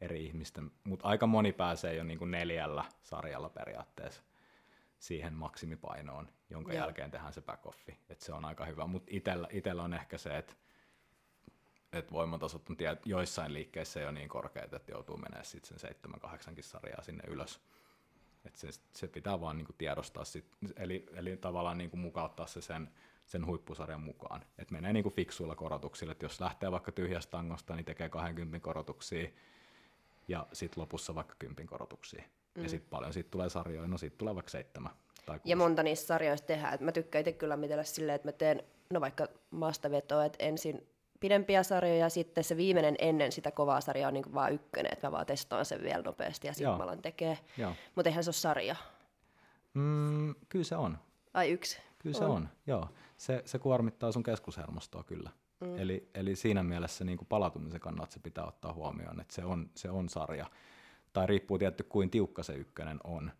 eri 0.00 0.24
ihmisten, 0.26 0.70
mutta 0.84 1.08
aika 1.08 1.26
moni 1.26 1.52
pääsee 1.52 1.94
jo 1.94 2.04
niin 2.04 2.18
kuin 2.18 2.30
neljällä 2.30 2.84
sarjalla 3.02 3.48
periaatteessa 3.48 4.22
siihen 4.98 5.34
maksimipainoon, 5.34 6.28
jonka 6.50 6.72
Joo. 6.72 6.84
jälkeen 6.84 7.10
tehdään 7.10 7.32
se 7.32 7.40
backoffi. 7.40 7.98
Et 8.08 8.20
se 8.20 8.32
on 8.32 8.44
aika 8.44 8.64
hyvä, 8.64 8.86
mutta 8.86 9.10
itellä, 9.10 9.48
itellä 9.50 9.82
on 9.82 9.94
ehkä 9.94 10.18
se, 10.18 10.36
että 10.36 10.54
et 11.92 12.12
voimatasot 12.12 12.70
on 12.70 12.76
tiet, 12.76 13.06
joissain 13.06 13.54
liikkeissä 13.54 14.00
jo 14.00 14.10
niin 14.10 14.28
korkeat, 14.28 14.72
että 14.72 14.92
joutuu 14.92 15.16
menemään 15.16 15.44
sitten 15.44 15.78
sen 15.78 15.90
7-8 16.60 16.62
sarjaa 16.62 17.02
sinne 17.02 17.24
ylös. 17.26 17.60
Et 18.44 18.56
se, 18.56 18.68
se 18.92 19.08
pitää 19.08 19.40
vaan 19.40 19.56
niin 19.56 19.66
kuin 19.66 19.76
tiedostaa, 19.76 20.24
sit, 20.24 20.44
eli, 20.76 21.06
eli 21.14 21.36
tavallaan 21.36 21.78
niin 21.78 21.90
kuin 21.90 22.00
mukauttaa 22.00 22.46
se 22.46 22.60
sen, 22.60 22.90
sen 23.26 23.46
huippusarjan 23.46 24.00
mukaan. 24.00 24.44
Et 24.58 24.70
menee 24.70 24.92
niin 24.92 25.02
kuin 25.02 25.14
fiksuilla 25.14 25.54
korotuksilla, 25.54 26.12
että 26.12 26.24
jos 26.24 26.40
lähtee 26.40 26.70
vaikka 26.70 26.92
tyhjästä 26.92 27.30
tangosta, 27.30 27.76
niin 27.76 27.84
tekee 27.84 28.08
20 28.08 28.64
korotuksia, 28.64 29.30
ja 30.28 30.46
sitten 30.52 30.80
lopussa 30.80 31.14
vaikka 31.14 31.34
kympin 31.38 31.66
korotuksia. 31.66 32.24
Mm. 32.54 32.62
Ja 32.62 32.68
sitten 32.68 32.90
paljon 32.90 33.12
siitä 33.12 33.30
tulee 33.30 33.48
sarjoja, 33.48 33.88
no 33.88 33.98
siitä 33.98 34.16
tulee 34.16 34.34
vaikka 34.34 34.50
seitsemän 34.50 34.92
tai 35.26 35.38
kuusi. 35.38 35.50
Ja 35.50 35.56
monta 35.56 35.82
niistä 35.82 36.06
sarjoista 36.06 36.46
tehdään. 36.46 36.74
Et 36.74 36.80
mä 36.80 36.92
tykkään 36.92 37.20
itse 37.20 37.32
kyllä 37.32 37.56
mitellä 37.56 37.84
silleen, 37.84 38.16
että 38.16 38.28
mä 38.28 38.32
teen 38.32 38.62
no 38.90 39.00
vaikka 39.00 39.28
maastavetoa, 39.50 40.24
että 40.24 40.44
ensin 40.44 40.86
pidempiä 41.24 41.62
sarjoja 41.62 41.98
ja 41.98 42.08
sitten 42.08 42.44
se 42.44 42.56
viimeinen 42.56 42.94
ennen 42.98 43.32
sitä 43.32 43.50
kovaa 43.50 43.80
sarjaa 43.80 44.08
on 44.08 44.14
niin 44.14 44.34
vaan 44.34 44.52
ykkönen, 44.52 44.92
että 44.92 45.06
mä 45.06 45.12
vaan 45.12 45.26
testaan 45.26 45.64
sen 45.64 45.82
vielä 45.82 46.02
nopeasti 46.02 46.46
ja 46.46 46.52
sitten 46.52 46.76
mä 46.76 46.82
alan 46.82 47.02
tekee. 47.02 47.38
Mutta 47.94 48.08
eihän 48.08 48.24
se 48.24 48.28
ole 48.28 48.34
sarja. 48.34 48.76
Mm, 49.74 50.34
kyllä 50.48 50.64
se 50.64 50.76
on. 50.76 50.98
Ai 51.34 51.50
yksi? 51.50 51.78
Kyllä 51.98 52.18
se 52.18 52.24
on, 52.24 52.30
on. 52.30 52.48
joo. 52.66 52.88
Se, 53.16 53.42
se 53.44 53.58
kuormittaa 53.58 54.12
sun 54.12 54.22
keskushermostoa 54.22 55.04
kyllä. 55.04 55.30
Mm. 55.60 55.78
Eli, 55.78 56.08
eli 56.14 56.36
siinä 56.36 56.62
mielessä 56.62 57.04
niin 57.04 57.18
kuin 57.18 57.28
palautumisen 57.28 57.80
kannalta 57.80 58.12
se 58.12 58.20
pitää 58.20 58.44
ottaa 58.44 58.72
huomioon, 58.72 59.20
että 59.20 59.34
se 59.34 59.44
on, 59.44 59.70
se 59.74 59.90
on 59.90 60.08
sarja. 60.08 60.46
Tai 61.12 61.26
riippuu 61.26 61.58
tietty 61.58 61.82
kuin 61.82 62.10
tiukka 62.10 62.42
se 62.42 62.52
ykkönen 62.54 63.00
on. 63.04 63.32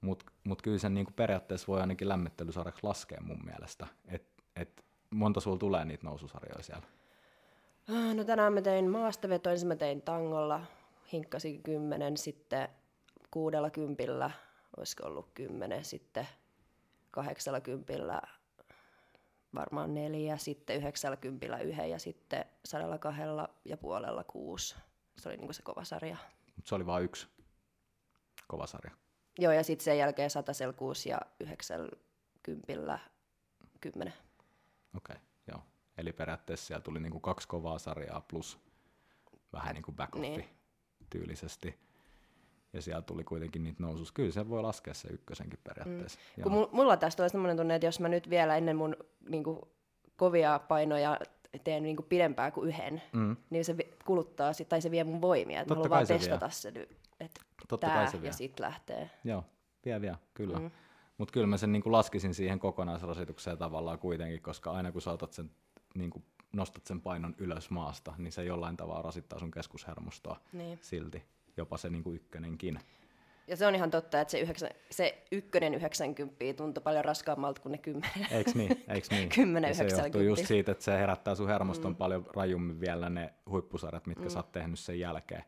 Mutta 0.00 0.26
mut 0.44 0.62
kyllä 0.62 0.78
sen 0.78 0.94
niin 0.94 1.06
kuin 1.06 1.14
periaatteessa 1.14 1.66
voi 1.66 1.80
ainakin 1.80 2.08
lämmittelysarjaksi 2.08 2.82
laskea 2.82 3.20
mun 3.20 3.44
mielestä. 3.44 3.86
Että 4.08 4.42
et 4.56 4.84
monta 5.10 5.40
sulla 5.40 5.58
tulee 5.58 5.84
niitä 5.84 6.06
noususarjoja 6.06 6.62
siellä? 6.62 6.86
Ah, 7.92 8.14
no 8.14 8.24
tänään 8.24 8.52
mä 8.52 8.62
tein 8.62 8.90
maastaveto, 8.90 9.50
ensin 9.50 9.68
mä 9.68 9.76
tein 9.76 10.02
tangolla, 10.02 10.60
hinkkasin 11.12 11.62
kymmenen, 11.62 12.16
sitten 12.16 12.68
kuudella 13.30 13.70
kympillä, 13.70 14.30
olisiko 14.76 15.06
ollut 15.06 15.30
kymmenen, 15.34 15.84
sitten 15.84 16.28
kahdeksalla 17.10 17.60
kympillä 17.60 18.22
varmaan 19.54 19.94
neljä, 19.94 20.36
sitten 20.36 20.76
yhdeksällä 20.76 21.16
kympillä 21.16 21.58
yhden 21.58 21.90
ja 21.90 21.98
sitten 21.98 22.44
sadalla 22.64 22.98
kahdella 22.98 23.48
ja 23.64 23.76
puolella 23.76 24.24
kuusi. 24.24 24.74
Se 25.16 25.28
oli 25.28 25.36
niinku 25.36 25.52
se 25.52 25.62
kova 25.62 25.84
sarja. 25.84 26.16
Mut 26.56 26.66
se 26.66 26.74
oli 26.74 26.86
vain 26.86 27.04
yksi 27.04 27.26
kova 28.48 28.66
sarja. 28.66 28.90
Joo, 29.38 29.52
ja 29.52 29.62
sitten 29.62 29.84
sen 29.84 29.98
jälkeen 29.98 30.30
satasella 30.30 30.72
kuusi 30.72 31.08
ja 31.08 31.20
yhdeksällä 31.40 31.88
kympillä 32.42 32.98
kymmenen. 33.80 34.14
Okei, 34.96 35.16
okay. 35.16 35.31
Eli 35.98 36.12
periaatteessa 36.12 36.66
siellä 36.66 36.82
tuli 36.82 37.00
niinku 37.00 37.20
kaksi 37.20 37.48
kovaa 37.48 37.78
sarjaa 37.78 38.20
plus 38.20 38.58
vähän 39.52 39.74
niin 39.74 39.82
kuin 39.82 39.94
back 39.94 40.14
niin. 40.14 40.44
tyylisesti. 41.10 41.78
Ja 42.72 42.82
siellä 42.82 43.02
tuli 43.02 43.24
kuitenkin 43.24 43.64
niitä 43.64 43.82
nousus. 43.82 44.12
Kyllä 44.12 44.32
se 44.32 44.48
voi 44.48 44.62
laskea 44.62 44.94
se 44.94 45.08
ykkösenkin 45.08 45.58
periaatteessa. 45.64 46.20
Mm. 46.36 46.42
Kun 46.42 46.68
mulla 46.72 46.96
tästä 46.96 47.16
tulee 47.16 47.28
sellainen 47.28 47.56
tunne, 47.56 47.74
että 47.74 47.86
jos 47.86 48.00
mä 48.00 48.08
nyt 48.08 48.30
vielä 48.30 48.56
ennen 48.56 48.76
mun 48.76 48.96
niin 49.28 49.44
kuin, 49.44 49.60
kovia 50.16 50.58
painoja 50.68 51.18
teen 51.64 51.82
niin 51.82 51.96
kuin 51.96 52.06
pidempää 52.06 52.50
kuin 52.50 52.68
yhden, 52.68 53.02
mm. 53.12 53.36
niin 53.50 53.64
se 53.64 53.76
kuluttaa, 54.04 54.52
tai 54.68 54.80
se 54.80 54.90
vie 54.90 55.04
mun 55.04 55.20
voimia. 55.20 55.60
Että 55.60 55.74
mä 55.74 55.76
haluan 55.76 55.90
vaan 55.90 56.06
testata 56.06 56.46
vie. 56.46 56.52
se 56.52 56.70
nyt, 56.70 56.96
että 57.20 57.40
Totta 57.68 57.86
tää, 57.86 58.10
se 58.10 58.18
ja 58.22 58.32
sitten 58.32 58.64
lähtee. 58.64 59.10
Joo, 59.24 59.44
vie 59.84 60.00
vie, 60.00 60.16
kyllä. 60.34 60.58
Mm. 60.58 60.70
Mutta 61.18 61.32
kyllä 61.32 61.46
mä 61.46 61.56
sen 61.56 61.72
niin 61.72 61.82
kuin 61.82 61.92
laskisin 61.92 62.34
siihen 62.34 62.58
kokonaisrasitukseen 62.58 63.58
tavallaan 63.58 63.98
kuitenkin, 63.98 64.42
koska 64.42 64.70
aina 64.70 64.92
kun 64.92 65.02
sä 65.02 65.10
otat 65.10 65.32
sen, 65.32 65.50
niin 65.94 66.10
kuin 66.10 66.24
nostat 66.52 66.86
sen 66.86 67.00
painon 67.00 67.34
ylös 67.38 67.70
maasta, 67.70 68.14
niin 68.18 68.32
se 68.32 68.44
jollain 68.44 68.76
tavalla 68.76 69.02
rasittaa 69.02 69.38
sun 69.38 69.50
keskushermostoa 69.50 70.40
niin. 70.52 70.78
silti, 70.82 71.24
jopa 71.56 71.76
se 71.76 71.90
niin 71.90 72.02
kuin 72.02 72.16
ykkönenkin. 72.16 72.78
Ja 73.46 73.56
se 73.56 73.66
on 73.66 73.74
ihan 73.74 73.90
totta, 73.90 74.20
että 74.20 74.32
se, 74.32 74.40
yhdeksän, 74.40 74.70
se 74.90 75.24
ykkönen 75.32 75.74
90 75.74 76.36
tuntuu 76.56 76.82
paljon 76.82 77.04
raskaammalta 77.04 77.62
kuin 77.62 77.72
ne 77.72 77.78
kymmenen. 77.78 78.26
Eiks 78.30 78.54
niin? 78.54 78.84
Eiks 78.88 79.10
niin? 79.14 79.28
10 79.28 79.68
ja 79.68 79.74
se 79.74 79.84
johtuu 79.84 80.20
just 80.20 80.46
siitä, 80.46 80.72
että 80.72 80.84
se 80.84 80.92
herättää 80.92 81.34
sun 81.34 81.48
hermoston 81.48 81.92
mm. 81.92 81.96
paljon 81.96 82.26
rajummin 82.36 82.80
vielä 82.80 83.10
ne 83.10 83.34
huippusarjat, 83.50 84.06
mitkä 84.06 84.24
mm. 84.24 84.30
sä 84.30 84.38
oot 84.38 84.52
tehnyt 84.52 84.78
sen 84.78 85.00
jälkeen. 85.00 85.44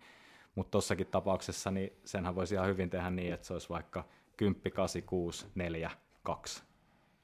Mutta 0.54 0.70
tossakin 0.70 1.06
tapauksessa, 1.06 1.70
niin 1.70 1.92
senhän 2.04 2.34
voisi 2.34 2.54
ihan 2.54 2.68
hyvin 2.68 2.90
tehdä 2.90 3.10
niin, 3.10 3.34
että 3.34 3.46
se 3.46 3.52
olisi 3.52 3.68
vaikka 3.68 4.04
10, 4.36 4.72
8, 4.72 5.02
6, 5.02 5.46
4, 5.54 5.90
2 6.22 6.62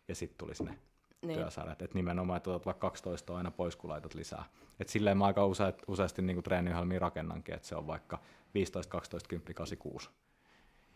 ja 0.08 0.14
sitten 0.14 0.38
tulisi 0.38 0.64
ne 0.64 0.78
niin. 1.22 1.38
työsarjat. 1.38 1.82
Että 1.82 1.98
nimenomaan, 1.98 2.36
että 2.36 2.50
otat 2.50 2.66
vaikka 2.66 2.86
12 2.86 3.36
aina 3.36 3.50
pois, 3.50 3.76
kun 3.76 3.90
laitat 3.90 4.14
lisää. 4.14 4.44
Et 4.80 4.88
silleen 4.88 5.18
mä 5.18 5.26
aika 5.26 5.46
use, 5.46 5.74
useasti 5.86 6.22
niin 6.22 6.42
treeniohjelmia 6.42 6.98
rakennankin, 6.98 7.54
että 7.54 7.68
se 7.68 7.76
on 7.76 7.86
vaikka 7.86 8.18
15, 8.54 8.90
12, 8.90 9.28
10, 9.28 9.54
8, 9.54 9.78
6. 9.78 10.10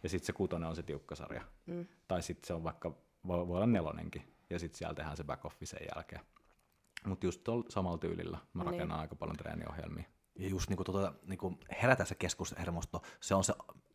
Ja 0.02 0.08
sitten 0.08 0.26
se 0.26 0.32
kutonen 0.32 0.68
on 0.68 0.76
se 0.76 0.82
tiukkasarja. 0.82 1.42
Mm. 1.66 1.86
Tai 2.08 2.22
sitten 2.22 2.46
se 2.46 2.54
on 2.54 2.64
vaikka, 2.64 2.94
voi, 3.26 3.48
voi 3.48 3.56
olla 3.56 3.66
nelonenkin, 3.66 4.34
ja 4.50 4.58
sitten 4.58 4.78
siellä 4.78 4.94
tehdään 4.94 5.16
se 5.16 5.24
back 5.24 5.42
sen 5.64 5.86
jälkeen. 5.94 6.20
Mutta 7.06 7.26
just 7.26 7.40
samalla 7.68 7.98
tyylillä 7.98 8.38
mä 8.54 8.62
niin. 8.62 8.72
rakennan 8.72 8.88
niin. 8.88 9.00
aika 9.00 9.14
paljon 9.14 9.36
treeniohjelmia. 9.36 10.04
Ja 10.38 10.48
just 10.48 10.68
niin 10.68 10.76
kuin, 10.76 10.84
tuota, 10.84 11.12
niin 11.26 11.38
kuin 11.38 11.58
herätä 11.82 12.04
se 12.04 12.14
keskushermosto, 12.14 13.02
se 13.20 13.34
on 13.34 13.44
se 13.44 13.54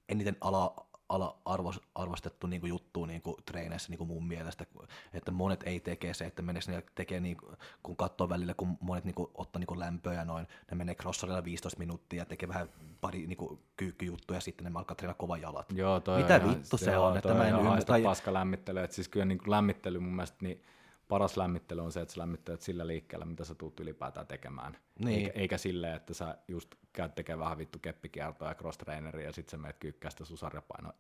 eniten 0.10 0.38
ala, 0.42 0.89
ala 1.10 1.38
arvos, 1.46 1.82
arvostettu 1.96 2.48
niin 2.48 2.62
kuin 2.62 2.70
juttu 2.70 3.06
niin 3.06 3.22
kuin 3.22 3.36
treeneissä 3.46 3.90
niin 3.90 3.98
kuin 3.98 4.08
mun 4.08 4.28
mielestä, 4.28 4.66
että 5.14 5.32
monet 5.32 5.64
ei 5.64 5.80
tekee 5.80 6.14
se, 6.14 6.26
että 6.26 6.42
menee 6.42 6.62
sinne 6.62 6.84
tekee, 6.96 7.20
niin, 7.20 7.38
kun 7.84 7.96
katsoo 7.96 8.30
välillä, 8.30 8.54
kun 8.54 8.78
monet 8.80 9.06
niin 9.06 9.16
kuin, 9.16 9.32
ottaa 9.34 9.60
niin 9.60 9.68
kuin 9.68 9.80
lämpöä 9.80 10.14
ja 10.14 10.26
noin, 10.26 10.48
ne 10.72 10.78
menee 10.78 10.96
crossarilla 10.96 11.44
15 11.44 11.80
minuuttia 11.80 12.22
ja 12.22 12.26
tekee 12.26 12.50
vähän 12.50 12.70
pari 13.02 13.28
niin 13.28 13.38
kuin, 13.38 13.60
kyykkyjuttuja 13.78 14.38
ja 14.38 14.42
sitten 14.42 14.74
ne 14.74 14.80
alkaa 14.80 14.96
treenaa 14.96 15.14
kovan 15.14 15.42
jalat. 15.42 15.72
Joo, 15.74 16.00
toi 16.00 16.22
Mitä 16.22 16.42
on 16.44 16.50
vittu 16.50 16.78
se 16.78 16.92
joo, 16.92 17.06
on? 17.06 17.18
Että 17.18 17.34
mä 17.34 17.48
en 17.48 17.56
ymmärrä. 17.56 18.04
paska 18.04 18.34
lämmittely, 18.34 18.80
että 18.80 18.96
siis 18.96 19.08
kyllä 19.08 19.26
niin 19.26 19.38
kuin 19.38 19.52
lämmittely 19.52 20.00
mun 20.00 20.16
mielestä, 20.16 20.38
niin 20.42 20.64
paras 21.10 21.38
lämmittely 21.38 21.82
on 21.82 21.92
se, 21.92 22.02
että 22.02 22.14
sä 22.14 22.22
lämmittelet 22.22 22.62
sillä 22.62 22.88
liikkeellä, 22.88 23.26
mitä 23.26 23.46
sä 23.46 23.56
tuut 23.56 23.80
ylipäätään 23.80 24.28
tekemään. 24.28 24.78
Niin. 25.00 25.26
Eikä, 25.26 25.40
eikä 25.40 25.58
silleen, 25.58 25.96
että 25.96 26.14
sä 26.14 26.38
just 26.48 26.76
käyt 26.94 27.16
tekemään 27.16 27.40
vähän 27.40 27.58
vittu 27.58 27.80
keppikiertoa 27.80 28.48
ja 28.48 28.56
cross 28.56 28.78
traineria 28.78 29.26
ja 29.26 29.34
sit 29.34 29.50
sä 29.50 29.58
meet 29.58 29.78
kyykkää 29.80 30.12
sitä 30.12 30.26
sun. 30.26 30.38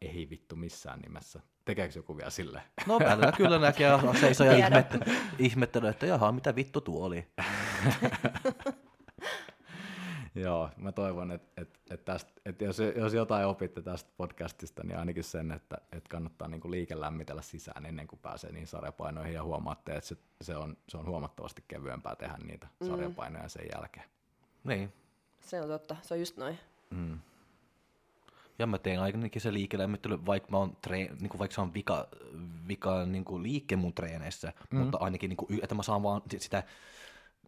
Ei 0.02 0.28
vittu 0.30 0.56
missään 0.56 1.00
nimessä. 1.00 1.40
Tekeekö 1.66 2.00
joku 2.00 2.18
vielä 2.18 2.30
silleen? 2.30 2.64
No 2.88 3.00
välillä 3.00 3.32
kyllä 3.38 3.60
näkee 3.60 3.88
ja 3.88 4.14
seisoo 4.20 4.48
ja 4.48 4.84
ihmettely, 5.40 5.88
että 5.88 6.06
jaha, 6.06 6.32
mitä 6.32 6.56
vittu 6.56 6.82
tuo 6.82 7.06
oli. 7.06 7.28
Joo, 10.42 10.70
mä 10.78 10.92
toivon, 10.92 11.32
että, 11.32 11.62
että, 11.62 11.80
että, 11.90 12.06
tästä, 12.06 12.32
että 12.46 12.64
jos, 12.64 12.78
jos 12.96 13.14
jotain 13.14 13.46
opitte 13.46 13.82
tästä 13.82 14.10
podcastista, 14.18 14.84
niin 14.84 14.98
ainakin 14.98 15.24
sen, 15.24 15.52
että, 15.52 15.78
että 15.92 16.10
kannattaa 16.10 16.48
niin 16.48 16.62
kuin 16.62 16.72
liike 16.72 17.00
lämmitellä 17.00 17.42
sisään 17.42 17.86
ennen 17.86 18.08
kuin 18.08 18.20
pääsee 18.20 18.52
niihin 18.52 18.68
sarjapainoihin 18.68 19.34
ja 19.34 19.44
huomaatte, 19.44 19.96
että 19.96 20.08
se, 20.08 20.18
se, 20.42 20.56
on, 20.56 20.78
se 20.88 20.98
on 20.98 21.06
huomattavasti 21.06 21.64
kevyempää 21.68 22.16
tehdä 22.16 22.38
niitä 22.44 22.68
mm. 22.80 22.88
sarjapainoja 22.88 23.50
sen 23.50 23.66
jälkeen. 23.76 24.06
Niin. 24.64 24.94
Se 25.42 25.62
on 25.62 25.68
totta, 25.68 25.96
se 26.02 26.14
on 26.14 26.20
just 26.20 26.38
noin. 26.38 26.60
Mm. 26.90 27.20
Ja 28.60 28.68
mä 28.68 28.78
teen 28.78 29.02
ainakin 29.02 29.42
se 29.42 29.54
liikelämmittely, 29.54 30.26
vaikka, 30.26 30.52
mä 30.52 30.58
on 30.58 30.78
treen, 30.82 31.18
niin 31.20 31.30
kuin 31.30 31.40
vaikka 31.40 31.56
se 31.56 31.62
on 31.62 31.74
vika, 31.74 32.08
vika 32.68 33.06
niin 33.06 33.26
kuin 33.26 33.44
liike 33.44 33.76
mun 33.76 33.94
treeneissä, 33.94 34.54
mm. 34.72 34.80
mutta 34.80 34.98
ainakin, 35.02 35.30
niin 35.30 35.38
kuin, 35.38 35.60
että 35.64 35.76
mä 35.76 35.84
saan 35.84 36.04
vaan 36.04 36.22
sitä 36.38 36.64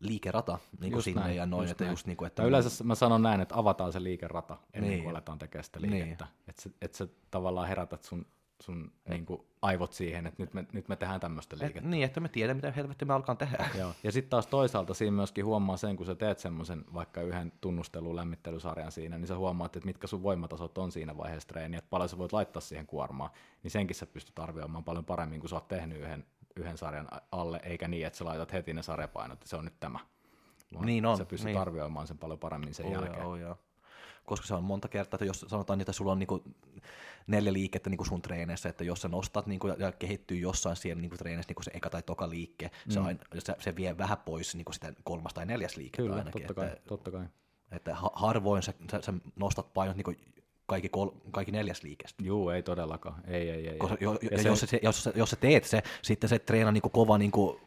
liikerata 0.02 0.60
niin 0.80 0.94
kuin 0.94 1.04
sinne 1.04 1.22
näin, 1.22 1.36
ja 1.36 1.46
noin. 1.46 1.70
Että 1.70 1.86
just 1.86 2.08
niin 2.08 2.18
kuin, 2.18 2.28
että 2.28 2.44
yleensä 2.44 2.84
mä 2.84 2.96
sanon 2.96 3.22
näin, 3.22 3.42
että 3.42 3.56
avataan 3.56 3.94
se 3.94 4.04
liikerata 4.04 4.58
ennen 4.74 4.92
niin. 4.92 5.04
kuin 5.04 5.12
aletaan 5.12 5.40
tekemään 5.40 5.64
sitä 5.64 5.82
liikettä. 5.82 6.26
Niin. 6.26 6.50
Että 6.50 6.70
et 6.82 6.94
sä 6.94 7.08
tavallaan 7.32 7.68
herätät 7.68 8.04
sun, 8.04 8.26
sun 8.62 8.92
niin 9.10 9.26
kuin 9.26 9.42
aivot 9.62 9.94
siihen, 9.94 10.28
että 10.28 10.44
nyt 10.44 10.54
me, 10.54 10.66
nyt 10.74 10.88
me 10.88 10.96
tehdään 10.96 11.20
tämmöistä 11.20 11.56
liikettä. 11.60 11.80
Et, 11.80 11.86
niin, 11.92 12.04
että 12.04 12.20
me 12.20 12.30
tiedämme, 12.30 12.58
mitä 12.58 12.72
helvetti 12.72 13.06
me 13.06 13.14
alkaa 13.14 13.36
tehdä. 13.36 13.70
Joo. 13.80 13.94
Ja 14.04 14.12
sitten 14.12 14.30
taas 14.30 14.48
toisaalta 14.48 14.94
siinä 14.94 15.16
myöskin 15.16 15.46
huomaa 15.46 15.78
sen, 15.78 15.98
kun 15.98 16.06
sä 16.06 16.16
teet 16.16 16.40
semmoisen 16.40 16.86
vaikka 16.94 17.22
yhden 17.22 17.52
tunnustelu 17.62 18.16
lämmittelysarjan 18.16 18.92
siinä, 18.92 19.18
niin 19.18 19.28
sä 19.28 19.38
huomaat, 19.38 19.76
että 19.76 19.86
mitkä 19.86 20.08
sun 20.08 20.24
voimatasot 20.24 20.78
on 20.78 20.92
siinä 20.92 21.18
vaiheessa 21.18 21.48
treeniä, 21.48 21.78
että 21.78 21.90
paljon 21.90 22.10
sä 22.10 22.18
voit 22.18 22.34
laittaa 22.34 22.62
siihen 22.62 22.88
kuormaa, 22.88 23.34
niin 23.64 23.72
senkin 23.72 23.96
sä 23.96 24.06
pystyt 24.06 24.40
arvioimaan 24.40 24.84
paljon 24.84 25.06
paremmin, 25.06 25.40
kun 25.40 25.50
sä 25.50 25.56
oot 25.56 25.68
tehnyt 25.68 25.98
yhden, 25.98 26.26
yhden 26.56 26.78
sarjan 26.78 27.08
alle, 27.32 27.60
eikä 27.64 27.88
niin, 27.88 28.08
että 28.08 28.18
sä 28.18 28.26
laitat 28.26 28.54
heti 28.54 28.74
ne 28.74 28.84
sarjapainot, 28.84 29.38
että 29.38 29.50
se 29.50 29.56
on 29.56 29.66
nyt 29.66 29.80
tämä 29.80 30.00
vaan 30.74 30.86
niin 30.86 31.06
on, 31.06 31.18
sä 31.18 31.26
pystyt 31.26 31.46
niin. 31.46 31.58
arvioimaan 31.58 32.08
sen 32.08 32.18
paljon 32.18 32.40
paremmin 32.40 32.74
sen 32.74 32.86
oh, 32.86 32.92
jälkeen. 32.92 33.26
Oh, 33.26 33.36
joo. 33.36 33.58
Koska 34.26 34.48
se 34.48 34.54
on 34.54 34.64
monta 34.64 34.88
kertaa, 34.88 35.16
että 35.16 35.26
jos 35.26 35.46
sanotaan, 35.48 35.82
että 35.82 35.92
sulla 35.92 36.12
on 36.12 36.20
niinku 36.20 36.44
neljä 37.28 37.54
liikettä 37.54 37.90
niinku 37.90 38.06
sun 38.06 38.22
treeneissä, 38.22 38.70
että 38.70 38.84
jos 38.84 39.02
sä 39.02 39.08
nostat 39.08 39.48
niinku 39.48 39.68
ja 39.68 39.92
kehittyy 39.92 40.38
jossain 40.38 40.76
siellä 40.76 41.02
niinku 41.02 41.18
treeneissä 41.18 41.50
niinku 41.50 41.64
se 41.64 41.72
eka 41.74 41.90
tai 41.90 42.04
toka 42.04 42.30
liikke, 42.30 42.72
mm. 42.86 42.92
se, 42.92 43.00
aina, 43.00 43.20
se, 43.40 43.56
se, 43.60 43.76
vie 43.76 43.98
vähän 43.98 44.18
pois 44.18 44.56
niinku 44.56 44.72
sitä 44.72 44.94
kolmas 45.04 45.34
tai 45.34 45.46
neljäs 45.46 45.78
liikettä 45.78 46.02
Kyllä, 46.02 46.16
ainakin. 46.16 46.42
totta 46.42 46.54
kai. 46.54 46.68
Että, 46.68 46.88
totta 46.88 47.12
kai. 47.12 47.26
että 47.72 47.96
harvoin 48.14 48.64
sä, 48.64 48.74
sä, 48.92 49.02
sä 49.02 49.14
nostat 49.36 49.74
painot 49.74 49.98
niinku 49.98 50.14
kaikki, 50.66 50.90
kol, 50.90 51.10
kaikki 51.32 51.52
neljäs 51.52 51.84
liikestä. 51.84 52.24
Joo, 52.24 52.52
ei 52.52 52.64
todellakaan. 52.64 53.22
Ei, 53.28 53.50
ei, 53.50 53.68
ei. 53.70 53.78
Koska, 53.78 53.98
jo, 54.02 54.14
ja, 54.22 54.30
ja 54.32 54.38
se, 54.44 54.50
jos, 54.50 54.60
se, 54.62 54.80
jos, 54.84 55.10
jos, 55.16 55.30
sä 55.30 55.36
teet 55.36 55.64
se, 55.64 55.84
sitten 56.02 56.30
se 56.30 56.40
treena 56.40 56.72
niinku 56.72 56.90
kova 56.90 57.18
niinku 57.18 57.60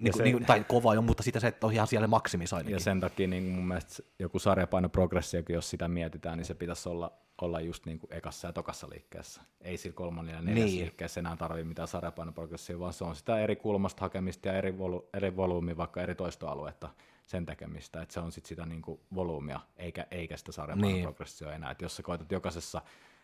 Niin 0.00 0.12
kuin, 0.12 0.16
se- 0.16 0.22
niin, 0.24 0.44
tai 0.46 0.64
kova 0.64 0.94
jo, 0.94 1.02
mutta 1.02 1.22
sitten 1.22 1.40
se, 1.42 1.54
on 1.62 1.72
ihan 1.72 1.86
siellä 1.86 2.06
maksimis 2.06 2.52
ainakin. 2.52 2.72
Ja 2.72 2.80
sen 2.80 3.00
takia 3.00 3.28
niin 3.28 3.42
mun 3.44 3.68
mielestä 3.68 4.02
joku 4.18 4.38
sarjapainoprogressiokin, 4.38 5.54
jos 5.54 5.70
sitä 5.70 5.88
mietitään, 5.88 6.38
niin 6.38 6.44
se 6.46 6.54
pitäisi 6.54 6.88
olla, 6.88 7.12
olla 7.40 7.60
just 7.60 7.86
niin 7.86 7.98
kuin 7.98 8.14
ekassa 8.14 8.48
ja 8.48 8.52
tokassa 8.52 8.88
liikkeessä. 8.90 9.40
Ei 9.60 9.76
sillä 9.76 9.94
kolmannella 9.94 10.38
ja 10.40 10.44
neljäs 10.44 10.70
Niin. 10.70 10.80
liikkeessä 10.80 11.20
enää 11.20 11.36
tarvitse 11.36 11.68
mitään 11.68 11.88
sarjapainoprogressioa, 11.88 12.80
vaan 12.80 12.92
se 12.92 13.04
on 13.04 13.16
sitä 13.16 13.38
eri 13.40 13.56
kulmasta 13.56 14.00
hakemista 14.00 14.48
ja 14.48 14.54
eri, 14.54 14.78
volu, 14.78 15.08
eri 15.14 15.36
volyymi, 15.36 15.76
vaikka 15.76 16.02
eri 16.02 16.14
toistoaluetta 16.14 16.88
sen 17.26 17.46
tekemistä, 17.46 18.02
että 18.02 18.12
se 18.12 18.20
on 18.20 18.32
sitten 18.32 18.48
sitä 18.48 18.66
niin 18.66 18.82
kuin 18.82 19.00
volyymia, 19.14 19.60
eikä, 19.76 20.06
eikä 20.10 20.36
sitä 20.36 20.52
sarjapainoprogressioa 20.52 21.52
enää. 21.54 21.70
Et 21.70 21.82
jos 21.82 21.96
sä 21.96 22.02
koetat 22.02 22.32
jokaisessa 22.32 22.82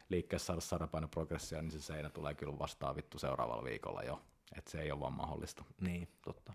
liikkeessä 0.09 0.47
saada 0.47 0.61
sarjapainoprogressioa, 0.61 1.63
niin 1.63 1.73
se 1.73 1.81
seinä 1.81 2.11
tulee 2.11 2.35
kyllä 2.35 2.59
vastaan 2.59 2.97
vittu 2.97 3.19
seuraavalla 3.19 3.65
viikolla 3.65 4.03
jo. 4.03 4.23
Että 4.57 4.71
se 4.71 4.81
ei 4.81 4.93
ole 4.93 5.01
vaan 5.01 5.13
mahdollista. 5.13 5.65
Niin, 5.81 6.09
totta. 6.23 6.53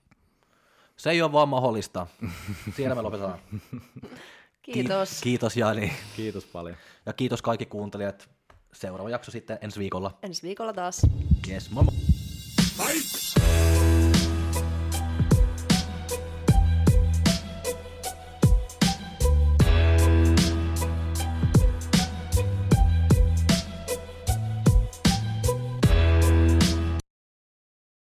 Se 0.97 1.09
ei 1.09 1.21
ole 1.21 1.31
vaan 1.31 1.49
mahdollista. 1.49 2.07
Siellä 2.75 2.95
me 2.95 3.01
lopetetaan. 3.01 3.39
Kiitos. 4.61 5.09
Ki- 5.09 5.21
kiitos 5.23 5.57
Jani. 5.57 5.93
Kiitos 6.15 6.45
paljon. 6.45 6.77
Ja 7.05 7.13
kiitos 7.13 7.41
kaikki 7.41 7.65
kuuntelijat. 7.65 8.29
Seuraava 8.73 9.09
jakso 9.09 9.31
sitten 9.31 9.57
ensi 9.61 9.79
viikolla. 9.79 10.17
Ensi 10.23 10.43
viikolla 10.43 10.73
taas. 10.73 11.01
Yes, 11.49 11.71
moi 11.71 11.83
moi. 11.83 11.93
Fight! 12.77 13.96